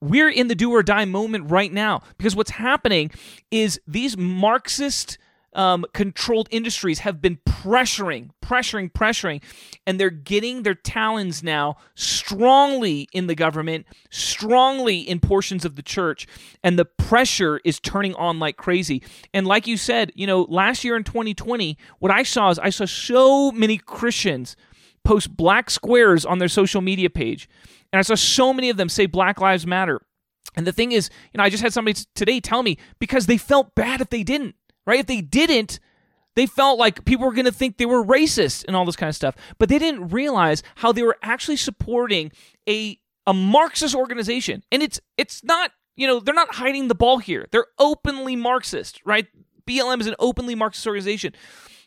we're 0.01 0.29
in 0.29 0.47
the 0.47 0.55
do 0.55 0.71
or 0.71 0.83
die 0.83 1.05
moment 1.05 1.49
right 1.49 1.71
now 1.71 2.01
because 2.17 2.35
what's 2.35 2.51
happening 2.51 3.11
is 3.51 3.79
these 3.87 4.17
Marxist 4.17 5.17
um, 5.53 5.85
controlled 5.93 6.47
industries 6.51 6.99
have 6.99 7.19
been 7.19 7.37
pressuring, 7.47 8.29
pressuring, 8.43 8.91
pressuring, 8.91 9.41
and 9.87 9.99
they're 9.99 10.11
getting 10.11 10.61
their 10.61 10.75
talons 10.75 11.41
now 11.41 11.77
strongly 11.95 13.09
in 13.11 13.25
the 13.25 13.33
government, 13.33 13.87
strongly 14.11 14.99
in 14.99 15.19
portions 15.19 15.65
of 15.65 15.75
the 15.75 15.81
church, 15.81 16.27
and 16.63 16.77
the 16.77 16.85
pressure 16.85 17.59
is 17.65 17.79
turning 17.79 18.13
on 18.15 18.37
like 18.37 18.55
crazy. 18.55 19.01
And 19.33 19.47
like 19.47 19.65
you 19.65 19.77
said, 19.77 20.11
you 20.15 20.27
know, 20.27 20.43
last 20.43 20.83
year 20.83 20.95
in 20.95 21.03
2020, 21.03 21.75
what 21.99 22.11
I 22.11 22.21
saw 22.21 22.51
is 22.51 22.59
I 22.59 22.69
saw 22.69 22.85
so 22.85 23.51
many 23.51 23.79
Christians 23.79 24.55
post 25.03 25.35
black 25.35 25.69
squares 25.69 26.25
on 26.25 26.37
their 26.37 26.49
social 26.49 26.81
media 26.81 27.09
page. 27.09 27.49
And 27.91 27.99
I 27.99 28.01
saw 28.01 28.15
so 28.15 28.53
many 28.53 28.69
of 28.69 28.77
them 28.77 28.89
say 28.89 29.05
Black 29.05 29.39
Lives 29.39 29.65
Matter. 29.65 30.01
And 30.55 30.65
the 30.65 30.71
thing 30.71 30.91
is, 30.91 31.09
you 31.33 31.37
know, 31.37 31.43
I 31.43 31.49
just 31.49 31.63
had 31.63 31.73
somebody 31.73 31.99
today 32.15 32.39
tell 32.39 32.63
me 32.63 32.77
because 32.99 33.27
they 33.27 33.37
felt 33.37 33.75
bad 33.75 34.01
if 34.01 34.09
they 34.09 34.23
didn't, 34.23 34.55
right? 34.85 34.99
If 34.99 35.05
they 35.05 35.21
didn't, 35.21 35.79
they 36.35 36.45
felt 36.45 36.79
like 36.79 37.05
people 37.05 37.25
were 37.25 37.33
going 37.33 37.45
to 37.45 37.51
think 37.51 37.77
they 37.77 37.85
were 37.85 38.03
racist 38.03 38.65
and 38.65 38.75
all 38.75 38.85
this 38.85 38.95
kind 38.95 39.09
of 39.09 39.15
stuff. 39.15 39.35
But 39.57 39.69
they 39.69 39.79
didn't 39.79 40.09
realize 40.09 40.63
how 40.75 40.91
they 40.91 41.03
were 41.03 41.17
actually 41.21 41.57
supporting 41.57 42.31
a 42.67 42.99
a 43.25 43.33
Marxist 43.33 43.93
organization. 43.93 44.63
And 44.71 44.81
it's 44.81 44.99
it's 45.17 45.43
not, 45.43 45.71
you 45.95 46.07
know, 46.07 46.19
they're 46.19 46.33
not 46.33 46.55
hiding 46.55 46.87
the 46.87 46.95
ball 46.95 47.17
here. 47.17 47.47
They're 47.51 47.67
openly 47.77 48.35
Marxist, 48.35 49.01
right? 49.05 49.27
BLM 49.67 49.99
is 49.99 50.07
an 50.07 50.15
openly 50.17 50.55
Marxist 50.55 50.87
organization. 50.87 51.33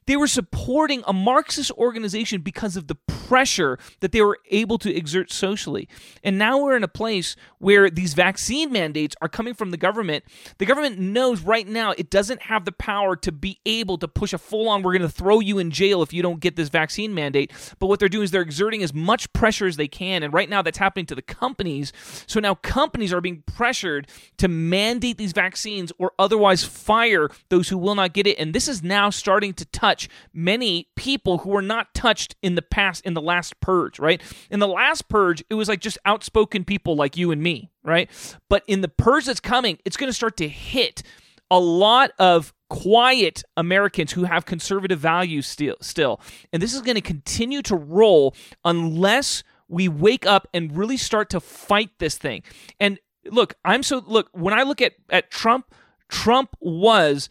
They 0.06 0.16
were 0.16 0.26
supporting 0.26 1.02
a 1.06 1.12
Marxist 1.12 1.70
organization 1.72 2.40
because 2.40 2.76
of 2.76 2.88
the 2.88 2.96
pressure 3.30 3.78
that 4.00 4.10
they 4.10 4.20
were 4.20 4.38
able 4.50 4.76
to 4.76 4.92
exert 4.92 5.30
socially. 5.32 5.88
And 6.24 6.36
now 6.36 6.58
we're 6.58 6.76
in 6.76 6.82
a 6.82 6.88
place 6.88 7.36
where 7.58 7.88
these 7.88 8.14
vaccine 8.14 8.72
mandates 8.72 9.14
are 9.22 9.28
coming 9.28 9.54
from 9.54 9.70
the 9.70 9.76
government. 9.76 10.24
The 10.58 10.66
government 10.66 10.98
knows 10.98 11.42
right 11.42 11.68
now 11.68 11.92
it 11.96 12.10
doesn't 12.10 12.42
have 12.42 12.64
the 12.64 12.72
power 12.72 13.14
to 13.16 13.30
be 13.30 13.60
able 13.64 13.98
to 13.98 14.08
push 14.08 14.32
a 14.32 14.38
full 14.38 14.68
on, 14.68 14.82
we're 14.82 14.98
going 14.98 15.02
to 15.02 15.08
throw 15.08 15.38
you 15.38 15.58
in 15.58 15.70
jail 15.70 16.02
if 16.02 16.12
you 16.12 16.22
don't 16.22 16.40
get 16.40 16.56
this 16.56 16.70
vaccine 16.70 17.14
mandate. 17.14 17.52
But 17.78 17.86
what 17.86 18.00
they're 18.00 18.08
doing 18.08 18.24
is 18.24 18.30
they're 18.30 18.42
exerting 18.42 18.82
as 18.82 18.92
much 18.92 19.32
pressure 19.32 19.66
as 19.66 19.76
they 19.76 19.88
can. 19.88 20.22
And 20.22 20.32
right 20.32 20.48
now 20.48 20.62
that's 20.62 20.78
happening 20.78 21.06
to 21.06 21.14
the 21.14 21.22
companies. 21.22 21.92
So 22.26 22.40
now 22.40 22.56
companies 22.56 23.12
are 23.12 23.20
being 23.20 23.44
pressured 23.46 24.08
to 24.38 24.48
mandate 24.48 25.18
these 25.18 25.32
vaccines 25.32 25.92
or 25.98 26.12
otherwise 26.18 26.64
fire 26.64 27.28
those 27.48 27.68
who 27.68 27.78
will 27.78 27.94
not 27.94 28.12
get 28.12 28.26
it. 28.26 28.38
And 28.38 28.54
this 28.54 28.66
is 28.66 28.82
now 28.82 29.10
starting 29.10 29.52
to 29.54 29.64
touch 29.66 29.99
many 30.32 30.88
people 30.96 31.38
who 31.38 31.50
were 31.50 31.62
not 31.62 31.94
touched 31.94 32.36
in 32.42 32.54
the 32.54 32.62
past, 32.62 33.04
in 33.04 33.14
the 33.14 33.20
last 33.20 33.58
purge, 33.60 33.98
right? 33.98 34.20
In 34.50 34.60
the 34.60 34.68
last 34.68 35.08
purge, 35.08 35.42
it 35.50 35.54
was 35.54 35.68
like 35.68 35.80
just 35.80 35.98
outspoken 36.04 36.64
people 36.64 36.96
like 36.96 37.16
you 37.16 37.30
and 37.30 37.42
me, 37.42 37.70
right? 37.82 38.10
But 38.48 38.62
in 38.66 38.80
the 38.80 38.88
purge 38.88 39.26
that's 39.26 39.40
coming, 39.40 39.78
it's 39.84 39.96
going 39.96 40.08
to 40.08 40.14
start 40.14 40.36
to 40.38 40.48
hit 40.48 41.02
a 41.50 41.58
lot 41.58 42.12
of 42.18 42.54
quiet 42.68 43.42
Americans 43.56 44.12
who 44.12 44.24
have 44.24 44.46
conservative 44.46 45.00
values 45.00 45.46
still 45.46 45.76
still. 45.80 46.20
And 46.52 46.62
this 46.62 46.72
is 46.72 46.82
going 46.82 46.94
to 46.94 47.00
continue 47.00 47.62
to 47.62 47.74
roll 47.74 48.34
unless 48.64 49.42
we 49.68 49.88
wake 49.88 50.24
up 50.24 50.46
and 50.54 50.76
really 50.76 50.96
start 50.96 51.30
to 51.30 51.40
fight 51.40 51.90
this 51.98 52.16
thing. 52.16 52.42
And 52.78 52.98
look, 53.24 53.54
I'm 53.64 53.82
so 53.82 54.02
look, 54.06 54.28
when 54.32 54.54
I 54.54 54.62
look 54.62 54.80
at 54.80 54.94
at 55.10 55.30
Trump, 55.30 55.74
Trump 56.08 56.56
was 56.60 57.28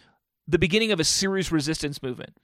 the 0.48 0.60
beginning 0.60 0.92
of 0.92 1.00
a 1.00 1.04
serious 1.04 1.52
resistance 1.52 2.04
movement. 2.04 2.36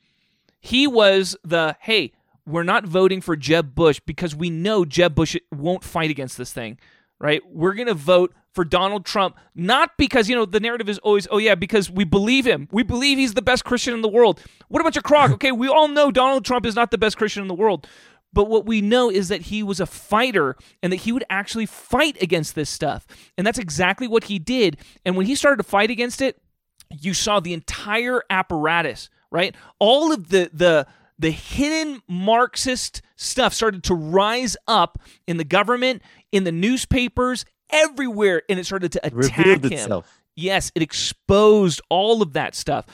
He 0.66 0.88
was 0.88 1.38
the 1.44 1.78
hey, 1.80 2.12
we're 2.48 2.64
not 2.64 2.86
voting 2.86 3.22
for 3.22 3.36
Jeb 3.36 3.76
Bush 3.76 4.02
because 4.04 4.36
we 4.36 4.50
know 4.50 4.84
Jeb 4.84 5.14
Bush 5.14 5.38
won't 5.52 5.84
fight 5.84 6.10
against 6.10 6.40
this 6.40 6.52
thing, 6.52 6.80
right? 7.20 7.42
We're 7.48 7.76
going 7.76 7.88
to 7.88 7.94
vote 7.94 8.34
for 8.52 8.66
Donald 8.66 9.06
Trump, 9.06 9.38
not 9.54 9.92
because, 9.96 10.28
you 10.28 10.36
know, 10.36 10.46
the 10.46 10.60
narrative 10.60 10.90
is 10.90 10.98
always, 11.00 11.28
oh, 11.30 11.38
yeah, 11.38 11.54
because 11.54 11.92
we 11.92 12.04
believe 12.04 12.48
him. 12.48 12.68
We 12.72 12.82
believe 12.82 13.20
he's 13.20 13.36
the 13.36 13.44
best 13.44 13.64
Christian 13.64 13.94
in 13.94 14.02
the 14.02 14.08
world. 14.08 14.42
What 14.68 14.80
a 14.80 14.84
bunch 14.84 14.98
of 14.98 15.04
crock. 15.04 15.32
Okay, 15.32 15.52
we 15.52 15.68
all 15.68 15.88
know 15.88 16.10
Donald 16.10 16.46
Trump 16.46 16.66
is 16.66 16.76
not 16.76 16.90
the 16.90 16.98
best 16.98 17.18
Christian 17.18 17.44
in 17.44 17.48
the 17.48 17.54
world. 17.54 17.88
But 18.34 18.50
what 18.50 18.66
we 18.66 18.82
know 18.82 19.12
is 19.12 19.28
that 19.28 19.44
he 19.44 19.62
was 19.62 19.80
a 19.80 19.86
fighter 19.86 20.56
and 20.82 20.92
that 20.92 20.98
he 20.98 21.12
would 21.12 21.26
actually 21.30 21.68
fight 21.68 22.20
against 22.22 22.56
this 22.56 22.72
stuff. 22.72 23.06
And 23.38 23.46
that's 23.46 23.60
exactly 23.60 24.08
what 24.08 24.26
he 24.26 24.40
did. 24.40 24.78
And 25.06 25.16
when 25.16 25.28
he 25.28 25.36
started 25.36 25.58
to 25.58 25.70
fight 25.70 25.92
against 25.92 26.22
it, 26.22 26.42
you 26.90 27.14
saw 27.14 27.40
the 27.40 27.54
entire 27.54 28.24
apparatus, 28.30 29.10
right? 29.32 29.56
All 29.80 30.12
of 30.12 30.30
the 30.30 30.50
the 30.54 30.88
the 31.18 31.32
hidden 31.32 32.02
Marxist 32.08 33.02
stuff 33.16 33.54
started 33.54 33.84
to 33.86 33.96
rise 33.96 34.58
up 34.68 35.00
in 35.28 35.38
the 35.38 35.44
government, 35.44 36.02
in 36.32 36.44
the 36.44 36.52
newspapers, 36.52 37.46
everywhere, 37.70 38.44
and 38.50 38.60
it 38.60 38.66
started 38.66 38.92
to 38.94 39.06
attack 39.06 39.64
him. 39.64 39.72
itself. 39.72 40.22
Yes, 40.36 40.72
it 40.76 40.82
exposed 40.82 41.82
all 41.90 42.22
of 42.22 42.34
that 42.34 42.56
stuff. 42.56 42.86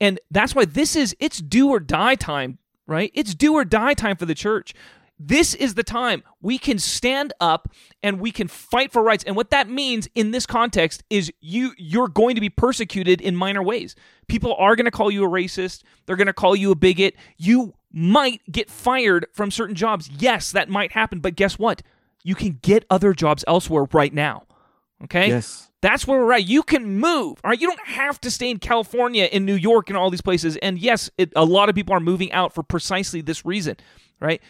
And 0.00 0.20
that's 0.30 0.54
why 0.54 0.64
this 0.64 0.94
is 0.94 1.16
it's 1.18 1.38
do 1.38 1.70
or 1.70 1.80
die 1.80 2.14
time, 2.14 2.58
right? 2.86 3.10
It's 3.14 3.34
do 3.34 3.54
or 3.54 3.64
die 3.64 3.94
time 3.94 4.16
for 4.16 4.26
the 4.26 4.34
church. 4.34 4.74
This 5.18 5.54
is 5.54 5.74
the 5.74 5.84
time 5.84 6.22
we 6.40 6.58
can 6.58 6.78
stand 6.78 7.32
up 7.40 7.72
and 8.02 8.18
we 8.18 8.32
can 8.32 8.48
fight 8.48 8.92
for 8.92 9.02
rights. 9.02 9.22
And 9.24 9.36
what 9.36 9.50
that 9.50 9.68
means 9.68 10.08
in 10.14 10.32
this 10.32 10.44
context 10.44 11.04
is 11.08 11.32
you 11.40 11.72
you're 11.78 12.08
going 12.08 12.34
to 12.34 12.40
be 12.40 12.50
persecuted 12.50 13.20
in 13.20 13.36
minor 13.36 13.62
ways. 13.62 13.94
People 14.26 14.54
are 14.56 14.74
going 14.74 14.86
to 14.86 14.90
call 14.90 15.10
you 15.10 15.24
a 15.24 15.28
racist, 15.28 15.82
they're 16.06 16.16
going 16.16 16.26
to 16.26 16.32
call 16.32 16.56
you 16.56 16.72
a 16.72 16.74
bigot. 16.74 17.14
You 17.36 17.74
might 17.92 18.40
get 18.50 18.68
fired 18.68 19.26
from 19.32 19.52
certain 19.52 19.76
jobs. 19.76 20.10
Yes, 20.10 20.50
that 20.50 20.68
might 20.68 20.92
happen, 20.92 21.20
but 21.20 21.36
guess 21.36 21.58
what? 21.58 21.82
You 22.24 22.34
can 22.34 22.58
get 22.60 22.84
other 22.90 23.12
jobs 23.12 23.44
elsewhere 23.46 23.86
right 23.92 24.12
now. 24.12 24.44
Okay? 25.04 25.28
Yes. 25.28 25.70
That's 25.80 26.06
where 26.06 26.18
we're 26.18 26.32
at. 26.32 26.44
You 26.44 26.62
can 26.62 26.98
move. 26.98 27.38
All 27.44 27.50
right. 27.50 27.60
You 27.60 27.68
don't 27.68 27.86
have 27.86 28.18
to 28.22 28.30
stay 28.30 28.50
in 28.50 28.58
California, 28.58 29.28
in 29.30 29.44
New 29.44 29.54
York, 29.54 29.90
and 29.90 29.98
all 29.98 30.08
these 30.08 30.22
places. 30.22 30.56
And 30.56 30.78
yes, 30.78 31.10
it, 31.18 31.32
a 31.36 31.44
lot 31.44 31.68
of 31.68 31.74
people 31.74 31.94
are 31.94 32.00
moving 32.00 32.32
out 32.32 32.54
for 32.54 32.62
precisely 32.62 33.20
this 33.20 33.44
reason, 33.44 33.76
right? 34.18 34.40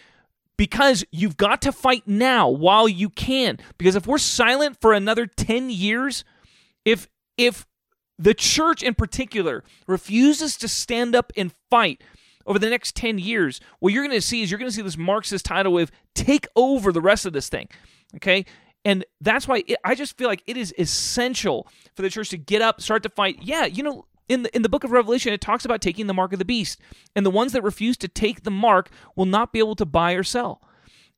Because 0.56 1.04
you've 1.10 1.36
got 1.36 1.62
to 1.62 1.72
fight 1.72 2.04
now 2.06 2.48
while 2.48 2.88
you 2.88 3.10
can. 3.10 3.58
Because 3.76 3.96
if 3.96 4.06
we're 4.06 4.18
silent 4.18 4.80
for 4.80 4.92
another 4.92 5.26
10 5.26 5.70
years, 5.70 6.24
if 6.84 7.08
if 7.36 7.66
the 8.18 8.34
church 8.34 8.82
in 8.82 8.94
particular 8.94 9.64
refuses 9.88 10.56
to 10.58 10.68
stand 10.68 11.16
up 11.16 11.32
and 11.36 11.52
fight 11.68 12.02
over 12.46 12.58
the 12.58 12.70
next 12.70 12.94
10 12.94 13.18
years, 13.18 13.60
what 13.80 13.92
you're 13.92 14.04
going 14.04 14.16
to 14.16 14.24
see 14.24 14.42
is 14.42 14.50
you're 14.50 14.58
going 14.58 14.70
to 14.70 14.74
see 14.74 14.82
this 14.82 14.96
Marxist 14.96 15.44
tidal 15.44 15.72
wave 15.72 15.90
take 16.14 16.46
over 16.54 16.92
the 16.92 17.00
rest 17.00 17.26
of 17.26 17.32
this 17.32 17.48
thing. 17.48 17.68
Okay? 18.16 18.44
And 18.84 19.04
that's 19.20 19.48
why 19.48 19.64
it, 19.66 19.78
I 19.82 19.94
just 19.94 20.16
feel 20.16 20.28
like 20.28 20.42
it 20.46 20.56
is 20.56 20.74
essential 20.78 21.66
for 21.94 22.02
the 22.02 22.10
church 22.10 22.28
to 22.30 22.36
get 22.36 22.62
up, 22.62 22.80
start 22.80 23.02
to 23.04 23.08
fight. 23.08 23.38
Yeah, 23.42 23.64
you 23.64 23.82
know, 23.82 24.04
in 24.28 24.42
the 24.42 24.56
in 24.56 24.62
the 24.62 24.68
book 24.68 24.84
of 24.84 24.90
Revelation, 24.90 25.32
it 25.32 25.40
talks 25.40 25.64
about 25.64 25.80
taking 25.80 26.06
the 26.06 26.14
mark 26.14 26.32
of 26.32 26.38
the 26.38 26.44
beast, 26.44 26.80
and 27.14 27.24
the 27.24 27.30
ones 27.30 27.52
that 27.52 27.62
refuse 27.62 27.96
to 27.98 28.08
take 28.08 28.42
the 28.42 28.50
mark 28.50 28.90
will 29.16 29.26
not 29.26 29.52
be 29.52 29.58
able 29.58 29.76
to 29.76 29.86
buy 29.86 30.12
or 30.12 30.22
sell. 30.22 30.60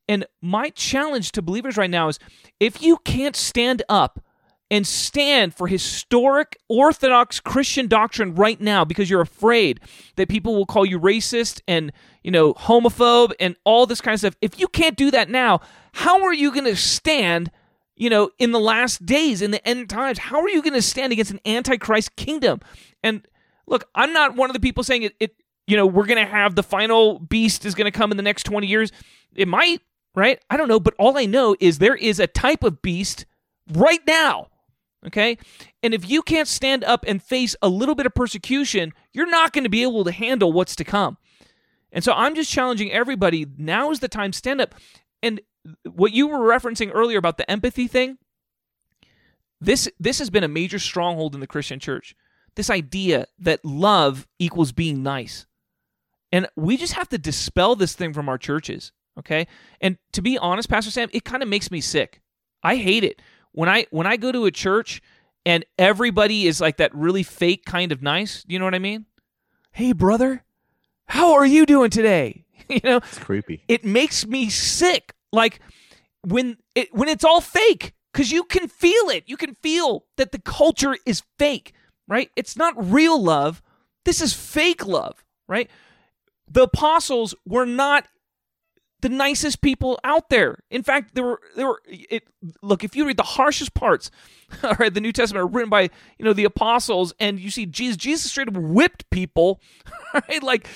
And 0.07 0.25
my 0.41 0.69
challenge 0.69 1.31
to 1.33 1.41
believers 1.41 1.77
right 1.77 1.89
now 1.89 2.07
is 2.07 2.19
if 2.59 2.81
you 2.81 2.97
can't 2.97 3.35
stand 3.35 3.83
up 3.89 4.23
and 4.69 4.85
stand 4.85 5.53
for 5.53 5.67
historic 5.67 6.57
orthodox 6.67 7.39
Christian 7.39 7.87
doctrine 7.87 8.35
right 8.35 8.59
now 8.59 8.83
because 8.83 9.09
you're 9.09 9.21
afraid 9.21 9.79
that 10.15 10.27
people 10.27 10.55
will 10.55 10.65
call 10.65 10.85
you 10.85 10.99
racist 10.99 11.61
and, 11.67 11.91
you 12.23 12.31
know, 12.31 12.53
homophobe 12.53 13.31
and 13.39 13.55
all 13.63 13.85
this 13.85 14.01
kind 14.01 14.13
of 14.13 14.19
stuff. 14.19 14.35
If 14.41 14.59
you 14.59 14.67
can't 14.67 14.97
do 14.97 15.09
that 15.11 15.29
now, 15.29 15.61
how 15.93 16.23
are 16.23 16.33
you 16.33 16.51
going 16.51 16.65
to 16.65 16.75
stand, 16.75 17.49
you 17.97 18.09
know, 18.09 18.29
in 18.39 18.51
the 18.51 18.59
last 18.59 19.05
days, 19.05 19.41
in 19.41 19.51
the 19.51 19.65
end 19.67 19.89
times? 19.89 20.19
How 20.19 20.41
are 20.41 20.49
you 20.49 20.61
going 20.61 20.73
to 20.73 20.81
stand 20.81 21.11
against 21.11 21.31
an 21.31 21.41
antichrist 21.45 22.15
kingdom? 22.15 22.61
And 23.03 23.27
look, 23.65 23.89
I'm 23.95 24.13
not 24.13 24.35
one 24.35 24.49
of 24.49 24.53
the 24.53 24.59
people 24.59 24.83
saying 24.83 25.03
it, 25.03 25.15
it 25.19 25.35
you 25.65 25.75
know, 25.75 25.85
we're 25.85 26.05
going 26.05 26.23
to 26.23 26.31
have 26.31 26.55
the 26.55 26.63
final 26.63 27.19
beast 27.19 27.65
is 27.65 27.75
going 27.75 27.91
to 27.91 27.97
come 27.97 28.11
in 28.11 28.17
the 28.17 28.23
next 28.23 28.43
20 28.43 28.67
years. 28.67 28.91
It 29.35 29.47
might, 29.47 29.81
right? 30.15 30.39
I 30.49 30.55
don't 30.55 30.69
know, 30.69 30.79
but 30.79 30.93
all 30.97 31.17
I 31.17 31.25
know 31.25 31.55
is 31.59 31.79
there 31.79 31.95
is 31.95 32.19
a 32.19 32.27
type 32.27 32.63
of 32.63 32.81
beast 32.81 33.25
right 33.73 34.01
now 34.07 34.47
Okay? 35.05 35.37
And 35.83 35.93
if 35.93 36.09
you 36.09 36.21
can't 36.21 36.47
stand 36.47 36.83
up 36.83 37.05
and 37.07 37.21
face 37.21 37.55
a 37.61 37.69
little 37.69 37.95
bit 37.95 38.05
of 38.05 38.15
persecution, 38.15 38.93
you're 39.13 39.29
not 39.29 39.53
going 39.53 39.63
to 39.63 39.69
be 39.69 39.83
able 39.83 40.03
to 40.03 40.11
handle 40.11 40.51
what's 40.51 40.75
to 40.77 40.83
come. 40.83 41.17
And 41.91 42.03
so 42.03 42.13
I'm 42.13 42.35
just 42.35 42.51
challenging 42.51 42.91
everybody 42.91 43.45
now 43.57 43.91
is 43.91 43.99
the 43.99 44.07
time, 44.07 44.33
stand 44.33 44.59
up. 44.59 44.75
And 45.23 45.41
what 45.83 46.13
you 46.13 46.27
were 46.27 46.39
referencing 46.39 46.91
earlier 46.93 47.17
about 47.17 47.37
the 47.37 47.49
empathy 47.49 47.87
thing, 47.87 48.17
this 49.59 49.89
this 49.99 50.19
has 50.19 50.29
been 50.29 50.43
a 50.43 50.47
major 50.47 50.79
stronghold 50.79 51.33
in 51.33 51.39
the 51.41 51.47
Christian 51.47 51.79
church. 51.79 52.15
This 52.55 52.69
idea 52.69 53.27
that 53.39 53.63
love 53.63 54.27
equals 54.39 54.71
being 54.71 55.03
nice. 55.03 55.45
And 56.31 56.47
we 56.55 56.75
just 56.75 56.93
have 56.93 57.07
to 57.09 57.17
dispel 57.17 57.75
this 57.75 57.93
thing 57.93 58.13
from 58.13 58.27
our 58.27 58.37
churches, 58.37 58.91
okay? 59.17 59.47
And 59.79 59.97
to 60.11 60.21
be 60.21 60.37
honest, 60.37 60.69
Pastor 60.69 60.91
Sam, 60.91 61.09
it 61.13 61.23
kind 61.23 61.41
of 61.41 61.47
makes 61.49 61.71
me 61.71 61.79
sick. 61.81 62.21
I 62.63 62.75
hate 62.75 63.03
it 63.03 63.21
when 63.51 63.69
I 63.69 63.85
when 63.91 64.07
I 64.07 64.17
go 64.17 64.31
to 64.31 64.45
a 64.45 64.51
church 64.51 65.01
and 65.45 65.65
everybody 65.77 66.45
is 66.47 66.59
like 66.59 66.77
that 66.77 66.93
really 66.93 67.23
fake 67.23 67.63
kind 67.65 67.91
of 67.91 68.01
nice, 68.01 68.43
you 68.47 68.59
know 68.59 68.65
what 68.65 68.75
I 68.75 68.79
mean? 68.79 69.05
Hey 69.71 69.93
brother, 69.93 70.43
how 71.05 71.33
are 71.33 71.45
you 71.45 71.65
doing 71.65 71.89
today? 71.89 72.45
you 72.69 72.81
know, 72.83 72.97
It's 72.97 73.19
creepy. 73.19 73.63
it 73.67 73.85
makes 73.85 74.25
me 74.25 74.49
sick. 74.49 75.13
Like 75.31 75.59
when 76.25 76.57
it 76.75 76.93
when 76.93 77.09
it's 77.09 77.23
all 77.23 77.41
fake 77.41 77.93
cuz 78.13 78.31
you 78.31 78.43
can 78.43 78.67
feel 78.67 79.09
it. 79.09 79.23
You 79.27 79.37
can 79.37 79.55
feel 79.55 80.05
that 80.17 80.31
the 80.31 80.39
culture 80.39 80.97
is 81.05 81.23
fake, 81.37 81.73
right? 82.07 82.31
It's 82.35 82.55
not 82.55 82.73
real 82.77 83.21
love. 83.21 83.61
This 84.05 84.21
is 84.21 84.33
fake 84.33 84.85
love, 84.85 85.23
right? 85.47 85.69
The 86.49 86.63
apostles 86.63 87.35
were 87.45 87.65
not 87.65 88.07
the 89.01 89.09
nicest 89.09 89.61
people 89.61 89.99
out 90.03 90.29
there. 90.29 90.59
In 90.71 90.81
fact, 90.81 91.13
there 91.13 91.23
were 91.23 91.39
there 91.55 91.67
were 91.67 91.81
it 91.87 92.23
look, 92.61 92.83
if 92.83 92.95
you 92.95 93.05
read 93.05 93.17
the 93.17 93.23
harshest 93.23 93.73
parts, 93.73 94.09
all 94.63 94.75
right, 94.79 94.93
the 94.93 95.01
New 95.01 95.11
Testament 95.11 95.43
are 95.43 95.47
written 95.47 95.69
by, 95.69 95.83
you 96.17 96.25
know, 96.25 96.33
the 96.33 96.45
apostles 96.45 97.13
and 97.19 97.39
you 97.39 97.51
see 97.51 97.65
Jesus 97.65 97.97
Jesus 97.97 98.31
straight 98.31 98.47
up 98.47 98.57
whipped 98.57 99.09
people, 99.09 99.61
right? 100.13 100.41
Like 100.41 100.67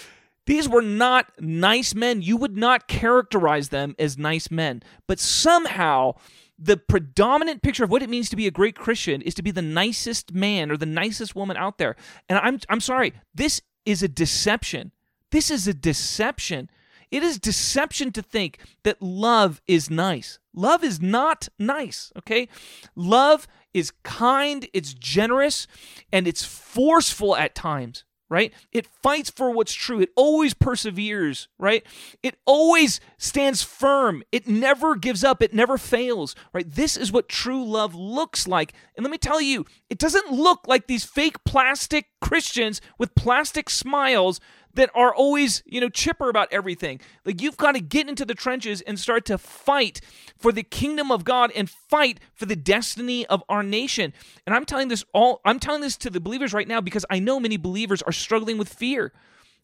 these 0.45 0.67
were 0.67 0.81
not 0.81 1.31
nice 1.39 1.93
men. 1.93 2.21
You 2.21 2.37
would 2.37 2.57
not 2.57 2.87
characterize 2.87 3.69
them 3.69 3.95
as 3.99 4.17
nice 4.17 4.49
men. 4.49 4.81
But 5.07 5.19
somehow 5.19 6.15
the 6.57 6.77
predominant 6.77 7.61
picture 7.61 7.83
of 7.83 7.89
what 7.89 8.03
it 8.03 8.09
means 8.09 8.29
to 8.29 8.35
be 8.35 8.47
a 8.47 8.51
great 8.51 8.75
Christian 8.75 9.21
is 9.21 9.33
to 9.35 9.43
be 9.43 9.51
the 9.51 9.61
nicest 9.61 10.33
man 10.33 10.71
or 10.71 10.77
the 10.77 10.85
nicest 10.85 11.35
woman 11.35 11.57
out 11.57 11.77
there. 11.77 11.95
And 12.29 12.39
I'm 12.39 12.59
I'm 12.69 12.81
sorry, 12.81 13.13
this 13.33 13.61
is 13.85 14.03
a 14.03 14.07
deception. 14.07 14.91
This 15.31 15.49
is 15.49 15.67
a 15.67 15.73
deception. 15.73 16.69
It 17.09 17.23
is 17.23 17.39
deception 17.39 18.11
to 18.13 18.21
think 18.21 18.59
that 18.83 19.01
love 19.01 19.61
is 19.67 19.89
nice. 19.89 20.39
Love 20.53 20.83
is 20.83 21.01
not 21.01 21.49
nice, 21.59 22.11
okay? 22.17 22.47
Love 22.95 23.47
is 23.73 23.91
kind, 24.03 24.67
it's 24.73 24.93
generous, 24.93 25.67
and 26.11 26.27
it's 26.27 26.43
forceful 26.45 27.35
at 27.35 27.53
times, 27.53 28.05
right? 28.31 28.53
It 28.71 28.87
fights 28.87 29.29
for 29.29 29.51
what's 29.51 29.73
true. 29.73 29.99
It 29.99 30.09
always 30.15 30.53
perseveres, 30.53 31.49
right? 31.59 31.85
It 32.23 32.37
always 32.45 33.01
stands 33.17 33.61
firm. 33.61 34.23
It 34.31 34.47
never 34.47 34.95
gives 34.95 35.21
up. 35.21 35.43
It 35.43 35.53
never 35.53 35.77
fails, 35.77 36.33
right? 36.53 36.65
This 36.67 36.95
is 36.95 37.11
what 37.11 37.27
true 37.27 37.63
love 37.63 37.93
looks 37.93 38.47
like. 38.47 38.71
And 38.95 39.03
let 39.03 39.11
me 39.11 39.17
tell 39.17 39.41
you, 39.41 39.65
it 39.89 39.99
doesn't 39.99 40.31
look 40.31 40.65
like 40.65 40.87
these 40.87 41.03
fake 41.03 41.43
plastic 41.43 42.05
Christians 42.21 42.79
with 42.97 43.15
plastic 43.15 43.69
smiles 43.69 44.39
that 44.75 44.89
are 44.95 45.13
always, 45.13 45.63
you 45.65 45.81
know, 45.81 45.89
chipper 45.89 46.29
about 46.29 46.47
everything. 46.51 46.99
Like 47.25 47.41
you've 47.41 47.57
got 47.57 47.73
to 47.73 47.81
get 47.81 48.07
into 48.07 48.25
the 48.25 48.35
trenches 48.35 48.81
and 48.81 48.99
start 48.99 49.25
to 49.25 49.37
fight 49.37 50.01
for 50.37 50.51
the 50.51 50.63
kingdom 50.63 51.11
of 51.11 51.23
God 51.23 51.51
and 51.55 51.69
fight 51.69 52.19
for 52.33 52.45
the 52.45 52.55
destiny 52.55 53.25
of 53.27 53.43
our 53.49 53.63
nation. 53.63 54.13
And 54.45 54.55
I'm 54.55 54.65
telling 54.65 54.87
this 54.87 55.03
all 55.13 55.41
I'm 55.45 55.59
telling 55.59 55.81
this 55.81 55.97
to 55.97 56.09
the 56.09 56.19
believers 56.19 56.53
right 56.53 56.67
now 56.67 56.81
because 56.81 57.05
I 57.09 57.19
know 57.19 57.39
many 57.39 57.57
believers 57.57 58.01
are 58.01 58.11
struggling 58.11 58.57
with 58.57 58.69
fear. 58.69 59.13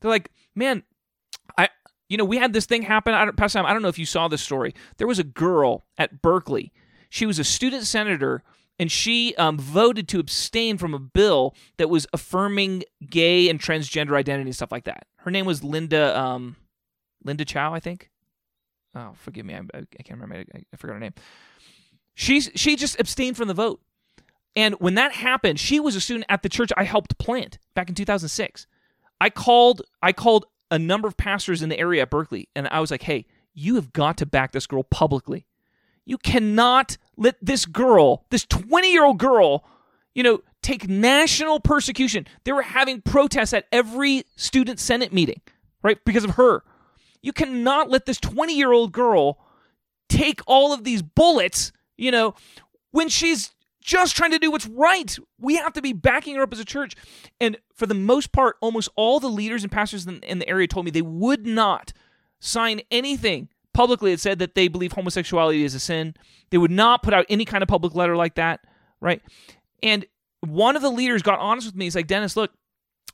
They're 0.02 0.12
like, 0.12 0.32
"Man, 0.56 0.84
I 1.58 1.70
you 2.10 2.18
know, 2.18 2.26
we 2.26 2.38
had 2.38 2.54
this 2.54 2.66
thing 2.66 2.84
happen. 2.84 3.14
I 3.14 3.26
don't, 3.26 3.36
Pastor 3.36 3.60
I 3.60 3.74
don't 3.74 3.82
know 3.82 3.90
if 3.90 4.00
you 4.00 4.06
saw 4.06 4.28
this 4.28 4.42
story. 4.42 4.74
There 4.98 5.08
was 5.08 5.20
a 5.20 5.24
girl 5.24 5.86
at 5.98 6.22
Berkeley. 6.22 6.72
She 7.10 7.26
was 7.26 7.40
a 7.40 7.44
student 7.44 7.84
senator 7.84 8.44
and 8.80 8.92
she 8.92 9.36
um, 9.36 9.58
voted 9.58 10.08
to 10.10 10.20
abstain 10.20 10.78
from 10.78 10.94
a 10.94 11.00
bill 11.00 11.56
that 11.78 11.90
was 11.90 12.08
affirming 12.14 12.84
gay 13.10 13.50
and 13.50 13.60
transgender 13.60 14.16
identity 14.16 14.50
and 14.50 14.56
stuff 14.56 14.72
like 14.72 14.86
that. 14.86 15.06
Her 15.18 15.32
name 15.32 15.46
was 15.46 15.64
Linda 15.64 16.18
um, 16.18 16.56
Linda 17.24 17.46
Chow, 17.46 17.74
I 17.74 17.80
think. 17.80 18.10
Oh, 18.96 19.14
forgive 19.16 19.46
me, 19.46 19.54
I, 19.54 19.60
I 19.60 20.04
can't 20.04 20.20
remember. 20.20 20.44
I, 20.54 20.60
I 20.74 20.78
forgot 20.78 20.94
her 20.94 21.00
name. 21.00 21.14
She 22.16 22.42
she 22.42 22.76
just 22.76 23.00
abstained 23.00 23.38
from 23.38 23.48
the 23.48 23.54
vote, 23.54 23.82
and 24.56 24.76
when 24.76 24.96
that 24.96 25.14
happened, 25.14 25.60
she 25.60 25.80
was 25.80 25.96
a 25.96 26.02
student 26.02 26.26
at 26.30 26.42
the 26.42 26.50
church 26.50 26.72
I 26.76 26.84
helped 26.84 27.18
plant 27.18 27.60
back 27.76 27.90
in 27.90 27.96
2006. 27.96 28.68
I 29.20 29.30
called 29.30 29.82
I 30.02 30.14
called 30.14 30.46
a 30.70 30.80
number 30.80 31.08
of 31.08 31.16
pastors 31.16 31.62
in 31.62 31.70
the 31.70 31.80
area 31.80 32.02
at 32.02 32.10
Berkeley, 32.10 32.50
and 32.56 32.68
I 32.70 32.80
was 32.80 32.92
like, 32.92 33.04
"Hey, 33.04 33.26
you 33.58 33.74
have 33.76 33.92
got 33.92 34.18
to 34.18 34.26
back 34.28 34.52
this 34.52 34.68
girl 34.68 34.84
publicly. 34.84 35.47
You 36.08 36.18
cannot 36.18 36.98
let 37.18 37.36
this 37.42 37.66
girl, 37.66 38.26
this 38.30 38.46
20 38.46 38.94
year 38.94 39.04
old 39.04 39.20
girl, 39.20 39.66
you 40.16 40.24
know, 40.24 40.40
take 40.64 40.88
national 40.88 41.60
persecution. 41.60 42.26
They 42.46 42.54
were 42.54 42.62
having 42.62 43.02
protests 43.02 43.52
at 43.52 43.66
every 43.74 44.24
student 44.38 44.80
senate 44.80 45.12
meeting, 45.12 45.42
right? 45.84 45.98
Because 46.06 46.24
of 46.24 46.32
her. 46.32 46.64
You 47.22 47.34
cannot 47.34 47.90
let 47.90 48.06
this 48.06 48.20
20 48.22 48.56
year 48.56 48.72
old 48.72 48.94
girl 48.94 49.38
take 50.08 50.40
all 50.48 50.72
of 50.72 50.86
these 50.86 51.02
bullets, 51.02 51.74
you 51.98 52.10
know, 52.10 52.36
when 52.92 53.10
she's 53.10 53.52
just 53.82 54.16
trying 54.16 54.32
to 54.32 54.40
do 54.40 54.50
what's 54.50 54.66
right. 54.66 55.18
We 55.38 55.56
have 55.56 55.74
to 55.74 55.82
be 55.82 55.92
backing 55.92 56.36
her 56.36 56.44
up 56.44 56.54
as 56.54 56.60
a 56.60 56.66
church. 56.66 56.96
And 57.42 57.58
for 57.76 57.86
the 57.86 57.94
most 57.94 58.32
part, 58.32 58.56
almost 58.62 58.88
all 58.96 59.20
the 59.20 59.30
leaders 59.30 59.64
and 59.64 59.72
pastors 59.72 60.08
in, 60.08 60.24
in 60.24 60.40
the 60.40 60.48
area 60.48 60.68
told 60.68 60.86
me 60.86 60.92
they 60.92 61.02
would 61.02 61.46
not 61.46 61.92
sign 62.40 62.80
anything 62.92 63.50
publicly 63.78 64.12
it 64.12 64.20
said 64.20 64.40
that 64.40 64.56
they 64.56 64.68
believe 64.68 64.94
homosexuality 64.94 65.64
is 65.64 65.76
a 65.76 65.80
sin. 65.80 66.16
They 66.50 66.58
would 66.58 66.72
not 66.72 67.04
put 67.04 67.14
out 67.14 67.28
any 67.30 67.46
kind 67.46 67.62
of 67.62 67.70
public 67.70 67.94
letter 67.94 68.16
like 68.16 68.34
that, 68.34 68.62
right? 69.00 69.22
And 69.84 70.04
one 70.40 70.76
of 70.76 70.82
the 70.82 70.90
leaders 70.90 71.22
got 71.22 71.38
honest 71.38 71.68
with 71.68 71.76
me. 71.76 71.86
He's 71.86 71.96
like, 71.96 72.08
Dennis, 72.08 72.36
look, 72.36 72.54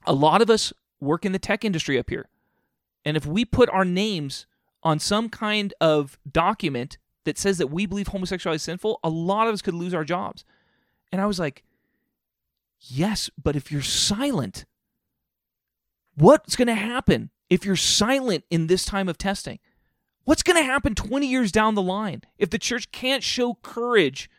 a 0.05 0.13
lot 0.13 0.41
of 0.41 0.49
us 0.49 0.71
work 1.01 1.25
in 1.25 1.33
the 1.33 1.39
tech 1.39 1.65
industry 1.65 1.99
up 1.99 2.09
here. 2.09 2.29
And 3.03 3.17
if 3.17 3.25
we 3.25 3.43
put 3.43 3.69
our 3.71 3.83
names 3.83 4.45
on 4.83 4.99
some 4.99 5.27
kind 5.27 5.73
of 5.81 6.17
document 6.31 6.97
that 7.25 7.37
says 7.37 7.57
that 7.57 7.67
we 7.67 7.85
believe 7.85 8.07
homosexuality 8.07 8.55
is 8.55 8.63
sinful, 8.63 9.01
a 9.03 9.09
lot 9.09 9.49
of 9.49 9.53
us 9.53 9.61
could 9.61 9.73
lose 9.73 9.93
our 9.93 10.05
jobs. 10.05 10.45
And 11.11 11.21
I 11.21 11.25
was 11.25 11.39
like, 11.39 11.63
yes, 12.79 13.29
but 13.41 13.57
if 13.57 13.69
you're 13.69 13.81
silent, 13.81 14.63
what's 16.15 16.55
going 16.55 16.69
to 16.69 16.73
happen 16.73 17.31
if 17.49 17.65
you're 17.65 17.75
silent 17.75 18.45
in 18.49 18.67
this 18.67 18.85
time 18.85 19.09
of 19.09 19.17
testing? 19.17 19.59
What's 20.25 20.43
going 20.43 20.57
to 20.57 20.63
happen 20.63 20.95
20 20.95 21.27
years 21.27 21.51
down 21.51 21.75
the 21.75 21.81
line 21.81 22.21
if 22.37 22.49
the 22.49 22.57
church 22.57 22.91
can't 22.91 23.23
show 23.23 23.55
courage 23.61 24.29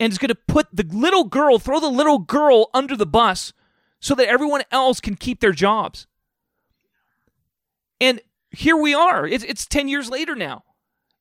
and 0.00 0.12
is 0.12 0.18
going 0.18 0.30
to 0.30 0.34
put 0.34 0.68
the 0.72 0.86
little 0.90 1.24
girl, 1.24 1.58
throw 1.58 1.78
the 1.78 1.88
little 1.88 2.18
girl 2.18 2.70
under 2.72 2.96
the 2.96 3.06
bus 3.06 3.52
so 4.00 4.14
that 4.14 4.28
everyone 4.28 4.62
else 4.70 5.00
can 5.00 5.14
keep 5.14 5.40
their 5.40 5.52
jobs? 5.52 6.06
And 8.00 8.20
here 8.50 8.76
we 8.76 8.94
are. 8.94 9.26
It's, 9.26 9.44
it's 9.44 9.66
10 9.66 9.88
years 9.88 10.08
later 10.08 10.34
now. 10.34 10.64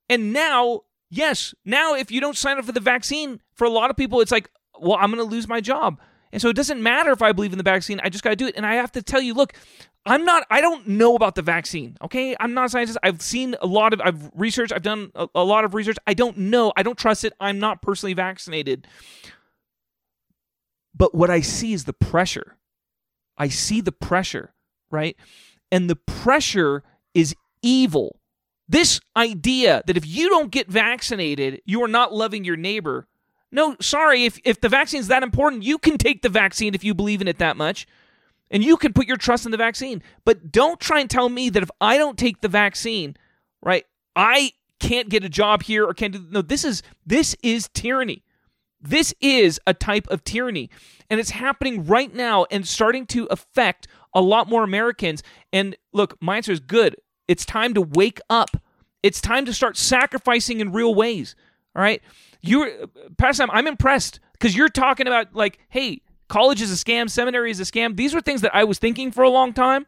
And 0.10 0.32
now, 0.32 0.82
yes, 1.10 1.54
now 1.66 1.94
if 1.94 2.12
you 2.12 2.22
don't 2.22 2.38
sign 2.38 2.58
up 2.58 2.66
for 2.66 2.72
the 2.72 2.80
vaccine, 2.80 3.42
for 3.54 3.66
a 3.66 3.70
lot 3.70 3.90
of 3.90 3.98
people, 3.98 4.22
it's 4.22 4.32
like, 4.32 4.50
well, 4.80 4.98
I'm 5.00 5.12
going 5.12 5.26
to 5.26 5.36
lose 5.36 5.48
my 5.48 5.62
job. 5.62 6.00
And 6.34 6.42
so 6.42 6.50
it 6.50 6.56
doesn't 6.56 6.82
matter 6.82 7.12
if 7.12 7.22
I 7.22 7.32
believe 7.32 7.54
in 7.54 7.60
the 7.60 7.64
vaccine. 7.64 8.02
I 8.04 8.10
just 8.10 8.24
got 8.24 8.32
to 8.32 8.36
do 8.36 8.48
it. 8.48 8.56
And 8.58 8.66
I 8.66 8.76
have 8.76 8.92
to 8.94 9.04
tell 9.04 9.22
you, 9.22 9.36
look, 9.36 9.54
I'm 10.04 10.26
not. 10.26 10.46
I 10.50 10.62
don't 10.62 10.88
know 10.88 11.16
about 11.16 11.36
the 11.36 11.44
vaccine. 11.44 11.96
Okay, 12.02 12.36
I'm 12.40 12.56
not 12.56 12.66
a 12.66 12.70
scientist. 12.70 12.98
I've 13.04 13.22
seen 13.22 13.56
a 13.62 13.68
lot 13.68 13.94
of. 13.94 14.02
I've 14.02 14.32
researched. 14.34 14.74
I've 14.74 14.82
done 14.82 15.12
a, 15.16 15.28
a 15.36 15.44
lot 15.44 15.64
of 15.64 15.76
research. 15.76 15.96
I 16.08 16.16
don't 16.16 16.38
know. 16.38 16.74
I 16.76 16.84
don't 16.84 16.98
trust 16.98 17.24
it. 17.24 17.34
I'm 17.40 17.60
not 17.60 17.82
personally 17.84 18.16
vaccinated. 18.16 18.88
But 20.96 21.16
what 21.16 21.30
I 21.30 21.42
see 21.42 21.72
is 21.72 21.86
the 21.86 21.94
pressure. 21.94 22.58
I 23.38 23.48
see 23.48 23.80
the 23.80 23.92
pressure, 23.92 24.54
right? 24.92 25.16
And 25.72 25.90
the 25.90 25.96
pressure 25.96 26.84
is 27.14 27.36
evil. 27.62 28.20
This 28.68 29.00
idea 29.16 29.84
that 29.86 29.98
if 29.98 30.06
you 30.06 30.30
don't 30.30 30.52
get 30.52 30.68
vaccinated, 30.68 31.62
you 31.66 31.84
are 31.84 31.88
not 31.88 32.14
loving 32.14 32.44
your 32.44 32.58
neighbor. 32.58 33.08
No, 33.54 33.76
sorry. 33.80 34.26
If 34.26 34.40
if 34.44 34.60
the 34.60 34.68
vaccine 34.68 35.00
is 35.00 35.08
that 35.08 35.22
important, 35.24 35.64
you 35.64 35.78
can 35.78 36.00
take 36.00 36.24
the 36.24 36.30
vaccine 36.30 36.74
if 36.74 36.84
you 36.84 36.96
believe 36.96 37.22
in 37.22 37.28
it 37.28 37.38
that 37.38 37.56
much. 37.56 37.88
And 38.50 38.64
you 38.64 38.78
can 38.78 38.94
put 38.94 39.08
your 39.08 39.16
trust 39.18 39.46
in 39.46 39.52
the 39.52 39.58
vaccine. 39.58 40.02
But 40.26 40.52
don't 40.52 40.80
try 40.80 41.00
and 41.00 41.10
tell 41.10 41.30
me 41.30 41.50
that 41.50 41.64
if 41.64 41.72
I 41.80 41.98
don't 41.98 42.18
take 42.18 42.42
the 42.42 42.48
vaccine, 42.48 43.16
right, 43.62 43.86
I 44.16 44.54
can't 44.80 45.08
get 45.08 45.24
a 45.24 45.30
job 45.30 45.64
here 45.64 45.86
or 45.86 45.94
can't 45.94 46.14
do 46.14 46.26
no, 46.30 46.42
this 46.42 46.66
is 46.66 46.82
this 47.06 47.36
is 47.44 47.70
tyranny. 47.74 48.24
This 48.82 49.14
is 49.22 49.62
a 49.68 49.74
type 49.74 50.08
of 50.10 50.24
tyranny. 50.24 50.70
And 51.10 51.20
it's 51.20 51.30
happening 51.30 51.86
right 51.86 52.14
now 52.14 52.46
and 52.50 52.68
starting 52.68 53.06
to 53.08 53.28
affect 53.28 53.88
a 54.16 54.22
lot 54.22 54.50
more 54.50 54.64
Americans. 54.64 55.22
And 55.54 55.76
look, 55.94 56.18
my 56.20 56.38
answer 56.38 56.52
is 56.52 56.60
good. 56.60 56.96
It's 57.28 57.46
time 57.46 57.76
to 57.76 57.82
wake 57.82 58.20
up. 58.32 58.50
It's 59.04 59.22
time 59.22 59.46
to 59.46 59.54
start 59.54 59.78
sacrificing 59.78 60.60
in 60.60 60.72
real 60.72 60.96
ways. 60.96 61.36
All 61.76 61.82
right. 61.82 62.02
You're 62.44 62.70
past 63.18 63.40
time, 63.40 63.50
I'm 63.52 63.68
impressed 63.68 64.20
because 64.34 64.56
you're 64.56 64.70
talking 64.70 65.08
about 65.08 65.34
like, 65.34 65.60
hey, 65.70 66.02
college 66.28 66.62
is 66.62 66.72
a 66.72 66.76
scam, 66.86 67.10
seminary 67.10 67.50
is 67.52 67.60
a 67.60 67.64
scam. 67.64 67.96
These 67.96 68.14
were 68.14 68.22
things 68.22 68.42
that 68.42 68.54
I 68.54 68.66
was 68.66 68.80
thinking 68.80 69.12
for 69.12 69.24
a 69.24 69.30
long 69.30 69.54
time, 69.54 69.88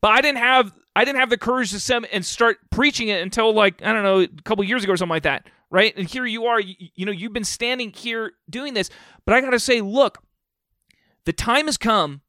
but 0.00 0.12
I 0.12 0.20
didn't 0.20 0.38
have 0.38 0.72
I 0.94 1.04
didn't 1.04 1.18
have 1.18 1.30
the 1.30 1.36
courage 1.36 1.72
to 1.72 1.80
sem- 1.80 2.06
and 2.12 2.24
start 2.24 2.58
preaching 2.70 3.08
it 3.08 3.20
until 3.20 3.52
like 3.52 3.82
I 3.82 3.92
don't 3.92 4.04
know 4.04 4.20
a 4.20 4.28
couple 4.44 4.64
years 4.64 4.84
ago 4.84 4.92
or 4.92 4.96
something 4.96 5.10
like 5.10 5.24
that, 5.24 5.48
right? 5.70 5.92
And 5.96 6.08
here 6.08 6.24
you 6.24 6.46
are, 6.46 6.60
you, 6.60 6.74
you 6.94 7.04
know, 7.04 7.12
you've 7.12 7.32
been 7.32 7.44
standing 7.44 7.92
here 7.92 8.32
doing 8.48 8.74
this, 8.74 8.88
but 9.24 9.34
I 9.34 9.40
got 9.40 9.50
to 9.50 9.58
say, 9.60 9.80
look, 9.80 10.22
the 11.24 11.32
time 11.32 11.66
has 11.66 11.76
come 11.76 12.22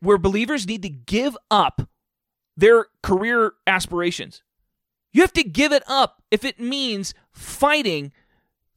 where 0.00 0.18
believers 0.18 0.66
need 0.66 0.82
to 0.82 0.88
give 0.88 1.36
up 1.50 1.88
their 2.56 2.86
career 3.02 3.52
aspirations. 3.66 4.42
You 5.12 5.20
have 5.20 5.32
to 5.34 5.44
give 5.44 5.72
it 5.72 5.82
up 5.86 6.22
if 6.30 6.44
it 6.44 6.58
means 6.58 7.14
fighting 7.30 8.12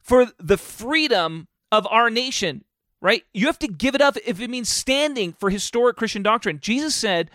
for 0.06 0.26
the 0.38 0.56
freedom 0.58 1.48
of 1.72 1.86
our 1.90 2.10
nation 2.10 2.64
right? 3.00 3.24
You 3.32 3.46
have 3.46 3.58
to 3.60 3.68
give 3.68 3.94
it 3.94 4.00
up 4.00 4.16
if 4.24 4.40
it 4.40 4.50
means 4.50 4.68
standing 4.68 5.32
for 5.32 5.50
historic 5.50 5.96
Christian 5.96 6.22
doctrine. 6.22 6.58
Jesus 6.60 6.94
said, 6.94 7.30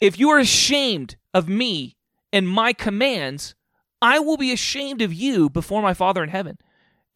If 0.00 0.18
you 0.18 0.28
are 0.30 0.38
ashamed 0.38 1.16
of 1.34 1.48
me 1.48 1.96
and 2.32 2.48
my 2.48 2.72
commands, 2.72 3.54
I 4.00 4.18
will 4.20 4.36
be 4.36 4.52
ashamed 4.52 5.02
of 5.02 5.12
you 5.12 5.50
before 5.50 5.82
my 5.82 5.94
Father 5.94 6.22
in 6.22 6.28
heaven. 6.28 6.58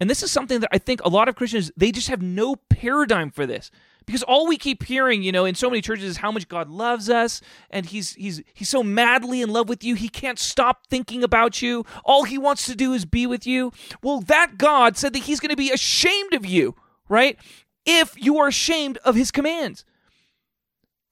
And 0.00 0.10
this 0.10 0.22
is 0.22 0.32
something 0.32 0.60
that 0.60 0.70
I 0.72 0.78
think 0.78 1.00
a 1.04 1.08
lot 1.08 1.28
of 1.28 1.36
Christians, 1.36 1.70
they 1.76 1.92
just 1.92 2.08
have 2.08 2.22
no 2.22 2.56
paradigm 2.56 3.30
for 3.30 3.46
this. 3.46 3.70
Because 4.06 4.22
all 4.22 4.46
we 4.46 4.56
keep 4.56 4.82
hearing, 4.82 5.22
you 5.22 5.32
know, 5.32 5.44
in 5.44 5.54
so 5.54 5.70
many 5.70 5.80
churches 5.80 6.04
is 6.04 6.16
how 6.18 6.32
much 6.32 6.48
God 6.48 6.68
loves 6.68 7.08
us 7.08 7.40
and 7.70 7.86
he's 7.86 8.14
he's 8.14 8.42
he's 8.54 8.68
so 8.68 8.82
madly 8.82 9.42
in 9.42 9.50
love 9.50 9.68
with 9.68 9.84
you, 9.84 9.94
he 9.94 10.08
can't 10.08 10.38
stop 10.38 10.86
thinking 10.88 11.22
about 11.22 11.62
you. 11.62 11.84
All 12.04 12.24
he 12.24 12.38
wants 12.38 12.66
to 12.66 12.74
do 12.74 12.92
is 12.92 13.04
be 13.04 13.26
with 13.26 13.46
you. 13.46 13.72
Well, 14.02 14.20
that 14.22 14.58
God 14.58 14.96
said 14.96 15.12
that 15.12 15.24
he's 15.24 15.40
going 15.40 15.50
to 15.50 15.56
be 15.56 15.70
ashamed 15.70 16.34
of 16.34 16.44
you, 16.44 16.74
right? 17.08 17.38
if 17.84 18.14
you 18.16 18.38
are 18.38 18.48
ashamed 18.48 18.98
of 18.98 19.14
his 19.14 19.30
commands. 19.30 19.84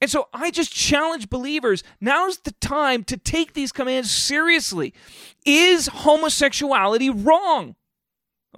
And 0.00 0.10
so 0.10 0.28
I 0.32 0.50
just 0.50 0.72
challenge 0.72 1.28
believers 1.28 1.82
now's 2.00 2.38
the 2.38 2.52
time 2.52 3.04
to 3.04 3.16
take 3.16 3.52
these 3.52 3.72
commands 3.72 4.10
seriously. 4.10 4.94
Is 5.44 5.88
homosexuality 5.88 7.10
wrong? 7.10 7.76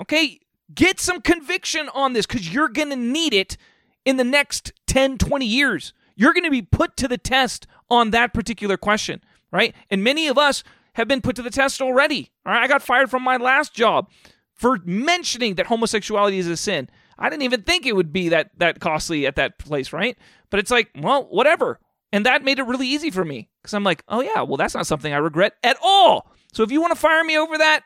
Okay, 0.00 0.40
get 0.72 1.00
some 1.00 1.20
conviction 1.20 1.88
on 1.94 2.12
this 2.12 2.26
because 2.26 2.52
you're 2.52 2.68
going 2.68 2.90
to 2.90 2.96
need 2.96 3.34
it 3.34 3.56
in 4.04 4.16
the 4.16 4.24
next 4.24 4.72
10, 4.86 5.18
20 5.18 5.46
years. 5.46 5.92
You're 6.14 6.32
going 6.32 6.44
to 6.44 6.50
be 6.50 6.62
put 6.62 6.96
to 6.98 7.08
the 7.08 7.18
test 7.18 7.66
on 7.90 8.10
that 8.10 8.34
particular 8.34 8.76
question, 8.76 9.22
right? 9.50 9.74
And 9.90 10.04
many 10.04 10.26
of 10.26 10.38
us 10.38 10.62
have 10.94 11.08
been 11.08 11.22
put 11.22 11.36
to 11.36 11.42
the 11.42 11.50
test 11.50 11.80
already. 11.80 12.30
All 12.44 12.52
right, 12.52 12.62
I 12.62 12.68
got 12.68 12.82
fired 12.82 13.10
from 13.10 13.22
my 13.22 13.36
last 13.36 13.74
job 13.74 14.10
for 14.54 14.78
mentioning 14.84 15.54
that 15.54 15.66
homosexuality 15.66 16.38
is 16.38 16.48
a 16.48 16.56
sin. 16.56 16.88
I 17.18 17.30
didn't 17.30 17.42
even 17.42 17.62
think 17.62 17.86
it 17.86 17.96
would 17.96 18.12
be 18.12 18.28
that 18.30 18.50
that 18.58 18.80
costly 18.80 19.26
at 19.26 19.36
that 19.36 19.58
place, 19.58 19.92
right? 19.92 20.16
But 20.50 20.60
it's 20.60 20.70
like, 20.70 20.90
well, 20.98 21.24
whatever. 21.24 21.78
And 22.12 22.26
that 22.26 22.44
made 22.44 22.58
it 22.58 22.64
really 22.64 22.86
easy 22.86 23.10
for 23.10 23.24
me 23.24 23.48
because 23.62 23.72
I'm 23.72 23.84
like, 23.84 24.04
oh, 24.08 24.20
yeah, 24.20 24.42
well, 24.42 24.56
that's 24.58 24.74
not 24.74 24.86
something 24.86 25.12
I 25.12 25.18
regret 25.18 25.54
at 25.62 25.78
all. 25.82 26.30
So 26.52 26.62
if 26.62 26.70
you 26.70 26.80
want 26.80 26.92
to 26.92 26.98
fire 26.98 27.24
me 27.24 27.38
over 27.38 27.56
that, 27.56 27.84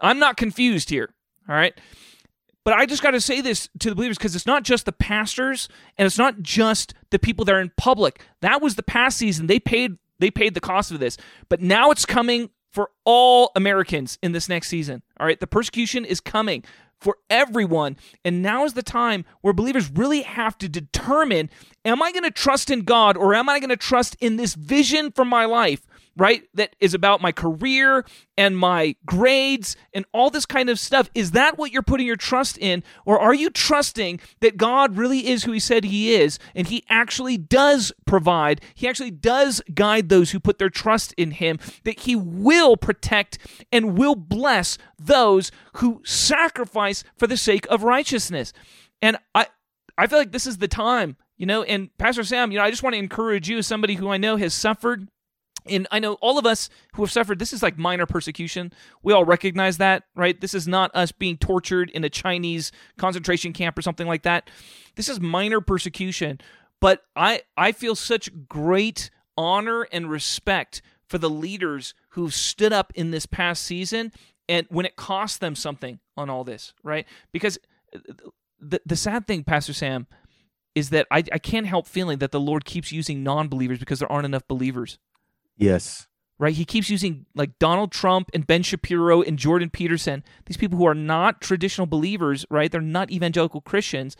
I'm 0.00 0.18
not 0.18 0.36
confused 0.36 0.88
here. 0.88 1.12
All 1.48 1.54
right. 1.54 1.78
But 2.68 2.76
I 2.76 2.84
just 2.84 3.02
got 3.02 3.12
to 3.12 3.20
say 3.22 3.40
this 3.40 3.70
to 3.78 3.88
the 3.88 3.96
believers 3.96 4.18
because 4.18 4.36
it's 4.36 4.44
not 4.44 4.62
just 4.62 4.84
the 4.84 4.92
pastors 4.92 5.70
and 5.96 6.04
it's 6.04 6.18
not 6.18 6.42
just 6.42 6.92
the 7.08 7.18
people 7.18 7.46
that 7.46 7.54
are 7.54 7.62
in 7.62 7.72
public. 7.78 8.20
That 8.42 8.60
was 8.60 8.74
the 8.74 8.82
past 8.82 9.16
season. 9.16 9.46
They 9.46 9.58
paid 9.58 9.96
they 10.18 10.30
paid 10.30 10.52
the 10.52 10.60
cost 10.60 10.90
of 10.90 11.00
this. 11.00 11.16
But 11.48 11.62
now 11.62 11.90
it's 11.90 12.04
coming 12.04 12.50
for 12.70 12.90
all 13.06 13.52
Americans 13.56 14.18
in 14.22 14.32
this 14.32 14.50
next 14.50 14.68
season. 14.68 15.02
All 15.18 15.26
right, 15.26 15.40
the 15.40 15.46
persecution 15.46 16.04
is 16.04 16.20
coming 16.20 16.62
for 17.00 17.16
everyone. 17.30 17.96
And 18.22 18.42
now 18.42 18.66
is 18.66 18.74
the 18.74 18.82
time 18.82 19.24
where 19.40 19.54
believers 19.54 19.90
really 19.90 20.20
have 20.20 20.58
to 20.58 20.68
determine 20.68 21.48
am 21.86 22.02
I 22.02 22.12
going 22.12 22.24
to 22.24 22.30
trust 22.30 22.68
in 22.68 22.82
God 22.82 23.16
or 23.16 23.34
am 23.34 23.48
I 23.48 23.60
going 23.60 23.70
to 23.70 23.78
trust 23.78 24.14
in 24.20 24.36
this 24.36 24.54
vision 24.54 25.10
for 25.10 25.24
my 25.24 25.46
life? 25.46 25.86
Right? 26.18 26.42
That 26.54 26.74
is 26.80 26.94
about 26.94 27.22
my 27.22 27.30
career 27.30 28.04
and 28.36 28.58
my 28.58 28.96
grades 29.06 29.76
and 29.94 30.04
all 30.12 30.30
this 30.30 30.44
kind 30.44 30.68
of 30.68 30.78
stuff. 30.78 31.08
Is 31.14 31.30
that 31.30 31.56
what 31.56 31.70
you're 31.70 31.82
putting 31.82 32.06
your 32.06 32.16
trust 32.16 32.58
in? 32.58 32.82
Or 33.06 33.18
are 33.18 33.34
you 33.34 33.50
trusting 33.50 34.20
that 34.40 34.56
God 34.56 34.96
really 34.96 35.28
is 35.28 35.44
who 35.44 35.52
He 35.52 35.60
said 35.60 35.84
He 35.84 36.14
is 36.14 36.38
and 36.54 36.66
He 36.66 36.84
actually 36.88 37.38
does 37.38 37.92
provide? 38.04 38.60
He 38.74 38.88
actually 38.88 39.12
does 39.12 39.62
guide 39.72 40.08
those 40.08 40.32
who 40.32 40.40
put 40.40 40.58
their 40.58 40.70
trust 40.70 41.14
in 41.16 41.30
Him, 41.30 41.58
that 41.84 42.00
He 42.00 42.16
will 42.16 42.76
protect 42.76 43.38
and 43.70 43.96
will 43.96 44.16
bless 44.16 44.76
those 44.98 45.52
who 45.74 46.02
sacrifice 46.04 47.04
for 47.16 47.28
the 47.28 47.36
sake 47.36 47.66
of 47.70 47.84
righteousness. 47.84 48.52
And 49.00 49.16
I, 49.34 49.46
I 49.96 50.08
feel 50.08 50.18
like 50.18 50.32
this 50.32 50.46
is 50.46 50.58
the 50.58 50.68
time, 50.68 51.16
you 51.36 51.46
know, 51.46 51.62
and 51.62 51.96
Pastor 51.98 52.24
Sam, 52.24 52.50
you 52.50 52.58
know, 52.58 52.64
I 52.64 52.70
just 52.70 52.82
want 52.82 52.94
to 52.94 52.98
encourage 52.98 53.48
you 53.48 53.58
as 53.58 53.68
somebody 53.68 53.94
who 53.94 54.10
I 54.10 54.16
know 54.16 54.36
has 54.36 54.52
suffered 54.52 55.08
and 55.66 55.86
I 55.90 55.98
know 55.98 56.14
all 56.14 56.38
of 56.38 56.46
us 56.46 56.68
who 56.94 57.02
have 57.02 57.10
suffered, 57.10 57.38
this 57.38 57.52
is 57.52 57.62
like 57.62 57.78
minor 57.78 58.06
persecution. 58.06 58.72
We 59.02 59.12
all 59.12 59.24
recognize 59.24 59.78
that, 59.78 60.04
right? 60.14 60.40
This 60.40 60.54
is 60.54 60.66
not 60.66 60.94
us 60.94 61.12
being 61.12 61.36
tortured 61.36 61.90
in 61.90 62.04
a 62.04 62.10
Chinese 62.10 62.72
concentration 62.96 63.52
camp 63.52 63.76
or 63.76 63.82
something 63.82 64.06
like 64.06 64.22
that. 64.22 64.50
This 64.96 65.08
is 65.08 65.20
minor 65.20 65.60
persecution. 65.60 66.40
But 66.80 67.02
I, 67.16 67.42
I 67.56 67.72
feel 67.72 67.94
such 67.94 68.30
great 68.48 69.10
honor 69.36 69.86
and 69.92 70.10
respect 70.10 70.80
for 71.08 71.18
the 71.18 71.30
leaders 71.30 71.94
who've 72.10 72.34
stood 72.34 72.72
up 72.72 72.92
in 72.94 73.10
this 73.10 73.26
past 73.26 73.64
season 73.64 74.12
and 74.48 74.66
when 74.70 74.86
it 74.86 74.96
cost 74.96 75.40
them 75.40 75.54
something 75.54 75.98
on 76.16 76.30
all 76.30 76.44
this, 76.44 76.72
right? 76.82 77.06
Because 77.32 77.58
uh, 77.94 77.98
the, 78.60 78.80
the 78.86 78.96
sad 78.96 79.26
thing, 79.26 79.44
Pastor 79.44 79.72
Sam, 79.72 80.06
is 80.74 80.90
that 80.90 81.06
I, 81.10 81.18
I 81.32 81.38
can't 81.38 81.66
help 81.66 81.86
feeling 81.86 82.18
that 82.18 82.30
the 82.30 82.40
Lord 82.40 82.64
keeps 82.64 82.92
using 82.92 83.22
non 83.22 83.48
believers 83.48 83.78
because 83.78 83.98
there 83.98 84.10
aren't 84.10 84.26
enough 84.26 84.46
believers. 84.46 84.98
Yes. 85.58 86.06
Right? 86.38 86.54
He 86.54 86.64
keeps 86.64 86.88
using 86.88 87.26
like 87.34 87.58
Donald 87.58 87.90
Trump 87.90 88.30
and 88.32 88.46
Ben 88.46 88.62
Shapiro 88.62 89.22
and 89.22 89.38
Jordan 89.38 89.70
Peterson, 89.70 90.22
these 90.46 90.56
people 90.56 90.78
who 90.78 90.86
are 90.86 90.94
not 90.94 91.40
traditional 91.40 91.86
believers, 91.86 92.46
right? 92.48 92.70
They're 92.70 92.80
not 92.80 93.10
evangelical 93.10 93.60
Christians. 93.60 94.16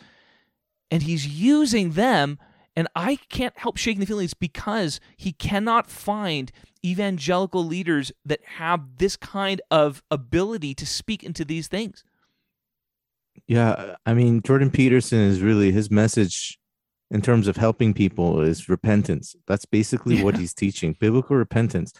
And 0.91 1.03
he's 1.03 1.25
using 1.25 1.91
them. 1.91 2.37
And 2.75 2.87
I 2.95 3.17
can't 3.29 3.57
help 3.57 3.77
shaking 3.77 4.01
the 4.01 4.05
feelings 4.05 4.33
because 4.33 4.99
he 5.17 5.31
cannot 5.31 5.89
find 5.89 6.51
evangelical 6.85 7.65
leaders 7.65 8.11
that 8.25 8.39
have 8.57 8.97
this 8.97 9.15
kind 9.15 9.61
of 9.71 10.03
ability 10.11 10.73
to 10.75 10.85
speak 10.85 11.23
into 11.23 11.43
these 11.43 11.67
things. 11.67 12.03
Yeah, 13.47 13.95
I 14.05 14.13
mean 14.13 14.41
Jordan 14.41 14.71
Peterson 14.71 15.19
is 15.19 15.41
really 15.41 15.71
his 15.71 15.89
message 15.89 16.58
in 17.11 17.21
terms 17.21 17.47
of 17.47 17.57
helping 17.57 17.93
people 17.93 18.41
is 18.41 18.69
repentance. 18.69 19.35
That's 19.47 19.65
basically 19.65 20.17
yeah. 20.17 20.23
what 20.23 20.37
he's 20.37 20.53
teaching 20.53 20.95
biblical 20.99 21.35
repentance, 21.35 21.93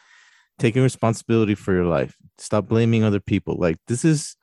taking 0.58 0.84
responsibility 0.84 1.56
for 1.56 1.74
your 1.74 1.86
life, 1.86 2.16
stop 2.38 2.68
blaming 2.68 3.04
other 3.04 3.20
people. 3.20 3.56
Like, 3.58 3.78
this 3.88 4.06
is 4.06 4.36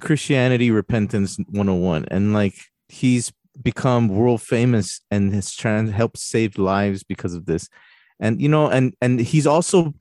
Christianity 0.00 0.70
repentance 0.70 1.38
101. 1.48 2.06
And 2.10 2.32
like, 2.32 2.54
he's 2.88 3.32
become 3.62 4.08
world 4.08 4.42
famous 4.42 5.00
and 5.10 5.34
has 5.34 5.54
trying 5.54 5.86
to 5.86 5.92
help 5.92 6.16
save 6.16 6.58
lives 6.58 7.02
because 7.02 7.34
of 7.34 7.46
this. 7.46 7.68
And, 8.20 8.40
you 8.40 8.48
know, 8.48 8.68
and, 8.68 8.94
and 9.00 9.20
he's 9.20 9.46
also, 9.46 9.94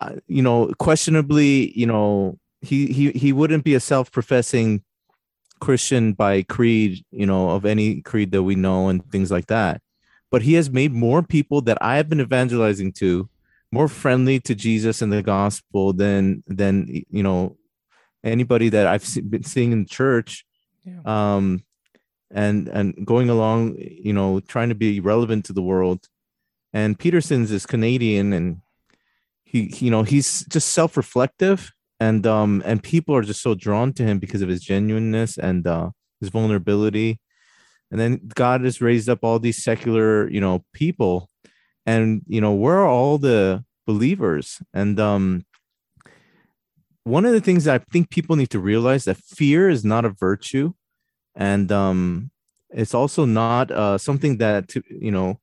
uh, 0.00 0.14
you 0.26 0.42
know, 0.42 0.72
questionably, 0.78 1.76
you 1.78 1.86
know, 1.86 2.38
he, 2.62 2.86
he, 2.86 3.10
he 3.10 3.32
wouldn't 3.32 3.64
be 3.64 3.74
a 3.74 3.80
self 3.80 4.10
professing 4.10 4.82
Christian 5.62 6.12
by 6.12 6.42
creed, 6.42 7.04
you 7.12 7.24
know, 7.24 7.50
of 7.50 7.64
any 7.64 8.02
creed 8.02 8.32
that 8.32 8.42
we 8.42 8.56
know 8.56 8.88
and 8.88 8.98
things 9.12 9.30
like 9.30 9.46
that. 9.46 9.80
But 10.32 10.42
he 10.42 10.54
has 10.54 10.68
made 10.70 10.92
more 10.92 11.22
people 11.22 11.60
that 11.62 11.78
I 11.80 11.96
have 11.98 12.08
been 12.08 12.20
evangelizing 12.20 12.92
to 12.94 13.28
more 13.70 13.86
friendly 13.86 14.40
to 14.40 14.54
Jesus 14.54 15.02
and 15.02 15.12
the 15.12 15.22
gospel 15.22 15.92
than 15.92 16.42
than 16.48 16.72
you 17.08 17.22
know 17.22 17.56
anybody 18.24 18.68
that 18.70 18.86
I've 18.86 19.06
been 19.30 19.44
seeing 19.44 19.72
in 19.72 19.86
church. 19.86 20.44
Yeah. 20.84 21.02
Um, 21.06 21.64
and 22.30 22.68
and 22.68 23.06
going 23.06 23.30
along, 23.30 23.76
you 23.78 24.12
know, 24.12 24.40
trying 24.40 24.70
to 24.70 24.74
be 24.74 25.00
relevant 25.00 25.44
to 25.46 25.52
the 25.52 25.62
world. 25.62 26.00
And 26.72 26.98
Peterson's 26.98 27.50
is 27.52 27.66
Canadian, 27.66 28.32
and 28.32 28.62
he, 29.44 29.66
he 29.66 29.86
you 29.86 29.90
know, 29.92 30.02
he's 30.02 30.44
just 30.46 30.68
self-reflective 30.70 31.70
and 32.02 32.26
um 32.26 32.62
and 32.64 32.82
people 32.82 33.14
are 33.14 33.22
just 33.22 33.42
so 33.42 33.54
drawn 33.54 33.92
to 33.92 34.02
him 34.02 34.18
because 34.18 34.42
of 34.42 34.48
his 34.48 34.60
genuineness 34.60 35.38
and 35.38 35.66
uh 35.66 35.90
his 36.20 36.30
vulnerability. 36.30 37.20
And 37.90 38.00
then 38.00 38.12
god 38.34 38.62
has 38.62 38.80
raised 38.80 39.08
up 39.08 39.20
all 39.22 39.38
these 39.38 39.62
secular 39.62 40.28
you 40.28 40.40
know 40.40 40.64
people. 40.72 41.28
And 41.86 42.22
you 42.26 42.40
know 42.40 42.54
where 42.64 42.78
are 42.78 42.88
all 42.88 43.18
the 43.18 43.64
believers? 43.86 44.60
And 44.74 44.98
um 44.98 45.46
one 47.04 47.24
of 47.24 47.32
the 47.32 47.40
things 47.40 47.64
that 47.64 47.80
i 47.80 47.84
think 47.92 48.10
people 48.10 48.36
need 48.36 48.50
to 48.50 48.60
realize 48.60 49.04
that 49.04 49.16
fear 49.38 49.70
is 49.70 49.84
not 49.84 50.04
a 50.04 50.16
virtue. 50.28 50.72
And 51.36 51.70
um 51.70 52.30
it's 52.70 52.94
also 52.94 53.24
not 53.26 53.70
uh 53.70 53.96
something 53.98 54.38
that 54.38 54.74
you 55.06 55.12
know 55.16 55.38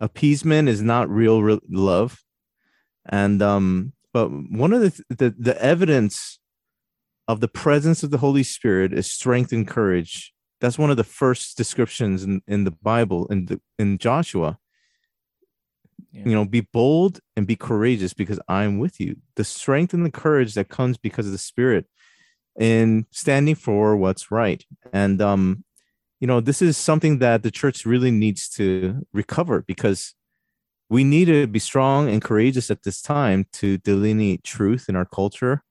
appeasement 0.00 0.66
is 0.70 0.80
not 0.80 1.10
real, 1.10 1.42
real 1.42 1.60
love. 1.68 2.22
And 3.06 3.42
um 3.42 3.92
but 4.12 4.28
one 4.28 4.72
of 4.72 4.80
the, 4.80 5.04
the 5.08 5.34
the 5.38 5.62
evidence 5.62 6.38
of 7.28 7.40
the 7.40 7.48
presence 7.48 8.02
of 8.02 8.10
the 8.10 8.18
Holy 8.18 8.42
Spirit 8.42 8.92
is 8.92 9.10
strength 9.10 9.52
and 9.52 9.66
courage. 9.66 10.32
That's 10.60 10.78
one 10.78 10.90
of 10.90 10.96
the 10.96 11.04
first 11.04 11.56
descriptions 11.56 12.24
in, 12.24 12.42
in 12.46 12.64
the 12.64 12.70
Bible 12.70 13.26
in 13.28 13.46
the 13.46 13.60
in 13.78 13.98
Joshua. 13.98 14.58
Yeah. 16.12 16.22
You 16.24 16.32
know, 16.32 16.44
be 16.44 16.62
bold 16.62 17.20
and 17.36 17.46
be 17.46 17.54
courageous 17.54 18.14
because 18.14 18.40
I'm 18.48 18.78
with 18.78 18.98
you. 18.98 19.16
The 19.36 19.44
strength 19.44 19.94
and 19.94 20.04
the 20.04 20.10
courage 20.10 20.54
that 20.54 20.68
comes 20.68 20.98
because 20.98 21.26
of 21.26 21.32
the 21.32 21.38
Spirit 21.38 21.86
in 22.58 23.06
standing 23.12 23.54
for 23.54 23.96
what's 23.96 24.30
right. 24.32 24.64
And 24.92 25.22
um, 25.22 25.64
you 26.20 26.26
know, 26.26 26.40
this 26.40 26.60
is 26.60 26.76
something 26.76 27.18
that 27.18 27.42
the 27.42 27.50
church 27.50 27.86
really 27.86 28.10
needs 28.10 28.48
to 28.50 29.06
recover 29.12 29.62
because 29.62 30.14
we 30.90 31.04
need 31.04 31.26
to 31.26 31.46
be 31.46 31.60
strong 31.60 32.10
and 32.10 32.20
courageous 32.20 32.70
at 32.70 32.82
this 32.82 33.00
time 33.00 33.46
to 33.52 33.78
delineate 33.78 34.44
truth 34.44 34.86
in 34.88 34.96
our 34.96 35.06
culture 35.06 35.62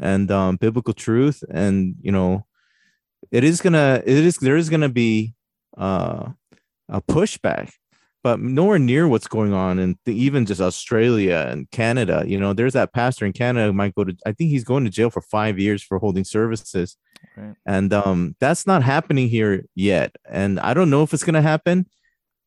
and 0.00 0.30
um, 0.30 0.56
biblical 0.56 0.94
truth 0.94 1.42
and 1.50 1.96
you 2.00 2.12
know 2.12 2.46
it 3.30 3.42
is 3.42 3.60
gonna 3.60 4.02
it 4.04 4.24
is 4.24 4.36
there 4.38 4.56
is 4.56 4.68
gonna 4.68 4.88
be 4.88 5.34
uh, 5.76 6.28
a 6.88 7.00
pushback 7.02 7.72
but 8.22 8.38
nowhere 8.38 8.78
near 8.78 9.08
what's 9.08 9.26
going 9.26 9.52
on 9.52 9.78
and 9.78 9.96
even 10.06 10.46
just 10.46 10.60
australia 10.60 11.46
and 11.48 11.70
canada 11.70 12.24
you 12.26 12.38
know 12.38 12.52
there's 12.52 12.72
that 12.72 12.92
pastor 12.92 13.26
in 13.26 13.32
canada 13.32 13.66
who 13.66 13.72
might 13.72 13.94
go 13.94 14.04
to 14.04 14.16
i 14.24 14.32
think 14.32 14.50
he's 14.50 14.64
going 14.64 14.84
to 14.84 14.90
jail 14.90 15.10
for 15.10 15.20
five 15.22 15.58
years 15.58 15.82
for 15.82 15.98
holding 15.98 16.24
services 16.24 16.96
right. 17.36 17.54
and 17.66 17.92
um, 17.92 18.34
that's 18.40 18.66
not 18.66 18.82
happening 18.82 19.28
here 19.28 19.64
yet 19.74 20.14
and 20.28 20.58
i 20.60 20.72
don't 20.72 20.90
know 20.90 21.02
if 21.02 21.12
it's 21.12 21.24
going 21.24 21.34
to 21.34 21.42
happen 21.42 21.86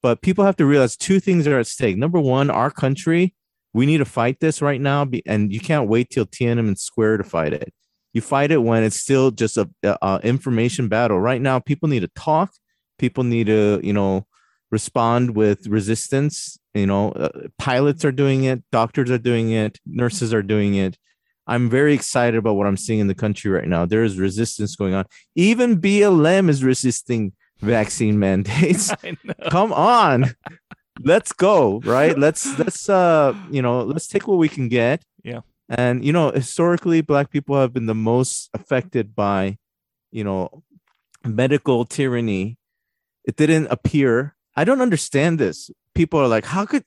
but 0.05 0.21
people 0.21 0.45
have 0.45 0.55
to 0.57 0.67
realize 0.67 0.95
two 0.95 1.19
things 1.19 1.47
are 1.47 1.57
at 1.57 1.65
stake. 1.65 1.97
Number 1.97 2.19
one, 2.19 2.51
our 2.51 2.69
country, 2.69 3.33
we 3.73 3.87
need 3.87 3.97
to 3.97 4.05
fight 4.05 4.39
this 4.39 4.61
right 4.61 4.79
now, 4.79 5.07
and 5.25 5.51
you 5.51 5.59
can't 5.59 5.89
wait 5.89 6.11
till 6.11 6.27
Tiananmen 6.27 6.77
Square 6.77 7.17
to 7.17 7.23
fight 7.23 7.53
it. 7.53 7.73
You 8.13 8.21
fight 8.21 8.51
it 8.51 8.59
when 8.59 8.83
it's 8.83 8.97
still 8.97 9.31
just 9.31 9.57
a, 9.57 9.67
a 9.83 10.19
information 10.21 10.89
battle. 10.89 11.19
Right 11.19 11.41
now, 11.41 11.57
people 11.57 11.89
need 11.89 12.01
to 12.01 12.11
talk. 12.15 12.51
People 12.99 13.23
need 13.23 13.47
to, 13.47 13.79
you 13.81 13.93
know, 13.93 14.27
respond 14.69 15.35
with 15.35 15.65
resistance. 15.65 16.59
You 16.75 16.85
know, 16.85 17.09
uh, 17.13 17.29
pilots 17.57 18.05
are 18.05 18.11
doing 18.11 18.43
it, 18.43 18.61
doctors 18.71 19.09
are 19.09 19.17
doing 19.17 19.49
it, 19.53 19.79
nurses 19.87 20.35
are 20.35 20.43
doing 20.43 20.75
it. 20.75 20.99
I'm 21.47 21.67
very 21.67 21.95
excited 21.95 22.37
about 22.37 22.57
what 22.57 22.67
I'm 22.67 22.77
seeing 22.77 22.99
in 22.99 23.07
the 23.07 23.15
country 23.15 23.49
right 23.49 23.67
now. 23.67 23.87
There 23.87 24.03
is 24.03 24.19
resistance 24.19 24.75
going 24.75 24.93
on. 24.93 25.05
Even 25.33 25.81
BLM 25.81 26.47
is 26.47 26.63
resisting 26.63 27.33
vaccine 27.65 28.19
mandates. 28.19 28.93
Come 29.49 29.73
on. 29.73 30.35
let's 31.03 31.33
go, 31.33 31.81
right? 31.81 32.17
Let's 32.17 32.57
let's 32.57 32.89
uh, 32.89 33.35
you 33.51 33.61
know, 33.61 33.83
let's 33.83 34.07
take 34.07 34.27
what 34.27 34.37
we 34.37 34.49
can 34.49 34.69
get. 34.69 35.03
Yeah. 35.23 35.41
And 35.67 36.05
you 36.05 36.13
know, 36.13 36.31
historically 36.31 37.01
black 37.01 37.31
people 37.31 37.59
have 37.59 37.73
been 37.73 37.87
the 37.87 37.95
most 37.95 38.49
affected 38.53 39.15
by, 39.15 39.57
you 40.11 40.23
know, 40.23 40.63
medical 41.23 41.85
tyranny. 41.85 42.57
It 43.25 43.35
didn't 43.35 43.67
appear. 43.67 44.35
I 44.55 44.63
don't 44.63 44.81
understand 44.81 45.39
this. 45.39 45.71
people 45.95 46.19
are 46.19 46.27
like, 46.27 46.45
how 46.45 46.65
could 46.65 46.83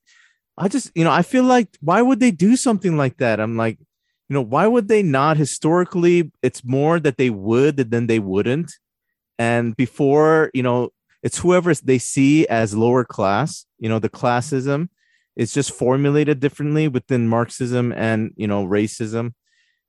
I 0.56 0.68
just, 0.68 0.90
you 0.94 1.04
know, 1.04 1.10
I 1.10 1.22
feel 1.22 1.44
like 1.44 1.68
why 1.80 2.02
would 2.02 2.20
they 2.20 2.30
do 2.30 2.56
something 2.56 2.96
like 2.96 3.18
that? 3.18 3.40
I'm 3.40 3.56
like, 3.56 3.78
you 4.28 4.34
know, 4.34 4.42
why 4.42 4.66
would 4.66 4.88
they 4.88 5.02
not? 5.02 5.36
Historically, 5.36 6.30
it's 6.42 6.64
more 6.64 7.00
that 7.00 7.16
they 7.16 7.30
would 7.30 7.90
than 7.90 8.06
they 8.06 8.18
wouldn't. 8.18 8.72
And 9.38 9.76
before, 9.76 10.50
you 10.54 10.62
know, 10.62 10.90
it's 11.22 11.38
whoever 11.38 11.74
they 11.74 11.98
see 11.98 12.46
as 12.48 12.76
lower 12.76 13.04
class, 13.04 13.66
you 13.78 13.88
know, 13.88 13.98
the 13.98 14.08
classism 14.08 14.88
is 15.36 15.52
just 15.52 15.72
formulated 15.72 16.40
differently 16.40 16.88
within 16.88 17.28
Marxism 17.28 17.92
and, 17.92 18.32
you 18.36 18.46
know, 18.46 18.66
racism. 18.66 19.34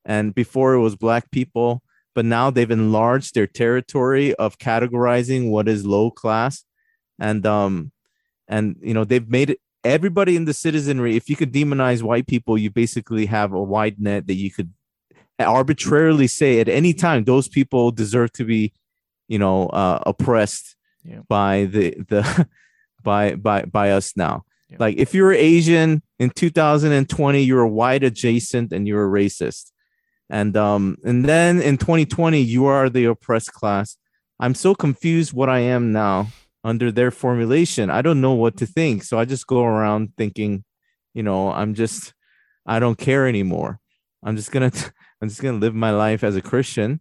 And 0.04 0.34
before 0.34 0.74
it 0.74 0.80
was 0.80 0.96
black 0.96 1.30
people, 1.30 1.82
but 2.14 2.24
now 2.24 2.50
they've 2.50 2.70
enlarged 2.70 3.34
their 3.34 3.46
territory 3.46 4.34
of 4.34 4.58
categorizing 4.58 5.50
what 5.50 5.68
is 5.68 5.84
low 5.86 6.10
class. 6.10 6.64
And, 7.18 7.44
um, 7.46 7.92
and, 8.48 8.76
you 8.80 8.94
know, 8.94 9.04
they've 9.04 9.28
made 9.28 9.50
it 9.50 9.60
everybody 9.84 10.36
in 10.36 10.44
the 10.44 10.54
citizenry, 10.54 11.16
if 11.16 11.28
you 11.28 11.36
could 11.36 11.52
demonize 11.52 12.02
white 12.02 12.26
people, 12.26 12.58
you 12.58 12.70
basically 12.70 13.26
have 13.26 13.52
a 13.52 13.62
wide 13.62 14.00
net 14.00 14.26
that 14.26 14.34
you 14.34 14.50
could 14.50 14.72
arbitrarily 15.38 16.26
say 16.26 16.60
at 16.60 16.68
any 16.68 16.92
time 16.92 17.24
those 17.24 17.48
people 17.48 17.90
deserve 17.90 18.32
to 18.32 18.44
be, 18.44 18.72
you 19.30 19.38
know, 19.38 19.68
uh, 19.68 20.00
oppressed 20.06 20.74
yeah. 21.04 21.20
by 21.28 21.64
the 21.66 21.94
the 22.08 22.48
by 23.02 23.36
by 23.36 23.62
by 23.62 23.92
us 23.92 24.16
now. 24.16 24.42
Yeah. 24.68 24.78
Like 24.80 24.96
if 24.96 25.14
you're 25.14 25.32
Asian 25.32 26.02
in 26.18 26.30
2020, 26.30 27.40
you're 27.40 27.62
a 27.62 27.68
white 27.68 28.02
adjacent 28.02 28.72
and 28.72 28.88
you're 28.88 29.06
a 29.06 29.22
racist. 29.22 29.70
And 30.28 30.56
um 30.56 30.96
and 31.04 31.24
then 31.24 31.62
in 31.62 31.78
2020, 31.78 32.40
you 32.40 32.66
are 32.66 32.90
the 32.90 33.04
oppressed 33.04 33.52
class. 33.52 33.96
I'm 34.40 34.54
so 34.54 34.74
confused 34.74 35.32
what 35.32 35.48
I 35.48 35.60
am 35.60 35.92
now 35.92 36.28
under 36.64 36.90
their 36.90 37.12
formulation. 37.12 37.88
I 37.88 38.02
don't 38.02 38.20
know 38.20 38.34
what 38.34 38.56
to 38.58 38.66
think. 38.66 39.04
So 39.04 39.16
I 39.18 39.24
just 39.24 39.46
go 39.46 39.64
around 39.64 40.10
thinking, 40.18 40.64
you 41.14 41.22
know, 41.22 41.52
I'm 41.52 41.74
just 41.74 42.14
I 42.66 42.80
don't 42.80 42.98
care 42.98 43.28
anymore. 43.28 43.78
I'm 44.24 44.34
just 44.34 44.50
gonna 44.50 44.72
I'm 45.22 45.28
just 45.28 45.40
gonna 45.40 45.58
live 45.58 45.74
my 45.74 45.92
life 45.92 46.24
as 46.24 46.34
a 46.34 46.42
Christian 46.42 47.00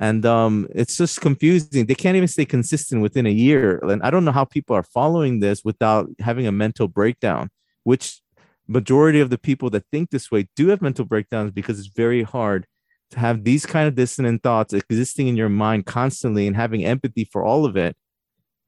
and 0.00 0.24
um, 0.24 0.68
it's 0.74 0.96
just 0.96 1.20
confusing. 1.20 1.86
They 1.86 1.94
can't 1.94 2.16
even 2.16 2.28
stay 2.28 2.44
consistent 2.44 3.02
within 3.02 3.26
a 3.26 3.30
year, 3.30 3.78
and 3.82 4.02
I 4.02 4.10
don't 4.10 4.24
know 4.24 4.32
how 4.32 4.44
people 4.44 4.76
are 4.76 4.82
following 4.82 5.40
this 5.40 5.64
without 5.64 6.08
having 6.20 6.46
a 6.46 6.52
mental 6.52 6.88
breakdown. 6.88 7.50
Which 7.84 8.20
majority 8.66 9.20
of 9.20 9.30
the 9.30 9.38
people 9.38 9.70
that 9.70 9.84
think 9.90 10.10
this 10.10 10.30
way 10.30 10.48
do 10.54 10.68
have 10.68 10.82
mental 10.82 11.04
breakdowns 11.04 11.52
because 11.52 11.78
it's 11.78 11.88
very 11.88 12.22
hard 12.22 12.66
to 13.10 13.18
have 13.18 13.44
these 13.44 13.64
kind 13.64 13.88
of 13.88 13.94
dissonant 13.94 14.42
thoughts 14.42 14.74
existing 14.74 15.26
in 15.26 15.36
your 15.36 15.48
mind 15.48 15.86
constantly 15.86 16.46
and 16.46 16.54
having 16.54 16.84
empathy 16.84 17.24
for 17.24 17.42
all 17.42 17.64
of 17.64 17.76
it. 17.76 17.96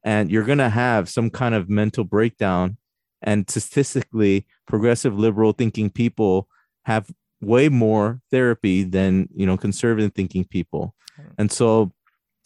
And 0.03 0.31
you're 0.31 0.45
gonna 0.45 0.69
have 0.69 1.07
some 1.07 1.29
kind 1.29 1.55
of 1.55 1.69
mental 1.69 2.03
breakdown. 2.03 2.77
And 3.21 3.47
statistically, 3.47 4.47
progressive 4.67 5.17
liberal 5.17 5.53
thinking 5.53 5.91
people 5.91 6.47
have 6.85 7.11
way 7.39 7.69
more 7.69 8.19
therapy 8.31 8.83
than 8.83 9.29
you 9.35 9.45
know 9.45 9.57
conservative 9.57 10.13
thinking 10.13 10.43
people 10.43 10.95
and 11.37 11.51
so 11.51 11.91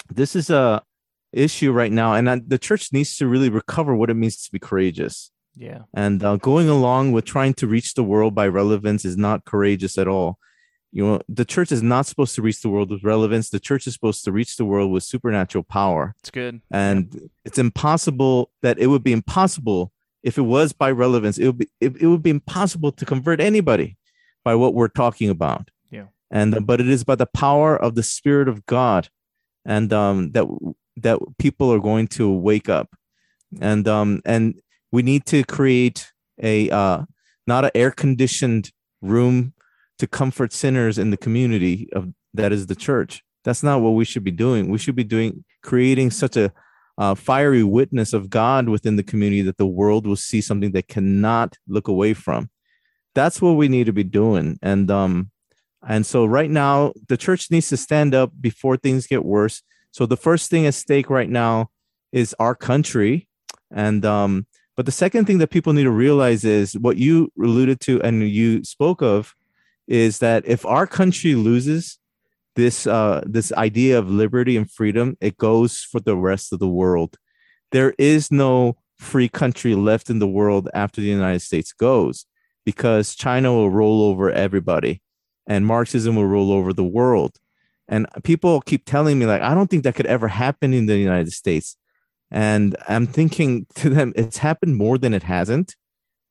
this 0.10 0.36
is 0.36 0.50
a 0.50 0.84
issue 1.34 1.72
right 1.72 1.92
now, 1.92 2.14
and 2.14 2.50
the 2.50 2.58
church 2.58 2.94
needs 2.94 3.18
to 3.18 3.28
really 3.28 3.50
recover 3.50 3.96
what 3.96 4.10
it 4.10 4.16
means 4.16 4.44
to 4.44 4.52
be 4.52 4.60
courageous. 4.60 5.32
Yeah. 5.56 5.84
And 5.94 6.24
uh, 6.24 6.38
going 6.38 6.70
along 6.70 7.12
with 7.12 7.26
trying 7.26 7.54
to 7.56 7.68
reach 7.68 7.94
the 7.94 8.04
world 8.04 8.36
by 8.36 8.48
relevance 8.48 9.06
is 9.06 9.18
not 9.18 9.46
courageous 9.46 9.98
at 9.98 10.08
all. 10.08 10.38
You 10.92 11.06
know, 11.06 11.22
the 11.28 11.46
church 11.46 11.72
is 11.72 11.84
not 11.84 12.06
supposed 12.06 12.36
to 12.36 12.42
reach 12.42 12.62
the 12.62 12.70
world 12.70 12.90
with 12.90 13.04
relevance. 13.04 13.50
The 13.50 13.60
church 13.60 13.86
is 13.86 13.94
supposed 13.94 14.24
to 14.26 14.32
reach 14.32 14.56
the 14.56 14.66
world 14.66 14.92
with 14.92 15.04
supernatural 15.04 15.66
power. 15.66 16.16
It's 16.20 16.32
good. 16.32 16.62
And 16.72 17.10
yeah. 17.14 17.28
it's 17.44 17.58
impossible 17.58 18.52
that 18.62 18.80
it 18.80 18.88
would 18.88 19.04
be 19.04 19.12
impossible 19.12 19.92
if 20.24 20.38
it 20.38 20.44
was 20.44 20.72
by 20.72 20.92
relevance. 20.92 21.38
It 21.38 21.48
would 21.48 21.58
be 21.58 21.70
it, 21.82 21.98
it 22.02 22.08
would 22.08 22.24
be 22.24 22.30
impossible 22.30 22.94
to 22.94 23.06
convert 23.06 23.42
anybody 23.42 23.98
by 24.44 24.56
what 24.56 24.74
we're 24.74 24.88
talking 24.88 25.30
about 25.30 25.70
and 26.32 26.66
but 26.66 26.82
it 26.82 26.88
is 26.88 27.04
by 27.04 27.16
the 27.16 27.26
power 27.28 27.76
of 27.76 27.96
the 27.96 28.04
spirit 28.04 28.48
of 28.48 28.66
god 28.66 29.10
and 29.66 29.92
um 29.92 30.32
that 30.32 30.46
that 30.98 31.20
people 31.38 31.72
are 31.74 31.80
going 31.80 32.08
to 32.08 32.32
wake 32.32 32.70
up. 32.70 32.96
And 33.60 33.88
um 33.88 34.22
and 34.26 34.56
we 34.92 35.02
need 35.02 35.26
to 35.28 35.44
create 35.44 36.12
a 36.42 36.70
uh 36.70 37.04
not 37.48 37.66
an 37.66 37.72
air 37.76 37.92
conditioned 37.92 38.72
room 39.02 39.54
to 40.00 40.08
comfort 40.08 40.52
sinners 40.52 40.98
in 40.98 41.12
the 41.12 41.18
community 41.18 41.90
of 41.94 42.12
that 42.34 42.52
is 42.52 42.68
the 42.68 42.76
church. 42.76 43.24
That's 43.44 43.64
not 43.64 43.82
what 43.82 43.92
we 43.92 44.06
should 44.06 44.24
be 44.24 44.32
doing. 44.32 44.70
We 44.70 44.78
should 44.78 44.96
be 44.96 45.04
doing 45.04 45.46
creating 45.62 46.12
such 46.12 46.36
a 46.38 46.52
uh, 46.98 47.14
fiery 47.14 47.64
witness 47.64 48.14
of 48.14 48.30
god 48.30 48.70
within 48.70 48.96
the 48.96 49.04
community 49.04 49.42
that 49.42 49.58
the 49.58 49.68
world 49.68 50.08
will 50.08 50.16
see 50.16 50.40
something 50.40 50.72
they 50.72 50.82
cannot 50.82 51.58
look 51.68 51.88
away 51.88 52.14
from. 52.14 52.50
That's 53.14 53.42
what 53.42 53.54
we 53.54 53.68
need 53.68 53.86
to 53.86 53.94
be 53.94 54.04
doing. 54.04 54.58
And 54.62 54.90
um 54.90 55.32
and 55.88 56.06
so 56.06 56.26
right 56.26 56.50
now, 56.50 56.94
the 57.08 57.18
church 57.18 57.52
needs 57.52 57.70
to 57.70 57.78
stand 57.78 58.16
up 58.16 58.32
before 58.42 58.76
things 58.76 59.08
get 59.08 59.24
worse. 59.24 59.62
So 59.92 60.06
the 60.06 60.18
first 60.18 60.50
thing 60.50 60.66
at 60.66 60.74
stake 60.74 61.10
right 61.10 61.30
now 61.30 61.70
is 62.12 62.36
our 62.40 62.56
country. 62.56 63.28
And 63.72 64.04
um, 64.04 64.48
but 64.76 64.86
the 64.86 64.92
second 64.92 65.26
thing 65.26 65.38
that 65.38 65.52
people 65.52 65.74
need 65.74 65.84
to 65.84 65.92
realize 65.92 66.44
is 66.44 66.78
what 66.78 66.98
you 66.98 67.32
alluded 67.42 67.80
to 67.82 68.02
and 68.02 68.28
you 68.28 68.64
spoke 68.64 69.02
of 69.02 69.36
is 69.88 70.20
that 70.20 70.46
if 70.48 70.66
our 70.66 70.88
country 70.88 71.36
loses 71.36 72.00
this 72.56 72.88
uh, 72.88 73.22
this 73.26 73.54
idea 73.54 74.00
of 74.00 74.10
liberty 74.10 74.58
and 74.58 74.70
freedom, 74.70 75.18
it 75.22 75.38
goes 75.38 75.82
for 75.82 76.00
the 76.00 76.18
rest 76.18 76.52
of 76.52 76.60
the 76.60 76.68
world. 76.68 77.16
There 77.72 77.94
is 78.00 78.32
no 78.32 78.78
free 78.98 79.30
country 79.30 79.76
left 79.76 80.10
in 80.10 80.20
the 80.20 80.28
world 80.28 80.70
after 80.74 81.00
the 81.00 81.08
United 81.08 81.42
States 81.42 81.74
goes 81.74 82.26
because 82.66 83.14
China 83.14 83.54
will 83.54 83.70
roll 83.70 84.04
over 84.04 84.32
everybody 84.32 85.02
and 85.48 85.66
Marxism 85.66 86.16
will 86.16 86.26
rule 86.26 86.52
over 86.52 86.74
the 86.74 86.84
world. 86.84 87.38
And 87.88 88.08
people 88.24 88.62
keep 88.62 88.86
telling 88.86 89.20
me, 89.20 89.26
like, 89.26 89.42
I 89.42 89.54
don't 89.54 89.70
think 89.70 89.84
that 89.84 89.96
could 89.96 90.08
ever 90.08 90.28
happen 90.28 90.74
in 90.74 90.88
the 90.88 90.98
United 90.98 91.34
States. 91.34 91.78
And 92.32 92.76
I'm 92.88 93.06
thinking 93.06 93.68
to 93.76 93.90
them, 93.90 94.14
it's 94.16 94.38
happened 94.38 94.76
more 94.76 94.98
than 94.98 95.14
it 95.14 95.24
hasn't. 95.24 95.76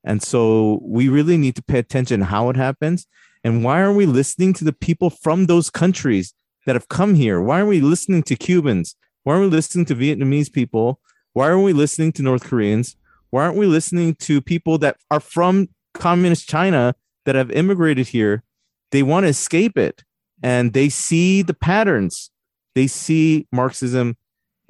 And 0.03 0.23
so 0.23 0.81
we 0.83 1.09
really 1.09 1.39
need 1.39 1.57
to 1.57 1.63
pay 1.63 1.79
attention 1.79 2.23
how 2.23 2.51
it 2.51 2.57
happens. 2.57 3.07
And 3.43 3.65
why 3.65 3.83
aren't 3.83 3.97
we 3.97 4.07
listening 4.07 4.53
to 4.55 4.65
the 4.65 4.73
people 4.73 5.11
from 5.11 5.47
those 5.47 5.71
countries 5.71 6.35
that 6.67 6.77
have 6.77 6.89
come 6.89 7.15
here? 7.15 7.41
Why 7.41 7.57
aren't 7.57 7.69
we 7.69 7.81
listening 7.81 8.23
to 8.25 8.37
Cubans? 8.37 8.97
Why 9.23 9.35
aren't 9.35 9.51
we 9.51 9.57
listening 9.57 9.87
to 9.87 9.95
Vietnamese 9.95 10.53
people? 10.53 11.01
Why 11.33 11.51
aren't 11.51 11.65
we 11.65 11.73
listening 11.73 12.13
to 12.13 12.23
North 12.23 12.45
Koreans? 12.45 12.97
Why 13.31 13.45
aren't 13.45 13.57
we 13.57 13.67
listening 13.67 14.15
to 14.17 14.41
people 14.41 14.79
that 14.79 14.97
are 15.11 15.21
from 15.21 15.69
communist 15.95 16.49
China 16.49 16.95
that 17.25 17.35
have 17.35 17.51
immigrated 17.51 18.09
here 18.09 18.43
they 18.95 19.03
want 19.03 19.25
to 19.25 19.29
escape 19.29 19.77
it 19.77 20.05
and 20.41 20.73
they 20.73 20.89
see 20.89 21.43
the 21.43 21.53
patterns. 21.53 22.31
They 22.77 22.87
see 22.87 23.49
marxism 23.51 24.17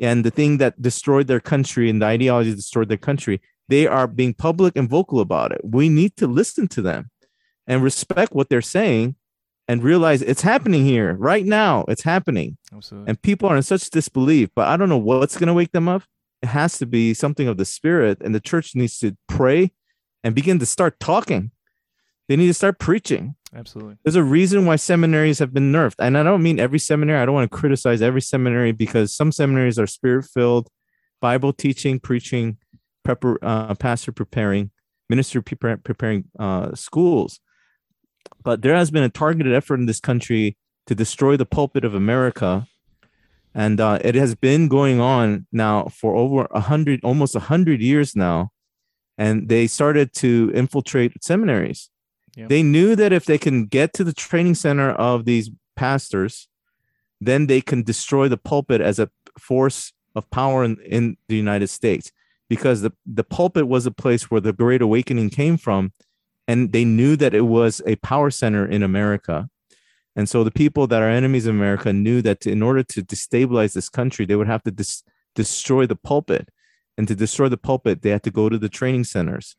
and 0.01 0.25
the 0.25 0.31
thing 0.31 0.57
that 0.59 0.81
destroyed 0.81 1.27
their 1.27 1.41
country 1.41 1.91
and 1.91 2.01
the 2.01 2.07
ideology 2.07 2.49
that 2.51 2.57
destroyed 2.57 2.89
their 2.89 2.97
country. 2.97 3.43
They 3.69 3.87
are 3.87 4.07
being 4.07 4.33
public 4.33 4.77
and 4.77 4.89
vocal 4.89 5.21
about 5.21 5.53
it. 5.53 5.61
We 5.63 5.91
need 5.91 6.17
to 6.17 6.27
listen 6.27 6.69
to 6.69 6.81
them 6.81 7.11
and 7.67 7.83
respect 7.83 8.33
what 8.35 8.49
they're 8.49 8.63
saying 8.63 9.17
and 9.69 9.83
realize 9.83 10.23
it's 10.23 10.43
happening 10.43 10.87
here 10.87 11.15
right 11.15 11.45
now 11.45 11.85
it's 11.89 12.03
happening. 12.03 12.57
Absolutely. 12.75 13.09
and 13.11 13.21
people 13.21 13.51
are 13.51 13.57
in 13.57 13.63
such 13.63 13.89
disbelief 13.91 14.51
but 14.55 14.69
i 14.69 14.77
don't 14.77 14.91
know 14.91 14.99
what's 14.99 15.37
going 15.39 15.49
to 15.49 15.55
wake 15.55 15.73
them 15.73 15.89
up. 15.89 16.03
It 16.43 16.49
has 16.49 16.79
to 16.79 16.87
be 16.87 17.13
something 17.13 17.47
of 17.47 17.59
the 17.59 17.65
spirit 17.67 18.23
and 18.23 18.35
the 18.35 18.41
church 18.41 18.75
needs 18.75 18.99
to 19.01 19.17
pray 19.29 19.73
and 20.23 20.35
begin 20.35 20.59
to 20.61 20.67
start 20.67 20.99
talking 20.99 21.51
they 22.29 22.37
need 22.37 22.47
to 22.47 22.55
start 22.55 22.79
preaching 22.79 23.37
Absolutely. 23.57 23.97
There's 24.03 24.17
a 24.17 24.25
reason 24.25 24.67
why 24.67 24.77
seminaries 24.77 25.39
have 25.39 25.55
been 25.55 25.71
nerfed. 25.71 25.95
And 26.01 26.19
I 26.19 26.23
don't 26.23 26.43
mean 26.43 26.59
every 26.59 26.79
seminary. 26.79 27.21
I 27.21 27.25
don't 27.25 27.35
want 27.35 27.51
to 27.51 27.57
criticize 27.57 28.03
every 28.03 28.21
seminary 28.21 28.73
because 28.73 29.15
some 29.15 29.31
seminaries 29.31 29.79
are 29.79 29.87
spirit 29.87 30.25
filled, 30.25 30.69
Bible 31.21 31.53
teaching, 31.53 32.01
preaching, 32.01 32.59
prepar- 33.07 33.39
uh, 33.43 33.75
pastor 33.77 34.11
preparing, 34.11 34.73
minister 35.09 35.41
pre- 35.41 35.77
preparing 35.77 36.25
uh, 36.39 36.75
schools. 36.75 37.39
But 38.43 38.63
there 38.63 38.75
has 38.75 38.91
been 38.91 39.05
a 39.05 39.09
targeted 39.09 39.55
effort 39.55 39.79
in 39.79 39.87
this 39.87 40.01
country 40.01 40.57
to 40.87 40.95
destroy 40.95 41.37
the 41.37 41.47
pulpit 41.47 41.85
of 41.85 41.95
America. 41.95 42.67
And 43.55 43.81
uh, 43.81 44.01
it 44.03 44.17
has 44.17 44.35
been 44.35 44.67
going 44.67 45.01
on 45.01 45.47
now 45.53 45.85
for 45.85 46.17
over 46.17 46.49
a 46.51 46.61
hundred, 46.61 47.01
almost 47.05 47.37
a 47.37 47.41
hundred 47.41 47.81
years 47.81 48.17
now. 48.17 48.51
And 49.17 49.49
they 49.49 49.69
started 49.69 50.13
to 50.15 50.51
infiltrate 50.53 51.23
seminaries 51.23 51.89
they 52.37 52.63
knew 52.63 52.97
that 52.97 53.13
if 53.13 53.25
they 53.25 53.39
can 53.39 53.67
get 53.67 53.93
to 53.95 54.05
the 54.05 54.13
training 54.13 54.55
center 54.55 54.91
of 54.91 55.25
these 55.25 55.51
pastors, 55.77 56.49
then 57.21 57.47
they 57.47 57.61
can 57.61 57.83
destroy 57.83 58.29
the 58.29 58.37
pulpit 58.37 58.81
as 58.81 58.99
a 58.99 59.11
force 59.39 59.93
of 60.15 60.29
power 60.31 60.65
in, 60.65 60.79
in 60.85 61.17
the 61.29 61.37
United 61.37 61.69
States 61.69 62.13
because 62.49 62.83
the, 62.83 62.93
the 63.07 63.25
pulpit 63.25 63.67
was 63.67 63.87
a 63.87 63.91
place 63.91 64.31
where 64.31 64.41
the 64.41 64.53
Great 64.53 64.83
Awakening 64.83 65.31
came 65.31 65.57
from. 65.57 65.93
And 66.47 66.73
they 66.73 66.85
knew 66.85 67.17
that 67.17 67.35
it 67.35 67.47
was 67.47 67.81
a 67.87 67.97
power 67.97 68.31
center 68.31 68.67
in 68.67 68.83
America. 68.83 69.49
And 70.15 70.29
so 70.29 70.45
the 70.45 70.51
people 70.51 70.87
that 70.89 71.01
are 71.01 71.09
enemies 71.09 71.47
of 71.47 71.55
America 71.55 71.91
knew 71.93 72.21
that 72.21 72.47
in 72.47 72.63
order 72.63 72.83
to 72.83 73.03
destabilize 73.03 73.73
this 73.73 73.89
country, 73.89 74.27
they 74.27 74.37
would 74.37 74.47
have 74.47 74.63
to 74.65 74.71
dis- 74.71 75.03
destroy 75.35 75.87
the 75.87 75.97
pulpit. 75.97 76.51
and 76.97 77.09
to 77.09 77.15
destroy 77.15 77.49
the 77.49 77.57
pulpit, 77.57 78.03
they 78.03 78.11
had 78.11 78.23
to 78.23 78.31
go 78.31 78.49
to 78.49 78.59
the 78.59 78.69
training 78.69 79.05
centers. 79.05 79.57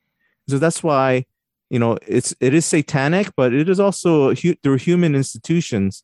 So 0.48 0.58
that's 0.58 0.82
why, 0.82 1.26
you 1.70 1.80
know, 1.80 1.98
it's 2.08 2.36
it 2.40 2.54
is 2.54 2.66
satanic, 2.66 3.32
but 3.36 3.54
it 3.54 3.68
is 3.70 3.80
also 3.80 4.34
hu- 4.36 4.56
through 4.62 4.78
human 4.78 5.16
institutions 5.16 6.04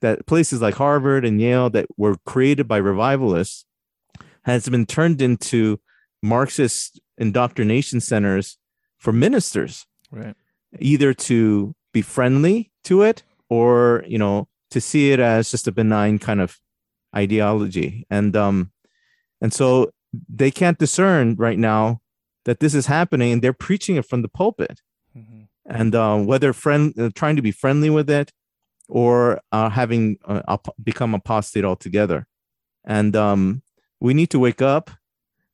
that 0.00 0.26
places 0.26 0.60
like 0.60 0.74
Harvard 0.74 1.24
and 1.24 1.40
Yale 1.40 1.70
that 1.70 1.86
were 1.96 2.16
created 2.26 2.66
by 2.68 2.78
revivalists 2.78 3.64
has 4.42 4.68
been 4.68 4.86
turned 4.86 5.22
into 5.22 5.80
Marxist 6.22 7.00
indoctrination 7.18 8.00
centers 8.00 8.58
for 8.98 9.12
ministers, 9.12 9.86
Right. 10.10 10.34
either 10.78 11.14
to 11.14 11.74
be 11.92 12.02
friendly 12.02 12.72
to 12.84 13.02
it 13.02 13.22
or 13.48 14.04
you 14.06 14.18
know 14.18 14.48
to 14.70 14.80
see 14.80 15.12
it 15.12 15.20
as 15.20 15.50
just 15.50 15.68
a 15.68 15.72
benign 15.72 16.18
kind 16.18 16.40
of 16.40 16.58
ideology. 17.14 18.06
And 18.10 18.34
um 18.36 18.72
and 19.40 19.52
so 19.52 19.90
they 20.28 20.50
can't 20.50 20.78
discern 20.78 21.36
right 21.36 21.58
now 21.58 22.00
that 22.44 22.60
this 22.60 22.74
is 22.74 22.86
happening 22.86 23.32
and 23.32 23.42
they're 23.42 23.52
preaching 23.52 23.96
it 23.96 24.04
from 24.06 24.22
the 24.22 24.28
pulpit 24.28 24.80
Mm-hmm. 25.16 25.42
and 25.66 25.94
uh, 25.94 26.18
whether 26.18 26.52
friend 26.52 26.92
uh, 26.98 27.10
trying 27.14 27.36
to 27.36 27.42
be 27.42 27.52
friendly 27.52 27.88
with 27.88 28.10
it 28.10 28.32
or 28.88 29.40
uh, 29.52 29.70
having 29.70 30.18
uh, 30.24 30.56
become 30.82 31.14
apostate 31.14 31.64
altogether. 31.64 32.26
And 32.84 33.14
um, 33.14 33.62
we 34.00 34.12
need 34.12 34.30
to 34.30 34.40
wake 34.40 34.60
up 34.60 34.90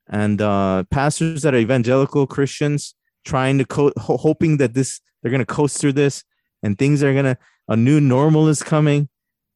and 0.07 0.41
uh, 0.41 0.83
pastors 0.89 1.43
that 1.43 1.53
are 1.53 1.57
evangelical 1.57 2.27
christians 2.27 2.95
trying 3.23 3.57
to 3.59 3.65
co- 3.65 3.93
ho- 3.97 4.17
hoping 4.17 4.57
that 4.57 4.73
this 4.73 4.99
they're 5.21 5.31
going 5.31 5.39
to 5.39 5.45
coast 5.45 5.77
through 5.79 5.93
this 5.93 6.23
and 6.63 6.77
things 6.77 7.03
are 7.03 7.13
going 7.13 7.25
to 7.25 7.37
a 7.67 7.77
new 7.77 8.01
normal 8.01 8.47
is 8.47 8.63
coming. 8.63 9.09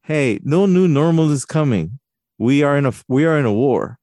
Hey 0.04 0.40
no 0.44 0.66
new 0.66 0.88
normal 0.88 1.32
is 1.32 1.46
coming. 1.46 2.00
We 2.38 2.64
are 2.64 2.78
in 2.78 2.86
a 2.86 2.94
we 3.08 3.26
are 3.26 3.38
in 3.38 3.46
a 3.46 3.54
war. 3.54 3.98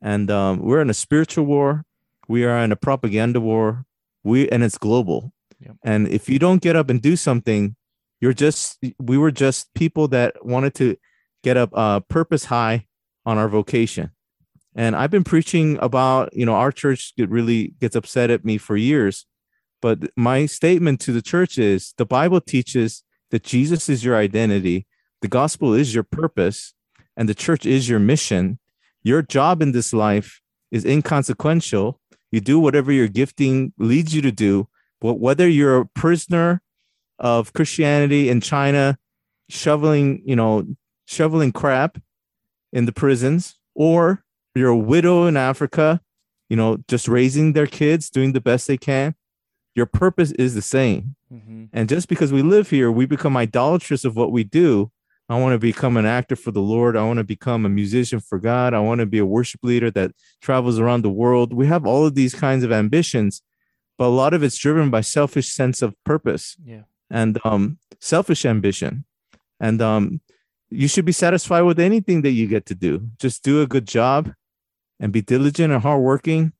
And 0.00 0.30
um, 0.30 0.60
we're 0.60 0.80
in 0.80 0.90
a 0.90 0.94
spiritual 0.94 1.44
war. 1.44 1.84
We 2.28 2.44
are 2.44 2.58
in 2.58 2.70
a 2.70 2.76
propaganda 2.76 3.40
war. 3.40 3.84
We 4.22 4.48
and 4.48 4.62
it's 4.62 4.78
global 4.78 5.32
Yep. 5.60 5.76
and 5.82 6.08
if 6.08 6.28
you 6.28 6.38
don't 6.38 6.62
get 6.62 6.76
up 6.76 6.88
and 6.90 7.02
do 7.02 7.16
something 7.16 7.74
you're 8.20 8.32
just 8.32 8.78
we 8.98 9.18
were 9.18 9.30
just 9.30 9.72
people 9.74 10.08
that 10.08 10.44
wanted 10.44 10.74
to 10.74 10.96
get 11.42 11.56
up 11.56 11.70
uh 11.72 12.00
purpose 12.00 12.46
high 12.46 12.86
on 13.26 13.38
our 13.38 13.48
vocation. 13.48 14.10
And 14.74 14.94
i've 14.94 15.10
been 15.10 15.24
preaching 15.24 15.78
about 15.80 16.32
you 16.34 16.46
know 16.46 16.54
our 16.54 16.72
church 16.72 17.14
get 17.16 17.28
really 17.28 17.74
gets 17.80 17.96
upset 17.96 18.30
at 18.30 18.44
me 18.44 18.58
for 18.58 18.76
years 18.76 19.26
but 19.82 20.10
my 20.16 20.46
statement 20.46 21.00
to 21.00 21.12
the 21.12 21.22
church 21.22 21.58
is 21.58 21.94
the 21.98 22.06
bible 22.06 22.40
teaches 22.40 23.02
that 23.30 23.42
jesus 23.42 23.88
is 23.88 24.04
your 24.04 24.16
identity 24.16 24.86
the 25.20 25.28
gospel 25.28 25.74
is 25.74 25.94
your 25.94 26.04
purpose 26.04 26.74
and 27.18 27.28
the 27.28 27.34
church 27.34 27.66
is 27.66 27.88
your 27.88 27.98
mission. 27.98 28.58
Your 29.02 29.22
job 29.22 29.60
in 29.60 29.72
this 29.72 29.92
life 29.92 30.40
is 30.70 30.84
inconsequential. 30.84 32.00
You 32.30 32.40
do 32.40 32.60
whatever 32.60 32.92
your 32.92 33.08
gifting 33.08 33.72
leads 33.78 34.14
you 34.14 34.22
to 34.22 34.30
do 34.30 34.68
whether 35.00 35.48
you're 35.48 35.80
a 35.80 35.86
prisoner 35.86 36.62
of 37.18 37.52
christianity 37.52 38.28
in 38.28 38.40
china 38.40 38.98
shoveling 39.48 40.22
you 40.24 40.36
know 40.36 40.66
shoveling 41.06 41.52
crap 41.52 41.98
in 42.72 42.84
the 42.86 42.92
prisons 42.92 43.58
or 43.74 44.24
you're 44.54 44.68
a 44.70 44.76
widow 44.76 45.26
in 45.26 45.36
africa 45.36 46.00
you 46.48 46.56
know 46.56 46.78
just 46.88 47.08
raising 47.08 47.52
their 47.52 47.66
kids 47.66 48.10
doing 48.10 48.32
the 48.32 48.40
best 48.40 48.66
they 48.66 48.76
can 48.76 49.14
your 49.74 49.86
purpose 49.86 50.32
is 50.32 50.54
the 50.54 50.62
same 50.62 51.14
Mm-hmm. 51.32 51.64
and 51.74 51.90
just 51.90 52.08
because 52.08 52.32
we 52.32 52.40
live 52.40 52.70
here, 52.70 52.90
we 52.90 53.04
become 53.04 53.36
idolatrous 53.36 54.06
of 54.06 54.16
what 54.16 54.32
we 54.32 54.44
do. 54.44 54.90
I 55.28 55.38
want 55.38 55.52
to 55.52 55.58
become 55.58 55.98
an 55.98 56.06
actor 56.06 56.36
for 56.36 56.50
the 56.52 56.62
Lord. 56.62 56.96
I 56.96 57.04
want 57.04 57.18
to 57.18 57.24
become 57.24 57.66
a 57.66 57.68
musician 57.68 58.18
for 58.18 58.38
God. 58.38 58.72
I 58.72 58.80
want 58.80 59.00
to 59.00 59.06
be 59.06 59.18
a 59.18 59.26
worship 59.26 59.60
leader 59.62 59.90
that 59.90 60.12
travels 60.40 60.78
around 60.78 61.02
the 61.02 61.10
world. 61.10 61.52
We 61.52 61.66
have 61.66 61.84
all 61.84 62.06
of 62.06 62.14
these 62.14 62.34
kinds 62.34 62.64
of 62.64 62.72
ambitions, 62.72 63.42
but 63.98 64.06
a 64.06 64.14
lot 64.22 64.32
of 64.32 64.42
it's 64.42 64.56
driven 64.56 64.88
by 64.90 65.00
selfish 65.02 65.50
sense 65.50 65.82
of 65.82 65.94
purpose 66.04 66.56
Yeah. 66.64 66.82
and 67.10 67.38
um, 67.44 67.78
selfish 68.00 68.46
ambition. 68.46 69.04
And 69.60 69.82
um, 69.82 70.20
you 70.70 70.86
should 70.88 71.04
be 71.04 71.12
satisfied 71.12 71.62
with 71.62 71.78
anything 71.80 72.22
that 72.22 72.30
you 72.30 72.46
get 72.46 72.64
to 72.66 72.74
do. 72.74 73.10
Just 73.18 73.42
do 73.42 73.60
a 73.60 73.66
good 73.66 73.86
job 73.86 74.32
and 75.00 75.12
be 75.12 75.20
diligent 75.20 75.72
and 75.72 75.82
hardworking 75.82 76.52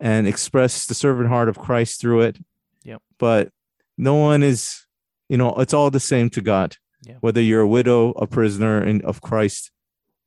and 0.00 0.26
express 0.28 0.86
the 0.86 0.94
servant 0.94 1.28
heart 1.28 1.48
of 1.48 1.58
Christ 1.58 2.00
through 2.00 2.20
it. 2.22 2.38
Yep. 2.84 3.02
But 3.18 3.50
no 3.96 4.14
one 4.14 4.42
is, 4.44 4.86
you 5.28 5.36
know, 5.36 5.54
it's 5.56 5.74
all 5.74 5.90
the 5.90 5.98
same 6.00 6.30
to 6.30 6.40
God. 6.40 6.76
Yeah. 7.04 7.16
Whether 7.20 7.40
you're 7.40 7.62
a 7.62 7.68
widow, 7.68 8.10
a 8.12 8.26
prisoner 8.26 8.82
in, 8.84 9.00
of 9.02 9.20
Christ, 9.20 9.70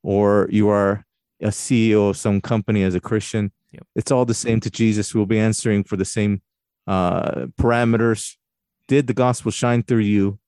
or 0.02 0.48
you 0.50 0.68
are 0.68 1.06
a 1.42 1.48
CEO 1.48 2.10
of 2.10 2.16
some 2.16 2.40
company 2.40 2.82
as 2.82 2.94
a 2.94 3.00
Christian, 3.00 3.52
Yep. 3.72 3.86
it's 3.96 4.12
all 4.12 4.24
the 4.24 4.34
same 4.34 4.60
to 4.60 4.70
Jesus. 4.70 5.14
We'll 5.14 5.26
be 5.26 5.38
answering 5.38 5.84
for 5.84 5.96
the 5.96 6.04
same 6.04 6.42
uh, 6.86 7.46
parameters. 7.58 8.36
Did 8.86 9.06
the 9.06 9.14
gospel 9.14 9.50
shine 9.50 9.82
through 9.82 10.00
you? 10.00 10.38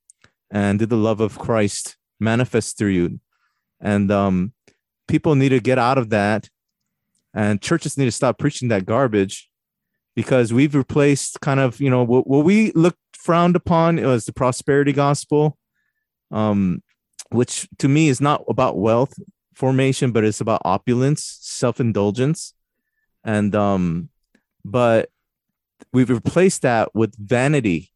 And 0.50 0.78
did 0.78 0.90
the 0.90 0.96
love 0.96 1.20
of 1.20 1.38
Christ 1.38 1.96
manifest 2.20 2.76
through 2.76 2.90
you? 2.90 3.20
And 3.80 4.10
um, 4.12 4.52
people 5.08 5.34
need 5.34 5.48
to 5.50 5.60
get 5.60 5.78
out 5.78 5.98
of 5.98 6.10
that. 6.10 6.48
And 7.32 7.60
churches 7.60 7.98
need 7.98 8.04
to 8.04 8.12
stop 8.12 8.38
preaching 8.38 8.68
that 8.68 8.86
garbage 8.86 9.48
because 10.14 10.52
we've 10.52 10.74
replaced 10.74 11.40
kind 11.40 11.58
of, 11.58 11.80
you 11.80 11.90
know, 11.90 12.04
what, 12.04 12.26
what 12.26 12.44
we 12.44 12.72
looked 12.72 12.98
frowned 13.12 13.56
upon 13.56 13.96
was 13.96 14.26
the 14.26 14.32
prosperity 14.32 14.92
gospel, 14.92 15.56
um, 16.30 16.82
which 17.30 17.66
to 17.78 17.88
me 17.88 18.08
is 18.08 18.20
not 18.20 18.44
about 18.48 18.78
wealth 18.78 19.14
formation, 19.54 20.12
but 20.12 20.24
it's 20.24 20.40
about 20.40 20.62
opulence, 20.64 21.38
self 21.40 21.80
indulgence. 21.80 22.54
And, 23.24 23.54
um, 23.54 24.10
but 24.64 25.10
we've 25.92 26.10
replaced 26.10 26.62
that 26.62 26.94
with 26.94 27.14
vanity, 27.16 27.92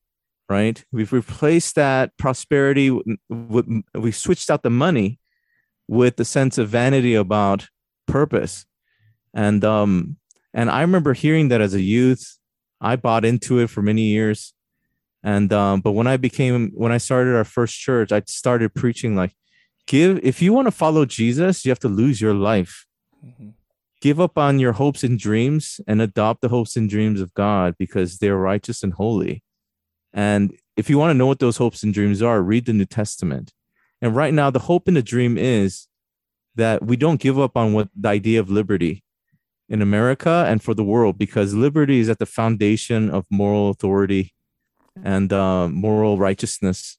right? 0.49 0.85
We've 0.93 1.13
replaced 1.13 1.75
that 1.75 2.17
prosperity 2.17 2.91
with, 2.91 3.19
with 3.29 3.83
we 3.95 4.13
switched 4.13 4.51
out 4.51 4.63
the 4.63 4.71
money 4.71 5.19
with 5.87 6.17
the 6.17 6.25
sense 6.25 6.59
of 6.59 6.69
vanity 6.69 7.15
about 7.15 7.69
purpose. 8.07 8.67
And, 9.35 9.65
um, 9.65 10.17
and 10.55 10.71
I 10.71 10.81
remember 10.81 11.15
hearing 11.15 11.49
that 11.49 11.61
as 11.61 11.75
a 11.75 11.81
youth. 11.81 12.39
I 12.81 12.97
bought 12.97 13.25
into 13.25 13.59
it 13.59 13.69
for 13.69 13.83
many 13.83 14.03
years. 14.03 14.55
And 15.23 15.53
um, 15.53 15.81
but 15.81 15.93
when 15.93 16.07
I 16.07 16.17
became 16.17 16.71
when 16.75 16.93
I 16.93 16.99
started 16.99 17.35
our 17.35 17.45
first 17.45 17.79
church, 17.79 18.13
I 18.13 18.23
started 18.27 18.75
preaching 18.75 19.17
like 19.17 19.35
give 19.89 20.21
if 20.23 20.41
you 20.41 20.53
want 20.53 20.69
to 20.69 20.73
follow 20.73 21.05
Jesus, 21.05 21.65
you 21.65 21.71
have 21.73 21.81
to 21.81 21.89
lose 21.89 22.21
your 22.21 22.35
life. 22.35 22.87
Mm-hmm. 23.27 23.49
Give 24.01 24.21
up 24.21 24.39
on 24.39 24.61
your 24.61 24.75
hopes 24.75 25.03
and 25.03 25.19
dreams 25.19 25.81
and 25.89 26.01
adopt 26.01 26.41
the 26.41 26.49
hopes 26.49 26.77
and 26.77 26.89
dreams 26.89 27.21
of 27.21 27.35
God 27.35 27.75
because 27.77 28.19
they're 28.19 28.37
righteous 28.37 28.85
and 28.85 28.93
holy. 28.93 29.43
And 30.13 30.57
if 30.77 30.89
you 30.89 30.99
want 30.99 31.11
to 31.11 31.15
know 31.15 31.27
what 31.27 31.41
those 31.41 31.57
hopes 31.57 31.83
and 31.83 31.93
dreams 31.93 32.23
are, 32.23 32.41
read 32.41 32.67
the 32.67 32.73
New 32.73 32.85
Testament. 32.85 33.53
And 34.01 34.15
right 34.15 34.33
now, 34.33 34.51
the 34.51 34.61
hope 34.61 34.87
and 34.87 34.97
the 34.97 35.03
dream 35.03 35.37
is 35.37 35.89
that 36.55 36.85
we 36.85 36.97
don't 36.97 37.21
give 37.21 37.39
up 37.39 37.57
on 37.57 37.73
what 37.73 37.89
the 37.97 38.09
idea 38.09 38.39
of 38.39 38.51
liberty 38.51 39.03
in 39.69 39.83
America 39.83 40.45
and 40.49 40.63
for 40.63 40.75
the 40.75 40.85
world 40.85 41.19
because 41.19 41.55
liberty 41.55 41.99
is 41.99 42.09
at 42.09 42.21
the 42.21 42.27
foundation 42.27 43.11
of 43.11 43.27
moral 43.31 43.71
authority 43.71 44.33
and 45.03 45.33
uh, 45.33 45.69
moral 45.69 46.19
righteousness. 46.19 46.99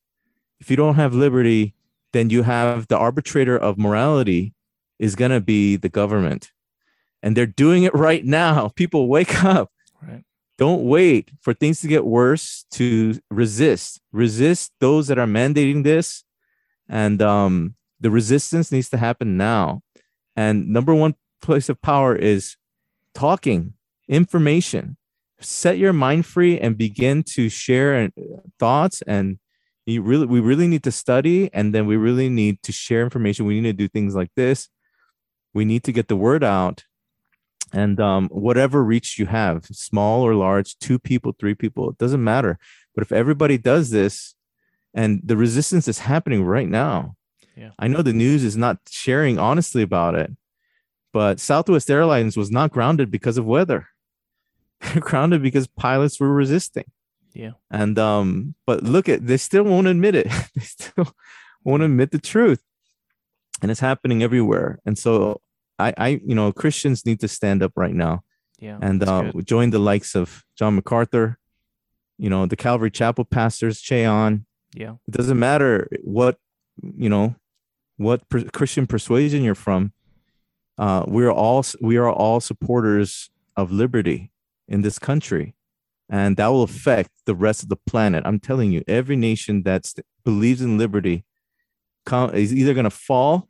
If 0.60 0.70
you 0.70 0.76
don't 0.76 0.96
have 0.96 1.14
liberty, 1.14 1.74
then 2.14 2.30
you 2.30 2.44
have 2.44 2.88
the 2.88 2.98
arbitrator 2.98 3.58
of 3.58 3.78
morality 3.78 4.54
is 4.98 5.16
going 5.16 5.32
to 5.32 5.42
be 5.42 5.76
the 5.76 5.90
government. 5.90 6.52
And 7.22 7.36
they're 7.36 7.46
doing 7.46 7.84
it 7.84 7.94
right 7.94 8.24
now. 8.24 8.68
People 8.76 9.08
wake 9.08 9.44
up. 9.44 9.72
Right. 10.02 10.24
Don't 10.58 10.84
wait 10.84 11.32
for 11.42 11.54
things 11.54 11.82
to 11.82 11.88
get 11.88 12.06
worse 12.06 12.66
to 12.72 13.20
resist. 13.30 14.02
Resist 14.12 14.74
those 14.80 15.08
that 15.08 15.18
are 15.18 15.26
mandating 15.26 15.84
this. 15.84 16.24
And 16.88 17.22
um, 17.22 17.76
the 18.00 18.12
resistance 18.12 18.72
needs 18.72 18.90
to 18.90 18.98
happen 18.98 19.38
now. 19.38 19.82
And 20.36 20.70
number 20.70 20.94
one 20.94 21.16
place 21.42 21.70
of 21.70 21.82
power 21.82 22.16
is 22.16 22.58
talking, 23.14 23.74
information. 24.08 24.98
Set 25.40 25.78
your 25.78 25.94
mind 25.94 26.26
free 26.26 26.60
and 26.60 26.78
begin 26.78 27.24
to 27.24 27.48
share 27.48 28.10
thoughts. 28.60 29.02
And 29.04 29.40
you 29.90 30.02
really, 30.02 30.26
we 30.26 30.40
really 30.40 30.68
need 30.68 30.84
to 30.84 30.92
study, 30.92 31.50
and 31.54 31.74
then 31.74 31.86
we 31.86 31.98
really 31.98 32.30
need 32.30 32.62
to 32.64 32.72
share 32.72 33.04
information. 33.04 33.46
We 33.46 33.62
need 33.62 33.78
to 33.78 33.84
do 33.84 33.88
things 33.88 34.16
like 34.16 34.32
this. 34.36 34.70
We 35.54 35.66
need 35.66 35.84
to 35.86 35.92
get 35.92 36.08
the 36.08 36.16
word 36.16 36.44
out, 36.44 36.84
and 37.74 38.00
um, 38.00 38.30
whatever 38.30 38.84
reach 38.84 39.18
you 39.18 39.26
have, 39.28 39.66
small 39.66 40.22
or 40.22 40.36
large, 40.36 40.78
two 40.80 41.00
people, 41.00 41.36
three 41.40 41.56
people, 41.56 41.90
it 41.90 41.98
doesn't 41.98 42.24
matter. 42.24 42.58
But 42.96 43.04
if 43.04 43.12
everybody 43.12 43.58
does 43.58 43.90
this, 43.90 44.36
and 44.94 45.22
the 45.24 45.38
resistance 45.38 45.88
is 45.88 46.00
happening 46.00 46.44
right 46.44 46.68
now, 46.68 47.16
Yeah. 47.56 47.72
I 47.78 47.88
know 47.88 48.02
the 48.02 48.14
news 48.14 48.44
is 48.44 48.58
not 48.58 48.78
sharing 48.90 49.38
honestly 49.38 49.82
about 49.82 50.16
it 50.16 50.32
but 51.12 51.40
Southwest 51.40 51.90
Airlines 51.90 52.38
was 52.38 52.52
not 52.52 52.72
grounded 52.72 53.10
because 53.10 53.38
of 53.38 53.46
weather. 53.46 53.88
They're 54.82 55.02
grounded 55.02 55.42
because 55.42 55.68
pilots 55.68 56.20
were 56.20 56.32
resisting. 56.32 56.86
Yeah. 57.34 57.52
And 57.72 57.98
um, 58.00 58.56
but 58.66 58.84
look 58.84 59.08
at 59.10 59.26
they 59.26 59.38
still 59.38 59.64
won't 59.64 59.88
admit 59.88 60.16
it. 60.16 60.28
they 60.56 60.62
still 60.62 61.14
won't 61.64 61.84
admit 61.84 62.12
the 62.12 62.20
truth. 62.20 62.62
And 63.62 63.70
it's 63.72 63.80
happening 63.82 64.24
everywhere. 64.24 64.80
And 64.86 64.98
so 64.98 65.42
I, 65.78 65.94
I, 65.98 66.08
you 66.26 66.34
know, 66.36 66.52
Christians 66.52 67.06
need 67.06 67.20
to 67.20 67.28
stand 67.28 67.62
up 67.62 67.74
right 67.76 67.94
now 67.94 68.24
Yeah. 68.60 68.78
and 68.82 69.04
uh, 69.04 69.32
join 69.44 69.70
the 69.72 69.80
likes 69.80 70.16
of 70.16 70.44
John 70.56 70.76
MacArthur, 70.76 71.38
you 72.18 72.30
know, 72.30 72.46
the 72.46 72.56
Calvary 72.56 72.90
Chapel 72.92 73.26
pastors, 73.26 73.82
Ché 73.82 74.10
Ahn. 74.10 74.46
yeah. 74.74 74.94
It 75.08 75.12
doesn't 75.12 75.38
matter 75.40 75.90
what, 76.04 76.38
you 76.82 77.10
know, 77.10 77.36
what 77.98 78.28
per- 78.30 78.46
Christian 78.54 78.88
persuasion 78.88 79.44
you're 79.44 79.56
from. 79.56 79.92
Uh, 80.78 81.04
we're 81.08 81.32
all 81.32 81.66
we 81.82 81.98
are 81.98 82.10
all 82.10 82.40
supporters 82.40 83.30
of 83.58 83.70
liberty 83.72 84.32
in 84.70 84.82
this 84.82 84.98
country, 85.00 85.54
and 86.10 86.38
that 86.38 86.48
will 86.48 86.64
affect 86.64 87.12
the 87.26 87.36
rest 87.36 87.64
of 87.64 87.70
the 87.70 87.76
planet. 87.76 88.24
I'm 88.26 88.40
telling 88.40 88.72
you, 88.72 88.84
every 88.88 89.16
nation 89.16 89.64
that 89.64 89.92
believes 90.26 90.62
in 90.62 90.78
liberty 90.78 91.26
com- 92.06 92.34
is 92.34 92.54
either 92.54 92.74
going 92.74 92.86
to 92.86 92.90
fall 92.90 93.48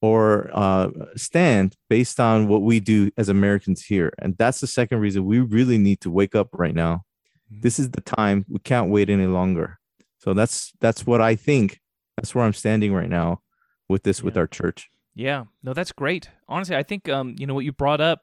or 0.00 0.50
uh, 0.52 0.90
stand 1.16 1.76
based 1.88 2.18
on 2.18 2.48
what 2.48 2.62
we 2.62 2.80
do 2.80 3.10
as 3.16 3.28
Americans 3.28 3.84
here. 3.84 4.12
And 4.18 4.36
that's 4.36 4.60
the 4.60 4.66
second 4.66 4.98
reason 4.98 5.24
we 5.24 5.40
really 5.40 5.78
need 5.78 6.00
to 6.00 6.10
wake 6.10 6.34
up 6.34 6.48
right 6.52 6.74
now. 6.74 7.02
This 7.50 7.78
is 7.78 7.90
the 7.90 8.00
time. 8.00 8.44
We 8.48 8.58
can't 8.60 8.90
wait 8.90 9.10
any 9.10 9.26
longer. 9.26 9.78
So 10.18 10.34
that's 10.34 10.72
that's 10.80 11.06
what 11.06 11.20
I 11.20 11.34
think. 11.34 11.80
That's 12.16 12.34
where 12.34 12.44
I'm 12.44 12.52
standing 12.52 12.94
right 12.94 13.08
now 13.08 13.42
with 13.88 14.04
this 14.04 14.22
with 14.22 14.36
our 14.36 14.46
church. 14.46 14.88
Yeah, 15.14 15.44
no, 15.62 15.74
that's 15.74 15.92
great. 15.92 16.30
Honestly, 16.48 16.76
I 16.76 16.82
think 16.82 17.08
um, 17.08 17.34
you 17.38 17.46
know 17.46 17.54
what 17.54 17.64
you 17.64 17.72
brought 17.72 18.00
up 18.00 18.22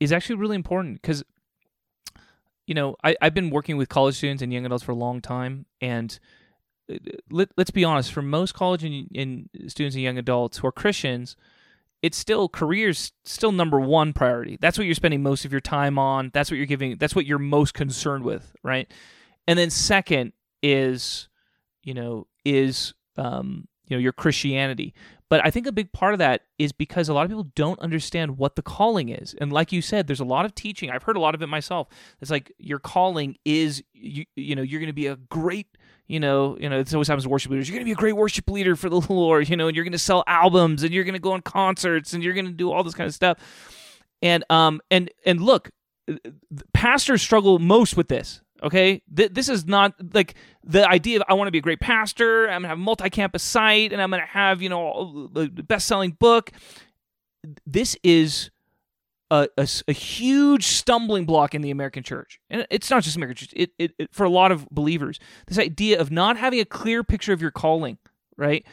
is 0.00 0.12
actually 0.12 0.36
really 0.36 0.54
important 0.54 1.00
because 1.00 1.24
you 2.66 2.74
know 2.74 2.96
I, 3.02 3.16
I've 3.20 3.34
been 3.34 3.50
working 3.50 3.76
with 3.76 3.88
college 3.88 4.16
students 4.16 4.42
and 4.42 4.52
young 4.52 4.66
adults 4.66 4.84
for 4.84 4.92
a 4.92 4.96
long 4.96 5.20
time, 5.20 5.66
and 5.80 6.18
uh, 6.92 6.96
let, 7.30 7.48
let's 7.56 7.70
be 7.70 7.84
honest, 7.84 8.12
for 8.12 8.22
most 8.22 8.54
college 8.54 8.84
and, 8.84 9.08
and 9.14 9.48
students 9.68 9.94
and 9.94 10.02
young 10.02 10.18
adults 10.18 10.58
who 10.58 10.66
are 10.66 10.72
Christians, 10.72 11.36
it's 12.02 12.18
still 12.18 12.48
careers 12.48 13.12
still 13.24 13.52
number 13.52 13.80
one 13.80 14.12
priority. 14.12 14.58
That's 14.60 14.76
what 14.76 14.84
you're 14.84 14.94
spending 14.94 15.22
most 15.22 15.44
of 15.44 15.52
your 15.52 15.60
time 15.60 15.98
on. 15.98 16.30
That's 16.34 16.50
what 16.50 16.58
you're 16.58 16.66
giving. 16.66 16.98
That's 16.98 17.14
what 17.14 17.26
you're 17.26 17.38
most 17.38 17.72
concerned 17.72 18.24
with, 18.24 18.54
right? 18.62 18.92
And 19.46 19.58
then 19.58 19.70
second 19.70 20.32
is, 20.62 21.28
you 21.82 21.94
know, 21.94 22.26
is 22.44 22.94
um, 23.16 23.68
you 23.86 23.96
know 23.96 24.00
your 24.00 24.12
Christianity. 24.12 24.94
But 25.30 25.44
I 25.44 25.50
think 25.50 25.66
a 25.66 25.72
big 25.72 25.90
part 25.92 26.12
of 26.12 26.18
that 26.18 26.42
is 26.58 26.70
because 26.70 27.08
a 27.08 27.14
lot 27.14 27.24
of 27.24 27.30
people 27.30 27.50
don't 27.56 27.80
understand 27.80 28.38
what 28.38 28.56
the 28.56 28.62
calling 28.62 29.08
is. 29.08 29.34
And 29.40 29.52
like 29.52 29.72
you 29.72 29.82
said, 29.82 30.06
there's 30.06 30.20
a 30.20 30.24
lot 30.24 30.44
of 30.44 30.54
teaching. 30.54 30.90
I've 30.90 31.02
heard 31.02 31.16
a 31.16 31.20
lot 31.20 31.34
of 31.34 31.42
it 31.42 31.48
myself. 31.48 31.88
It's 32.20 32.30
like 32.30 32.52
your 32.58 32.78
calling 32.78 33.36
is 33.44 33.82
you 33.92 34.26
you 34.36 34.54
know, 34.54 34.62
you're 34.62 34.80
going 34.80 34.88
to 34.88 34.92
be 34.92 35.06
a 35.06 35.16
great, 35.16 35.66
you 36.06 36.20
know, 36.20 36.56
you 36.60 36.68
know, 36.68 36.78
it's 36.78 36.92
always 36.92 37.08
happens 37.08 37.24
to 37.24 37.30
worship 37.30 37.50
leaders. 37.50 37.68
You're 37.68 37.76
going 37.76 37.84
to 37.84 37.88
be 37.88 37.92
a 37.92 37.96
great 37.96 38.16
worship 38.16 38.48
leader 38.50 38.76
for 38.76 38.88
the 38.88 39.00
Lord, 39.12 39.48
you 39.48 39.56
know, 39.56 39.66
and 39.66 39.74
you're 39.74 39.84
going 39.84 39.92
to 39.92 39.98
sell 39.98 40.24
albums 40.26 40.82
and 40.82 40.92
you're 40.92 41.04
going 41.04 41.14
to 41.14 41.20
go 41.20 41.32
on 41.32 41.40
concerts 41.40 42.12
and 42.12 42.22
you're 42.22 42.34
going 42.34 42.46
to 42.46 42.52
do 42.52 42.70
all 42.70 42.84
this 42.84 42.94
kind 42.94 43.08
of 43.08 43.14
stuff. 43.14 43.38
And 44.22 44.44
um 44.50 44.80
and 44.90 45.10
and 45.26 45.40
look, 45.40 45.70
pastors 46.72 47.22
struggle 47.22 47.58
most 47.58 47.96
with 47.96 48.08
this. 48.08 48.40
Okay, 48.64 49.02
Th- 49.14 49.30
this 49.30 49.50
is 49.50 49.66
not 49.66 49.94
like 50.14 50.34
the 50.64 50.88
idea 50.88 51.18
of 51.18 51.24
I 51.28 51.34
want 51.34 51.48
to 51.48 51.52
be 51.52 51.58
a 51.58 51.62
great 51.62 51.80
pastor. 51.80 52.48
I'm 52.48 52.62
gonna 52.62 52.68
have 52.68 52.78
a 52.78 52.80
multi-campus 52.80 53.42
site, 53.42 53.92
and 53.92 54.00
I'm 54.00 54.10
gonna 54.10 54.24
have 54.24 54.62
you 54.62 54.70
know 54.70 55.28
the 55.32 55.48
best-selling 55.48 56.12
book. 56.12 56.50
This 57.66 57.96
is 58.02 58.50
a 59.30 59.48
a 59.56 59.92
huge 59.92 60.64
stumbling 60.64 61.26
block 61.26 61.54
in 61.54 61.60
the 61.60 61.70
American 61.70 62.02
church, 62.02 62.40
and 62.48 62.66
it's 62.70 62.88
not 62.90 63.02
just 63.02 63.16
American 63.16 63.36
church. 63.36 63.52
It, 63.54 63.70
it, 63.78 63.92
it 63.98 64.08
for 64.12 64.24
a 64.24 64.30
lot 64.30 64.50
of 64.50 64.66
believers, 64.70 65.18
this 65.46 65.58
idea 65.58 66.00
of 66.00 66.10
not 66.10 66.38
having 66.38 66.60
a 66.60 66.64
clear 66.64 67.04
picture 67.04 67.34
of 67.34 67.42
your 67.42 67.50
calling, 67.50 67.98
right? 68.38 68.64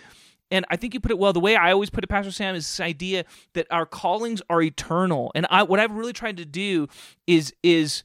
And 0.52 0.66
I 0.70 0.76
think 0.76 0.94
you 0.94 1.00
put 1.00 1.12
it 1.12 1.18
well. 1.18 1.34
The 1.34 1.40
way 1.40 1.56
I 1.56 1.72
always 1.72 1.90
put 1.90 2.04
it, 2.04 2.08
Pastor 2.08 2.32
Sam, 2.32 2.56
is 2.56 2.66
this 2.66 2.80
idea 2.82 3.24
that 3.54 3.68
our 3.72 3.86
callings 3.86 4.42
are 4.50 4.62
eternal. 4.62 5.32
And 5.34 5.48
I, 5.50 5.64
what 5.64 5.80
I've 5.80 5.94
really 5.94 6.14
tried 6.14 6.38
to 6.38 6.46
do 6.46 6.88
is 7.26 7.54
is 7.64 8.04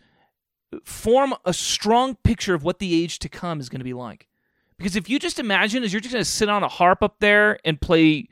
form 0.85 1.35
a 1.45 1.53
strong 1.53 2.15
picture 2.17 2.55
of 2.55 2.63
what 2.65 2.79
the 2.79 3.03
age 3.03 3.19
to 3.21 3.29
come 3.29 3.61
is 3.61 3.69
going 3.69 3.81
to 3.81 3.85
be 3.85 3.93
like. 3.93 4.27
Because 4.79 4.97
if 4.97 5.09
you 5.09 5.19
just 5.19 5.39
imagine 5.39 5.83
as 5.83 5.93
you're 5.93 6.01
just 6.01 6.13
going 6.13 6.25
to 6.25 6.31
sit 6.31 6.49
on 6.49 6.63
a 6.63 6.69
harp 6.69 7.03
up 7.03 7.17
there 7.21 7.59
and 7.65 7.81
play, 7.81 8.29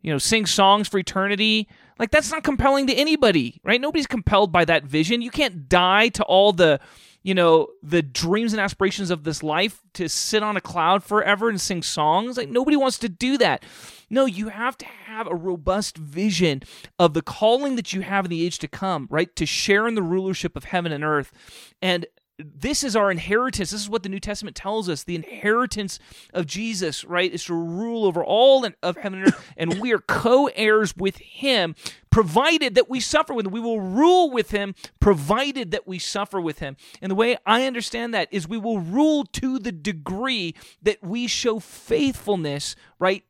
you 0.00 0.12
know, 0.12 0.18
sing 0.18 0.46
songs 0.46 0.88
for 0.88 0.98
eternity, 0.98 1.68
like 1.98 2.10
that's 2.10 2.30
not 2.30 2.42
compelling 2.42 2.86
to 2.86 2.94
anybody, 2.94 3.60
right? 3.62 3.80
Nobody's 3.80 4.06
compelled 4.06 4.52
by 4.52 4.64
that 4.64 4.84
vision. 4.84 5.22
You 5.22 5.30
can't 5.30 5.68
die 5.68 6.08
to 6.10 6.24
all 6.24 6.52
the, 6.52 6.80
you 7.22 7.34
know, 7.34 7.68
the 7.82 8.02
dreams 8.02 8.52
and 8.52 8.60
aspirations 8.60 9.10
of 9.10 9.24
this 9.24 9.42
life 9.42 9.82
to 9.94 10.08
sit 10.08 10.42
on 10.42 10.56
a 10.56 10.60
cloud 10.60 11.04
forever 11.04 11.48
and 11.48 11.60
sing 11.60 11.82
songs. 11.82 12.36
Like 12.36 12.48
nobody 12.48 12.76
wants 12.76 12.98
to 12.98 13.08
do 13.08 13.38
that. 13.38 13.64
No, 14.10 14.26
you 14.26 14.48
have 14.48 14.76
to 14.78 14.86
have 14.86 15.26
a 15.26 15.34
robust 15.34 15.96
vision 15.96 16.62
of 16.98 17.14
the 17.14 17.22
calling 17.22 17.76
that 17.76 17.92
you 17.92 18.02
have 18.02 18.26
in 18.26 18.30
the 18.30 18.44
age 18.44 18.58
to 18.58 18.68
come, 18.68 19.06
right? 19.10 19.34
To 19.36 19.46
share 19.46 19.86
in 19.86 19.94
the 19.94 20.02
rulership 20.02 20.56
of 20.56 20.64
heaven 20.64 20.92
and 20.92 21.04
earth. 21.04 21.32
And 21.80 22.06
this 22.42 22.82
is 22.84 22.96
our 22.96 23.10
inheritance. 23.10 23.70
This 23.70 23.80
is 23.80 23.88
what 23.88 24.02
the 24.02 24.08
New 24.08 24.20
Testament 24.20 24.56
tells 24.56 24.88
us. 24.88 25.04
The 25.04 25.14
inheritance 25.14 25.98
of 26.32 26.46
Jesus, 26.46 27.04
right, 27.04 27.32
is 27.32 27.44
to 27.44 27.54
rule 27.54 28.04
over 28.04 28.24
all 28.24 28.64
of 28.82 28.96
heaven 28.96 29.20
and 29.20 29.28
earth, 29.28 29.52
and 29.56 29.80
we 29.80 29.92
are 29.92 29.98
co-heirs 29.98 30.96
with 30.96 31.16
Him, 31.18 31.74
provided 32.10 32.74
that 32.74 32.90
we 32.90 33.00
suffer 33.00 33.34
with 33.34 33.46
Him. 33.46 33.52
We 33.52 33.60
will 33.60 33.80
rule 33.80 34.30
with 34.30 34.50
Him, 34.50 34.74
provided 35.00 35.70
that 35.70 35.86
we 35.86 35.98
suffer 35.98 36.40
with 36.40 36.58
Him. 36.58 36.76
And 37.00 37.10
the 37.10 37.16
way 37.16 37.36
I 37.46 37.66
understand 37.66 38.14
that 38.14 38.28
is 38.30 38.48
we 38.48 38.58
will 38.58 38.80
rule 38.80 39.24
to 39.24 39.58
the 39.58 39.72
degree 39.72 40.54
that 40.82 41.02
we 41.02 41.26
show 41.26 41.58
faithfulness, 41.58 42.76
right, 42.98 43.24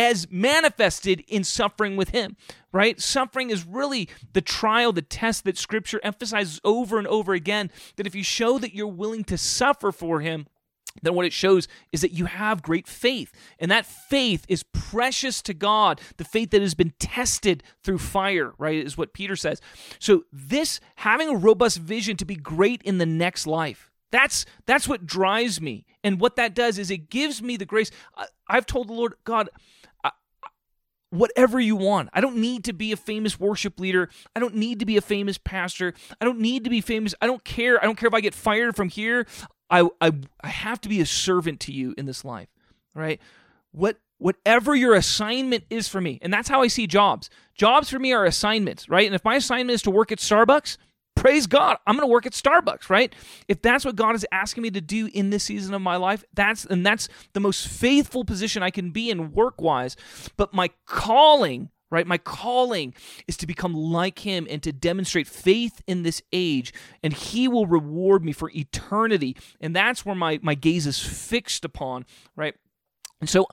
as 0.00 0.30
manifested 0.30 1.22
in 1.28 1.44
suffering 1.44 1.94
with 1.94 2.08
him, 2.08 2.34
right? 2.72 2.98
Suffering 2.98 3.50
is 3.50 3.66
really 3.66 4.08
the 4.32 4.40
trial, 4.40 4.94
the 4.94 5.02
test 5.02 5.44
that 5.44 5.58
scripture 5.58 6.00
emphasizes 6.02 6.58
over 6.64 6.96
and 6.96 7.06
over 7.06 7.34
again. 7.34 7.70
That 7.96 8.06
if 8.06 8.14
you 8.14 8.24
show 8.24 8.58
that 8.60 8.74
you're 8.74 8.86
willing 8.86 9.24
to 9.24 9.36
suffer 9.36 9.92
for 9.92 10.20
him, 10.22 10.46
then 11.02 11.14
what 11.14 11.26
it 11.26 11.34
shows 11.34 11.68
is 11.92 12.00
that 12.00 12.12
you 12.12 12.24
have 12.24 12.62
great 12.62 12.88
faith. 12.88 13.30
And 13.58 13.70
that 13.70 13.84
faith 13.84 14.46
is 14.48 14.62
precious 14.72 15.42
to 15.42 15.52
God, 15.52 16.00
the 16.16 16.24
faith 16.24 16.50
that 16.52 16.62
has 16.62 16.74
been 16.74 16.94
tested 16.98 17.62
through 17.84 17.98
fire, 17.98 18.54
right? 18.56 18.82
Is 18.82 18.96
what 18.96 19.12
Peter 19.12 19.36
says. 19.36 19.60
So, 19.98 20.24
this 20.32 20.80
having 20.96 21.28
a 21.28 21.36
robust 21.36 21.76
vision 21.76 22.16
to 22.16 22.24
be 22.24 22.36
great 22.36 22.80
in 22.84 22.96
the 22.96 23.06
next 23.06 23.46
life. 23.46 23.90
That's 24.10 24.46
that's 24.64 24.88
what 24.88 25.06
drives 25.06 25.60
me. 25.60 25.84
And 26.02 26.18
what 26.18 26.36
that 26.36 26.54
does 26.54 26.78
is 26.78 26.90
it 26.90 27.10
gives 27.10 27.42
me 27.42 27.58
the 27.58 27.66
grace. 27.66 27.90
I, 28.16 28.26
I've 28.48 28.66
told 28.66 28.88
the 28.88 28.94
Lord, 28.94 29.14
God, 29.24 29.50
whatever 31.10 31.60
you 31.60 31.76
want. 31.76 32.08
I 32.12 32.20
don't 32.20 32.36
need 32.36 32.64
to 32.64 32.72
be 32.72 32.92
a 32.92 32.96
famous 32.96 33.38
worship 33.38 33.78
leader. 33.78 34.08
I 34.34 34.40
don't 34.40 34.54
need 34.54 34.78
to 34.80 34.86
be 34.86 34.96
a 34.96 35.02
famous 35.02 35.38
pastor. 35.38 35.94
I 36.20 36.24
don't 36.24 36.40
need 36.40 36.64
to 36.64 36.70
be 36.70 36.80
famous. 36.80 37.14
I 37.20 37.26
don't 37.26 37.44
care. 37.44 37.80
I 37.80 37.86
don't 37.86 37.96
care 37.96 38.08
if 38.08 38.14
I 38.14 38.20
get 38.20 38.34
fired 38.34 38.76
from 38.76 38.88
here. 38.88 39.26
I 39.68 39.88
I, 40.00 40.12
I 40.40 40.48
have 40.48 40.80
to 40.82 40.88
be 40.88 41.00
a 41.00 41.06
servant 41.06 41.60
to 41.60 41.72
you 41.72 41.94
in 41.98 42.06
this 42.06 42.24
life. 42.24 42.48
Right? 42.94 43.20
What 43.72 43.98
whatever 44.18 44.74
your 44.74 44.94
assignment 44.94 45.64
is 45.70 45.88
for 45.88 46.00
me. 46.00 46.18
And 46.20 46.32
that's 46.32 46.48
how 46.48 46.60
I 46.60 46.68
see 46.68 46.86
jobs. 46.86 47.30
Jobs 47.54 47.88
for 47.88 47.98
me 47.98 48.12
are 48.12 48.26
assignments, 48.26 48.88
right? 48.88 49.06
And 49.06 49.14
if 49.14 49.24
my 49.24 49.36
assignment 49.36 49.74
is 49.74 49.82
to 49.82 49.90
work 49.90 50.12
at 50.12 50.18
Starbucks, 50.18 50.76
praise 51.20 51.46
God, 51.46 51.76
I'm 51.86 51.96
going 51.96 52.08
to 52.08 52.12
work 52.12 52.24
at 52.24 52.32
Starbucks, 52.32 52.88
right? 52.88 53.14
If 53.46 53.60
that's 53.60 53.84
what 53.84 53.94
God 53.94 54.14
is 54.14 54.26
asking 54.32 54.62
me 54.62 54.70
to 54.70 54.80
do 54.80 55.10
in 55.12 55.28
this 55.28 55.44
season 55.44 55.74
of 55.74 55.82
my 55.82 55.96
life, 55.96 56.24
that's 56.32 56.64
and 56.64 56.84
that's 56.84 57.08
the 57.34 57.40
most 57.40 57.68
faithful 57.68 58.24
position 58.24 58.62
I 58.62 58.70
can 58.70 58.90
be 58.90 59.10
in 59.10 59.32
work-wise. 59.32 59.96
But 60.38 60.54
my 60.54 60.70
calling, 60.86 61.68
right? 61.90 62.06
My 62.06 62.16
calling 62.16 62.94
is 63.28 63.36
to 63.36 63.46
become 63.46 63.74
like 63.74 64.20
him 64.20 64.46
and 64.48 64.62
to 64.62 64.72
demonstrate 64.72 65.26
faith 65.26 65.82
in 65.86 66.04
this 66.04 66.22
age, 66.32 66.72
and 67.02 67.12
he 67.12 67.48
will 67.48 67.66
reward 67.66 68.24
me 68.24 68.32
for 68.32 68.50
eternity. 68.54 69.36
And 69.60 69.76
that's 69.76 70.06
where 70.06 70.16
my 70.16 70.40
my 70.42 70.54
gaze 70.54 70.86
is 70.86 70.98
fixed 70.98 71.66
upon, 71.66 72.06
right? 72.34 72.54
And 73.20 73.28
so 73.28 73.46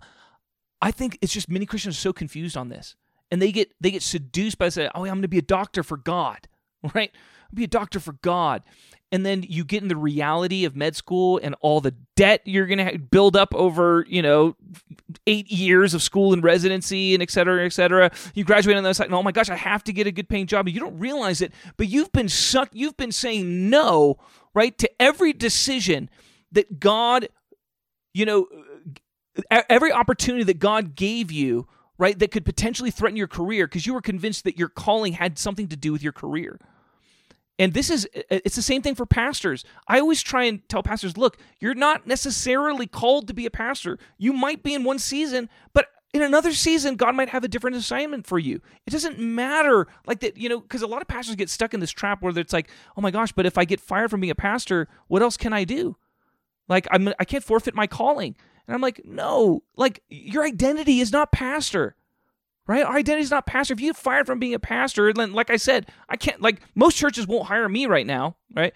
I 0.82 0.92
think 0.92 1.18
it's 1.22 1.34
just 1.34 1.50
many 1.50 1.66
Christians 1.66 1.98
are 1.98 2.00
so 2.00 2.14
confused 2.14 2.56
on 2.56 2.70
this. 2.70 2.96
And 3.30 3.42
they 3.42 3.52
get 3.52 3.74
they 3.82 3.92
get 3.92 4.04
seduced 4.04 4.58
by 4.58 4.70
saying, 4.70 4.92
"Oh, 4.96 5.06
I'm 5.06 5.22
to 5.22 5.28
be 5.28 5.38
a 5.38 5.42
doctor 5.42 5.84
for 5.84 5.98
God." 5.98 6.48
Right? 6.94 7.12
Be 7.56 7.64
a 7.64 7.68
doctor 7.68 8.00
for 8.00 8.14
God. 8.14 8.64
And 9.10 9.26
then 9.26 9.46
you 9.48 9.64
get 9.64 9.82
in 9.82 9.88
the 9.88 9.96
reality 9.96 10.66
of 10.66 10.76
med 10.76 10.94
school 10.96 11.40
and 11.42 11.56
all 11.62 11.80
the 11.80 11.94
debt 12.18 12.42
you're 12.44 12.66
going 12.66 12.86
to 12.86 13.00
build 13.00 13.38
up 13.38 13.56
over, 13.56 14.06
you 14.10 14.22
know, 14.22 14.58
eight 15.26 15.50
years 15.50 15.94
of 15.94 16.02
school 16.02 16.34
and 16.34 16.44
residency 16.44 17.14
and 17.14 17.24
et 17.24 17.32
cetera, 17.32 17.66
et 17.66 17.72
cetera. 17.72 18.12
You 18.34 18.44
graduate 18.44 18.76
on 18.76 18.84
the 18.84 18.90
other 18.90 18.94
side 18.94 19.06
and, 19.06 19.14
oh 19.14 19.24
my 19.24 19.32
gosh, 19.32 19.50
I 19.50 19.56
have 19.56 19.82
to 19.86 19.94
get 19.94 20.08
a 20.08 20.12
good 20.12 20.28
paying 20.28 20.46
job. 20.46 20.68
You 20.68 20.82
don't 20.82 21.00
realize 21.00 21.42
it, 21.42 21.54
but 21.78 21.88
you've 21.88 22.12
been 22.12 22.28
sucked, 22.28 22.76
you've 22.76 22.98
been 22.98 23.14
saying 23.14 23.70
no, 23.70 24.18
right, 24.54 24.78
to 24.78 24.90
every 25.02 25.32
decision 25.32 26.10
that 26.52 26.82
God, 26.82 27.30
you 28.14 28.26
know, 28.26 28.48
every 29.50 29.94
opportunity 29.94 30.44
that 30.44 30.60
God 30.60 30.96
gave 30.96 31.32
you, 31.32 31.66
right, 31.98 32.20
that 32.20 32.32
could 32.32 32.44
potentially 32.44 32.92
threaten 32.92 33.16
your 33.16 33.28
career 33.28 33.68
because 33.68 33.88
you 33.88 33.94
were 33.94 34.02
convinced 34.02 34.44
that 34.44 34.58
your 34.58 34.68
calling 34.68 35.14
had 35.14 35.40
something 35.40 35.70
to 35.70 35.78
do 35.78 35.94
with 35.94 36.04
your 36.04 36.12
career. 36.14 36.60
And 37.60 37.74
this 37.74 37.90
is 37.90 38.08
it's 38.14 38.56
the 38.56 38.62
same 38.62 38.82
thing 38.82 38.96
for 38.96 39.06
pastors. 39.06 39.66
I 39.88 40.00
always 40.00 40.22
try 40.22 40.44
and 40.44 40.68
tell 40.70 40.84
pastors, 40.84 41.18
look, 41.18 41.38
you're 41.60 41.74
not 41.74 42.06
necessarily 42.06 42.86
called 42.86 43.28
to 43.28 43.34
be 43.34 43.46
a 43.46 43.52
pastor. 43.52 43.98
You 44.18 44.32
might 44.34 44.62
be 44.62 44.74
in 44.74 44.84
one 44.84 45.00
season, 45.00 45.50
but 45.74 45.88
in 46.14 46.22
another 46.22 46.54
season 46.54 46.96
god 46.96 47.16
might 47.16 47.30
have 47.30 47.44
a 47.44 47.48
different 47.48 47.76
assignment 47.76 48.26
for 48.26 48.40
you 48.40 48.62
it 48.86 48.92
doesn't 48.92 49.20
matter 49.20 49.88
like 50.06 50.22
that 50.22 50.38
you 50.38 50.48
know 50.48 50.60
because 50.60 50.82
a 50.82 50.88
lot 50.88 51.02
of 51.02 51.08
pastors 51.08 51.36
get 51.36 51.50
stuck 51.50 51.74
in 51.74 51.82
this 51.82 51.92
trap 51.92 52.22
where 52.22 52.38
it's 52.38 52.54
like 52.54 52.70
oh 52.96 53.02
my 53.02 53.12
gosh 53.12 53.34
but 53.34 53.46
if 53.46 53.58
i 53.58 53.66
get 53.66 53.80
fired 53.80 54.10
from 54.10 54.22
being 54.22 54.32
a 54.32 54.36
pastor 54.36 54.88
what 55.08 55.22
else 55.22 55.36
can 55.36 55.52
i 55.52 55.66
do 55.66 55.98
like 56.70 56.88
i'm 56.92 57.10
i 57.20 57.26
can't 57.26 57.44
forfeit 57.44 57.76
my 57.76 57.86
calling 57.86 58.36
and 58.68 58.74
i'm 58.74 58.82
like 58.82 59.02
no 59.04 59.62
like 59.76 60.02
your 60.08 60.46
identity 60.46 61.02
is 61.02 61.12
not 61.12 61.32
pastor 61.32 61.97
right 62.68 62.86
our 62.86 62.98
identity 62.98 63.24
is 63.24 63.32
not 63.32 63.46
pastor 63.46 63.74
if 63.74 63.80
you 63.80 63.90
get 63.90 63.98
fired 63.98 64.26
from 64.26 64.40
being 64.40 64.54
a 64.54 64.60
pastor 64.60 65.12
then 65.14 65.34
like 65.34 65.50
i 65.50 65.58
said 65.58 65.88
i 66.10 66.16
can't 66.16 66.42
like 66.42 66.62
most 66.76 66.98
churches 66.98 67.28
won't 67.28 67.48
hire 67.48 67.68
me 67.68 67.86
right 67.86 68.06
now 68.08 68.36
right 68.56 68.74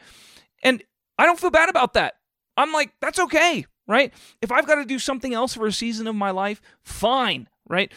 and 0.64 0.84
i 1.18 1.26
don't 1.26 1.40
feel 1.40 1.52
bad 1.52 1.70
about 1.70 1.94
that 1.94 2.16
i'm 2.58 2.72
like 2.72 2.92
that's 3.02 3.20
okay 3.20 3.66
right? 3.92 4.14
If 4.42 4.52
I've 4.52 4.68
got 4.68 4.76
to 4.76 4.86
do 4.86 5.00
something 5.00 5.34
else 5.34 5.54
for 5.54 5.68
a 5.68 5.72
season 5.72 6.08
of 6.08 6.16
my 6.16 6.32
life, 6.32 6.62
fine, 6.84 7.50
right? 7.68 7.92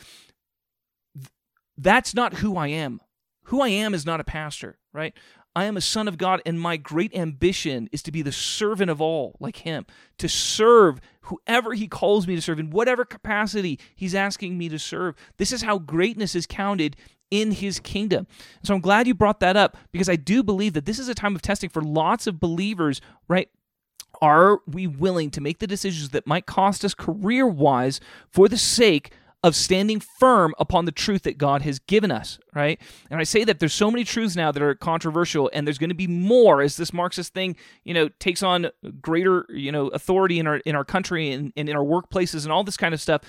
That's 1.79 2.15
not 2.15 2.35
who 2.35 2.57
I 2.57 2.69
am. 2.69 3.01
Who 3.45 3.61
I 3.61 3.69
am 3.69 3.95
is 3.95 4.05
not 4.05 4.21
a 4.21 4.25
pastor, 4.25 4.79
right? 4.93 5.15
I 5.57 5.65
am 5.65 5.77
a 5.77 5.81
son 5.81 6.09
of 6.09 6.19
God, 6.19 6.43
and 6.45 6.61
my 6.61 6.77
great 6.77 7.15
ambition 7.15 7.89
is 7.93 8.03
to 8.03 8.13
be 8.13 8.23
the 8.23 8.33
servant 8.33 8.91
of 8.91 9.01
all, 9.01 9.37
like 9.39 9.59
Him, 9.59 9.87
to 10.19 10.29
serve 10.29 11.01
whoever 11.23 11.75
He 11.75 11.87
calls 11.87 12.27
me 12.27 12.35
to 12.35 12.43
serve 12.43 12.59
in 12.59 12.71
whatever 12.71 13.05
capacity 13.05 13.79
He's 13.95 14.15
asking 14.15 14.59
me 14.59 14.69
to 14.69 14.79
serve. 14.79 15.15
This 15.37 15.53
is 15.53 15.63
how 15.63 15.79
greatness 15.79 16.35
is 16.35 16.47
counted 16.47 16.97
in 17.31 17.53
His 17.53 17.79
kingdom. 17.79 18.27
So 18.63 18.75
I'm 18.75 18.81
glad 18.81 19.07
you 19.07 19.15
brought 19.15 19.41
that 19.41 19.57
up 19.57 19.77
because 19.93 20.09
I 20.09 20.17
do 20.17 20.43
believe 20.43 20.73
that 20.73 20.87
this 20.87 20.99
is 20.99 21.09
a 21.09 21.15
time 21.15 21.37
of 21.37 21.43
testing 21.43 21.71
for 21.71 21.83
lots 21.83 22.27
of 22.27 22.41
believers, 22.41 23.01
right? 23.29 23.49
Are 24.21 24.61
we 24.67 24.87
willing 24.87 25.31
to 25.33 25.41
make 25.41 25.59
the 25.59 25.67
decisions 25.67 26.11
that 26.11 26.27
might 26.27 26.47
cost 26.47 26.85
us 26.85 26.95
career 26.95 27.47
wise 27.47 28.01
for 28.29 28.49
the 28.49 28.57
sake 28.57 29.13
of 29.45 29.55
standing 29.55 30.01
firm 30.01 30.55
upon 30.59 30.87
the 30.87 30.91
truth 30.91 31.23
that 31.25 31.37
God 31.37 31.61
has 31.63 31.79
given 31.79 32.11
us, 32.11 32.39
right? 32.55 32.81
And 33.11 33.21
I 33.21 33.25
say 33.25 33.45
that 33.45 33.59
there's 33.59 33.75
so 33.75 33.91
many 33.91 34.03
truths 34.03 34.37
now 34.37 34.51
that 34.51 34.63
are 34.63 34.75
controversial, 34.75 35.51
and 35.53 35.67
there's 35.67 35.77
going 35.77 35.91
to 35.91 35.95
be 35.95 36.07
more 36.07 36.63
as 36.63 36.79
this 36.79 36.95
Marxist 36.95 37.35
thing, 37.35 37.55
you 37.85 37.93
know, 37.93 38.09
takes 38.19 38.43
on 38.43 38.71
greater, 39.03 39.45
you 39.51 39.71
know, 39.71 39.89
authority 39.89 40.39
in 40.39 40.47
our 40.47 40.57
in 40.65 40.75
our 40.75 40.85
country 40.85 41.31
and, 41.31 41.53
and 41.59 41.69
in 41.69 41.77
our 41.77 41.85
workplaces 41.85 42.45
and 42.45 42.53
all 42.53 42.65
this 42.65 42.79
kind 42.79 42.95
of 42.95 43.03
stuff. 43.03 43.21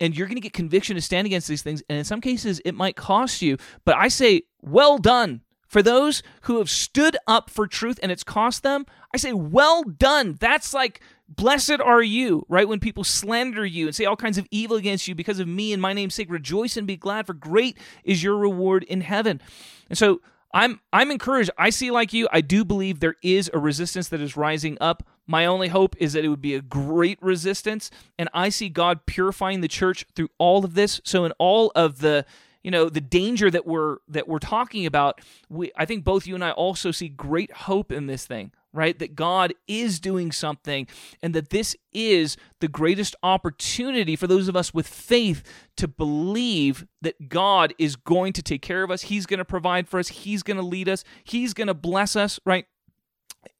And 0.00 0.14
you're 0.14 0.26
going 0.26 0.36
to 0.36 0.42
get 0.42 0.52
conviction 0.52 0.96
to 0.96 1.00
stand 1.00 1.24
against 1.24 1.48
these 1.48 1.62
things, 1.62 1.82
and 1.88 1.96
in 1.96 2.04
some 2.04 2.20
cases, 2.20 2.60
it 2.66 2.74
might 2.74 2.94
cost 2.94 3.40
you. 3.40 3.56
But 3.86 3.96
I 3.96 4.08
say, 4.08 4.42
well 4.60 4.98
done, 4.98 5.40
for 5.66 5.82
those 5.82 6.22
who 6.42 6.58
have 6.58 6.68
stood 6.68 7.16
up 7.26 7.48
for 7.48 7.66
truth 7.66 7.98
and 8.02 8.12
it's 8.12 8.22
cost 8.22 8.62
them, 8.62 8.84
I 9.14 9.16
say, 9.16 9.32
well 9.32 9.82
done. 9.82 10.36
That's 10.38 10.74
like, 10.74 11.00
blessed 11.28 11.80
are 11.80 12.02
you, 12.02 12.44
right? 12.48 12.68
When 12.68 12.80
people 12.80 13.04
slander 13.04 13.64
you 13.64 13.86
and 13.86 13.94
say 13.94 14.04
all 14.04 14.16
kinds 14.16 14.38
of 14.38 14.46
evil 14.50 14.76
against 14.76 15.08
you 15.08 15.14
because 15.14 15.40
of 15.40 15.48
me 15.48 15.72
and 15.72 15.80
my 15.80 15.92
name's 15.92 16.14
sake, 16.14 16.30
rejoice 16.30 16.76
and 16.76 16.86
be 16.86 16.96
glad, 16.96 17.26
for 17.26 17.34
great 17.34 17.78
is 18.04 18.22
your 18.22 18.36
reward 18.36 18.84
in 18.84 19.00
heaven. 19.00 19.40
And 19.88 19.98
so 19.98 20.20
I'm 20.52 20.80
I'm 20.92 21.10
encouraged. 21.10 21.50
I 21.58 21.70
see 21.70 21.90
like 21.90 22.12
you, 22.12 22.28
I 22.32 22.40
do 22.40 22.64
believe 22.64 23.00
there 23.00 23.16
is 23.22 23.50
a 23.52 23.58
resistance 23.58 24.08
that 24.08 24.20
is 24.20 24.36
rising 24.36 24.78
up. 24.80 25.02
My 25.26 25.46
only 25.46 25.68
hope 25.68 25.96
is 25.98 26.12
that 26.12 26.24
it 26.24 26.28
would 26.28 26.42
be 26.42 26.54
a 26.54 26.62
great 26.62 27.20
resistance. 27.20 27.90
And 28.18 28.28
I 28.32 28.50
see 28.50 28.68
God 28.68 29.04
purifying 29.04 29.62
the 29.62 29.68
church 29.68 30.06
through 30.14 30.28
all 30.38 30.64
of 30.64 30.74
this. 30.74 31.00
So 31.04 31.24
in 31.24 31.32
all 31.38 31.72
of 31.74 31.98
the 31.98 32.24
you 32.62 32.70
know 32.70 32.88
the 32.88 33.00
danger 33.00 33.50
that 33.50 33.66
we're 33.66 33.98
that 34.08 34.26
we're 34.26 34.38
talking 34.38 34.86
about 34.86 35.20
we 35.50 35.70
i 35.76 35.84
think 35.84 36.02
both 36.02 36.26
you 36.26 36.34
and 36.34 36.42
i 36.42 36.50
also 36.50 36.90
see 36.90 37.08
great 37.08 37.52
hope 37.52 37.92
in 37.92 38.06
this 38.06 38.26
thing 38.26 38.50
right 38.74 38.98
that 38.98 39.14
god 39.14 39.54
is 39.66 40.00
doing 40.00 40.32
something 40.32 40.86
and 41.22 41.34
that 41.34 41.50
this 41.50 41.76
is 41.92 42.36
the 42.60 42.68
greatest 42.68 43.14
opportunity 43.22 44.16
for 44.16 44.26
those 44.26 44.48
of 44.48 44.56
us 44.56 44.74
with 44.74 44.86
faith 44.86 45.42
to 45.76 45.88
believe 45.88 46.86
that 47.00 47.28
god 47.28 47.72
is 47.78 47.96
going 47.96 48.32
to 48.32 48.42
take 48.42 48.62
care 48.62 48.82
of 48.82 48.90
us. 48.90 49.02
He's 49.02 49.26
going 49.26 49.38
to 49.38 49.44
provide 49.44 49.88
for 49.88 49.98
us. 49.98 50.08
He's 50.08 50.42
going 50.42 50.56
to 50.56 50.62
lead 50.62 50.88
us. 50.88 51.04
He's 51.22 51.54
going 51.54 51.68
to 51.68 51.74
bless 51.74 52.16
us 52.16 52.38
right? 52.44 52.66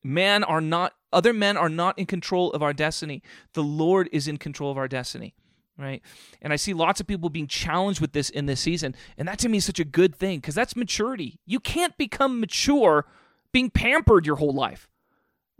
Men 0.03 0.45
are 0.45 0.61
not 0.61 0.95
other 1.13 1.33
men 1.33 1.57
are 1.57 1.69
not 1.69 1.99
in 1.99 2.07
control 2.07 2.51
of 2.53 2.63
our 2.63 2.73
destiny. 2.73 3.23
The 3.53 3.63
lord 3.63 4.09
is 4.13 4.27
in 4.27 4.37
control 4.37 4.71
of 4.71 4.77
our 4.77 4.89
destiny 4.89 5.35
right? 5.77 6.03
And 6.41 6.53
I 6.53 6.57
see 6.57 6.73
lots 6.73 7.01
of 7.01 7.07
people 7.09 7.31
being 7.31 7.49
challenged 7.49 8.01
with 8.01 8.13
this 8.13 8.31
in 8.31 8.47
this 8.47 8.61
season, 8.61 8.95
and 9.19 9.27
that 9.27 9.41
to 9.41 9.49
me 9.49 9.59
is 9.59 9.65
such 9.65 9.81
a 9.81 9.85
good 9.85 10.15
thing 10.15 10.39
because 10.39 10.55
that's 10.55 10.77
maturity. 10.77 11.41
You 11.47 11.59
can't 11.59 11.97
become 11.97 12.39
mature 12.39 13.07
being 13.53 13.71
pampered 13.71 14.27
your 14.27 14.37
whole 14.37 14.53
life, 14.53 14.89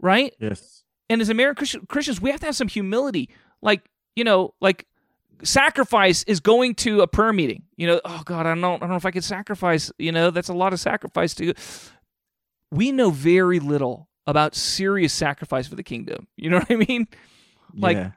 right? 0.05 0.33
Yes. 0.39 0.83
And 1.09 1.21
as 1.21 1.29
American 1.29 1.85
Christians, 1.87 2.21
we 2.21 2.31
have 2.31 2.39
to 2.41 2.45
have 2.45 2.55
some 2.55 2.67
humility. 2.67 3.29
Like, 3.61 3.89
you 4.15 4.23
know, 4.23 4.53
like 4.61 4.87
sacrifice 5.43 6.23
is 6.23 6.39
going 6.39 6.75
to 6.75 7.01
a 7.01 7.07
prayer 7.07 7.33
meeting. 7.33 7.63
You 7.75 7.87
know, 7.87 8.01
oh 8.05 8.21
God, 8.25 8.45
I 8.45 8.49
don't 8.49 8.61
know, 8.61 8.75
I 8.75 8.77
don't 8.77 8.89
know 8.89 8.95
if 8.95 9.05
I 9.05 9.11
could 9.11 9.23
sacrifice. 9.23 9.91
You 9.97 10.11
know, 10.11 10.31
that's 10.31 10.49
a 10.49 10.53
lot 10.53 10.73
of 10.73 10.79
sacrifice 10.79 11.33
to. 11.35 11.53
We 12.71 12.91
know 12.91 13.09
very 13.09 13.59
little 13.59 14.09
about 14.27 14.55
serious 14.55 15.13
sacrifice 15.13 15.67
for 15.67 15.75
the 15.75 15.83
kingdom. 15.83 16.27
You 16.37 16.49
know 16.49 16.57
what 16.67 16.71
I 16.71 16.75
mean? 16.75 17.07
Like 17.73 17.97
yeah 17.97 18.11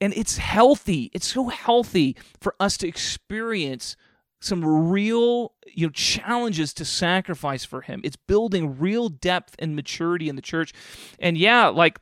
and 0.00 0.12
it's 0.14 0.36
healthy. 0.36 1.10
It's 1.12 1.26
so 1.26 1.48
healthy 1.48 2.16
for 2.40 2.54
us 2.60 2.76
to 2.78 2.88
experience 2.88 3.96
some 4.40 4.64
real 4.90 5.54
you 5.66 5.86
know 5.86 5.90
challenges 5.90 6.72
to 6.74 6.84
sacrifice 6.84 7.64
for 7.64 7.82
him. 7.82 8.00
It's 8.04 8.16
building 8.16 8.78
real 8.78 9.08
depth 9.08 9.56
and 9.58 9.74
maturity 9.74 10.28
in 10.28 10.36
the 10.36 10.42
church. 10.42 10.72
And 11.18 11.36
yeah, 11.38 11.68
like 11.68 11.98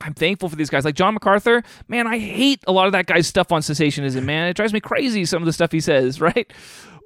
I'm 0.00 0.14
thankful 0.14 0.48
for 0.48 0.56
these 0.56 0.70
guys. 0.70 0.84
Like 0.84 0.94
John 0.94 1.14
MacArthur, 1.14 1.62
man, 1.88 2.06
I 2.06 2.18
hate 2.18 2.62
a 2.66 2.72
lot 2.72 2.86
of 2.86 2.92
that 2.92 3.06
guy's 3.06 3.26
stuff 3.26 3.50
on 3.50 3.62
cessationism, 3.62 4.24
man. 4.24 4.48
It 4.48 4.54
drives 4.54 4.72
me 4.72 4.80
crazy 4.80 5.24
some 5.24 5.42
of 5.42 5.46
the 5.46 5.52
stuff 5.52 5.72
he 5.72 5.80
says, 5.80 6.20
right? 6.20 6.52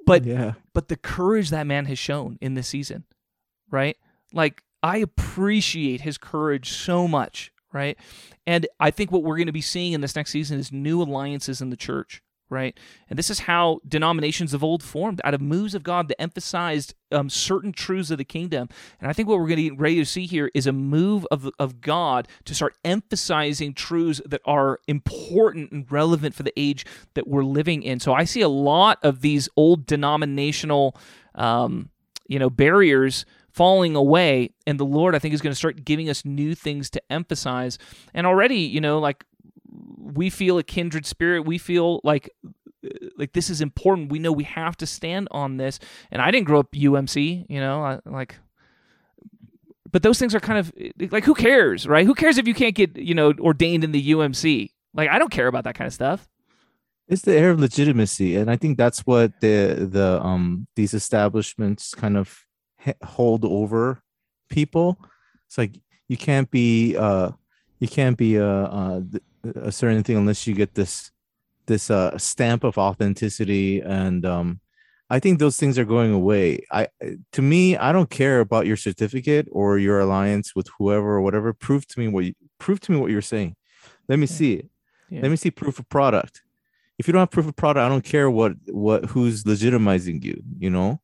But 0.05 0.25
yeah. 0.25 0.53
but 0.73 0.87
the 0.87 0.97
courage 0.97 1.49
that 1.51 1.67
man 1.67 1.85
has 1.85 1.99
shown 1.99 2.37
in 2.41 2.55
this 2.55 2.67
season, 2.67 3.05
right? 3.69 3.97
Like 4.33 4.63
I 4.83 4.97
appreciate 4.97 6.01
his 6.01 6.17
courage 6.17 6.71
so 6.71 7.07
much, 7.07 7.51
right? 7.71 7.97
And 8.47 8.67
I 8.79 8.91
think 8.91 9.11
what 9.11 9.23
we're 9.23 9.37
going 9.37 9.47
to 9.47 9.53
be 9.53 9.61
seeing 9.61 9.93
in 9.93 10.01
this 10.01 10.15
next 10.15 10.31
season 10.31 10.59
is 10.59 10.71
new 10.71 11.01
alliances 11.01 11.61
in 11.61 11.69
the 11.69 11.77
church, 11.77 12.23
right? 12.51 12.77
And 13.09 13.17
this 13.17 13.29
is 13.29 13.39
how 13.39 13.79
denominations 13.87 14.53
of 14.53 14.63
old 14.63 14.83
formed 14.83 15.21
out 15.23 15.33
of 15.33 15.41
moves 15.41 15.73
of 15.73 15.83
God 15.83 16.09
that 16.09 16.21
emphasized 16.21 16.93
um, 17.11 17.29
certain 17.29 17.71
truths 17.71 18.11
of 18.11 18.17
the 18.17 18.25
kingdom. 18.25 18.67
And 18.99 19.09
I 19.09 19.13
think 19.13 19.29
what 19.29 19.39
we're 19.39 19.47
going 19.47 19.57
to 19.57 19.69
get 19.69 19.79
ready 19.79 19.95
to 19.95 20.05
see 20.05 20.25
here 20.25 20.51
is 20.53 20.67
a 20.67 20.73
move 20.73 21.25
of, 21.31 21.49
of 21.57 21.79
God 21.81 22.27
to 22.45 22.53
start 22.53 22.75
emphasizing 22.83 23.73
truths 23.73 24.21
that 24.25 24.41
are 24.45 24.79
important 24.87 25.71
and 25.71 25.89
relevant 25.89 26.35
for 26.35 26.43
the 26.43 26.53
age 26.57 26.85
that 27.13 27.27
we're 27.27 27.45
living 27.45 27.83
in. 27.83 27.99
So 28.01 28.13
I 28.13 28.25
see 28.25 28.41
a 28.41 28.49
lot 28.49 28.99
of 29.01 29.21
these 29.21 29.47
old 29.55 29.85
denominational, 29.85 30.95
um, 31.35 31.89
you 32.27 32.37
know, 32.37 32.49
barriers 32.49 33.25
falling 33.51 33.97
away 33.97 34.49
and 34.65 34.79
the 34.79 34.85
lord 34.85 35.13
i 35.13 35.19
think 35.19 35.33
is 35.33 35.41
going 35.41 35.51
to 35.51 35.57
start 35.57 35.83
giving 35.83 36.09
us 36.09 36.23
new 36.23 36.55
things 36.55 36.89
to 36.89 37.01
emphasize 37.11 37.77
and 38.13 38.25
already 38.25 38.59
you 38.59 38.79
know 38.79 38.97
like 38.97 39.25
we 40.01 40.29
feel 40.29 40.57
a 40.57 40.63
kindred 40.63 41.05
spirit. 41.05 41.45
We 41.45 41.57
feel 41.57 42.01
like 42.03 42.29
like 43.17 43.33
this 43.33 43.49
is 43.49 43.61
important. 43.61 44.11
We 44.11 44.19
know 44.19 44.31
we 44.31 44.43
have 44.45 44.75
to 44.77 44.87
stand 44.87 45.27
on 45.31 45.57
this. 45.57 45.79
And 46.11 46.21
i 46.21 46.31
didn't 46.31 46.47
grow 46.47 46.59
up 46.59 46.71
umc 46.71 47.45
you 47.49 47.59
know 47.59 47.83
I, 47.83 47.99
like 48.05 48.35
but 49.91 50.03
those 50.03 50.17
things 50.17 50.33
are 50.33 50.39
kind 50.39 50.57
of 50.57 50.73
like 51.11 51.25
who 51.25 51.35
cares 51.35 51.87
right? 51.87 52.05
Who 52.05 52.15
cares 52.15 52.37
if 52.37 52.47
you 52.47 52.53
can't 52.53 52.75
get 52.75 52.97
you 52.97 53.13
know 53.13 53.33
ordained 53.39 53.83
in 53.83 53.91
the 53.91 54.11
umc 54.11 54.71
like 54.93 55.09
i 55.09 55.19
don't 55.19 55.31
care 55.31 55.47
about 55.47 55.63
that 55.65 55.75
kind 55.75 55.87
of 55.87 55.93
stuff. 55.93 56.27
It's 57.07 57.23
the 57.23 57.35
air 57.35 57.51
of 57.51 57.59
legitimacy 57.59 58.35
and 58.35 58.49
i 58.49 58.55
think 58.55 58.77
that's 58.77 59.01
what 59.01 59.39
the 59.41 59.87
the 59.89 60.21
um 60.23 60.67
these 60.75 60.93
establishments 60.93 61.93
kind 61.93 62.17
of 62.17 62.45
hold 63.03 63.45
over 63.45 64.01
people. 64.49 64.97
It's 65.47 65.57
like 65.57 65.79
you 66.07 66.17
can't 66.17 66.49
be 66.49 66.95
uh 66.95 67.31
you 67.79 67.87
can't 67.87 68.17
be 68.17 68.35
a, 68.35 68.47
a, 68.47 69.03
a 69.43 69.71
certain 69.71 70.03
thing 70.03 70.17
unless 70.17 70.47
you 70.47 70.53
get 70.53 70.75
this 70.75 71.11
this 71.67 71.89
uh 71.89 72.17
stamp 72.17 72.63
of 72.63 72.77
authenticity 72.77 73.79
and 73.81 74.25
um 74.25 74.59
I 75.11 75.19
think 75.19 75.39
those 75.39 75.57
things 75.57 75.77
are 75.77 75.83
going 75.83 76.13
away. 76.13 76.65
I 76.71 76.87
to 77.33 77.41
me, 77.41 77.75
I 77.75 77.91
don't 77.91 78.09
care 78.09 78.39
about 78.39 78.65
your 78.65 78.77
certificate 78.77 79.45
or 79.51 79.77
your 79.77 79.99
alliance 79.99 80.55
with 80.55 80.69
whoever 80.77 81.15
or 81.15 81.21
whatever. 81.21 81.51
Prove 81.51 81.85
to 81.87 81.99
me 81.99 82.07
what 82.07 82.23
you 82.23 82.33
prove 82.59 82.79
to 82.81 82.93
me 82.93 82.97
what 82.97 83.11
you're 83.11 83.21
saying. 83.21 83.57
Let 84.07 84.19
me 84.19 84.27
yeah. 84.27 84.37
see 84.37 84.53
it. 84.53 84.69
Yeah. 85.09 85.21
Let 85.23 85.31
me 85.31 85.35
see 85.35 85.51
proof 85.51 85.79
of 85.79 85.89
product. 85.89 86.43
If 86.97 87.07
you 87.07 87.11
don't 87.11 87.19
have 87.19 87.31
proof 87.31 87.45
of 87.45 87.57
product, 87.57 87.83
I 87.83 87.89
don't 87.89 88.05
care 88.05 88.31
what 88.31 88.53
what 88.67 89.03
who's 89.05 89.43
legitimizing 89.43 90.23
you, 90.23 90.41
you 90.57 90.69
know? 90.69 91.01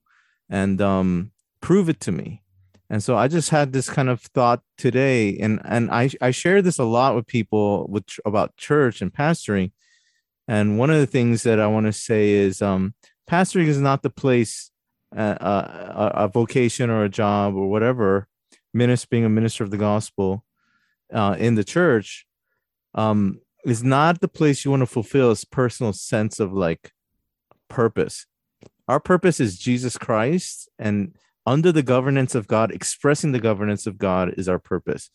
And 0.49 0.79
um 0.81 1.31
prove 1.59 1.89
it 1.89 1.99
to 2.01 2.13
me 2.13 2.43
and 2.89 3.03
so 3.03 3.15
i 3.17 3.27
just 3.27 3.49
had 3.49 3.73
this 3.73 3.89
kind 3.89 4.09
of 4.09 4.21
thought 4.21 4.61
today 4.77 5.37
and 5.37 5.59
and 5.65 5.89
i 5.91 6.09
i 6.21 6.31
share 6.31 6.61
this 6.61 6.79
a 6.79 6.83
lot 6.83 7.15
with 7.15 7.27
people 7.27 7.87
with 7.89 8.05
about 8.25 8.55
church 8.57 9.01
and 9.01 9.13
pastoring 9.13 9.71
and 10.47 10.77
one 10.77 10.89
of 10.89 10.97
the 10.97 11.07
things 11.07 11.43
that 11.43 11.59
i 11.59 11.67
want 11.67 11.85
to 11.85 11.93
say 11.93 12.31
is 12.31 12.61
um 12.61 12.93
pastoring 13.29 13.67
is 13.67 13.79
not 13.79 14.01
the 14.03 14.09
place 14.09 14.71
uh, 15.15 15.37
uh, 15.39 16.11
a, 16.15 16.23
a 16.23 16.27
vocation 16.27 16.89
or 16.89 17.03
a 17.03 17.09
job 17.09 17.55
or 17.55 17.69
whatever 17.69 18.27
minister 18.73 19.07
being 19.09 19.25
a 19.25 19.29
minister 19.29 19.63
of 19.63 19.71
the 19.71 19.77
gospel 19.77 20.43
uh, 21.13 21.35
in 21.39 21.55
the 21.55 21.63
church 21.63 22.25
um 22.93 23.39
is 23.65 23.83
not 23.83 24.21
the 24.21 24.27
place 24.27 24.63
you 24.63 24.71
want 24.71 24.81
to 24.81 24.85
fulfill 24.87 25.29
a 25.29 25.35
personal 25.51 25.91
sense 25.91 26.39
of 26.39 26.53
like 26.53 26.93
purpose. 27.67 28.25
Our 28.87 28.99
purpose 28.99 29.39
is 29.39 29.59
Jesus 29.59 29.97
Christ, 29.97 30.69
and 30.79 31.13
under 31.47 31.71
the 31.71 31.81
governance 31.81 32.35
of 32.35 32.45
God, 32.45 32.71
expressing 32.71 33.31
the 33.31 33.39
governance 33.39 33.87
of 33.87 33.97
God 33.97 34.33
is 34.37 34.49
our 34.49 34.59
purpose. 34.59 35.09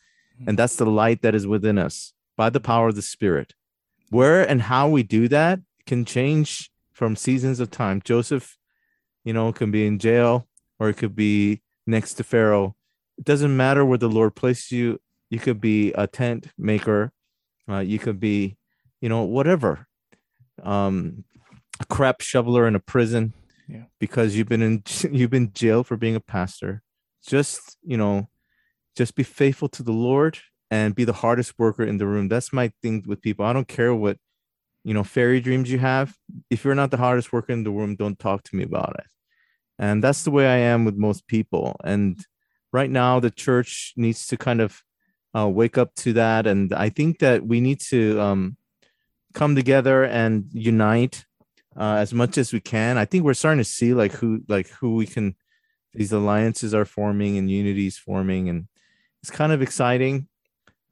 And 0.46 0.58
that's 0.58 0.76
the 0.76 0.86
light 0.86 1.20
that 1.20 1.34
is 1.34 1.46
within 1.46 1.76
us 1.78 2.14
by 2.38 2.48
the 2.48 2.58
power 2.58 2.88
of 2.88 2.94
the 2.96 3.02
Spirit. 3.02 3.52
Where 4.08 4.42
and 4.42 4.62
how 4.62 4.88
we 4.88 5.02
do 5.02 5.28
that 5.28 5.60
can 5.86 6.06
change 6.06 6.70
from 6.90 7.16
seasons 7.16 7.60
of 7.60 7.70
time. 7.70 8.00
Joseph, 8.02 8.56
you 9.24 9.34
know, 9.34 9.52
can 9.52 9.70
be 9.70 9.86
in 9.86 9.98
jail 9.98 10.48
or 10.80 10.88
it 10.88 10.96
could 10.96 11.14
be 11.14 11.60
next 11.86 12.14
to 12.14 12.24
Pharaoh. 12.24 12.76
It 13.18 13.24
doesn't 13.24 13.54
matter 13.54 13.84
where 13.84 13.98
the 13.98 14.08
Lord 14.08 14.34
places 14.34 14.72
you. 14.72 15.00
You 15.28 15.38
could 15.38 15.60
be 15.60 15.92
a 15.92 16.06
tent 16.06 16.48
maker. 16.56 17.12
Uh, 17.68 17.78
you 17.78 17.98
could 17.98 18.18
be, 18.18 18.56
you 19.02 19.08
know, 19.10 19.22
whatever. 19.22 19.86
Um, 20.62 21.24
a 21.78 21.84
crap 21.84 22.22
shoveler 22.22 22.66
in 22.66 22.74
a 22.74 22.80
prison 22.80 23.34
Yeah. 23.68 23.84
because 24.00 24.36
you've 24.36 24.48
been 24.48 24.62
in 24.62 24.82
you've 25.12 25.30
been 25.30 25.52
jailed 25.52 25.86
for 25.86 25.96
being 25.96 26.16
a 26.16 26.20
pastor. 26.20 26.82
Just 27.26 27.76
you 27.82 27.96
know, 27.96 28.28
just 28.96 29.14
be 29.14 29.22
faithful 29.22 29.68
to 29.70 29.82
the 29.82 29.92
Lord 29.92 30.38
and 30.70 30.94
be 30.94 31.04
the 31.04 31.12
hardest 31.12 31.58
worker 31.58 31.84
in 31.84 31.98
the 31.98 32.06
room. 32.06 32.28
That's 32.28 32.52
my 32.52 32.72
thing 32.82 33.04
with 33.06 33.20
people. 33.20 33.44
I 33.44 33.52
don't 33.52 33.68
care 33.68 33.94
what 33.94 34.18
you 34.84 34.94
know 34.94 35.04
fairy 35.04 35.40
dreams 35.40 35.70
you 35.70 35.78
have. 35.78 36.16
If 36.50 36.64
you're 36.64 36.74
not 36.74 36.90
the 36.90 36.96
hardest 36.96 37.32
worker 37.32 37.52
in 37.52 37.64
the 37.64 37.70
room, 37.70 37.96
don't 37.96 38.18
talk 38.18 38.42
to 38.44 38.56
me 38.56 38.64
about 38.64 38.96
it. 38.98 39.06
And 39.78 40.02
that's 40.02 40.24
the 40.24 40.30
way 40.30 40.46
I 40.46 40.58
am 40.58 40.84
with 40.84 40.96
most 40.96 41.26
people. 41.26 41.76
And 41.84 42.18
right 42.72 42.90
now, 42.90 43.20
the 43.20 43.30
church 43.30 43.92
needs 43.96 44.26
to 44.28 44.36
kind 44.36 44.60
of 44.60 44.82
uh, 45.36 45.48
wake 45.48 45.78
up 45.78 45.94
to 45.96 46.12
that. 46.14 46.46
And 46.46 46.72
I 46.72 46.88
think 46.88 47.18
that 47.20 47.46
we 47.46 47.60
need 47.60 47.80
to 47.88 48.20
um, 48.20 48.56
come 49.34 49.54
together 49.54 50.04
and 50.04 50.46
unite 50.52 51.24
uh, 51.76 51.96
as 51.98 52.12
much 52.12 52.38
as 52.38 52.52
we 52.52 52.60
can. 52.60 52.98
I 52.98 53.04
think 53.04 53.24
we're 53.24 53.34
starting 53.34 53.58
to 53.62 53.64
see 53.64 53.94
like 53.94 54.12
who 54.12 54.42
like 54.48 54.68
who 54.68 54.94
we 54.94 55.06
can 55.06 55.36
these 55.94 56.12
alliances 56.12 56.74
are 56.74 56.84
forming 56.84 57.36
and 57.36 57.50
unities 57.50 57.98
forming 57.98 58.48
and 58.48 58.68
it's 59.22 59.30
kind 59.30 59.52
of 59.52 59.62
exciting. 59.62 60.28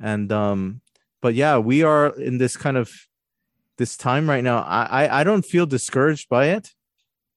And 0.01 0.31
um 0.33 0.81
but 1.21 1.35
yeah 1.35 1.59
we 1.59 1.83
are 1.83 2.09
in 2.19 2.39
this 2.39 2.57
kind 2.57 2.77
of 2.77 2.93
this 3.79 3.97
time 3.97 4.29
right 4.29 4.45
now. 4.45 4.59
I, 4.63 5.05
I 5.05 5.21
i 5.21 5.25
don't 5.25 5.45
feel 5.45 5.67
discouraged 5.67 6.29
by 6.29 6.47
it. 6.47 6.71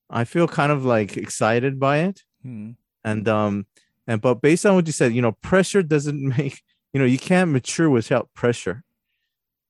I 0.09 0.23
feel 0.25 0.47
kind 0.47 0.71
of 0.71 0.85
like 0.85 1.17
excited 1.17 1.79
by 1.79 1.99
it. 1.99 2.21
Hmm. 2.41 2.71
and 3.05 3.27
um 3.27 3.65
and 4.05 4.19
but 4.21 4.41
based 4.41 4.65
on 4.65 4.75
what 4.75 4.85
you 4.85 4.91
said 4.91 5.13
you 5.13 5.21
know 5.21 5.31
pressure 5.31 5.81
doesn't 5.81 6.21
make 6.37 6.61
you 6.91 6.99
know 6.99 7.05
you 7.05 7.17
can't 7.17 7.51
mature 7.51 7.89
without 7.89 8.33
pressure. 8.33 8.83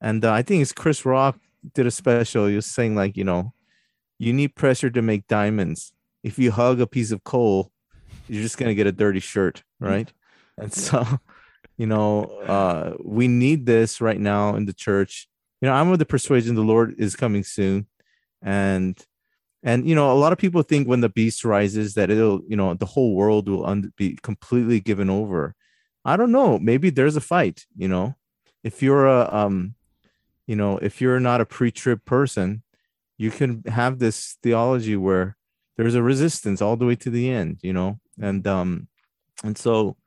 And 0.01 0.25
uh, 0.25 0.33
i 0.33 0.41
think 0.41 0.61
it's 0.61 0.73
chris 0.73 1.05
rock 1.05 1.39
did 1.73 1.87
a 1.87 1.91
special. 1.91 2.47
He 2.47 2.55
was 2.55 2.65
saying 2.65 2.95
like 2.95 3.15
you 3.15 3.23
know 3.23 3.53
you 4.19 4.33
need 4.33 4.55
pressure 4.55 4.89
to 4.89 5.01
make 5.01 5.27
diamonds. 5.27 5.93
If 6.23 6.39
you 6.39 6.51
hug 6.51 6.79
a 6.79 6.87
piece 6.87 7.11
of 7.11 7.23
coal 7.23 7.71
you're 8.27 8.41
just 8.41 8.57
going 8.57 8.69
to 8.69 8.75
get 8.75 8.87
a 8.87 8.91
dirty 8.91 9.19
shirt 9.19 9.63
right? 9.79 10.11
And 10.55 10.71
so 10.71 11.03
you 11.77 11.87
know 11.87 12.25
uh 12.45 12.93
we 13.03 13.27
need 13.27 13.65
this 13.65 13.99
right 13.99 14.19
now 14.19 14.55
in 14.55 14.65
the 14.65 14.73
church. 14.73 15.27
You 15.61 15.67
know 15.67 15.73
i'm 15.73 15.89
of 15.89 15.97
the 15.97 16.05
persuasion 16.05 16.53
the 16.53 16.61
lord 16.61 16.93
is 16.99 17.15
coming 17.15 17.43
soon. 17.43 17.87
And 18.41 18.95
and 19.63 19.89
you 19.89 19.95
know 19.95 20.11
a 20.11 20.19
lot 20.19 20.31
of 20.31 20.37
people 20.37 20.61
think 20.61 20.87
when 20.87 21.01
the 21.01 21.09
beast 21.09 21.43
rises 21.43 21.95
that 21.95 22.11
it'll 22.11 22.41
you 22.47 22.55
know 22.55 22.75
the 22.75 22.85
whole 22.85 23.15
world 23.15 23.49
will 23.49 23.65
un- 23.65 23.91
be 23.97 24.17
completely 24.21 24.79
given 24.79 25.09
over. 25.09 25.55
I 26.05 26.17
don't 26.17 26.31
know. 26.31 26.59
Maybe 26.59 26.91
there's 26.91 27.15
a 27.15 27.21
fight 27.21 27.65
you 27.75 27.87
know? 27.87 28.15
If 28.63 28.83
you're 28.83 29.07
a 29.07 29.27
um 29.33 29.73
you 30.45 30.55
know 30.55 30.77
if 30.77 31.01
you're 31.01 31.19
not 31.19 31.41
a 31.41 31.47
pre-trib 31.47 32.05
person 32.05 32.61
you 33.17 33.31
can 33.31 33.63
have 33.67 33.99
this 33.99 34.37
theology 34.43 34.95
where 34.95 35.37
there's 35.77 35.95
a 35.95 36.03
resistance 36.03 36.61
all 36.61 36.75
the 36.75 36.85
way 36.85 36.95
to 36.95 37.09
the 37.09 37.29
end 37.29 37.59
you 37.61 37.73
know? 37.73 37.99
And 38.21 38.45
um 38.47 38.87
and 39.43 39.57
so 39.57 39.97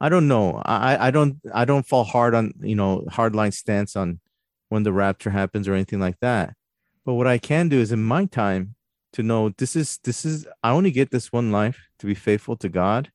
i 0.00 0.08
don't 0.08 0.28
know. 0.28 0.62
I 0.64 1.08
i 1.08 1.10
don't 1.10 1.38
i 1.52 1.64
don't 1.64 1.86
fall 1.86 2.04
hard 2.04 2.34
on 2.34 2.52
you 2.60 2.76
know 2.76 3.04
hard 3.10 3.34
line 3.34 3.52
stance 3.52 3.96
on 3.96 4.20
when 4.68 4.82
the 4.82 4.92
rapture 4.92 5.30
happens 5.30 5.68
or 5.68 5.74
anything 5.74 6.00
like 6.00 6.18
that. 6.20 6.54
But 7.04 7.14
what 7.14 7.26
i 7.26 7.38
can 7.38 7.68
do 7.68 7.80
is 7.80 7.92
in 7.92 8.02
my 8.02 8.26
time 8.26 8.74
to 9.12 9.22
know 9.22 9.50
this 9.58 9.76
is 9.76 9.98
this 10.04 10.24
is 10.24 10.46
i 10.62 10.70
only 10.70 10.90
get 10.90 11.10
this 11.10 11.32
one 11.32 11.52
life 11.52 11.88
to 12.00 12.06
be 12.06 12.14
faithful 12.14 12.56
to 12.56 12.68
god 12.68 13.12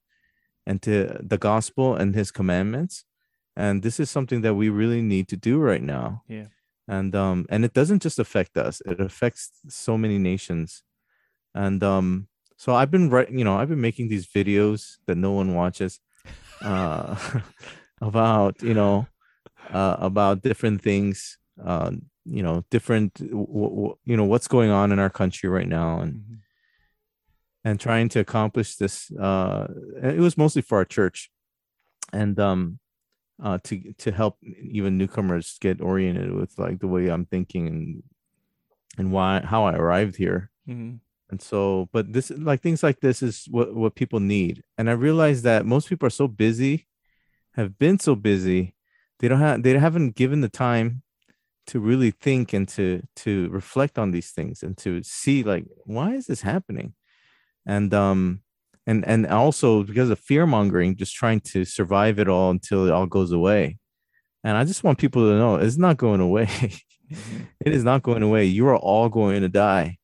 and 0.69 0.83
to 0.83 1.17
the 1.19 1.39
gospel 1.39 1.95
and 1.95 2.13
his 2.13 2.29
commandments. 2.29 3.03
And 3.55 3.81
this 3.81 3.99
is 3.99 4.11
something 4.11 4.41
that 4.41 4.53
we 4.53 4.69
really 4.69 5.01
need 5.01 5.27
to 5.29 5.35
do 5.35 5.57
right 5.57 5.81
now. 5.81 6.21
Yeah. 6.27 6.45
And 6.89 7.15
um 7.15 7.45
and 7.49 7.65
it 7.65 7.73
doesn't 7.73 8.03
just 8.03 8.19
affect 8.19 8.57
us 8.57 8.81
it 8.87 8.99
affects 8.99 9.51
so 9.69 9.97
many 9.97 10.19
nations 10.19 10.83
and 11.55 11.83
um 11.83 12.27
so 12.57 12.75
i've 12.75 12.91
been 12.91 13.09
writing 13.09 13.39
you 13.39 13.45
know 13.45 13.57
i've 13.57 13.69
been 13.69 13.81
making 13.81 14.09
these 14.09 14.27
videos 14.27 14.97
that 15.07 15.17
no 15.17 15.31
one 15.31 15.55
watches 15.55 15.99
uh 16.63 17.15
about 18.01 18.61
you 18.61 18.75
know 18.75 19.07
uh 19.73 19.97
about 19.99 20.41
different 20.43 20.81
things 20.81 21.37
uh 21.65 21.91
you 22.25 22.43
know 22.43 22.63
different 22.71 23.13
w- 23.15 23.47
w- 23.47 23.97
you 24.05 24.17
know 24.17 24.25
what's 24.25 24.47
going 24.47 24.71
on 24.71 24.91
in 24.91 24.99
our 24.99 25.09
country 25.09 25.49
right 25.49 25.69
now 25.69 26.01
and 26.01 26.13
Mhm. 26.13 26.37
and 27.63 27.79
trying 27.79 28.09
to 28.09 28.19
accomplish 28.19 28.75
this 28.77 29.11
uh 29.19 29.67
it 30.01 30.19
was 30.19 30.37
mostly 30.37 30.61
for 30.61 30.77
our 30.77 30.85
church 30.85 31.29
and 32.13 32.39
um 32.39 32.79
uh 33.43 33.57
to 33.63 33.93
to 33.97 34.11
help 34.11 34.37
even 34.43 34.97
newcomers 34.97 35.57
get 35.61 35.81
oriented 35.81 36.31
with 36.33 36.57
like 36.57 36.79
the 36.79 36.87
way 36.87 37.07
i'm 37.07 37.25
thinking 37.25 37.67
and 37.67 38.03
and 38.97 39.11
why 39.11 39.41
how 39.41 39.63
i 39.65 39.73
arrived 39.73 40.15
here. 40.17 40.51
Mhm. 40.67 40.99
and 41.31 41.41
so 41.41 41.87
but 41.93 42.11
this 42.13 42.31
like 42.31 42.61
things 42.61 42.83
like 42.83 42.99
this 42.99 43.21
is 43.21 43.45
what 43.49 43.73
what 43.75 43.95
people 43.95 44.19
need. 44.19 44.63
And 44.77 44.89
i 44.89 44.93
realize 44.93 45.41
that 45.43 45.65
most 45.65 45.87
people 45.89 46.07
are 46.07 46.21
so 46.23 46.27
busy 46.27 46.87
have 47.53 47.77
been 47.77 47.99
so 47.99 48.15
busy 48.15 48.75
they 49.19 49.27
don't 49.27 49.39
have 49.39 49.63
they 49.63 49.77
haven't 49.77 50.15
given 50.15 50.41
the 50.41 50.49
time 50.49 51.01
to 51.67 51.79
really 51.79 52.11
think 52.11 52.51
and 52.53 52.67
to 52.67 53.01
to 53.15 53.47
reflect 53.49 53.99
on 53.99 54.11
these 54.11 54.31
things 54.31 54.63
and 54.63 54.75
to 54.77 55.03
see 55.03 55.43
like 55.43 55.65
why 55.85 56.13
is 56.13 56.25
this 56.27 56.41
happening? 56.41 56.93
And 57.65 57.93
um 57.93 58.41
and 58.89 59.05
and 59.05 59.27
also 59.27 59.83
because 59.83 60.09
of 60.09 60.17
fear 60.17 60.47
mongering 60.47 60.95
just 60.95 61.13
trying 61.13 61.39
to 61.39 61.63
survive 61.63 62.17
it 62.17 62.27
all 62.27 62.49
until 62.49 62.87
it 62.87 62.91
all 62.91 63.05
goes 63.05 63.31
away. 63.31 63.77
And 64.43 64.57
i 64.57 64.63
just 64.63 64.83
want 64.83 64.97
people 64.97 65.21
to 65.23 65.37
know 65.37 65.55
it's 65.55 65.77
not 65.77 65.97
going 65.97 66.21
away. 66.21 66.49
It 67.65 67.73
is 67.73 67.83
not 67.83 68.03
going 68.03 68.21
away. 68.21 68.45
You 68.45 68.67
are 68.67 68.77
all 68.77 69.09
going 69.09 69.41
to 69.41 69.49
die. 69.49 69.97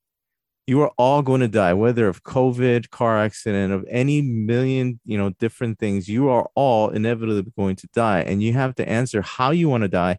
You 0.65 0.81
are 0.81 0.91
all 0.97 1.21
going 1.21 1.41
to 1.41 1.47
die 1.47 1.75
whether 1.75 2.07
of 2.07 2.23
covid 2.23 2.89
car 2.89 3.19
accident 3.19 3.71
of 3.71 3.85
any 3.87 4.23
million 4.23 4.99
you 5.05 5.17
know 5.19 5.29
different 5.29 5.77
things. 5.77 6.07
You 6.07 6.29
are 6.29 6.49
all 6.55 6.89
inevitably 6.89 7.51
going 7.55 7.75
to 7.77 7.87
die 7.93 8.21
and 8.21 8.41
you 8.41 8.53
have 8.53 8.73
to 8.75 8.89
answer 8.89 9.21
how 9.21 9.51
you 9.51 9.69
want 9.69 9.83
to 9.83 9.87
die 9.87 10.17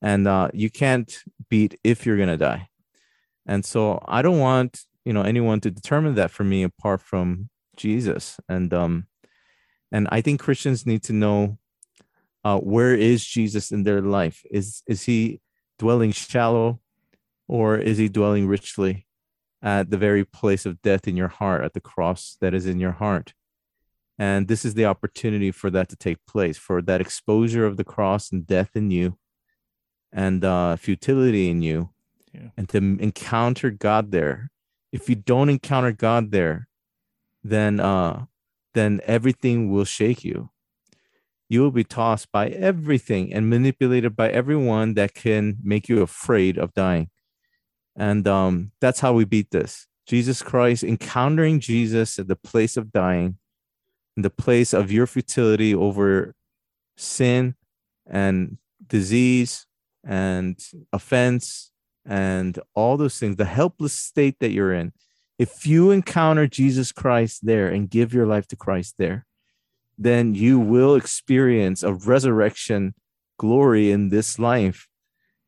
and 0.00 0.26
uh, 0.26 0.48
you 0.54 0.70
can't 0.70 1.10
beat 1.50 1.78
if 1.84 2.06
you're 2.06 2.16
going 2.16 2.36
to 2.38 2.44
die. 2.52 2.68
And 3.46 3.62
so 3.64 4.02
i 4.08 4.22
don't 4.22 4.40
want 4.50 4.72
you 5.04 5.12
know 5.12 5.22
anyone 5.22 5.60
to 5.60 5.70
determine 5.70 6.14
that 6.14 6.30
for 6.30 6.44
me 6.44 6.62
apart 6.62 7.02
from 7.02 7.50
jesus. 7.76 8.38
And 8.48 8.72
um 8.74 9.06
and 9.92 10.08
i 10.10 10.20
think 10.20 10.40
christians 10.40 10.86
need 10.86 11.02
to 11.04 11.12
know 11.12 11.58
uh 12.44 12.58
where 12.58 12.94
is 12.94 13.24
jesus 13.24 13.70
in 13.72 13.84
their 13.84 14.00
life? 14.00 14.42
Is 14.50 14.82
is 14.86 15.02
he 15.04 15.40
dwelling 15.78 16.12
shallow 16.12 16.80
or 17.48 17.76
is 17.78 17.98
he 17.98 18.08
dwelling 18.08 18.46
richly 18.46 19.06
at 19.62 19.90
the 19.90 19.98
very 19.98 20.24
place 20.24 20.66
of 20.66 20.80
death 20.82 21.08
in 21.08 21.16
your 21.16 21.28
heart 21.28 21.64
at 21.64 21.72
the 21.74 21.80
cross 21.80 22.36
that 22.40 22.54
is 22.54 22.66
in 22.66 22.78
your 22.80 22.92
heart? 22.92 23.34
And 24.18 24.46
this 24.46 24.64
is 24.64 24.74
the 24.74 24.84
opportunity 24.84 25.50
for 25.50 25.70
that 25.70 25.88
to 25.88 25.96
take 25.96 26.18
place 26.26 26.56
for 26.56 26.80
that 26.82 27.00
exposure 27.00 27.66
of 27.66 27.76
the 27.76 27.84
cross 27.84 28.30
and 28.30 28.46
death 28.46 28.70
in 28.74 28.90
you 28.90 29.18
and 30.12 30.44
uh 30.44 30.76
futility 30.76 31.50
in 31.50 31.62
you 31.62 31.90
Yeah. 32.32 32.50
and 32.56 32.68
to 32.68 32.78
encounter 32.78 33.70
god 33.70 34.10
there. 34.12 34.50
If 34.92 35.08
you 35.08 35.16
don't 35.16 35.48
encounter 35.50 35.92
god 35.92 36.30
there 36.30 36.68
then 37.44 37.78
uh 37.78 38.24
then 38.72 39.00
everything 39.04 39.70
will 39.70 39.84
shake 39.84 40.24
you. 40.24 40.50
You 41.48 41.60
will 41.60 41.70
be 41.70 41.84
tossed 41.84 42.32
by 42.32 42.48
everything 42.48 43.32
and 43.32 43.48
manipulated 43.48 44.16
by 44.16 44.30
everyone 44.30 44.94
that 44.94 45.14
can 45.14 45.58
make 45.62 45.88
you 45.88 46.02
afraid 46.02 46.58
of 46.58 46.74
dying. 46.74 47.10
And 47.94 48.26
um 48.26 48.72
that's 48.80 49.00
how 49.00 49.12
we 49.12 49.24
beat 49.24 49.50
this. 49.50 49.86
Jesus 50.06 50.42
christ 50.42 50.84
encountering 50.84 51.60
jesus 51.60 52.18
at 52.18 52.28
the 52.28 52.36
place 52.36 52.76
of 52.76 52.92
dying 52.92 53.38
in 54.16 54.22
the 54.22 54.30
place 54.30 54.72
of 54.72 54.92
your 54.92 55.06
futility 55.06 55.74
over 55.74 56.34
sin 56.96 57.54
and 58.06 58.58
disease 58.86 59.66
and 60.04 60.58
offense 60.92 61.70
and 62.04 62.58
all 62.74 62.96
those 62.96 63.18
things 63.18 63.36
the 63.36 63.44
helpless 63.44 63.94
state 63.94 64.36
that 64.40 64.50
you're 64.50 64.74
in 64.74 64.92
if 65.38 65.66
you 65.66 65.90
encounter 65.90 66.46
jesus 66.46 66.92
christ 66.92 67.44
there 67.44 67.68
and 67.68 67.90
give 67.90 68.14
your 68.14 68.26
life 68.26 68.46
to 68.46 68.56
christ 68.56 68.94
there 68.98 69.26
then 69.96 70.34
you 70.34 70.58
will 70.58 70.94
experience 70.94 71.82
a 71.82 71.94
resurrection 71.94 72.94
glory 73.38 73.90
in 73.90 74.08
this 74.08 74.38
life 74.38 74.88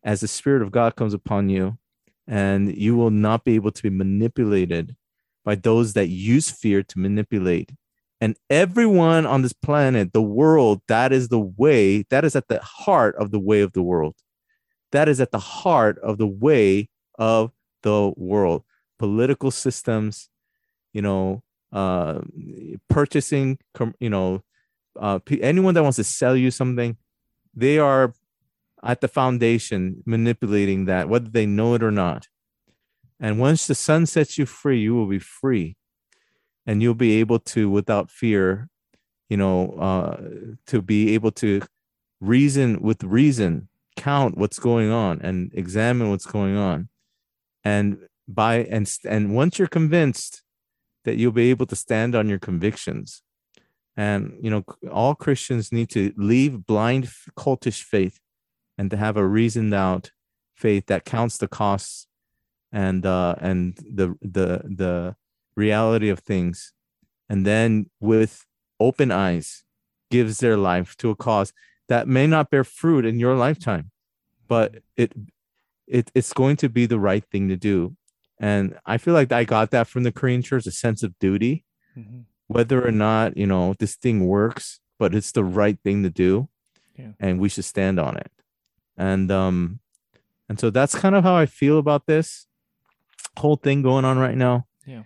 as 0.06 0.20
the 0.20 0.28
Spirit 0.28 0.62
of 0.62 0.70
God 0.70 0.96
comes 0.96 1.12
upon 1.12 1.48
you, 1.48 1.78
and 2.26 2.74
you 2.76 2.96
will 2.96 3.10
not 3.10 3.44
be 3.44 3.54
able 3.56 3.72
to 3.72 3.82
be 3.82 3.90
manipulated 3.90 4.96
by 5.44 5.56
those 5.56 5.92
that 5.94 6.08
use 6.08 6.50
fear 6.50 6.82
to 6.82 6.98
manipulate. 6.98 7.72
And 8.20 8.36
everyone 8.48 9.26
on 9.26 9.42
this 9.42 9.52
planet, 9.52 10.12
the 10.12 10.22
world, 10.22 10.80
that 10.88 11.12
is 11.12 11.28
the 11.28 11.40
way, 11.40 12.04
that 12.10 12.24
is 12.24 12.34
at 12.34 12.48
the 12.48 12.60
heart 12.60 13.14
of 13.16 13.30
the 13.30 13.38
way 13.38 13.60
of 13.60 13.72
the 13.72 13.82
world. 13.82 14.14
That 14.92 15.08
is 15.08 15.20
at 15.20 15.32
the 15.32 15.38
heart 15.38 15.98
of 15.98 16.18
the 16.18 16.26
way 16.26 16.88
of 17.18 17.50
the 17.82 18.12
world. 18.16 18.64
Political 18.98 19.50
systems, 19.50 20.28
you 20.92 21.02
know, 21.02 21.42
uh, 21.72 22.20
purchasing, 22.88 23.58
you 24.00 24.10
know, 24.10 24.42
uh, 24.98 25.18
anyone 25.40 25.74
that 25.74 25.82
wants 25.82 25.96
to 25.96 26.04
sell 26.04 26.36
you 26.36 26.50
something, 26.50 26.96
they 27.54 27.78
are 27.78 28.14
at 28.82 29.00
the 29.00 29.08
foundation 29.08 30.02
manipulating 30.06 30.84
that, 30.86 31.08
whether 31.08 31.28
they 31.28 31.46
know 31.46 31.74
it 31.74 31.82
or 31.82 31.90
not. 31.90 32.28
And 33.18 33.38
once 33.38 33.66
the 33.66 33.74
sun 33.74 34.06
sets 34.06 34.38
you 34.38 34.46
free, 34.46 34.80
you 34.80 34.94
will 34.94 35.06
be 35.06 35.18
free. 35.18 35.76
And 36.66 36.82
you'll 36.82 36.94
be 36.94 37.20
able 37.20 37.38
to, 37.40 37.70
without 37.70 38.10
fear, 38.10 38.68
you 39.28 39.36
know, 39.36 39.72
uh, 39.72 40.16
to 40.66 40.82
be 40.82 41.14
able 41.14 41.30
to 41.32 41.62
reason 42.20 42.80
with 42.80 43.02
reason, 43.04 43.68
count 43.96 44.36
what's 44.36 44.58
going 44.58 44.90
on 44.90 45.20
and 45.22 45.50
examine 45.54 46.10
what's 46.10 46.26
going 46.26 46.56
on. 46.56 46.88
And 47.64 47.98
by 48.28 48.64
and 48.64 48.90
and 49.08 49.34
once 49.34 49.58
you're 49.58 49.68
convinced 49.68 50.42
that 51.04 51.16
you'll 51.16 51.32
be 51.32 51.50
able 51.50 51.66
to 51.66 51.76
stand 51.76 52.14
on 52.14 52.28
your 52.28 52.38
convictions, 52.38 53.22
and 53.96 54.36
you 54.40 54.50
know, 54.50 54.64
all 54.90 55.14
Christians 55.14 55.72
need 55.72 55.90
to 55.90 56.12
leave 56.16 56.66
blind 56.66 57.08
cultish 57.36 57.82
faith 57.82 58.18
and 58.76 58.90
to 58.90 58.96
have 58.96 59.16
a 59.16 59.26
reasoned 59.26 59.72
out 59.72 60.10
faith 60.54 60.86
that 60.86 61.04
counts 61.04 61.38
the 61.38 61.48
costs 61.48 62.06
and 62.72 63.06
uh, 63.06 63.36
and 63.40 63.76
the 63.76 64.14
the 64.20 64.62
the 64.64 65.16
reality 65.56 66.08
of 66.08 66.18
things, 66.18 66.72
and 67.28 67.46
then 67.46 67.88
with 68.00 68.44
open 68.78 69.10
eyes 69.10 69.64
gives 70.10 70.38
their 70.38 70.56
life 70.56 70.96
to 70.96 71.10
a 71.10 71.16
cause 71.16 71.52
that 71.88 72.08
may 72.08 72.26
not 72.26 72.50
bear 72.50 72.64
fruit 72.64 73.04
in 73.04 73.18
your 73.18 73.34
lifetime, 73.34 73.90
but 74.48 74.76
it 74.96 75.12
it 75.86 76.10
it's 76.14 76.32
going 76.32 76.56
to 76.56 76.68
be 76.68 76.86
the 76.86 76.98
right 76.98 77.24
thing 77.24 77.48
to 77.48 77.56
do. 77.56 77.96
And 78.38 78.78
I 78.84 78.98
feel 78.98 79.14
like 79.14 79.32
I 79.32 79.44
got 79.44 79.70
that 79.70 79.88
from 79.88 80.02
the 80.02 80.12
Korean 80.12 80.42
church, 80.42 80.66
a 80.66 80.70
sense 80.70 81.02
of 81.02 81.18
duty, 81.18 81.64
mm-hmm. 81.96 82.20
whether 82.48 82.86
or 82.86 82.92
not 82.92 83.36
you 83.36 83.46
know 83.46 83.74
this 83.78 83.96
thing 83.96 84.26
works, 84.26 84.80
but 84.98 85.14
it's 85.14 85.32
the 85.32 85.44
right 85.44 85.78
thing 85.82 86.02
to 86.02 86.10
do, 86.10 86.48
yeah. 86.98 87.12
and 87.18 87.40
we 87.40 87.48
should 87.48 87.64
stand 87.64 87.98
on 87.98 88.16
it. 88.16 88.30
And 88.96 89.30
um, 89.30 89.80
and 90.48 90.60
so 90.60 90.70
that's 90.70 90.94
kind 90.94 91.14
of 91.14 91.24
how 91.24 91.34
I 91.34 91.46
feel 91.46 91.78
about 91.78 92.06
this 92.06 92.46
whole 93.38 93.56
thing 93.56 93.82
going 93.82 94.04
on 94.04 94.18
right 94.18 94.36
now. 94.36 94.66
Yeah. 94.86 95.02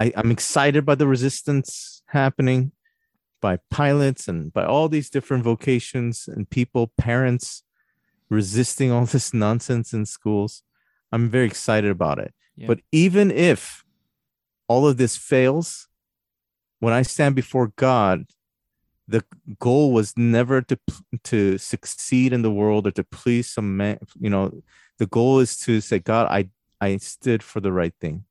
I, 0.00 0.12
I'm 0.16 0.30
excited 0.30 0.86
by 0.86 0.94
the 0.94 1.06
resistance 1.06 2.02
happening 2.06 2.72
by 3.40 3.58
pilots 3.70 4.28
and 4.28 4.52
by 4.52 4.64
all 4.64 4.88
these 4.88 5.10
different 5.10 5.44
vocations 5.44 6.28
and 6.28 6.48
people, 6.48 6.92
parents 6.98 7.62
resisting 8.28 8.90
all 8.90 9.06
this 9.06 9.32
nonsense 9.34 9.92
in 9.92 10.06
schools. 10.06 10.62
I'm 11.12 11.30
very 11.30 11.46
excited 11.46 11.90
about 11.90 12.18
it. 12.18 12.34
Yeah. 12.58 12.66
But 12.66 12.80
even 12.90 13.30
if 13.30 13.84
all 14.66 14.86
of 14.86 14.96
this 14.96 15.16
fails, 15.16 15.86
when 16.80 16.92
I 16.92 17.02
stand 17.02 17.36
before 17.36 17.72
God, 17.76 18.26
the 19.06 19.24
goal 19.58 19.92
was 19.92 20.12
never 20.16 20.60
to 20.62 20.78
to 21.24 21.56
succeed 21.56 22.32
in 22.32 22.42
the 22.42 22.50
world 22.50 22.86
or 22.86 22.90
to 22.90 23.04
please 23.04 23.48
some 23.48 23.76
man. 23.76 23.98
You 24.18 24.28
know, 24.28 24.62
the 24.98 25.06
goal 25.06 25.38
is 25.38 25.56
to 25.60 25.80
say, 25.80 26.00
God, 26.00 26.26
I 26.30 26.50
I 26.80 26.96
stood 26.98 27.42
for 27.42 27.60
the 27.60 27.72
right 27.72 27.94
thing. 28.00 28.24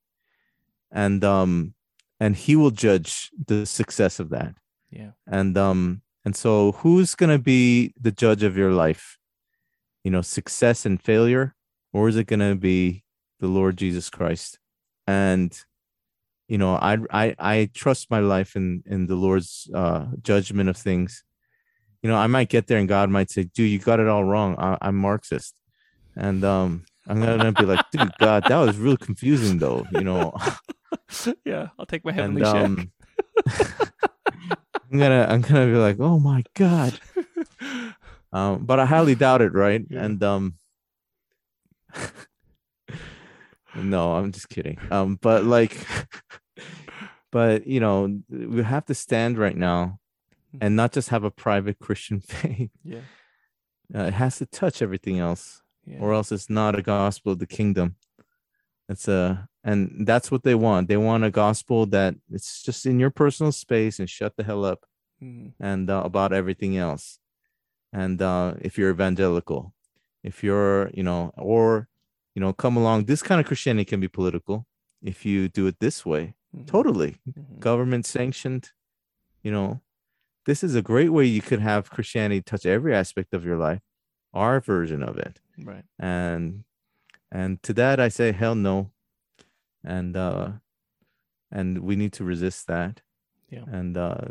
And 0.92 1.24
um 1.24 1.74
and 2.20 2.36
he 2.36 2.54
will 2.54 2.70
judge 2.70 3.30
the 3.46 3.64
success 3.64 4.20
of 4.20 4.28
that. 4.30 4.54
Yeah. 4.90 5.12
And 5.26 5.56
um 5.56 6.02
and 6.24 6.36
so 6.36 6.72
who's 6.72 7.14
going 7.14 7.30
to 7.30 7.42
be 7.42 7.94
the 7.98 8.12
judge 8.12 8.42
of 8.42 8.56
your 8.56 8.72
life? 8.72 9.16
You 10.04 10.10
know, 10.10 10.20
success 10.20 10.84
and 10.84 11.00
failure 11.00 11.54
or 11.92 12.08
is 12.08 12.16
it 12.16 12.26
going 12.26 12.40
to 12.40 12.54
be 12.54 13.04
the 13.40 13.48
Lord 13.48 13.76
Jesus 13.76 14.10
Christ? 14.10 14.58
And 15.06 15.56
you 16.48 16.58
know, 16.58 16.74
I 16.76 16.98
I 17.10 17.34
I 17.38 17.70
trust 17.74 18.10
my 18.10 18.20
life 18.20 18.56
in 18.56 18.82
in 18.86 19.06
the 19.06 19.16
Lord's 19.16 19.70
uh 19.74 20.06
judgment 20.22 20.68
of 20.68 20.76
things. 20.76 21.24
You 22.02 22.08
know, 22.08 22.16
I 22.16 22.26
might 22.26 22.48
get 22.48 22.66
there 22.66 22.78
and 22.78 22.88
God 22.88 23.10
might 23.10 23.30
say, 23.30 23.44
"Dude, 23.44 23.70
you 23.70 23.78
got 23.78 24.00
it 24.00 24.08
all 24.08 24.24
wrong. 24.24 24.56
I, 24.58 24.78
I'm 24.80 24.96
Marxist." 24.96 25.54
And 26.16 26.44
um 26.44 26.84
I'm 27.06 27.20
gonna 27.20 27.52
be 27.52 27.64
like, 27.64 27.80
dude, 27.90 28.16
God, 28.18 28.46
that 28.48 28.56
was 28.58 28.76
really 28.76 28.98
confusing 28.98 29.58
though, 29.58 29.86
you 29.90 30.04
know. 30.04 30.34
yeah, 31.44 31.68
I'll 31.78 31.86
take 31.86 32.04
my 32.04 32.12
heavenly 32.12 32.42
and, 32.42 32.48
um, 32.48 32.92
I'm 34.90 34.98
gonna 34.98 35.26
I'm 35.28 35.40
gonna 35.40 35.66
be 35.66 35.78
like, 35.78 35.96
oh 36.00 36.18
my 36.18 36.44
God. 36.54 36.98
Um, 38.30 38.66
but 38.66 38.78
I 38.78 38.84
highly 38.84 39.14
doubt 39.14 39.40
it, 39.40 39.54
right? 39.54 39.82
Yeah. 39.88 40.04
And 40.04 40.22
um 40.22 40.54
no, 43.82 44.12
I'm 44.12 44.32
just 44.32 44.48
kidding. 44.48 44.78
Um, 44.90 45.18
but 45.20 45.44
like 45.44 45.86
but 47.30 47.66
you 47.66 47.80
know, 47.80 48.20
we 48.28 48.62
have 48.62 48.86
to 48.86 48.94
stand 48.94 49.38
right 49.38 49.56
now 49.56 49.98
hmm. 50.52 50.58
and 50.60 50.76
not 50.76 50.92
just 50.92 51.10
have 51.10 51.24
a 51.24 51.30
private 51.30 51.78
Christian 51.78 52.20
faith. 52.20 52.70
Yeah. 52.82 53.00
Uh, 53.94 54.04
it 54.04 54.14
has 54.14 54.36
to 54.38 54.46
touch 54.46 54.82
everything 54.82 55.18
else 55.18 55.62
yeah. 55.86 55.98
or 56.00 56.12
else 56.12 56.30
it's 56.30 56.50
not 56.50 56.78
a 56.78 56.82
gospel 56.82 57.32
of 57.32 57.38
the 57.38 57.46
kingdom. 57.46 57.96
It's 58.88 59.08
a 59.08 59.48
and 59.64 60.06
that's 60.06 60.30
what 60.30 60.44
they 60.44 60.54
want. 60.54 60.88
They 60.88 60.96
want 60.96 61.24
a 61.24 61.30
gospel 61.30 61.84
that 61.86 62.14
it's 62.30 62.62
just 62.62 62.86
in 62.86 62.98
your 62.98 63.10
personal 63.10 63.52
space 63.52 63.98
and 63.98 64.08
shut 64.08 64.34
the 64.36 64.44
hell 64.44 64.64
up, 64.64 64.86
mm-hmm. 65.22 65.48
and 65.62 65.90
uh, 65.90 66.02
about 66.04 66.32
everything 66.32 66.78
else. 66.78 67.18
And 67.92 68.20
uh, 68.22 68.54
if 68.60 68.78
you're 68.78 68.90
evangelical, 68.90 69.74
if 70.22 70.42
you're 70.42 70.90
you 70.94 71.02
know, 71.02 71.32
or 71.36 71.88
you 72.38 72.40
know, 72.40 72.52
come 72.52 72.76
along. 72.76 73.06
This 73.06 73.20
kind 73.20 73.40
of 73.40 73.48
Christianity 73.48 73.84
can 73.84 73.98
be 73.98 74.06
political 74.06 74.64
if 75.02 75.26
you 75.26 75.48
do 75.48 75.66
it 75.66 75.80
this 75.80 76.06
way. 76.06 76.34
Mm-hmm. 76.54 76.66
Totally, 76.66 77.16
mm-hmm. 77.28 77.58
government 77.58 78.06
sanctioned. 78.06 78.70
You 79.42 79.50
know, 79.50 79.80
this 80.46 80.62
is 80.62 80.76
a 80.76 80.82
great 80.82 81.08
way 81.10 81.24
you 81.24 81.42
could 81.42 81.60
have 81.60 81.90
Christianity 81.90 82.42
touch 82.42 82.64
every 82.64 82.94
aspect 82.94 83.34
of 83.34 83.44
your 83.44 83.56
life. 83.56 83.80
Our 84.32 84.60
version 84.60 85.02
of 85.02 85.18
it 85.18 85.40
right 85.64 85.84
and 85.98 86.64
and 87.32 87.62
to 87.62 87.72
that 87.72 87.98
i 87.98 88.08
say 88.08 88.32
hell 88.32 88.54
no 88.54 88.90
and 89.84 90.16
uh 90.16 90.50
and 91.50 91.80
we 91.80 91.96
need 91.96 92.12
to 92.12 92.24
resist 92.24 92.66
that 92.66 93.00
yeah 93.50 93.64
and 93.70 93.96
uh 93.96 94.28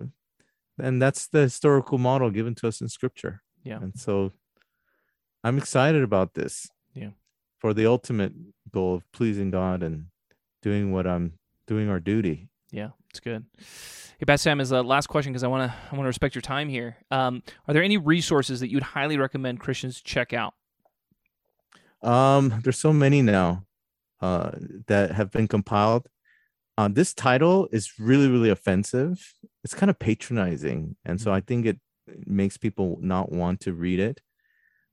and 0.80 1.02
that's 1.02 1.28
the 1.28 1.42
historical 1.42 1.98
model 1.98 2.30
given 2.30 2.56
to 2.56 2.68
us 2.68 2.82
in 2.82 2.88
scripture 2.88 3.42
yeah 3.64 3.80
and 3.82 3.98
so 4.00 4.32
i'm 5.44 5.58
excited 5.58 6.04
about 6.04 6.34
this 6.34 6.70
yeah 6.94 7.10
for 7.60 7.74
the 7.74 7.86
ultimate 7.86 8.34
goal 8.72 8.96
of 8.96 9.12
pleasing 9.12 9.52
god 9.52 9.84
and 9.84 10.06
doing 10.62 10.92
what 10.92 11.08
i'm 11.08 11.34
doing 11.66 11.90
our 11.90 12.00
duty 12.00 12.50
yeah 12.72 12.90
it's 13.10 13.20
good 13.20 13.46
Hey, 14.20 14.26
Pastor 14.26 14.50
Sam, 14.50 14.60
is 14.60 14.70
the 14.70 14.84
last 14.84 15.06
question, 15.06 15.32
because 15.32 15.44
I 15.44 15.48
want 15.48 15.72
to 15.72 15.78
I 15.78 15.96
want 15.96 16.06
to 16.06 16.08
respect 16.08 16.34
your 16.34 16.42
time 16.42 16.70
here. 16.70 16.98
Um, 17.12 17.44
are 17.68 17.74
there 17.76 17.84
any 17.84 17.98
resources 17.98 18.62
that 18.62 18.72
you'd 18.72 18.82
highly 18.82 19.16
recommend 19.16 19.60
Christians 19.60 20.02
check 20.02 20.34
out? 20.34 20.56
Um, 22.02 22.62
there's 22.64 22.80
so 22.80 22.92
many 22.92 23.22
now 23.22 23.66
uh, 24.20 24.52
that 24.88 25.12
have 25.12 25.30
been 25.30 25.48
compiled. 25.48 26.08
Uh, 26.80 26.88
this 26.88 27.14
title 27.14 27.68
is 27.72 28.00
really, 28.00 28.28
really 28.28 28.50
offensive. 28.50 29.36
It's 29.64 29.76
kind 29.76 29.92
of 29.92 30.00
patronizing, 30.00 30.96
and 31.06 31.22
so 31.22 31.32
I 31.32 31.42
think 31.42 31.68
it 31.68 31.80
makes 32.26 32.58
people 32.58 32.98
not 33.00 33.32
want 33.32 33.60
to 33.62 33.74
read 33.74 34.00
it. 34.00 34.20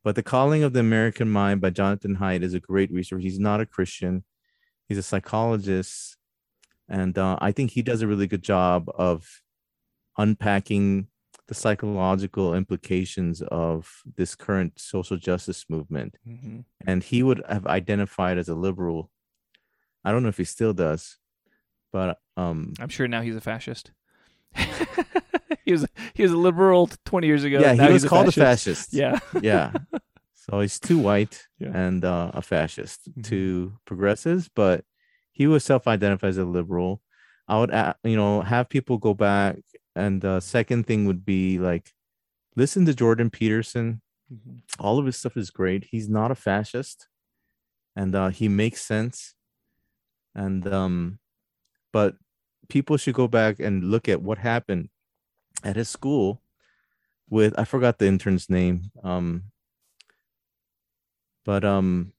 But 0.05 0.16
The 0.16 0.22
Coddling 0.22 0.62
of 0.62 0.74
the 0.74 0.81
American 0.81 1.31
Mind 1.31 1.62
by 1.62 1.70
Jonathan 1.70 2.16
Haidt 2.16 2.43
is 2.43 2.52
a 2.52 2.60
great 2.60 2.93
resource. 2.93 3.22
He's 3.22 3.40
not 3.40 3.60
a 3.60 3.66
Christian, 3.66 4.24
he's 4.86 4.98
a 4.98 5.02
psychologist. 5.02 6.18
And 6.86 7.16
uh, 7.16 7.39
I 7.40 7.52
think 7.52 7.70
he 7.70 7.81
does 7.81 8.02
a 8.02 8.06
really 8.06 8.26
good 8.26 8.43
job 8.43 8.90
of 8.94 9.26
unpacking 10.18 11.09
the 11.48 11.55
psychological 11.55 12.55
implications 12.55 13.40
of 13.40 13.90
this 14.16 14.35
current 14.35 14.74
social 14.76 15.16
justice 15.16 15.64
movement. 15.70 16.16
Mm-hmm. 16.28 16.60
And 16.86 17.02
he 17.02 17.22
would 17.22 17.43
have 17.48 17.66
identified 17.66 18.36
as 18.36 18.51
a 18.51 18.55
liberal. 18.55 19.10
I 20.05 20.12
don't 20.12 20.22
know 20.22 20.28
if 20.28 20.36
he 20.36 20.44
still 20.44 20.74
does, 20.74 21.16
but 21.90 22.18
um, 22.36 22.74
I'm 22.78 22.90
sure 22.90 23.09
now 23.09 23.22
he's 23.22 23.36
a 23.36 23.40
fascist. 23.40 23.93
he 25.65 25.73
was 25.73 25.86
he 26.15 26.23
was 26.23 26.32
a 26.32 26.36
liberal 26.36 26.89
20 27.05 27.27
years 27.27 27.45
ago. 27.45 27.59
Yeah, 27.59 27.74
he 27.74 27.93
was 27.93 28.05
called 28.05 28.28
a 28.28 28.32
fascist. 28.32 28.93
a 28.93 29.01
fascist. 29.01 29.23
Yeah, 29.32 29.41
yeah. 29.43 29.73
So 30.35 30.61
he's 30.61 30.78
too 30.78 30.99
white 30.99 31.43
yeah. 31.59 31.70
and 31.74 32.05
uh, 32.05 32.32
a 32.35 32.43
fascist 32.43 33.09
mm-hmm. 33.09 33.23
to 33.23 33.73
progressives, 33.86 34.51
but 34.55 34.85
he 35.32 35.47
was 35.47 35.65
self-identified 35.65 36.31
as 36.31 36.39
a 36.39 36.45
liberal. 36.45 37.01
I 37.49 37.59
would, 37.59 37.70
you 38.05 38.16
know, 38.16 38.41
have 38.41 38.69
people 38.69 38.99
go 38.99 39.15
back 39.15 39.59
and 39.97 40.20
the 40.20 40.41
second 40.41 40.86
thing 40.86 41.07
would 41.07 41.24
be 41.24 41.59
like 41.59 41.93
listen 42.57 42.86
to 42.86 42.95
Jordan 42.95 43.31
Peterson. 43.31 44.01
Mhm. 44.32 44.61
All 44.78 44.99
of 44.99 45.07
his 45.07 45.16
stuff 45.16 45.36
is 45.36 45.51
great. 45.51 45.89
He's 45.91 46.09
not 46.09 46.31
a 46.31 46.35
fascist, 46.35 47.09
and 47.95 48.15
uh, 48.15 48.28
he 48.28 48.49
makes 48.49 48.82
sense. 48.82 49.35
And 50.35 50.66
um, 50.66 51.19
but 51.93 52.16
people 52.69 52.97
should 52.97 53.15
go 53.15 53.28
back 53.28 53.61
and 53.61 53.85
look 53.85 54.09
at 54.09 54.23
what 54.23 54.39
happened 54.39 54.89
at 55.65 55.77
his 55.77 55.89
school 55.89 56.43
with 57.28 57.59
I 57.59 57.65
forgot 57.65 57.99
the 57.99 58.07
intern's 58.07 58.49
name. 58.51 58.91
Um, 59.03 59.45
but 61.45 61.65
um, 61.65 62.12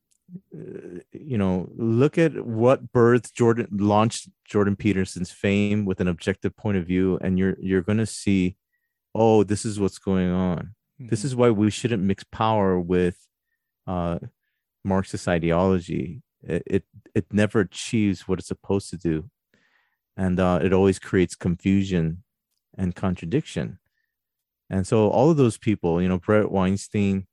uh, 0.54 1.00
you 1.12 1.38
know, 1.38 1.70
look 1.76 2.18
at 2.18 2.46
what 2.46 2.92
birthed 2.92 3.34
Jordan 3.34 3.68
launched 3.72 4.30
Jordan 4.46 4.76
Peterson's 4.76 5.32
fame 5.32 5.86
with 5.86 6.00
an 6.02 6.08
objective 6.08 6.56
point 6.58 6.78
of 6.78 6.86
view, 6.86 7.18
and 7.22 7.38
you're 7.40 7.56
you're 7.60 7.82
gonna 7.82 8.06
see, 8.06 8.58
oh, 9.14 9.44
this 9.44 9.66
is 9.66 9.80
what's 9.80 10.00
going 10.00 10.30
on. 10.30 10.76
This 11.00 11.22
Mhm. 11.22 11.26
is 11.26 11.36
why 11.36 11.50
we 11.52 11.70
shouldn't 11.72 12.04
mix 12.04 12.24
power 12.26 12.80
with 12.80 13.18
uh, 13.88 14.20
Marxist 14.84 15.28
ideology. 15.28 16.22
It, 16.44 16.64
it 16.66 16.84
it 17.14 17.26
never 17.32 17.62
achieves 17.62 18.28
what 18.28 18.40
it's 18.40 18.48
supposed 18.48 18.90
to 18.92 18.98
do, 18.98 19.30
and 20.18 20.40
uh, 20.40 20.60
it 20.62 20.74
always 20.74 21.00
creates 21.00 21.36
confusion 21.36 22.24
and 22.78 22.96
contradiction. 22.96 23.80
And 24.70 24.88
so 24.88 25.10
all 25.10 25.30
of 25.30 25.38
those 25.38 25.58
people, 25.58 26.02
you 26.02 26.10
know, 26.10 26.18
Bret 26.18 26.52
Weinstein, 26.52 27.28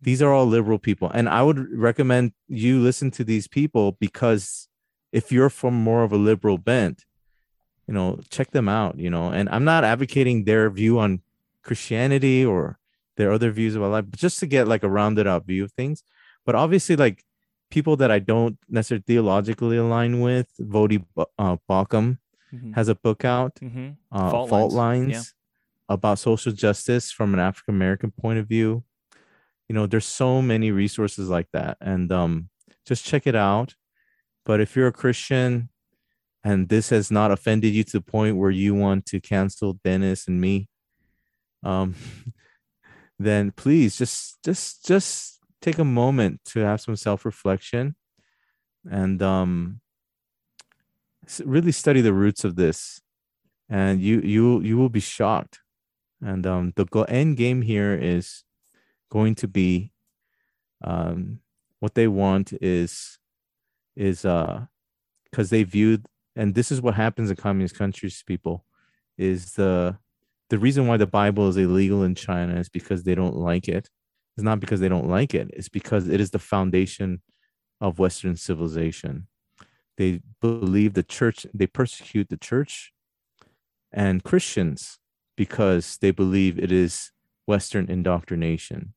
these 0.00 0.20
are 0.20 0.32
all 0.32 0.46
liberal 0.46 0.78
people, 0.78 1.10
and 1.14 1.28
I 1.28 1.42
would 1.42 1.66
recommend 1.72 2.32
you 2.46 2.80
listen 2.80 3.10
to 3.12 3.24
these 3.24 3.48
people 3.48 3.92
because 3.92 4.68
if 5.12 5.32
you're 5.32 5.48
from 5.48 5.74
more 5.74 6.02
of 6.02 6.12
a 6.12 6.18
liberal 6.18 6.58
bent, 6.58 7.04
you 7.86 7.94
know, 7.94 8.20
check 8.28 8.50
them 8.50 8.68
out. 8.68 8.98
You 8.98 9.08
know, 9.08 9.30
and 9.30 9.48
I'm 9.48 9.64
not 9.64 9.84
advocating 9.84 10.44
their 10.44 10.68
view 10.68 10.98
on 10.98 11.22
Christianity 11.62 12.44
or 12.44 12.78
their 13.16 13.32
other 13.32 13.50
views 13.50 13.76
about 13.76 13.92
life, 13.92 14.04
but 14.10 14.18
just 14.18 14.40
to 14.40 14.46
get 14.46 14.68
like 14.68 14.82
a 14.82 14.90
rounded 14.90 15.26
out 15.26 15.46
view 15.46 15.64
of 15.64 15.72
things. 15.72 16.02
But 16.44 16.54
obviously, 16.54 16.96
like 16.96 17.24
people 17.70 17.96
that 17.96 18.10
I 18.10 18.18
don't 18.18 18.58
necessarily 18.68 19.04
theologically 19.06 19.76
align 19.76 20.20
with, 20.20 20.48
Voddie 20.60 21.04
uh, 21.38 21.56
Baucham 21.68 22.18
Mhm. 22.54 22.74
has 22.74 22.88
a 22.88 22.94
book 22.94 23.24
out, 23.24 23.54
Mhm. 23.56 23.96
uh, 24.12 24.30
Fault 24.30 24.48
Fault, 24.50 24.72
Lines, 24.72 24.74
Lines, 25.08 25.12
yeah. 25.88 25.94
about 25.94 26.18
social 26.18 26.52
justice 26.52 27.10
from 27.10 27.34
an 27.34 27.40
African 27.40 27.74
American 27.74 28.10
point 28.10 28.38
of 28.38 28.46
view. 28.48 28.84
You 29.68 29.74
know, 29.74 29.86
there's 29.86 30.06
so 30.06 30.40
many 30.42 30.70
resources 30.70 31.28
like 31.28 31.48
that, 31.52 31.76
and 31.80 32.10
um, 32.12 32.50
just 32.86 33.04
check 33.04 33.26
it 33.26 33.34
out. 33.34 33.74
But 34.44 34.60
if 34.60 34.76
you're 34.76 34.88
a 34.88 34.92
Christian 34.92 35.70
and 36.42 36.68
this 36.68 36.90
has 36.90 37.10
not 37.10 37.30
offended 37.30 37.72
you 37.74 37.82
to 37.84 37.92
the 37.98 38.02
point 38.02 38.36
where 38.36 38.50
you 38.50 38.74
want 38.74 39.06
to 39.06 39.20
cancel 39.20 39.74
Dennis 39.82 40.28
and 40.28 40.38
me, 40.40 40.68
um, 41.62 41.94
then 43.18 43.50
please 43.52 43.96
just 43.96 44.42
just 44.44 44.84
just 44.86 45.40
take 45.62 45.78
a 45.78 45.84
moment 45.84 46.40
to 46.44 46.60
have 46.60 46.80
some 46.80 46.94
self-reflection 46.96 47.94
and 48.90 49.22
um 49.22 49.80
really 51.44 51.72
study 51.72 52.00
the 52.00 52.12
roots 52.12 52.44
of 52.44 52.56
this 52.56 53.00
and 53.68 54.00
you 54.00 54.20
you 54.20 54.60
you 54.60 54.76
will 54.76 54.88
be 54.88 55.00
shocked. 55.00 55.60
And 56.20 56.46
um 56.46 56.72
the 56.76 56.84
go- 56.84 57.04
end 57.04 57.36
game 57.36 57.62
here 57.62 57.94
is 57.94 58.44
going 59.10 59.34
to 59.36 59.48
be 59.48 59.92
um 60.82 61.40
what 61.80 61.94
they 61.94 62.08
want 62.08 62.52
is 62.60 63.18
is 63.96 64.24
uh 64.24 64.66
because 65.30 65.50
they 65.50 65.62
viewed 65.64 66.06
and 66.36 66.54
this 66.54 66.72
is 66.72 66.80
what 66.80 66.94
happens 66.94 67.30
in 67.30 67.36
communist 67.36 67.76
countries 67.76 68.22
people 68.26 68.64
is 69.16 69.52
the 69.52 69.96
the 70.50 70.58
reason 70.58 70.86
why 70.86 70.96
the 70.96 71.06
bible 71.06 71.48
is 71.48 71.56
illegal 71.56 72.02
in 72.02 72.14
china 72.14 72.58
is 72.58 72.68
because 72.68 73.04
they 73.04 73.14
don't 73.14 73.36
like 73.36 73.68
it. 73.68 73.88
It's 74.36 74.44
not 74.44 74.58
because 74.58 74.80
they 74.80 74.88
don't 74.88 75.08
like 75.08 75.32
it. 75.32 75.48
It's 75.52 75.68
because 75.68 76.08
it 76.08 76.20
is 76.20 76.30
the 76.32 76.40
foundation 76.40 77.22
of 77.80 77.98
western 78.00 78.36
civilization 78.36 79.28
they 79.96 80.20
believe 80.40 80.94
the 80.94 81.02
church 81.02 81.46
they 81.54 81.66
persecute 81.66 82.28
the 82.28 82.36
church 82.36 82.92
and 83.92 84.24
christians 84.24 84.98
because 85.36 85.98
they 85.98 86.10
believe 86.10 86.58
it 86.58 86.72
is 86.72 87.12
western 87.46 87.90
indoctrination. 87.90 88.94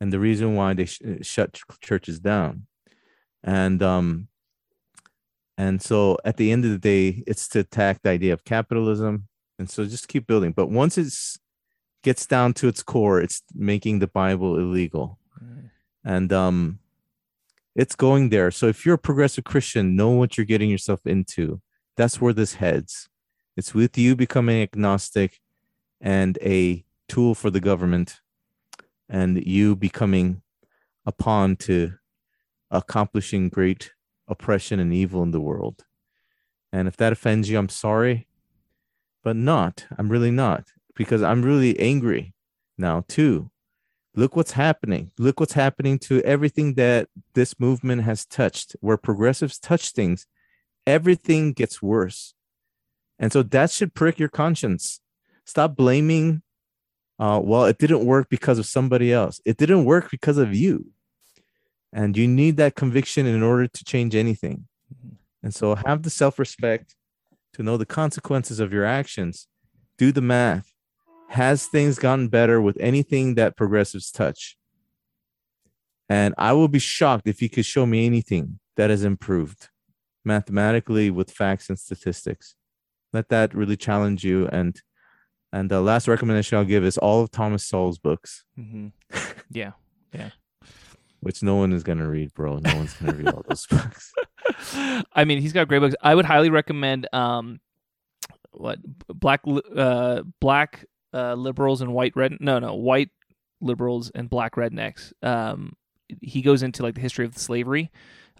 And 0.00 0.12
the 0.12 0.20
reason 0.20 0.54
why 0.54 0.74
they 0.74 0.86
sh- 0.86 1.00
shut 1.22 1.54
ch- 1.54 1.62
churches 1.80 2.20
down. 2.20 2.66
And 3.42 3.82
um 3.82 4.28
and 5.58 5.82
so 5.82 6.18
at 6.24 6.36
the 6.36 6.50
end 6.50 6.64
of 6.64 6.70
the 6.70 6.78
day 6.78 7.22
it's 7.26 7.48
to 7.48 7.60
attack 7.60 8.02
the 8.02 8.10
idea 8.10 8.32
of 8.32 8.44
capitalism. 8.44 9.28
And 9.58 9.70
so 9.70 9.84
just 9.84 10.08
keep 10.08 10.26
building. 10.26 10.52
But 10.52 10.70
once 10.70 10.98
it's 10.98 11.38
gets 12.02 12.26
down 12.26 12.52
to 12.52 12.66
its 12.66 12.82
core 12.82 13.20
it's 13.20 13.42
making 13.54 14.00
the 14.00 14.08
bible 14.08 14.58
illegal. 14.58 15.18
And 16.04 16.32
um 16.32 16.80
it's 17.74 17.96
going 17.96 18.28
there. 18.28 18.50
So 18.50 18.66
if 18.66 18.84
you're 18.84 18.96
a 18.96 18.98
progressive 18.98 19.44
christian 19.44 19.96
know 19.96 20.10
what 20.10 20.36
you're 20.36 20.44
getting 20.44 20.70
yourself 20.70 21.00
into. 21.06 21.60
That's 21.96 22.20
where 22.20 22.32
this 22.32 22.54
heads. 22.54 23.08
It's 23.56 23.74
with 23.74 23.98
you 23.98 24.16
becoming 24.16 24.62
agnostic 24.62 25.40
and 26.00 26.38
a 26.42 26.84
tool 27.08 27.34
for 27.34 27.50
the 27.50 27.60
government 27.60 28.20
and 29.08 29.44
you 29.46 29.76
becoming 29.76 30.42
a 31.04 31.12
pawn 31.12 31.56
to 31.56 31.92
accomplishing 32.70 33.50
great 33.50 33.92
oppression 34.28 34.80
and 34.80 34.92
evil 34.94 35.22
in 35.22 35.30
the 35.30 35.40
world. 35.40 35.84
And 36.72 36.88
if 36.88 36.96
that 36.96 37.12
offends 37.12 37.50
you 37.50 37.58
i'm 37.58 37.68
sorry 37.68 38.26
but 39.22 39.36
not 39.36 39.86
i'm 39.98 40.08
really 40.08 40.30
not 40.30 40.64
because 40.94 41.22
i'm 41.22 41.42
really 41.42 41.78
angry 41.78 42.34
now 42.76 43.04
too 43.08 43.50
look 44.14 44.36
what's 44.36 44.52
happening. 44.52 45.10
Look 45.18 45.40
what's 45.40 45.54
happening 45.54 45.98
to 46.00 46.20
everything 46.22 46.74
that 46.74 47.08
this 47.34 47.58
movement 47.58 48.02
has 48.02 48.24
touched 48.26 48.76
where 48.80 48.96
progressives 48.96 49.58
touch 49.58 49.90
things 49.90 50.26
everything 50.86 51.52
gets 51.52 51.80
worse. 51.80 52.34
And 53.18 53.32
so 53.32 53.42
that 53.42 53.70
should 53.70 53.94
prick 53.94 54.18
your 54.18 54.28
conscience. 54.28 55.00
Stop 55.44 55.76
blaming 55.76 56.42
uh, 57.18 57.40
well 57.42 57.66
it 57.66 57.78
didn't 57.78 58.04
work 58.04 58.28
because 58.28 58.58
of 58.58 58.66
somebody 58.66 59.12
else. 59.12 59.40
It 59.44 59.56
didn't 59.56 59.84
work 59.84 60.10
because 60.10 60.38
of 60.38 60.54
you. 60.54 60.86
And 61.92 62.16
you 62.16 62.26
need 62.26 62.56
that 62.56 62.74
conviction 62.74 63.26
in 63.26 63.42
order 63.42 63.68
to 63.68 63.84
change 63.84 64.14
anything. 64.14 64.66
And 65.42 65.54
so 65.54 65.74
have 65.74 66.02
the 66.02 66.10
self-respect 66.10 66.96
to 67.54 67.62
know 67.62 67.76
the 67.76 67.86
consequences 67.86 68.60
of 68.60 68.72
your 68.72 68.84
actions. 68.84 69.46
Do 69.98 70.10
the 70.10 70.22
math 70.22 70.71
has 71.32 71.66
things 71.66 71.98
gotten 71.98 72.28
better 72.28 72.60
with 72.60 72.76
anything 72.80 73.34
that 73.36 73.56
progressives 73.56 74.10
touch 74.10 74.56
and 76.08 76.34
i 76.38 76.52
will 76.52 76.68
be 76.68 76.78
shocked 76.78 77.26
if 77.26 77.40
you 77.42 77.48
could 77.48 77.64
show 77.66 77.86
me 77.86 78.06
anything 78.06 78.58
that 78.76 78.90
has 78.90 79.04
improved 79.04 79.68
mathematically 80.24 81.10
with 81.10 81.30
facts 81.30 81.68
and 81.68 81.78
statistics 81.78 82.54
let 83.12 83.28
that 83.28 83.54
really 83.54 83.76
challenge 83.76 84.24
you 84.24 84.46
and 84.48 84.82
and 85.52 85.70
the 85.70 85.80
last 85.80 86.08
recommendation 86.08 86.56
i'll 86.58 86.64
give 86.64 86.84
is 86.84 86.98
all 86.98 87.22
of 87.22 87.30
thomas 87.30 87.64
sowell's 87.66 87.98
books 87.98 88.44
Mhm. 88.58 88.92
Yeah. 89.50 89.72
which 91.20 91.42
no 91.42 91.56
one 91.56 91.72
is 91.72 91.82
going 91.82 91.98
to 91.98 92.06
read 92.08 92.32
bro 92.34 92.58
no 92.58 92.74
one's 92.76 92.94
going 92.94 93.12
to 93.12 93.18
read 93.18 93.28
all 93.34 93.44
those 93.48 93.66
books 93.70 94.12
I 95.14 95.24
mean, 95.24 95.40
he's 95.40 95.52
got 95.52 95.68
great 95.68 95.78
books. 95.78 95.94
I 96.02 96.14
would 96.14 96.24
highly 96.24 96.50
recommend 96.50 97.06
um, 97.12 97.60
what 98.50 98.78
black 99.08 99.40
uh 99.76 100.22
black 100.40 100.84
uh 101.14 101.34
liberals 101.34 101.80
and 101.80 101.92
white 101.92 102.14
red 102.16 102.36
no 102.40 102.58
no 102.58 102.74
white 102.74 103.10
liberals 103.60 104.10
and 104.14 104.28
black 104.28 104.54
rednecks. 104.56 105.12
Um, 105.22 105.74
he 106.20 106.42
goes 106.42 106.62
into 106.62 106.82
like 106.82 106.94
the 106.96 107.00
history 107.00 107.24
of 107.24 107.36
slavery. 107.38 107.90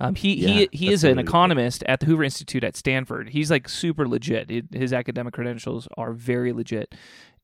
Um, 0.01 0.15
he 0.15 0.35
Yeah, 0.35 0.49
he 0.49 0.69
he 0.73 0.93
is 0.93 1.05
an 1.05 1.19
economist 1.19 1.85
at 1.87 2.01
the 2.01 2.07
Hoover 2.07 2.25
Institute 2.25 2.65
at 2.65 2.77
Stanford. 2.77 3.29
He's 3.31 3.51
like 3.51 3.69
super 3.69 4.09
legit. 4.09 4.51
It- 4.51 4.73
His 4.75 4.93
academic 4.93 5.35
credentials 5.35 5.87
are 5.97 6.13
very 6.13 6.53
legit, 6.53 6.95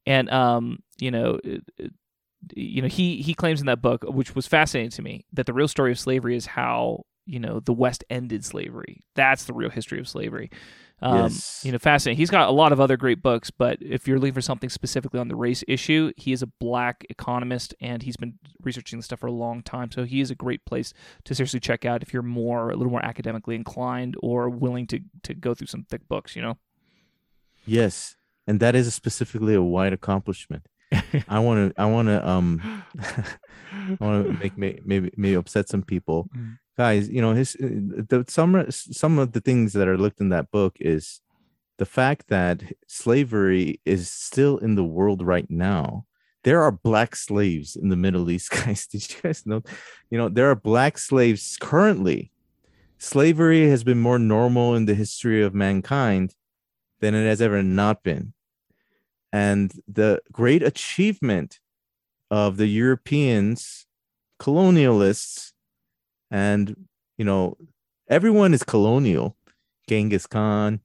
and 0.07 0.29
um, 0.31 0.81
you 0.99 1.11
know. 1.11 1.39
it- 1.45 1.65
it- 1.77 1.93
you 2.55 2.81
know 2.81 2.87
he 2.87 3.21
he 3.21 3.35
claims 3.35 3.59
in 3.59 3.67
that 3.67 3.83
book 3.83 4.05
which 4.07 4.37
was 4.37 4.47
fascinating 4.47 4.91
to 4.93 5.03
me 5.03 5.25
that 5.33 5.45
the 5.47 5.53
real 5.53 5.67
story 5.67 5.91
of 5.91 5.99
slavery 5.99 6.37
is 6.37 6.47
how 6.47 7.03
you 7.27 7.41
know 7.41 7.59
the 7.59 7.73
west 7.73 8.05
ended 8.11 8.45
slavery 8.45 9.03
that's 9.17 9.45
the 9.47 9.53
real 9.53 9.69
history 9.71 9.99
of 9.99 10.07
slavery 10.09 10.49
um, 11.01 11.23
Yes. 11.23 11.63
you 11.65 11.73
know 11.73 11.79
fascinating. 11.79 12.19
He's 12.19 12.31
got 12.31 12.49
a 12.49 12.53
lot 12.53 12.73
of 12.73 12.81
other 12.81 12.97
great 12.97 13.23
books 13.23 13.51
but 13.51 13.79
if 13.81 14.09
you're 14.09 14.19
looking 14.19 14.35
for 14.35 14.41
something 14.41 14.69
specifically 14.71 15.21
on 15.21 15.29
the 15.29 15.37
race 15.37 15.63
issue 15.69 16.13
he 16.17 16.33
is 16.33 16.43
a 16.43 16.47
black 16.47 17.07
economist 17.11 17.75
and 17.81 18.03
he's 18.03 18.17
been 18.17 18.35
researching 18.63 18.99
this 18.99 19.07
stuff 19.07 19.21
for 19.21 19.27
a 19.29 19.33
long 19.33 19.63
time. 19.63 19.91
So 19.93 20.05
he 20.05 20.21
is 20.21 20.31
a 20.31 20.35
great 20.35 20.65
place 20.65 20.93
to 21.25 21.35
seriously 21.35 21.61
check 21.61 21.85
out 21.85 22.03
if 22.03 22.13
you're 22.13 22.23
more 22.23 22.71
a 22.71 22.77
little 22.77 22.91
more 22.91 23.05
academically 23.05 23.55
inclined 23.55 24.17
or 24.23 24.49
willing 24.49 24.87
to 24.89 25.01
to 25.23 25.35
go 25.35 25.55
through 25.55 25.69
some 25.69 25.85
thick 25.85 26.07
books 26.09 26.35
you 26.35 26.43
know? 26.43 26.59
Yes. 27.67 28.17
And 28.47 28.61
that 28.61 28.75
is 28.75 28.93
specifically 28.95 29.55
a 29.55 29.63
white 29.63 29.93
accomplishment. 29.93 30.67
I 31.29 31.39
want 31.39 31.75
to 31.77 31.81
i 31.81 31.85
want 31.85 32.09
to 32.09 32.27
um 32.27 32.83
i 32.99 33.97
want 34.01 34.27
to 34.27 34.33
make 34.43 34.57
may, 34.57 34.81
maybe 34.85 35.13
maybe 35.17 35.35
upset 35.35 35.69
some 35.69 35.83
people. 35.83 36.29
Mm. 36.37 36.59
Guys 36.79 37.09
you 37.11 37.21
know 37.21 37.35
his 37.35 37.55
the 37.55 38.25
some 38.29 38.65
some 38.71 39.19
of 39.19 39.33
the 39.33 39.41
things 39.41 39.73
that 39.75 39.89
are 39.89 39.99
looked 39.99 40.21
in 40.21 40.31
that 40.31 40.51
book 40.51 40.77
is 40.81 41.21
the 41.77 41.87
fact 41.87 42.29
that 42.29 42.63
slavery 42.87 43.81
is 43.85 44.11
still 44.11 44.57
in 44.59 44.77
the 44.77 44.85
world 44.85 45.21
right 45.23 45.51
now 45.51 46.07
there 46.45 46.63
are 46.63 46.73
black 46.73 47.17
slaves 47.17 47.77
in 47.77 47.89
the 47.89 47.97
Middle 47.97 48.31
East, 48.31 48.51
guys. 48.65 48.87
Did 48.87 49.11
you 49.11 49.17
guys 49.23 49.45
know? 49.45 49.63
You 50.11 50.19
know, 50.19 50.29
there 50.29 50.51
are 50.51 50.55
black 50.55 50.97
slaves 50.99 51.59
currently. 51.61 52.31
Slavery 52.99 53.69
has 53.69 53.85
been 53.85 54.01
more 54.01 54.19
normal 54.19 54.75
in 54.75 54.87
the 54.87 54.95
history 54.95 55.43
of 55.43 55.55
mankind 55.55 56.35
than 57.01 57.15
it 57.15 57.27
has 57.27 57.41
ever 57.41 57.63
not 57.63 58.03
been. 58.03 58.33
And 59.33 59.73
the 59.87 60.21
great 60.33 60.63
achievement 60.63 61.61
of 62.31 62.57
the 62.57 62.67
Europeans, 62.67 63.87
colonialists, 64.41 65.48
and 66.31 66.75
you 67.17 67.25
know, 67.25 67.57
everyone 68.09 68.55
is 68.55 68.63
colonial. 68.63 69.37
Genghis 69.89 70.27
Khan, 70.27 70.81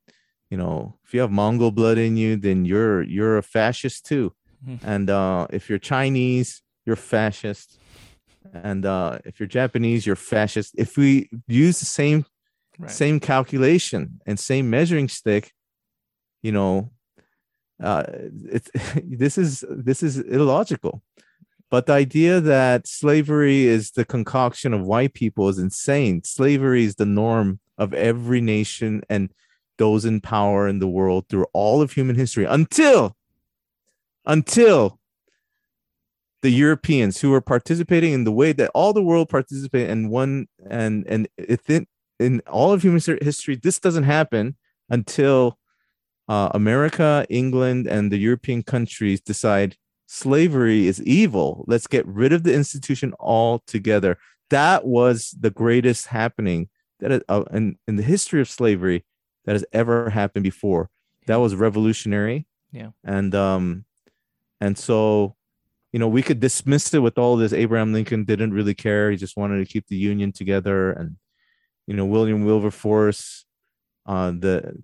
you 0.49 0.57
know, 0.57 0.95
if 1.03 1.13
you 1.13 1.19
have 1.19 1.31
Mongol 1.31 1.71
blood 1.71 1.97
in 1.97 2.17
you, 2.17 2.35
then 2.35 2.65
you're 2.65 3.03
you're 3.03 3.37
a 3.37 3.43
fascist 3.43 4.05
too. 4.05 4.33
Mm-hmm. 4.67 4.87
And 4.87 5.09
uh, 5.09 5.47
if 5.49 5.69
you're 5.69 5.79
Chinese, 5.79 6.61
you're 6.85 6.95
fascist. 6.95 7.79
And 8.53 8.85
uh, 8.85 9.19
if 9.25 9.39
you're 9.39 9.47
Japanese, 9.47 10.05
you're 10.05 10.15
fascist. 10.15 10.75
If 10.77 10.97
we 10.97 11.29
use 11.47 11.79
the 11.79 11.85
same 11.85 12.25
right. 12.77 12.91
same 12.91 13.19
calculation 13.19 14.21
and 14.25 14.39
same 14.39 14.69
measuring 14.69 15.09
stick, 15.09 15.51
you 16.41 16.51
know, 16.51 16.91
uh, 17.81 18.03
it's 18.09 18.69
this 19.03 19.37
is 19.37 19.63
this 19.69 20.03
is 20.03 20.19
illogical. 20.19 21.01
But 21.73 21.87
the 21.87 21.93
idea 21.93 22.39
that 22.39 22.85
slavery 22.85 23.65
is 23.65 23.89
the 23.89 24.05
concoction 24.05 24.75
of 24.75 24.85
white 24.85 25.15
people 25.15 25.49
is 25.49 25.57
insane. 25.57 26.23
Slavery 26.23 26.83
is 26.83 26.97
the 26.97 27.07
norm 27.07 27.59
of 27.79 27.95
every 27.95 28.41
nation 28.41 29.01
and 29.09 29.33
those 29.79 30.05
in 30.05 30.21
power 30.21 30.67
in 30.67 30.77
the 30.77 30.87
world 30.87 31.29
through 31.29 31.47
all 31.51 31.81
of 31.81 31.93
human 31.93 32.15
history 32.15 32.45
until 32.45 33.17
until 34.23 34.99
the 36.43 36.51
Europeans 36.51 37.21
who 37.21 37.31
were 37.31 37.41
participating 37.41 38.13
in 38.13 38.23
the 38.23 38.31
way 38.31 38.51
that 38.51 38.69
all 38.75 38.93
the 38.93 39.01
world 39.01 39.29
participated 39.29 39.89
in 39.89 40.09
one 40.09 40.45
and 40.69 41.07
and 41.07 41.27
in, 41.39 41.87
in 42.19 42.39
all 42.41 42.71
of 42.71 42.83
human 42.83 43.01
history, 43.19 43.55
this 43.55 43.79
doesn't 43.79 44.03
happen 44.03 44.57
until 44.91 45.57
uh, 46.29 46.49
America, 46.53 47.25
England, 47.31 47.87
and 47.87 48.11
the 48.11 48.17
European 48.17 48.61
countries 48.61 49.19
decide 49.19 49.75
slavery 50.13 50.87
is 50.87 51.01
evil. 51.01 51.65
Let's 51.67 51.87
get 51.87 52.05
rid 52.05 52.33
of 52.33 52.43
the 52.43 52.53
institution 52.53 53.13
altogether. 53.19 54.19
That 54.51 54.85
was 54.85 55.35
the 55.39 55.49
greatest 55.49 56.07
happening 56.07 56.69
that 56.99 57.23
uh, 57.27 57.43
in, 57.51 57.77
in 57.87 57.95
the 57.95 58.03
history 58.03 58.39
of 58.39 58.47
slavery 58.47 59.05
that 59.45 59.53
has 59.53 59.65
ever 59.73 60.11
happened 60.11 60.43
before. 60.43 60.91
That 61.25 61.37
was 61.37 61.55
revolutionary. 61.55 62.45
Yeah. 62.71 62.89
And 63.03 63.33
um 63.33 63.85
and 64.61 64.77
so 64.77 65.35
you 65.91 65.99
know, 65.99 66.07
we 66.07 66.23
could 66.23 66.39
dismiss 66.39 66.93
it 66.93 66.99
with 66.99 67.17
all 67.17 67.35
this. 67.35 67.53
Abraham 67.53 67.93
Lincoln 67.93 68.23
didn't 68.25 68.53
really 68.53 68.73
care. 68.73 69.11
He 69.11 69.17
just 69.17 69.37
wanted 69.37 69.59
to 69.59 69.71
keep 69.71 69.87
the 69.87 69.95
Union 69.95 70.31
together. 70.31 70.91
And, 70.91 71.17
you 71.85 71.95
know, 71.95 72.05
William 72.05 72.45
Wilberforce, 72.45 73.45
uh, 74.07 74.31
the 74.31 74.83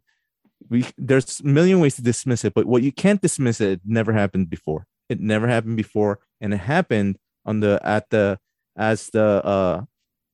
we 0.70 0.86
there's 0.98 1.40
a 1.40 1.46
million 1.46 1.80
ways 1.80 1.96
to 1.96 2.04
dismiss 2.04 2.46
it, 2.46 2.54
but 2.54 2.66
what 2.66 2.84
you 2.84 2.92
can't 2.92 3.22
dismiss 3.22 3.60
it, 3.60 3.70
it 3.72 3.82
never 3.86 4.14
happened 4.14 4.50
before. 4.50 4.86
It 5.10 5.20
never 5.20 5.48
happened 5.48 5.78
before, 5.78 6.20
and 6.40 6.54
it 6.54 6.58
happened 6.58 7.18
on 7.46 7.60
the 7.60 7.80
at 7.84 8.10
the 8.10 8.40
as 8.78 9.10
the 9.10 9.44
uh 9.44 9.82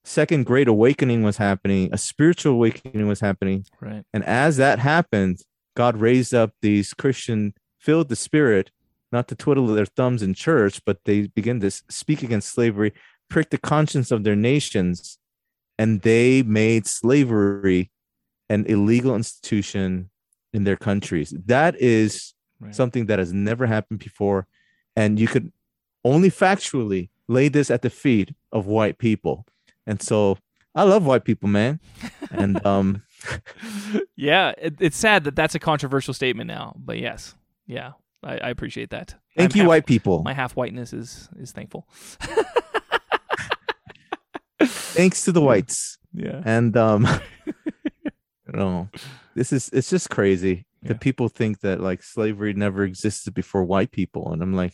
second 0.03 0.45
great 0.45 0.68
awakening 0.68 1.23
was 1.23 1.38
happening, 1.38 1.89
a 1.91 1.97
spiritual 1.97 2.53
awakening 2.53 3.07
was 3.07 3.19
happening. 3.19 3.65
Right. 3.81 4.03
And 4.14 4.23
as 4.23 4.57
that 4.57 4.80
happened, 4.80 5.39
God 5.76 5.97
raised 5.97 6.34
up 6.34 6.52
these 6.61 6.93
Christian 6.93 7.53
filled 7.80 8.10
the 8.10 8.15
spirit, 8.15 8.72
not 9.11 9.27
to 9.27 9.35
twiddle 9.35 9.68
their 9.68 9.85
thumbs 9.85 10.22
in 10.22 10.34
church, 10.34 10.81
but 10.85 10.99
they 11.06 11.27
begin 11.27 11.60
to 11.61 11.72
speak 11.72 12.23
against 12.23 12.49
slavery, 12.49 12.93
prick 13.30 13.49
the 13.49 13.57
conscience 13.57 14.11
of 14.11 14.23
their 14.23 14.35
nations, 14.35 15.18
and 15.77 16.02
they 16.02 16.41
made 16.43 16.88
slavery 16.88 17.91
an 18.49 18.65
illegal 18.68 19.15
institution 19.15 20.10
in 20.53 20.64
their 20.64 20.77
countries. 20.77 21.34
That 21.45 21.76
is 21.80 22.34
right. 22.60 22.73
something 22.73 23.07
that 23.07 23.19
has 23.19 23.34
never 23.34 23.65
happened 23.65 23.99
before. 23.99 24.47
And 24.95 25.19
you 25.19 25.27
could 25.27 25.51
only 26.03 26.30
factually 26.30 27.09
lay 27.27 27.49
this 27.49 27.69
at 27.72 27.81
the 27.81 27.89
feet 27.89 28.34
of 28.51 28.67
white 28.67 28.97
people. 28.97 29.45
And 29.85 30.01
so 30.01 30.38
I 30.73 30.84
love 30.84 31.05
white 31.05 31.26
people, 31.26 31.49
man. 31.49 31.80
And 32.31 32.63
um 32.72 33.03
yeah, 34.15 34.53
it, 34.57 34.76
it's 34.80 34.97
sad 34.97 35.23
that 35.26 35.35
that's 35.35 35.55
a 35.55 35.59
controversial 35.59 36.13
statement 36.13 36.47
now, 36.47 36.73
but 36.77 36.99
yes. 36.99 37.35
Yeah. 37.67 37.93
I, 38.23 38.38
I 38.38 38.49
appreciate 38.49 38.89
that. 38.91 39.15
Thank 39.35 39.53
I'm 39.53 39.57
you, 39.57 39.63
half, 39.63 39.69
white 39.69 39.85
people. 39.85 40.23
My 40.23 40.34
half 40.34 40.55
whiteness 40.55 40.93
is 40.93 41.30
is 41.39 41.51
thankful. 41.51 41.88
Thanks 44.61 45.26
to 45.26 45.31
the 45.31 45.41
whites. 45.41 45.97
Yeah. 46.13 46.41
And 46.45 46.77
um 46.77 47.07
know, 48.55 48.89
this 49.35 49.51
is 49.53 49.69
it's 49.73 49.89
just 49.89 50.09
crazy 50.09 50.65
yeah. 50.81 50.89
that 50.89 51.01
people 51.01 51.30
think 51.30 51.61
that 51.61 51.81
like 51.81 52.03
slavery 52.03 52.53
never 52.53 52.84
existed 52.84 53.34
before 53.34 53.63
white 53.63 53.91
people, 53.91 54.31
and 54.31 54.41
I'm 54.41 54.53
like, 54.53 54.73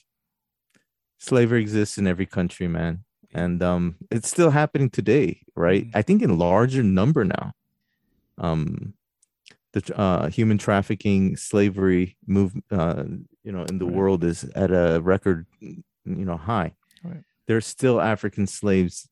slavery 1.21 1.61
exists 1.61 1.97
in 1.97 2.07
every 2.07 2.25
country, 2.25 2.67
man, 2.67 3.03
and 3.33 3.61
um, 3.63 3.95
it's 4.09 4.29
still 4.29 4.49
happening 4.49 4.89
today, 4.89 5.41
right? 5.55 5.85
Mm-hmm. 5.85 5.97
I 5.97 6.01
think 6.01 6.21
in 6.21 6.37
larger 6.37 6.83
number 6.83 7.23
now. 7.23 7.53
Um, 8.37 8.95
the 9.73 9.97
uh, 9.97 10.27
human 10.27 10.57
trafficking, 10.57 11.37
slavery 11.37 12.17
move, 12.27 12.53
uh, 12.71 13.03
you 13.43 13.53
know, 13.53 13.63
in 13.63 13.77
the 13.77 13.85
right. 13.85 13.93
world 13.93 14.23
is 14.23 14.43
at 14.55 14.71
a 14.71 14.99
record, 15.01 15.45
you 15.61 15.83
know, 16.05 16.35
high. 16.35 16.73
Right. 17.03 17.23
There's 17.47 17.65
still 17.65 18.01
African 18.01 18.47
slaves 18.47 19.07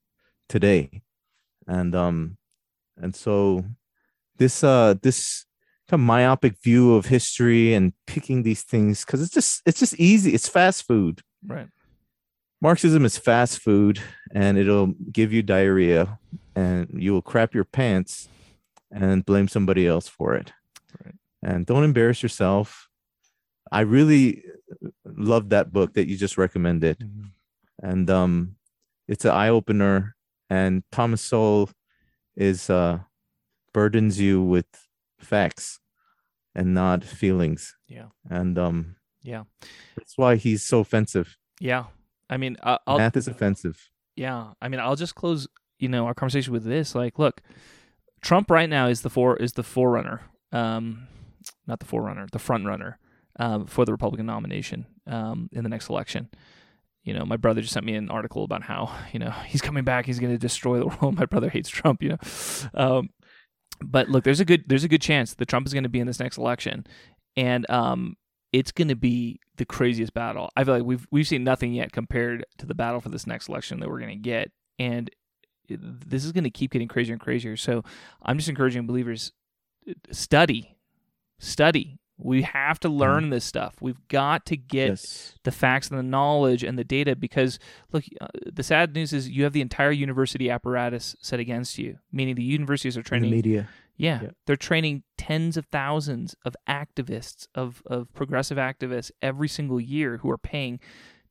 today, 0.49 1.01
and 1.65 1.95
um, 1.95 2.37
and 2.97 3.15
so 3.15 3.63
this 4.37 4.63
uh 4.63 4.95
this 5.01 5.45
kind 5.87 6.01
of 6.01 6.05
myopic 6.05 6.57
view 6.61 6.95
of 6.95 7.05
history 7.05 7.73
and 7.73 7.93
picking 8.05 8.43
these 8.43 8.63
things 8.63 9.05
because 9.05 9.21
it's 9.21 9.33
just 9.33 9.61
it's 9.65 9.79
just 9.79 9.95
easy. 9.95 10.33
It's 10.33 10.49
fast 10.49 10.87
food. 10.87 11.21
Right. 11.45 11.67
Marxism 12.61 13.05
is 13.05 13.17
fast 13.17 13.59
food 13.59 14.01
and 14.33 14.57
it'll 14.57 14.87
give 15.11 15.31
you 15.31 15.41
diarrhea 15.41 16.19
and 16.55 16.89
you 16.93 17.13
will 17.13 17.21
crap 17.21 17.53
your 17.53 17.63
pants 17.63 18.27
and 18.91 19.25
blame 19.25 19.47
somebody 19.47 19.87
else 19.87 20.07
for 20.07 20.35
it. 20.35 20.51
Right. 21.03 21.15
And 21.41 21.65
don't 21.65 21.83
embarrass 21.83 22.21
yourself. 22.21 22.89
I 23.71 23.81
really 23.81 24.43
love 25.05 25.49
that 25.49 25.71
book 25.71 25.93
that 25.93 26.07
you 26.07 26.17
just 26.17 26.37
recommended. 26.37 26.99
Mm-hmm. 26.99 27.27
And 27.81 28.09
um 28.09 28.55
it's 29.07 29.25
an 29.25 29.31
eye 29.31 29.49
opener 29.49 30.15
and 30.49 30.83
Thomas 30.91 31.21
Sowell 31.21 31.69
is 32.35 32.69
uh 32.69 32.99
burdens 33.73 34.19
you 34.19 34.41
with 34.41 34.65
facts 35.19 35.79
and 36.55 36.73
not 36.73 37.05
feelings. 37.05 37.75
Yeah. 37.87 38.07
And 38.29 38.57
um 38.59 38.95
yeah. 39.21 39.43
That's 39.95 40.17
why 40.17 40.35
he's 40.35 40.63
so 40.63 40.79
offensive. 40.79 41.37
Yeah. 41.61 41.85
I 42.29 42.37
mean, 42.37 42.57
I'll, 42.63 42.97
math 42.97 43.17
is 43.17 43.27
offensive. 43.27 43.89
Yeah. 44.15 44.53
I 44.61 44.67
mean, 44.69 44.79
I'll 44.79 44.95
just 44.95 45.15
close, 45.15 45.47
you 45.79 45.89
know, 45.89 46.05
our 46.05 46.13
conversation 46.13 46.53
with 46.53 46.63
this 46.63 46.95
like, 46.95 47.17
look, 47.17 47.41
Trump 48.21 48.51
right 48.51 48.69
now 48.69 48.87
is 48.87 49.01
the 49.01 49.09
for 49.09 49.37
is 49.37 49.53
the 49.53 49.63
forerunner. 49.63 50.21
Um 50.51 51.07
not 51.65 51.79
the 51.79 51.85
forerunner, 51.85 52.27
the 52.31 52.39
front 52.39 52.65
runner 52.65 52.99
um, 53.39 53.65
for 53.65 53.85
the 53.85 53.93
Republican 53.93 54.25
nomination 54.25 54.85
um, 55.07 55.49
in 55.53 55.63
the 55.63 55.69
next 55.69 55.89
election 55.89 56.29
you 57.03 57.13
know, 57.13 57.25
my 57.25 57.37
brother 57.37 57.61
just 57.61 57.73
sent 57.73 57.85
me 57.85 57.95
an 57.95 58.09
article 58.09 58.43
about 58.43 58.63
how, 58.63 58.95
you 59.13 59.19
know, 59.19 59.31
he's 59.47 59.61
coming 59.61 59.83
back, 59.83 60.05
he's 60.05 60.19
going 60.19 60.33
to 60.33 60.37
destroy 60.37 60.79
the 60.79 60.87
world. 61.01 61.17
My 61.17 61.25
brother 61.25 61.49
hates 61.49 61.69
Trump, 61.69 62.03
you 62.03 62.09
know. 62.09 62.17
Um, 62.73 63.09
but 63.81 64.09
look, 64.09 64.23
there's 64.23 64.41
a 64.41 64.45
good 64.45 64.65
there's 64.67 64.83
a 64.83 64.89
good 64.89 65.01
chance 65.01 65.33
that 65.35 65.47
Trump 65.47 65.65
is 65.65 65.73
going 65.73 65.83
to 65.83 65.89
be 65.89 65.99
in 65.99 66.07
this 66.07 66.19
next 66.19 66.37
election, 66.37 66.85
and 67.37 67.69
um, 67.69 68.17
it's 68.51 68.73
going 68.73 68.89
to 68.89 68.95
be 68.95 69.39
the 69.59 69.65
craziest 69.65 70.13
battle. 70.13 70.49
I 70.55 70.63
feel 70.63 70.73
like 70.73 70.83
we've 70.83 71.05
we've 71.11 71.27
seen 71.27 71.43
nothing 71.43 71.73
yet 71.73 71.91
compared 71.91 72.45
to 72.57 72.65
the 72.65 72.73
battle 72.73 73.01
for 73.01 73.09
this 73.09 73.27
next 73.27 73.49
election 73.49 73.79
that 73.81 73.89
we're 73.89 73.99
going 73.99 74.09
to 74.09 74.15
get, 74.15 74.51
and 74.79 75.11
this 75.69 76.25
is 76.25 76.31
going 76.31 76.45
to 76.45 76.49
keep 76.49 76.71
getting 76.71 76.87
crazier 76.87 77.13
and 77.13 77.21
crazier. 77.21 77.55
So 77.55 77.83
I'm 78.23 78.37
just 78.37 78.49
encouraging 78.49 78.87
believers 78.87 79.33
study, 80.11 80.77
study, 81.37 81.99
we 82.17 82.41
have 82.41 82.79
to 82.81 82.89
learn 82.89 83.27
mm. 83.27 83.31
this 83.31 83.45
stuff. 83.45 83.75
We've 83.79 84.07
got 84.09 84.45
to 84.47 84.57
get 84.57 84.89
yes. 84.89 85.35
the 85.43 85.51
facts 85.51 85.89
and 85.89 85.97
the 85.97 86.03
knowledge 86.03 86.63
and 86.63 86.77
the 86.77 86.83
data 86.83 87.15
because, 87.15 87.59
look, 87.93 88.03
uh, 88.19 88.27
the 88.51 88.63
sad 88.63 88.93
news 88.93 89.13
is 89.13 89.29
you 89.29 89.45
have 89.45 89.53
the 89.53 89.61
entire 89.61 89.91
university 89.91 90.49
apparatus 90.49 91.15
set 91.21 91.39
against 91.39 91.77
you, 91.77 91.97
meaning 92.11 92.35
the 92.35 92.43
universities 92.43 92.97
are 92.97 93.03
training. 93.03 93.29
the 93.29 93.35
media. 93.35 93.69
Yeah, 93.99 94.21
yep. 94.21 94.35
they're 94.47 94.55
training 94.55 95.03
tens 95.17 95.57
of 95.57 95.65
thousands 95.65 96.33
of 96.45 96.55
activists, 96.69 97.47
of, 97.53 97.83
of 97.85 98.11
progressive 98.13 98.57
activists 98.57 99.11
every 99.21 99.49
single 99.49 99.79
year 99.79 100.17
who 100.17 100.31
are 100.31 100.37
paying 100.37 100.79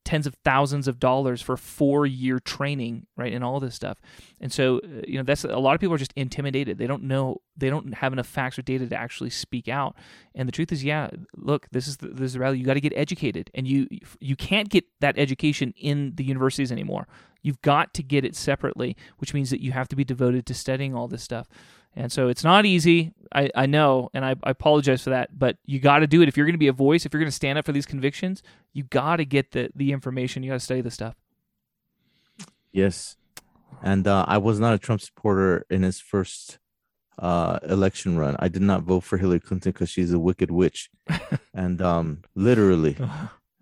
tens 0.04 0.26
of 0.26 0.34
thousands 0.44 0.86
of 0.86 1.00
dollars 1.00 1.40
for 1.40 1.56
four 1.56 2.04
year 2.04 2.38
training, 2.38 3.06
right, 3.16 3.32
and 3.32 3.42
all 3.42 3.58
this 3.58 3.74
stuff. 3.74 4.02
And 4.38 4.52
so, 4.52 4.78
uh, 4.78 5.02
you 5.08 5.16
know, 5.16 5.22
that's 5.22 5.44
a 5.44 5.58
lot 5.58 5.74
of 5.74 5.80
people 5.80 5.94
are 5.94 5.98
just 5.98 6.12
intimidated. 6.14 6.76
They 6.76 6.86
don't 6.86 7.04
know, 7.04 7.38
they 7.56 7.70
don't 7.70 7.94
have 7.94 8.12
enough 8.12 8.26
facts 8.26 8.58
or 8.58 8.62
data 8.62 8.86
to 8.86 8.94
actually 8.94 9.30
speak 9.30 9.66
out. 9.66 9.96
And 10.34 10.46
the 10.46 10.52
truth 10.52 10.70
is, 10.70 10.84
yeah, 10.84 11.08
look, 11.36 11.68
this 11.72 11.88
is 11.88 11.96
the, 11.96 12.08
this 12.08 12.26
is 12.26 12.32
the 12.34 12.40
reality. 12.40 12.60
You 12.60 12.66
got 12.66 12.74
to 12.74 12.82
get 12.82 12.92
educated, 12.96 13.50
and 13.54 13.66
you 13.66 13.88
you 14.20 14.36
can't 14.36 14.68
get 14.68 14.84
that 15.00 15.18
education 15.18 15.72
in 15.74 16.12
the 16.16 16.24
universities 16.24 16.70
anymore. 16.70 17.08
You've 17.42 17.62
got 17.62 17.94
to 17.94 18.02
get 18.02 18.24
it 18.24 18.36
separately, 18.36 18.94
which 19.18 19.32
means 19.32 19.48
that 19.50 19.62
you 19.62 19.72
have 19.72 19.88
to 19.88 19.96
be 19.96 20.04
devoted 20.04 20.44
to 20.46 20.54
studying 20.54 20.94
all 20.94 21.08
this 21.08 21.22
stuff. 21.22 21.48
And 21.98 22.12
so 22.12 22.28
it's 22.28 22.44
not 22.44 22.64
easy. 22.64 23.12
I, 23.34 23.50
I 23.56 23.66
know, 23.66 24.08
and 24.14 24.24
I, 24.24 24.36
I 24.44 24.50
apologize 24.50 25.02
for 25.02 25.10
that, 25.10 25.36
but 25.36 25.56
you 25.66 25.80
got 25.80 25.98
to 25.98 26.06
do 26.06 26.22
it. 26.22 26.28
If 26.28 26.36
you're 26.36 26.46
going 26.46 26.54
to 26.54 26.58
be 26.58 26.68
a 26.68 26.72
voice, 26.72 27.04
if 27.04 27.12
you're 27.12 27.18
going 27.18 27.28
to 27.28 27.34
stand 27.34 27.58
up 27.58 27.66
for 27.66 27.72
these 27.72 27.86
convictions, 27.86 28.40
you 28.72 28.84
got 28.84 29.16
to 29.16 29.24
get 29.24 29.50
the, 29.50 29.70
the 29.74 29.90
information. 29.90 30.44
You 30.44 30.50
got 30.52 30.60
to 30.60 30.64
study 30.64 30.80
the 30.80 30.92
stuff. 30.92 31.16
Yes. 32.70 33.16
And 33.82 34.06
uh, 34.06 34.24
I 34.28 34.38
was 34.38 34.60
not 34.60 34.74
a 34.74 34.78
Trump 34.78 35.00
supporter 35.00 35.66
in 35.70 35.82
his 35.82 35.98
first 35.98 36.60
uh, 37.18 37.58
election 37.64 38.16
run. 38.16 38.36
I 38.38 38.46
did 38.46 38.62
not 38.62 38.84
vote 38.84 39.00
for 39.00 39.18
Hillary 39.18 39.40
Clinton 39.40 39.72
because 39.72 39.90
she's 39.90 40.12
a 40.12 40.20
wicked 40.20 40.52
witch. 40.52 40.90
and 41.52 41.82
um, 41.82 42.22
literally. 42.36 42.96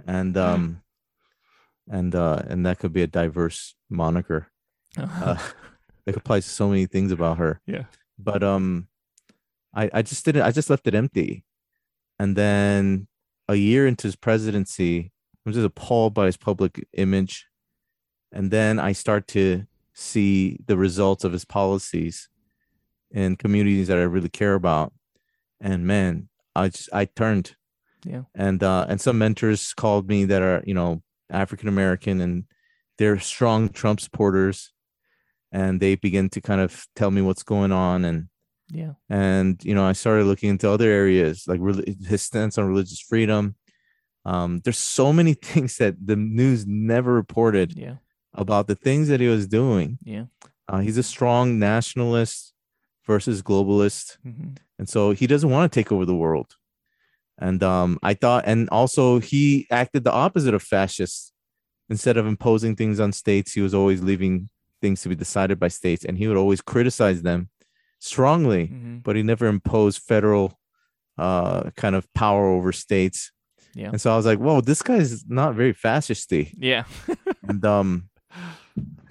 And 0.06 0.36
um, 0.36 0.82
and 1.90 2.14
uh, 2.14 2.42
and 2.46 2.66
that 2.66 2.80
could 2.80 2.92
be 2.92 3.02
a 3.02 3.06
diverse 3.06 3.74
moniker. 3.88 4.48
Uh, 4.98 5.36
that 6.06 6.16
applies 6.16 6.46
to 6.46 6.50
so 6.50 6.68
many 6.68 6.86
things 6.86 7.12
about 7.12 7.36
her. 7.36 7.60
Yeah 7.66 7.84
but 8.18 8.42
um 8.42 8.88
i 9.74 9.90
i 9.92 10.02
just 10.02 10.24
didn't 10.24 10.42
i 10.42 10.50
just 10.50 10.70
left 10.70 10.86
it 10.86 10.94
empty. 10.94 11.44
And 12.18 12.34
then 12.34 13.08
a 13.48 13.56
year 13.56 13.86
into 13.86 14.06
his 14.06 14.16
presidency 14.16 15.12
i'm 15.44 15.52
just 15.52 15.66
appalled 15.66 16.14
by 16.14 16.26
his 16.26 16.36
public 16.36 16.86
image. 16.94 17.46
And 18.32 18.50
then 18.50 18.78
i 18.78 18.92
start 18.92 19.28
to 19.28 19.66
see 19.94 20.58
the 20.66 20.76
results 20.76 21.24
of 21.24 21.32
his 21.32 21.44
policies 21.44 22.28
in 23.10 23.36
communities 23.36 23.88
that 23.88 23.98
i 23.98 24.02
really 24.02 24.28
care 24.28 24.54
about. 24.54 24.92
And 25.60 25.86
man 25.86 26.28
i 26.54 26.68
just 26.68 26.88
i 26.92 27.04
turned. 27.04 27.56
Yeah. 28.04 28.22
And 28.34 28.62
uh 28.62 28.86
and 28.88 29.00
some 29.00 29.18
mentors 29.18 29.74
called 29.74 30.08
me 30.08 30.24
that 30.26 30.42
are 30.42 30.62
you 30.66 30.74
know 30.74 31.02
african 31.28 31.68
american 31.68 32.20
and 32.20 32.44
they're 32.98 33.18
strong 33.18 33.68
trump 33.68 33.98
supporters 34.00 34.72
and 35.52 35.80
they 35.80 35.94
begin 35.94 36.28
to 36.30 36.40
kind 36.40 36.60
of 36.60 36.86
tell 36.94 37.10
me 37.10 37.22
what's 37.22 37.42
going 37.42 37.72
on. 37.72 38.04
And 38.04 38.28
yeah. 38.70 38.92
and 39.08 39.62
you 39.64 39.74
know 39.74 39.84
i 39.84 39.92
started 39.92 40.24
looking 40.24 40.50
into 40.50 40.68
other 40.68 40.90
areas 40.90 41.44
like 41.46 41.60
his 42.06 42.22
stance 42.22 42.58
on 42.58 42.66
religious 42.66 43.00
freedom. 43.00 43.54
Um, 44.24 44.60
there's 44.64 44.78
so 44.78 45.12
many 45.12 45.34
things 45.50 45.76
that 45.76 45.94
the 46.04 46.16
news 46.16 46.66
never 46.66 47.12
reported 47.12 47.76
yeah. 47.76 47.96
about 48.34 48.66
the 48.66 48.74
things 48.74 49.06
that 49.06 49.20
he 49.20 49.28
was 49.28 49.46
doing. 49.46 49.98
Yeah. 50.02 50.24
Uh, 50.68 50.80
he's 50.80 50.98
a 50.98 51.04
strong 51.04 51.60
nationalist 51.60 52.52
versus 53.06 53.40
globalist. 53.40 54.18
Mm-hmm. 54.26 54.54
and 54.80 54.88
so 54.88 55.12
he 55.12 55.28
doesn't 55.28 55.50
want 55.50 55.72
to 55.72 55.80
take 55.80 55.92
over 55.92 56.04
the 56.04 56.16
world. 56.16 56.56
And 57.38 57.62
um, 57.62 57.98
i 58.02 58.14
thought 58.14 58.44
and 58.46 58.68
also 58.70 59.20
he 59.20 59.66
acted 59.70 60.04
the 60.04 60.12
opposite 60.12 60.54
of 60.54 60.62
fascists. 60.62 61.32
Instead 61.88 62.16
of 62.16 62.26
imposing 62.26 62.74
things 62.74 62.98
on 62.98 63.12
states 63.12 63.52
he 63.52 63.60
was 63.60 63.72
always 63.72 64.02
leaving 64.02 64.48
things 64.86 65.02
to 65.02 65.08
be 65.08 65.16
decided 65.16 65.58
by 65.58 65.68
states, 65.68 66.04
and 66.04 66.16
he 66.16 66.28
would 66.28 66.36
always 66.36 66.60
criticize 66.60 67.22
them 67.22 67.48
strongly, 67.98 68.68
mm-hmm. 68.68 68.98
but 68.98 69.16
he 69.16 69.22
never 69.22 69.46
imposed 69.46 70.00
federal 70.00 70.58
uh, 71.18 71.70
kind 71.76 71.96
of 71.96 72.12
power 72.14 72.46
over 72.46 72.70
states. 72.72 73.32
Yeah. 73.74 73.88
And 73.88 74.00
so 74.00 74.12
I 74.12 74.16
was 74.16 74.26
like, 74.26 74.38
whoa, 74.38 74.60
this 74.60 74.82
guy's 74.82 75.26
not 75.28 75.54
very 75.54 75.72
fascisty. 75.72 76.54
Yeah. 76.56 76.84
and 77.48 77.64
um 77.64 78.08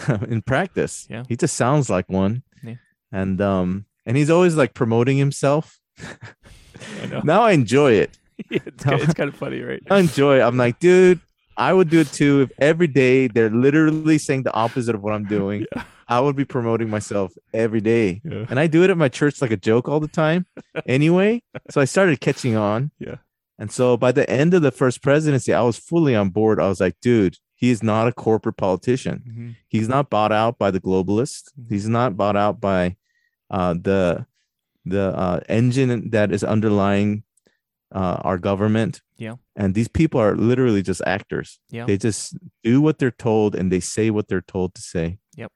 in 0.27 0.41
practice, 0.41 1.07
yeah, 1.09 1.23
he 1.27 1.35
just 1.35 1.55
sounds 1.55 1.89
like 1.89 2.09
one. 2.09 2.43
Yeah. 2.63 2.75
And 3.11 3.41
um 3.41 3.85
and 4.05 4.17
he's 4.17 4.29
always 4.29 4.55
like 4.55 4.73
promoting 4.73 5.17
himself. 5.17 5.79
I 6.01 7.05
know. 7.07 7.21
now 7.23 7.41
I 7.43 7.51
enjoy 7.51 7.93
it. 7.93 8.17
yeah, 8.49 8.59
it's, 8.65 8.83
kind 8.83 8.95
of, 8.95 9.03
it's 9.03 9.13
kind 9.13 9.29
of 9.29 9.35
funny, 9.35 9.61
right? 9.61 9.83
I 9.89 9.99
enjoy 9.99 10.39
it. 10.39 10.41
I'm 10.41 10.57
like, 10.57 10.79
dude, 10.79 11.19
I 11.57 11.73
would 11.73 11.89
do 11.89 11.99
it 12.01 12.11
too 12.11 12.41
if 12.41 12.51
every 12.59 12.87
day 12.87 13.27
they're 13.27 13.49
literally 13.49 14.17
saying 14.17 14.43
the 14.43 14.53
opposite 14.53 14.95
of 14.95 15.01
what 15.01 15.13
I'm 15.13 15.25
doing. 15.25 15.65
Yeah. 15.75 15.83
I 16.07 16.19
would 16.19 16.35
be 16.35 16.45
promoting 16.45 16.91
myself 16.91 17.33
every 17.51 17.81
day. 17.81 18.21
Yeah. 18.23 18.45
And 18.47 18.59
I 18.59 18.67
do 18.67 18.83
it 18.83 18.91
at 18.91 18.97
my 18.97 19.09
church 19.09 19.41
like 19.41 19.49
a 19.49 19.57
joke 19.57 19.89
all 19.89 19.99
the 19.99 20.07
time 20.07 20.45
anyway. 20.85 21.41
So 21.71 21.81
I 21.81 21.85
started 21.85 22.21
catching 22.21 22.55
on. 22.55 22.91
Yeah. 22.99 23.15
And 23.57 23.71
so 23.71 23.97
by 23.97 24.11
the 24.11 24.29
end 24.29 24.53
of 24.53 24.61
the 24.61 24.69
first 24.69 25.01
presidency, 25.01 25.51
I 25.51 25.61
was 25.61 25.79
fully 25.79 26.15
on 26.15 26.29
board. 26.29 26.59
I 26.59 26.67
was 26.67 26.79
like, 26.79 26.95
dude, 27.01 27.37
he 27.55 27.71
is 27.71 27.81
not 27.81 28.07
a 28.07 28.11
corporate 28.11 28.57
politician. 28.57 29.23
Mm-hmm. 29.27 29.49
He's 29.67 29.87
not 29.87 30.09
bought 30.09 30.31
out 30.31 30.59
by 30.59 30.71
the 30.71 30.81
globalists. 30.81 31.49
Mm-hmm. 31.59 31.73
He's 31.73 31.87
not 31.87 32.17
bought 32.17 32.35
out 32.35 32.59
by 32.59 32.97
uh, 33.49 33.73
the 33.73 34.25
the 34.85 35.17
uh, 35.17 35.39
engine 35.49 36.11
that 36.11 36.31
is 36.31 36.43
underlying 36.43 37.23
uh, 37.91 38.17
our 38.21 38.37
government. 38.37 39.01
Yeah. 39.17 39.35
And 39.55 39.73
these 39.73 39.87
people 39.87 40.19
are 40.19 40.35
literally 40.35 40.81
just 40.81 41.01
actors. 41.05 41.59
Yeah. 41.69 41.85
They 41.85 41.97
just 41.97 42.37
do 42.63 42.81
what 42.81 42.99
they're 42.99 43.11
told 43.11 43.55
and 43.55 43.71
they 43.71 43.79
say 43.79 44.09
what 44.09 44.27
they're 44.27 44.41
told 44.41 44.75
to 44.75 44.81
say. 44.81 45.19
Yep. 45.35 45.51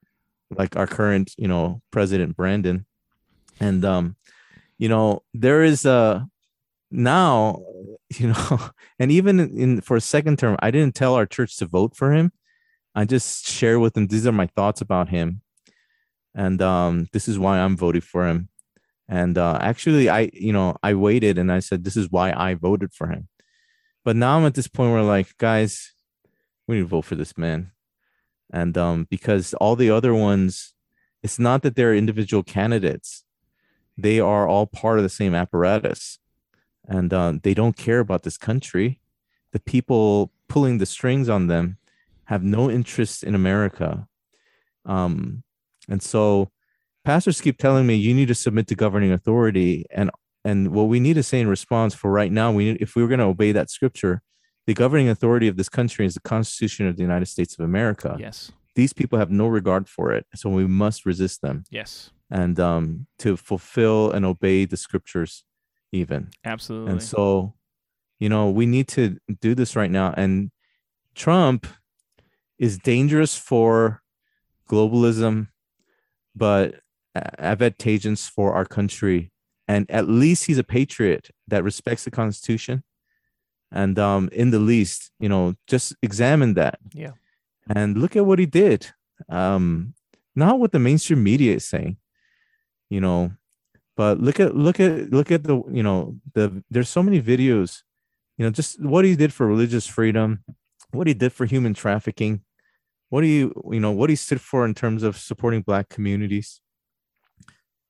Like 0.56 0.76
our 0.76 0.88
current, 0.88 1.34
you 1.38 1.48
know, 1.48 1.82
President 1.92 2.36
Brandon. 2.36 2.86
And 3.60 3.84
um, 3.84 4.16
you 4.78 4.88
know, 4.88 5.24
there 5.34 5.64
is 5.64 5.86
a 5.86 6.28
now, 6.92 7.62
you 8.16 8.30
know, 8.30 8.60
and 8.98 9.12
even 9.12 9.40
in 9.40 9.82
for 9.82 9.98
a 9.98 10.02
second 10.02 10.40
term, 10.40 10.58
I 10.60 10.72
didn't 10.72 10.96
tell 10.96 11.16
our 11.16 11.26
church 11.26 11.58
to 11.58 11.66
vote 11.66 11.96
for 11.96 12.14
him. 12.14 12.32
I 12.96 13.06
just 13.06 13.48
share 13.48 13.80
with 13.80 13.94
them 13.94 14.08
these 14.08 14.26
are 14.26 14.32
my 14.32 14.48
thoughts 14.48 14.82
about 14.82 15.10
him. 15.10 15.42
And 16.34 16.62
um, 16.62 17.08
this 17.12 17.28
is 17.28 17.38
why 17.38 17.60
I'm 17.60 17.78
voting 17.78 18.02
for 18.02 18.28
him. 18.28 18.50
And 19.08 19.38
uh, 19.38 19.58
actually, 19.60 20.10
I, 20.10 20.30
you 20.34 20.54
know, 20.54 20.78
I 20.84 20.94
waited 20.94 21.38
and 21.38 21.52
I 21.52 21.60
said, 21.60 21.84
this 21.84 21.98
is 21.98 22.12
why 22.12 22.32
I 22.32 22.54
voted 22.54 22.94
for 22.94 23.08
him. 23.08 23.28
But 24.04 24.16
now 24.16 24.38
I'm 24.38 24.46
at 24.46 24.56
this 24.56 24.68
point 24.68 24.92
where, 24.92 25.04
like, 25.04 25.38
guys, 25.38 25.94
we 26.68 26.78
need 26.78 26.82
to 26.84 26.88
vote 26.88 27.06
for 27.06 27.16
this 27.16 27.38
man. 27.38 27.72
And 28.52 28.78
um, 28.78 29.08
because 29.10 29.54
all 29.56 29.76
the 29.76 29.92
other 29.92 30.14
ones, 30.14 30.74
it's 31.22 31.40
not 31.40 31.62
that 31.64 31.76
they're 31.76 31.94
individual 31.94 32.44
candidates, 32.44 33.24
they 33.98 34.20
are 34.20 34.48
all 34.48 34.66
part 34.66 34.98
of 34.98 35.04
the 35.04 35.10
same 35.10 35.36
apparatus. 35.36 36.20
And 36.88 37.14
uh, 37.14 37.34
they 37.44 37.54
don't 37.54 37.76
care 37.76 38.00
about 38.00 38.24
this 38.24 38.38
country. 38.38 39.00
The 39.52 39.60
people 39.60 40.32
pulling 40.48 40.78
the 40.78 40.86
strings 40.86 41.30
on 41.30 41.48
them 41.48 41.78
have 42.26 42.44
no 42.44 42.70
interest 42.70 43.24
in 43.24 43.36
America. 43.36 44.08
Um, 44.86 45.44
and 45.88 46.02
so, 46.02 46.52
pastors 47.04 47.42
keep 47.42 47.58
telling 47.58 47.86
me 47.86 47.96
you 47.96 48.14
need 48.14 48.28
to 48.28 48.36
submit 48.36 48.68
to 48.68 48.76
governing 48.76 49.12
authority 49.12 49.86
and 49.92 50.10
and 50.46 50.72
what 50.72 50.84
we 50.84 51.00
need 51.00 51.16
to 51.16 51.24
say 51.24 51.40
in 51.40 51.48
response 51.48 51.94
for 51.94 52.10
right 52.12 52.32
now 52.32 52.52
we 52.52 52.66
need, 52.72 52.78
if 52.82 52.96
we 52.96 53.02
were 53.02 53.08
going 53.08 53.20
to 53.20 53.26
obey 53.26 53.52
that 53.52 53.70
scripture 53.70 54.22
the 54.68 54.74
governing 54.74 55.10
authority 55.10 55.48
of 55.48 55.58
this 55.58 55.70
country 55.70 56.06
is 56.06 56.14
the 56.14 56.20
constitution 56.22 56.88
of 56.88 56.96
the 56.96 57.02
united 57.04 57.26
states 57.26 57.58
of 57.58 57.66
america 57.66 58.16
Yes. 58.20 58.52
these 58.76 58.94
people 58.94 59.20
have 59.20 59.32
no 59.32 59.48
regard 59.48 59.88
for 59.90 60.14
it 60.14 60.26
so 60.36 60.50
we 60.50 60.68
must 60.68 61.06
resist 61.06 61.42
them 61.42 61.64
Yes. 61.70 62.12
and 62.30 62.60
um 62.60 63.08
to 63.20 63.36
fulfill 63.38 64.12
and 64.12 64.26
obey 64.26 64.66
the 64.66 64.78
scriptures 64.78 65.44
even 65.92 66.30
Absolutely. 66.46 66.92
and 66.92 67.02
so 67.04 67.56
you 68.20 68.30
know 68.30 68.50
we 68.50 68.66
need 68.66 68.88
to 68.90 69.18
do 69.42 69.56
this 69.56 69.76
right 69.76 69.92
now 69.92 70.14
and 70.16 70.52
trump 71.16 71.66
is 72.60 72.78
dangerous 72.78 73.36
for 73.38 74.02
globalism 74.70 75.48
but 76.36 76.76
advantageous 77.40 78.28
for 78.28 78.54
our 78.54 78.66
country 78.66 79.32
and 79.70 79.90
at 79.90 80.10
least 80.10 80.46
he's 80.48 80.58
a 80.58 80.64
patriot 80.78 81.30
that 81.48 81.64
respects 81.64 82.04
the 82.04 82.12
constitution. 82.12 82.84
And 83.72 83.96
um 84.00 84.24
in 84.42 84.50
the 84.52 84.60
least 84.72 85.12
you 85.24 85.30
know 85.30 85.56
just 85.74 85.96
examine 86.02 86.56
that. 86.56 86.78
Yeah. 86.94 87.14
and 87.78 87.98
look 88.02 88.16
at 88.18 88.26
what 88.26 88.40
he 88.40 88.48
did. 88.64 88.82
Um 89.30 89.94
not 90.36 90.60
what 90.60 90.72
the 90.72 90.80
mainstream 90.80 91.22
media 91.24 91.56
is 91.56 91.66
saying 91.74 91.98
you 92.90 93.02
know 93.02 93.32
but 93.98 94.20
look 94.20 94.40
at 94.40 94.56
look 94.56 94.80
at 94.80 95.12
look 95.12 95.32
at 95.32 95.44
the 95.44 95.56
you 95.78 95.84
know 95.84 96.16
the 96.34 96.64
there's 96.72 96.90
so 96.90 97.04
many 97.04 97.22
videos 97.22 97.84
you 98.38 98.46
know 98.46 98.52
just 98.60 98.82
what 98.82 99.04
he 99.06 99.16
did 99.16 99.34
for 99.34 99.46
religious 99.46 99.86
freedom 99.86 100.44
what 100.92 101.08
he 101.08 101.14
did 101.14 101.34
for 101.34 101.46
human 101.46 101.74
trafficking 101.74 102.42
what 103.10 103.22
do 103.22 103.28
you 103.28 103.54
you 103.72 103.80
know 103.80 103.92
what 103.92 104.10
he 104.10 104.16
stood 104.16 104.42
for 104.42 104.66
in 104.66 104.74
terms 104.74 105.04
of 105.04 105.18
supporting 105.18 105.62
black 105.62 105.90
communities. 105.90 106.62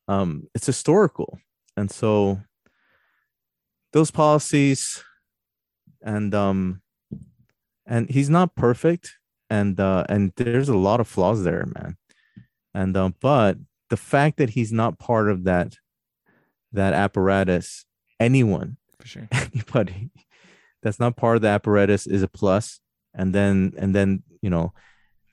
Um 0.07 0.47
it's 0.55 0.65
historical 0.65 1.39
and 1.79 1.89
so 1.89 2.41
those 3.93 4.11
policies 4.11 5.03
and 6.01 6.35
um 6.35 6.81
and 7.85 8.09
he's 8.09 8.29
not 8.29 8.55
perfect 8.55 9.15
and 9.49 9.79
uh 9.79 10.03
and 10.09 10.33
there's 10.35 10.69
a 10.69 10.77
lot 10.77 10.99
of 10.99 11.07
flaws 11.07 11.43
there 11.43 11.65
man 11.73 11.95
and 12.73 12.95
um 12.97 13.15
but 13.21 13.57
the 13.89 13.97
fact 13.97 14.37
that 14.37 14.51
he's 14.51 14.71
not 14.71 14.99
part 14.99 15.29
of 15.29 15.45
that 15.45 15.75
that 16.71 16.93
apparatus 16.93 17.85
anyone 18.19 18.77
For 18.99 19.07
sure. 19.07 19.27
anybody 19.31 20.11
that's 20.83 20.99
not 20.99 21.15
part 21.15 21.37
of 21.37 21.41
the 21.41 21.47
apparatus 21.47 22.05
is 22.05 22.21
a 22.21 22.27
plus 22.27 22.81
and 23.13 23.33
then 23.33 23.73
and 23.77 23.95
then 23.95 24.23
you 24.41 24.49
know 24.49 24.73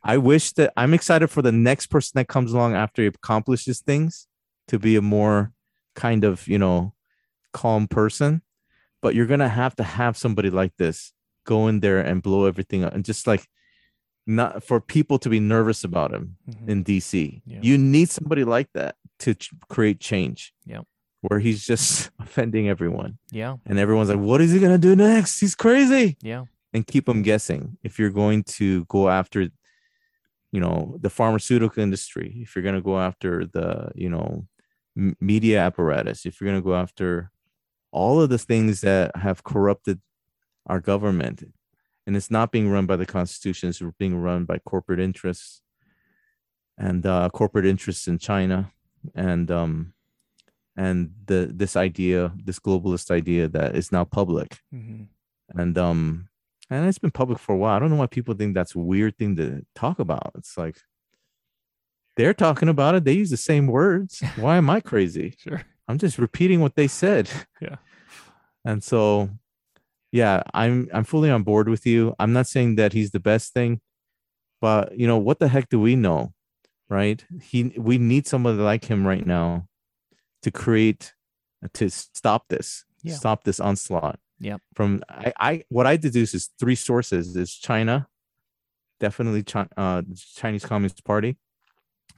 i 0.03 0.17
wish 0.17 0.53
that 0.53 0.73
i'm 0.77 0.95
excited 0.95 1.29
for 1.29 1.43
the 1.43 1.53
next 1.53 1.89
person 1.89 2.13
that 2.15 2.29
comes 2.29 2.53
along 2.53 2.75
after 2.75 3.03
he 3.03 3.09
accomplishes 3.09 3.81
things 3.81 4.29
to 4.69 4.79
be 4.79 4.97
a 4.97 5.03
more 5.03 5.53
kind 5.97 6.23
of 6.25 6.47
you 6.47 6.59
know 6.59 6.93
calm 7.53 7.89
person 7.89 8.43
but 9.03 9.15
you're 9.15 9.27
gonna 9.33 9.49
have 9.63 9.75
to 9.75 9.83
have 9.83 10.17
somebody 10.17 10.51
like 10.51 10.75
this 10.77 11.13
go 11.45 11.69
in 11.69 11.81
there 11.81 12.01
and 12.01 12.23
blow 12.23 12.45
everything 12.45 12.85
up 12.85 12.93
and 12.95 13.05
just 13.05 13.27
like 13.27 13.49
not 14.27 14.63
for 14.63 14.81
people 14.81 15.19
to 15.21 15.29
be 15.29 15.41
nervous 15.41 15.85
about 15.85 16.13
him 16.13 16.37
Mhm. 16.51 16.69
in 16.69 16.85
dc 16.85 17.43
Yeah. 17.47 17.61
you 17.63 17.79
need 17.79 18.09
somebody 18.11 18.45
like 18.45 18.69
that 18.75 18.97
to 19.21 19.35
ch- 19.35 19.51
create 19.69 19.99
change 20.01 20.53
Yeah. 20.67 20.83
where 21.23 21.41
he's 21.41 21.65
just 21.67 22.11
offending 22.25 22.69
everyone 22.69 23.19
Yeah. 23.31 23.57
and 23.67 23.79
everyone's 23.79 24.11
like 24.11 24.19
what 24.31 24.41
is 24.41 24.53
he 24.53 24.59
gonna 24.61 24.79
do 24.89 24.95
next 24.97 25.41
he's 25.41 25.55
crazy 25.55 26.17
Yeah. 26.23 26.45
and 26.75 26.87
keep 26.87 27.07
them 27.07 27.23
guessing 27.23 27.79
if 27.83 27.99
you're 27.99 28.11
going 28.23 28.43
to 28.59 28.85
go 28.87 29.09
after 29.09 29.41
you 30.53 30.61
know 30.61 30.97
the 31.01 31.11
pharmaceutical 31.11 31.83
industry 31.83 32.29
if 32.45 32.55
you're 32.55 32.63
going 32.69 32.81
to 32.83 32.89
go 32.91 32.99
after 32.99 33.47
the 33.47 33.91
you 33.95 34.09
know 34.15 34.47
m- 34.97 35.17
media 35.21 35.61
apparatus 35.61 36.27
if 36.27 36.41
you're 36.41 36.51
going 36.51 36.61
to 36.61 36.65
go 36.65 36.75
after 36.75 37.31
all 37.93 38.21
of 38.21 38.29
the 38.29 38.39
things 38.39 38.81
that 38.81 39.15
have 39.17 39.45
corrupted 39.45 40.01
our 40.67 40.81
government 40.81 41.43
and 42.07 42.17
it's 42.17 42.31
not 42.31 42.53
being 42.53 42.69
run 42.71 42.87
by 42.87 42.97
the 42.97 43.07
constitution 43.07 43.69
it's 43.69 43.83
being 43.99 44.21
run 44.21 44.45
by 44.45 44.59
corporate 44.59 45.01
interests 45.01 45.63
and 46.79 47.07
uh, 47.07 47.29
corporate 47.31 47.67
interests 47.67 48.09
in 48.09 48.19
china 48.19 48.71
and 49.15 49.51
um 49.51 49.93
and 50.77 51.13
the 51.27 51.51
this 51.55 51.77
idea 51.77 52.33
this 52.45 52.59
globalist 52.59 53.11
idea 53.11 53.49
that 53.49 53.75
is 53.77 53.93
now 53.93 54.05
public 54.05 54.59
hmm 54.71 55.05
and 55.55 55.79
um 55.79 56.29
and 56.71 56.89
it's 56.89 56.99
been 56.99 57.11
public 57.11 57.39
for 57.39 57.55
a 57.55 57.57
while. 57.57 57.77
I 57.77 57.79
don't 57.79 57.91
know 57.91 57.97
why 57.97 58.07
people 58.07 58.35
think 58.35 58.55
that's 58.55 58.75
a 58.75 58.79
weird 58.81 59.17
thing 59.17 59.37
to 59.37 59.65
talk 59.75 59.99
about. 59.99 60.33
It's 60.37 60.59
like 60.59 60.79
they're 62.17 62.35
talking 62.35 62.69
about 62.69 62.95
it. 62.95 63.05
They 63.05 63.13
use 63.13 63.31
the 63.31 63.37
same 63.37 63.67
words. 63.67 64.23
Why 64.37 64.57
am 64.57 64.71
I 64.71 64.81
crazy? 64.81 65.35
Sure. 65.39 65.63
I'm 65.89 65.99
just 65.99 66.19
repeating 66.19 66.61
what 66.61 66.75
they 66.75 66.89
said. 66.89 67.29
Yeah. 67.61 67.77
And 68.65 68.83
so 68.83 69.31
yeah, 70.13 70.43
I'm 70.55 70.89
I'm 70.93 71.05
fully 71.05 71.31
on 71.31 71.43
board 71.43 71.69
with 71.69 71.87
you. 71.87 72.15
I'm 72.19 72.33
not 72.33 72.47
saying 72.47 72.77
that 72.77 72.93
he's 72.93 73.11
the 73.13 73.21
best 73.21 73.53
thing, 73.53 73.81
but 74.61 74.97
you 74.99 75.07
know, 75.07 75.19
what 75.19 75.39
the 75.39 75.49
heck 75.49 75.69
do 75.69 75.79
we 75.81 75.95
know? 75.95 76.33
Right? 76.89 77.25
He 77.43 77.75
we 77.77 77.99
need 77.99 78.27
somebody 78.27 78.59
like 78.59 78.85
him 78.87 79.07
right 79.07 79.27
now 79.27 79.69
to 80.43 80.51
create 80.51 81.15
to 81.75 81.91
stop 81.91 82.49
this. 82.49 82.85
Yeah. 83.03 83.15
Stop 83.15 83.45
this 83.45 83.61
onslaught 83.61 84.19
Yeah. 84.41 84.57
from 84.75 85.03
I, 85.09 85.33
I 85.39 85.65
what 85.69 85.87
I 85.87 85.97
deduce 85.97 86.35
is 86.35 86.51
three 86.59 86.75
sources 86.75 87.37
is 87.37 87.55
China, 87.55 88.09
definitely 89.01 89.43
Chi- 89.45 89.69
uh, 89.77 90.03
Chinese 90.35 90.65
Communist 90.65 91.05
Party 91.05 91.37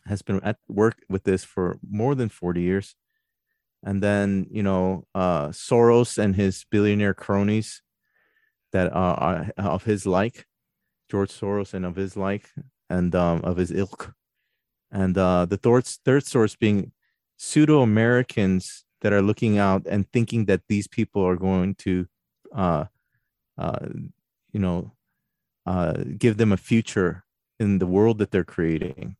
has 0.09 0.23
been 0.23 0.41
at 0.43 0.57
work 0.69 0.99
with 1.09 1.25
this 1.25 1.45
for 1.45 1.79
more 1.89 2.15
than 2.15 2.29
40 2.29 2.61
years. 2.61 2.95
And 3.83 4.03
then, 4.03 4.47
you 4.51 4.63
know, 4.63 5.07
uh, 5.15 5.49
Soros 5.49 6.19
and 6.19 6.35
his 6.35 6.65
billionaire 6.71 7.15
cronies 7.15 7.83
that 8.73 8.93
are, 8.93 9.51
are 9.57 9.73
of 9.73 9.85
his 9.85 10.07
like, 10.07 10.47
George 11.11 11.31
Soros 11.31 11.75
and 11.75 11.87
of 11.87 11.97
his 11.97 12.17
like, 12.17 12.51
and 12.91 13.15
um, 13.15 13.41
of 13.43 13.57
his 13.57 13.71
ilk. 13.71 14.15
And 14.91 15.17
uh, 15.17 15.47
the 15.47 15.57
third, 15.57 15.87
third 15.87 16.25
source 16.25 16.57
being 16.57 16.93
pseudo 17.37 17.83
Americans 17.83 18.85
that 19.01 19.13
are 19.13 19.23
looking 19.23 19.59
out 19.59 19.87
and 19.87 20.11
thinking 20.11 20.47
that 20.47 20.63
these 20.69 20.89
people 20.89 21.23
are 21.23 21.37
going 21.37 21.75
to, 21.77 22.07
uh, 22.53 22.87
uh, 23.57 23.87
you 24.53 24.61
know, 24.61 24.93
uh, 25.67 25.93
give 26.17 26.37
them 26.37 26.53
a 26.53 26.57
future 26.57 27.25
in 27.61 27.79
the 27.79 27.87
world 27.87 28.19
that 28.19 28.31
they're 28.31 28.45
creating. 28.45 29.17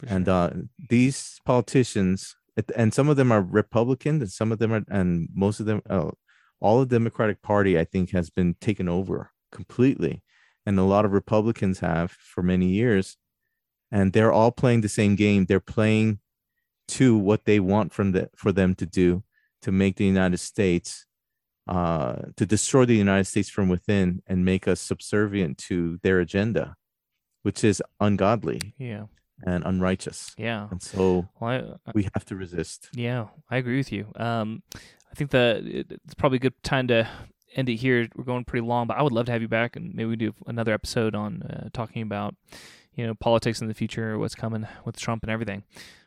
For 0.00 0.06
And 0.06 0.28
uh, 0.28 0.50
these 0.88 1.40
politicians, 1.44 2.34
and 2.74 2.92
some 2.92 3.08
of 3.08 3.16
them 3.16 3.30
are 3.30 3.42
Republican, 3.42 4.20
and 4.22 4.30
some 4.30 4.50
of 4.50 4.58
them 4.58 4.72
are, 4.72 4.84
and 4.88 5.28
most 5.34 5.60
of 5.60 5.66
them, 5.66 5.82
uh, 5.88 6.10
all 6.60 6.80
the 6.80 6.86
Democratic 6.86 7.42
Party, 7.42 7.78
I 7.78 7.84
think, 7.84 8.10
has 8.10 8.30
been 8.30 8.54
taken 8.60 8.88
over 8.88 9.30
completely, 9.52 10.22
and 10.64 10.78
a 10.78 10.84
lot 10.84 11.04
of 11.04 11.12
Republicans 11.12 11.80
have 11.80 12.12
for 12.12 12.42
many 12.42 12.66
years, 12.66 13.16
and 13.92 14.12
they're 14.12 14.32
all 14.32 14.52
playing 14.52 14.80
the 14.80 14.88
same 14.88 15.16
game. 15.16 15.44
They're 15.44 15.60
playing 15.60 16.20
to 16.88 17.16
what 17.16 17.44
they 17.44 17.60
want 17.60 17.92
from 17.92 18.12
the 18.12 18.30
for 18.34 18.52
them 18.52 18.74
to 18.76 18.86
do 18.86 19.22
to 19.62 19.70
make 19.70 19.96
the 19.96 20.06
United 20.06 20.38
States, 20.38 21.06
uh, 21.68 22.16
to 22.36 22.46
destroy 22.46 22.86
the 22.86 22.96
United 22.96 23.26
States 23.26 23.50
from 23.50 23.68
within 23.68 24.22
and 24.26 24.44
make 24.44 24.66
us 24.66 24.80
subservient 24.80 25.58
to 25.58 25.98
their 26.02 26.20
agenda, 26.20 26.76
which 27.42 27.62
is 27.62 27.82
ungodly 28.00 28.74
yeah. 28.78 29.04
And 29.42 29.64
unrighteous. 29.64 30.34
Yeah. 30.36 30.68
And 30.70 30.82
so 30.82 31.28
Well, 31.40 31.80
I, 31.86 31.90
we 31.94 32.08
have 32.14 32.24
to 32.26 32.36
resist. 32.36 32.88
Yeah, 32.94 33.28
I 33.50 33.56
agree 33.56 33.76
with 33.76 33.92
you. 33.92 34.06
Um, 34.16 34.62
I 35.10 35.14
think 35.14 35.30
that 35.30 35.62
it's 35.64 36.14
probably 36.14 36.36
a 36.36 36.40
good 36.40 36.62
time 36.62 36.88
to 36.88 37.08
end 37.54 37.68
it 37.68 37.76
here. 37.76 38.08
We're 38.14 38.24
going 38.24 38.44
pretty 38.44 38.66
long, 38.66 38.86
but 38.86 38.96
I 38.96 39.02
would 39.02 39.12
love 39.12 39.26
to 39.26 39.32
have 39.32 39.42
you 39.42 39.48
back, 39.48 39.76
and 39.76 39.94
maybe 39.94 40.08
we 40.10 40.16
do 40.16 40.34
another 40.46 40.72
episode 40.72 41.14
on 41.14 41.42
uh, 41.42 41.68
talking 41.72 42.02
about, 42.02 42.34
you 42.94 43.06
know, 43.06 43.14
politics 43.14 43.60
in 43.60 43.68
the 43.68 43.74
future, 43.74 44.18
what's 44.18 44.34
coming 44.34 44.66
with 44.84 44.98
Trump 44.98 45.22
and 45.24 45.30
everything. 45.30 45.64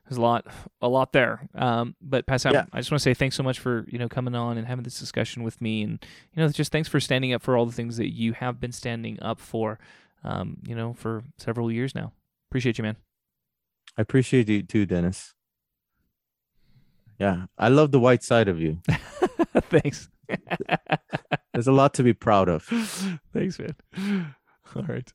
There's 0.07 0.17
a 0.17 0.21
lot, 0.21 0.47
a 0.81 0.87
lot 0.89 1.13
there. 1.13 1.47
Um, 1.55 1.95
but 2.01 2.25
Pascal, 2.27 2.53
Yeah. 2.53 2.65
I 2.73 2.79
just 2.79 2.91
want 2.91 2.99
to 2.99 3.03
say 3.03 3.13
thanks 3.13 3.37
so 3.37 3.43
much 3.43 3.59
for 3.59 3.85
you 3.89 3.97
know 3.97 4.09
coming 4.09 4.35
on 4.35 4.57
and 4.57 4.67
having 4.67 4.83
this 4.83 4.99
discussion 4.99 5.43
with 5.43 5.61
me, 5.61 5.81
and 5.81 6.05
you 6.33 6.43
know, 6.43 6.49
just 6.49 6.71
thanks 6.71 6.89
for 6.89 6.99
standing 6.99 7.33
up 7.33 7.41
for 7.41 7.57
all 7.57 7.65
the 7.65 7.71
things 7.71 7.97
that 7.97 8.13
you 8.13 8.33
have 8.33 8.59
been 8.59 8.73
standing 8.73 9.17
up 9.21 9.39
for, 9.39 9.79
um, 10.23 10.57
you 10.67 10.75
know, 10.75 10.93
for 10.93 11.23
several 11.37 11.71
years 11.71 11.95
now. 11.95 12.11
Appreciate 12.49 12.77
you, 12.77 12.83
man. 12.83 12.97
I 13.97 14.01
appreciate 14.01 14.49
you 14.49 14.63
too, 14.63 14.85
Dennis. 14.85 15.33
Yeah, 17.19 17.45
I 17.57 17.69
love 17.69 17.91
the 17.91 17.99
white 17.99 18.23
side 18.23 18.47
of 18.47 18.59
you. 18.59 18.79
thanks. 19.69 20.09
There's 21.53 21.67
a 21.67 21.71
lot 21.71 21.93
to 21.95 22.03
be 22.03 22.13
proud 22.13 22.49
of. 22.49 22.63
Thanks, 23.33 23.59
man. 23.59 24.35
All 24.75 24.83
right. 24.83 25.11